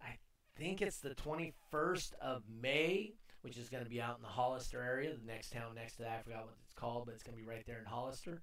I 0.00 0.18
think 0.56 0.80
it's 0.80 0.98
the 0.98 1.14
21st 1.14 2.14
of 2.20 2.42
May 2.48 3.14
which 3.44 3.58
is 3.58 3.68
going 3.68 3.84
to 3.84 3.90
be 3.90 4.00
out 4.00 4.16
in 4.16 4.22
the 4.22 4.28
Hollister 4.28 4.82
area, 4.82 5.10
the 5.10 5.26
next 5.26 5.52
town 5.52 5.74
next 5.74 5.96
to 5.96 6.02
that. 6.02 6.20
I 6.20 6.22
forgot 6.22 6.46
what 6.46 6.54
it's 6.64 6.72
called, 6.72 7.04
but 7.04 7.14
it's 7.14 7.22
going 7.22 7.36
to 7.36 7.44
be 7.44 7.46
right 7.46 7.62
there 7.66 7.78
in 7.78 7.84
Hollister. 7.84 8.40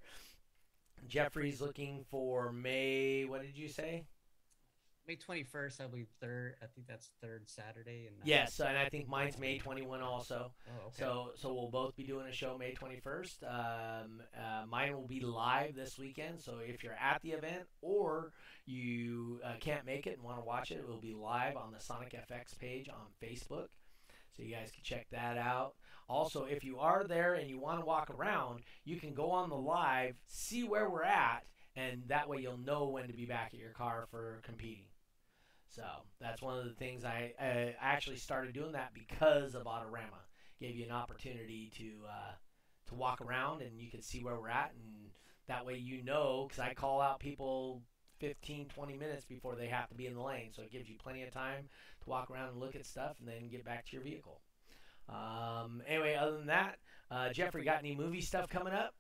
Jeffrey's 1.08 1.60
looking 1.60 2.06
for 2.12 2.52
May. 2.52 3.26
What 3.26 3.41
did 3.41 3.58
you 3.58 3.68
say? 3.68 4.03
May 5.07 5.18
21st, 5.18 5.82
I 5.82 5.88
believe 5.88 6.07
third. 6.19 6.56
I 6.61 6.68
think 6.68 6.88
that's 6.88 7.10
third 7.22 7.49
Saturday. 7.49 8.07
And 8.07 8.15
yes, 8.23 8.60
and 8.60 8.78
I 8.78 8.88
think 8.88 9.10
mine's 9.10 9.38
May 9.38 9.57
21 9.57 10.02
also. 10.02 10.52
Oh, 10.68 10.88
okay. 10.88 10.95
So 10.99 11.32
so 11.36 11.53
we'll 11.53 11.69
both 11.69 11.95
be 11.95 12.03
doing 12.03 12.28
a 12.28 12.32
show 12.32 12.57
May 12.57 12.73
21st. 12.73 13.44
Um, 13.44 14.22
uh, 14.38 14.65
mine 14.69 14.94
will 14.94 15.07
be 15.07 15.19
live 15.19 15.76
this 15.76 15.98
weekend. 15.98 16.40
So 16.40 16.60
if 16.65 16.84
you're 16.84 16.94
at 16.94 17.22
the 17.23 17.32
event 17.32 17.64
or 17.82 18.32
you 18.65 19.41
uh, 19.44 19.53
can't 19.60 19.86
make 19.86 20.06
it 20.07 20.18
and 20.18 20.23
want 20.23 20.38
to 20.38 20.45
watch 20.45 20.72
it, 20.72 20.76
it 20.76 20.88
will 20.88 21.02
be 21.02 21.14
live 21.14 21.57
on 21.57 21.72
the 21.72 21.80
Sonic 21.80 22.14
FX 22.14 22.57
page 22.57 22.88
on 22.88 23.07
Facebook. 23.22 23.68
So 24.36 24.44
you 24.44 24.53
guys 24.53 24.72
can 24.72 24.84
check 24.84 25.07
that 25.11 25.38
out. 25.38 25.73
Also, 26.07 26.45
if 26.45 26.64
you 26.64 26.78
are 26.80 27.03
there 27.06 27.34
and 27.34 27.49
you 27.49 27.57
want 27.57 27.80
to 27.80 27.86
walk 27.86 28.10
around, 28.10 28.61
you 28.84 28.98
can 28.98 29.14
go 29.14 29.32
on 29.32 29.49
the 29.49 29.56
live, 29.56 30.15
see 30.28 30.64
where 30.64 30.90
we're 30.90 31.03
at, 31.03 31.44
and 31.76 32.03
that 32.07 32.28
way 32.28 32.40
you'll 32.40 32.57
know 32.57 32.90
when 32.90 33.07
to 33.07 33.14
be 33.14 33.26
back 33.26 33.52
at 33.53 33.60
your 33.60 33.72
car 33.72 34.07
for 34.11 34.41
competing. 34.44 34.86
So 35.72 35.84
that's 36.19 36.41
one 36.41 36.60
of 36.60 36.65
the 36.65 36.73
things 36.73 37.06
I, 37.06 37.34
I 37.39 37.76
actually 37.81 38.18
started 38.18 38.53
doing 38.53 38.73
that 38.73 38.93
because 38.93 39.56
of 39.56 39.64
Autorama. 39.64 40.19
Gave 40.60 40.76
you 40.76 40.85
an 40.85 40.91
opportunity 40.91 41.72
to 41.77 42.07
uh, 42.07 42.34
to 42.88 42.95
walk 42.95 43.22
around 43.22 43.61
and 43.61 43.80
you 43.80 43.89
can 43.89 44.02
see 44.02 44.23
where 44.23 44.39
we're 44.39 44.49
at, 44.49 44.73
and 44.76 45.10
that 45.48 45.65
way 45.65 45.77
you 45.77 46.03
know. 46.03 46.45
Because 46.48 46.60
I 46.60 46.73
call 46.73 47.02
out 47.02 47.19
people 47.19 47.81
15, 48.19 48.68
20 48.68 48.98
minutes 48.98 49.26
before 49.26 49.56
they 49.56 49.68
have 49.68 49.88
to 49.89 49.95
be 49.95 50.06
in 50.06 50.14
the 50.14 50.22
lane, 50.22 50.52
so 50.53 50.61
it 50.61 50.72
gives 50.72 50.88
you 50.88 50.95
plenty 51.02 51.23
of 51.23 51.31
time 51.31 51.69
to 52.03 52.10
walk 52.10 52.30
around 52.30 52.49
and 52.49 52.60
look 52.60 52.76
at 52.76 52.85
stuff, 52.85 53.15
and 53.19 53.27
then 53.27 53.49
get 53.49 53.65
back 53.65 53.85
to 53.88 53.93
your 53.93 54.03
vehicle. 54.03 54.41
Um, 55.10 55.81
anyway, 55.88 56.15
other 56.15 56.38
than 56.38 56.48
that, 56.48 56.77
uh, 57.10 57.30
Jeffrey, 57.30 57.64
got 57.64 57.80
any 57.80 57.95
movie 57.95 58.22
stuff 58.22 58.48
coming 58.48 58.73
up? 58.73 58.93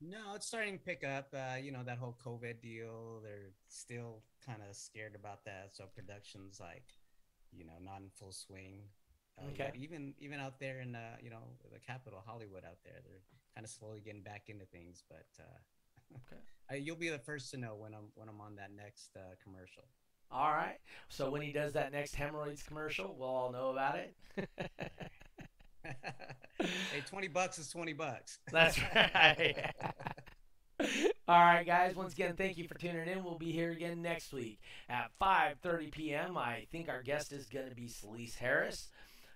No, 0.00 0.34
it's 0.34 0.46
starting 0.46 0.78
to 0.78 0.84
pick 0.84 1.04
up. 1.04 1.28
Uh, 1.34 1.56
you 1.60 1.72
know 1.72 1.82
that 1.84 1.98
whole 1.98 2.16
COVID 2.24 2.60
deal. 2.62 3.20
They're 3.22 3.52
still 3.68 4.22
kind 4.44 4.60
of 4.68 4.74
scared 4.74 5.14
about 5.14 5.44
that. 5.44 5.70
So 5.72 5.84
production's 5.94 6.58
like, 6.58 6.84
you 7.52 7.64
know, 7.64 7.74
not 7.82 8.00
in 8.00 8.08
full 8.18 8.32
swing. 8.32 8.80
Uh, 9.38 9.46
Okay. 9.52 9.70
but 9.72 9.76
Even 9.76 10.14
even 10.18 10.40
out 10.40 10.58
there 10.58 10.80
in 10.80 10.94
uh, 10.94 11.16
you 11.22 11.30
know 11.30 11.42
the 11.72 11.78
capital, 11.78 12.22
Hollywood, 12.26 12.64
out 12.64 12.78
there, 12.84 13.00
they're 13.04 13.20
kind 13.54 13.64
of 13.64 13.70
slowly 13.70 14.00
getting 14.00 14.22
back 14.22 14.44
into 14.48 14.64
things. 14.66 15.02
But 15.08 15.26
uh, 15.38 16.16
Okay. 16.16 16.40
uh, 16.72 16.76
you'll 16.76 16.96
be 16.96 17.10
the 17.10 17.18
first 17.18 17.50
to 17.52 17.58
know 17.58 17.74
when 17.76 17.92
I'm 17.94 18.10
when 18.14 18.28
I'm 18.28 18.40
on 18.40 18.56
that 18.56 18.70
next 18.74 19.10
uh, 19.16 19.34
commercial. 19.44 19.84
All 20.32 20.50
right. 20.52 20.78
So 21.08 21.28
when 21.30 21.42
he 21.42 21.52
does 21.52 21.72
that 21.72 21.92
next 21.92 22.14
hemorrhoids 22.14 22.62
commercial, 22.62 23.14
we'll 23.18 23.28
all 23.28 23.52
know 23.52 23.70
about 23.70 23.96
it. 23.98 24.14
hey, 26.58 27.02
twenty 27.08 27.28
bucks 27.28 27.58
is 27.58 27.68
twenty 27.70 27.92
bucks. 27.92 28.38
That's 28.52 28.78
right. 28.94 29.72
All 31.28 31.38
right, 31.38 31.66
guys. 31.66 31.94
Once 31.94 32.12
again, 32.14 32.34
thank 32.36 32.56
you 32.58 32.66
for 32.66 32.74
tuning 32.74 33.06
in. 33.06 33.22
We'll 33.22 33.38
be 33.38 33.52
here 33.52 33.70
again 33.70 34.02
next 34.02 34.32
week 34.32 34.60
at 34.88 35.10
5:30 35.20 35.92
p.m. 35.92 36.38
I 36.38 36.66
think 36.72 36.88
our 36.88 37.02
guest 37.02 37.32
is 37.32 37.46
going 37.48 37.68
to 37.68 37.74
be 37.74 37.86
Celise 37.86 38.36
Harris. 38.36 38.88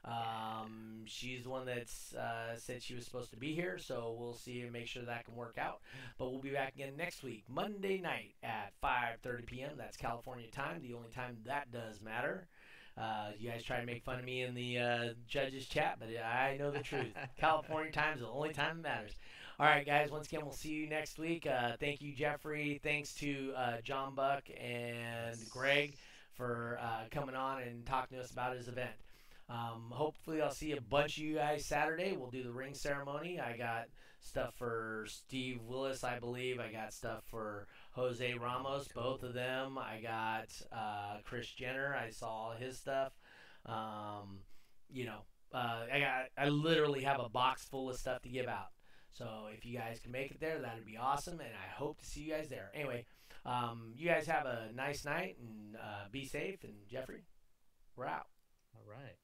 Um, 0.04 1.04
she's 1.06 1.44
the 1.44 1.50
one 1.50 1.64
that's 1.64 2.14
uh, 2.14 2.56
said 2.56 2.82
she 2.82 2.94
was 2.94 3.06
supposed 3.06 3.30
to 3.30 3.38
be 3.38 3.54
here, 3.54 3.78
so 3.78 4.14
we'll 4.18 4.34
see 4.34 4.60
and 4.60 4.72
make 4.72 4.86
sure 4.86 5.02
that 5.02 5.24
can 5.24 5.34
work 5.34 5.56
out. 5.58 5.80
But 6.18 6.30
we'll 6.30 6.42
be 6.42 6.50
back 6.50 6.74
again 6.74 6.94
next 6.96 7.22
week, 7.22 7.44
Monday 7.48 7.98
night 7.98 8.34
at 8.42 8.72
5:30 8.82 9.46
p.m. 9.46 9.72
That's 9.78 9.96
California 9.96 10.48
time, 10.50 10.82
the 10.82 10.94
only 10.94 11.08
time 11.08 11.38
that 11.46 11.70
does 11.70 12.02
matter. 12.02 12.48
Uh, 12.96 13.30
you 13.38 13.50
guys 13.50 13.62
try 13.62 13.80
to 13.80 13.86
make 13.86 14.04
fun 14.04 14.18
of 14.18 14.24
me 14.24 14.42
in 14.42 14.54
the 14.54 14.78
uh, 14.78 15.08
judges 15.26 15.66
chat, 15.66 15.96
but 15.98 16.08
I 16.22 16.56
know 16.56 16.70
the 16.70 16.78
truth. 16.78 17.12
California 17.36 17.90
time 17.90 18.14
is 18.14 18.20
the 18.20 18.28
only 18.28 18.52
time 18.52 18.82
that 18.82 18.88
matters. 18.88 19.12
All 19.58 19.66
right, 19.66 19.86
guys. 19.86 20.10
Once 20.10 20.26
again, 20.26 20.40
we'll 20.42 20.52
see 20.52 20.70
you 20.70 20.88
next 20.88 21.18
week. 21.18 21.46
Uh, 21.46 21.72
thank 21.78 22.02
you, 22.02 22.12
Jeffrey. 22.12 22.80
Thanks 22.82 23.14
to 23.14 23.52
uh, 23.56 23.80
John 23.82 24.14
Buck 24.14 24.44
and 24.60 25.36
Greg 25.50 25.94
for 26.32 26.78
uh, 26.82 27.04
coming 27.10 27.34
on 27.34 27.62
and 27.62 27.86
talking 27.86 28.18
to 28.18 28.24
us 28.24 28.30
about 28.30 28.56
his 28.56 28.68
event. 28.68 28.90
Um, 29.48 29.90
hopefully, 29.90 30.40
I'll 30.40 30.50
see 30.50 30.72
a 30.72 30.80
bunch 30.80 31.18
of 31.18 31.22
you 31.22 31.36
guys 31.36 31.64
Saturday. 31.66 32.16
We'll 32.16 32.30
do 32.30 32.42
the 32.42 32.52
ring 32.52 32.74
ceremony. 32.74 33.38
I 33.40 33.56
got 33.56 33.86
stuff 34.20 34.54
for 34.56 35.04
Steve 35.08 35.60
Willis, 35.62 36.02
I 36.02 36.18
believe. 36.18 36.58
I 36.58 36.72
got 36.72 36.92
stuff 36.92 37.22
for 37.30 37.66
Jose 37.94 38.34
Ramos, 38.34 38.88
both 38.88 39.22
of 39.22 39.34
them. 39.34 39.78
I 39.78 40.00
got 40.00 40.48
uh, 40.72 41.18
Chris 41.24 41.48
Jenner. 41.48 41.94
I 41.94 42.10
saw 42.10 42.54
his 42.54 42.76
stuff. 42.76 43.12
Um, 43.66 44.40
you 44.92 45.06
know, 45.06 45.20
uh, 45.52 45.82
I 45.92 46.00
got. 46.00 46.24
I 46.36 46.48
literally 46.48 47.02
have 47.02 47.20
a 47.20 47.28
box 47.28 47.64
full 47.64 47.88
of 47.88 47.96
stuff 47.96 48.20
to 48.22 48.28
give 48.28 48.48
out. 48.48 48.68
So 49.12 49.46
if 49.56 49.64
you 49.64 49.78
guys 49.78 50.00
can 50.00 50.10
make 50.10 50.32
it 50.32 50.40
there, 50.40 50.60
that'd 50.60 50.84
be 50.84 50.96
awesome, 50.96 51.38
and 51.38 51.50
I 51.50 51.72
hope 51.72 52.00
to 52.00 52.06
see 52.06 52.22
you 52.22 52.32
guys 52.32 52.48
there. 52.48 52.72
Anyway, 52.74 53.06
um, 53.46 53.92
you 53.96 54.08
guys 54.08 54.26
have 54.26 54.46
a 54.46 54.70
nice 54.74 55.04
night 55.04 55.36
and 55.40 55.76
uh, 55.76 56.08
be 56.10 56.24
safe. 56.24 56.64
And 56.64 56.74
Jeffrey, 56.90 57.22
we're 57.96 58.06
out. 58.06 58.26
All 58.74 58.90
right. 58.90 59.23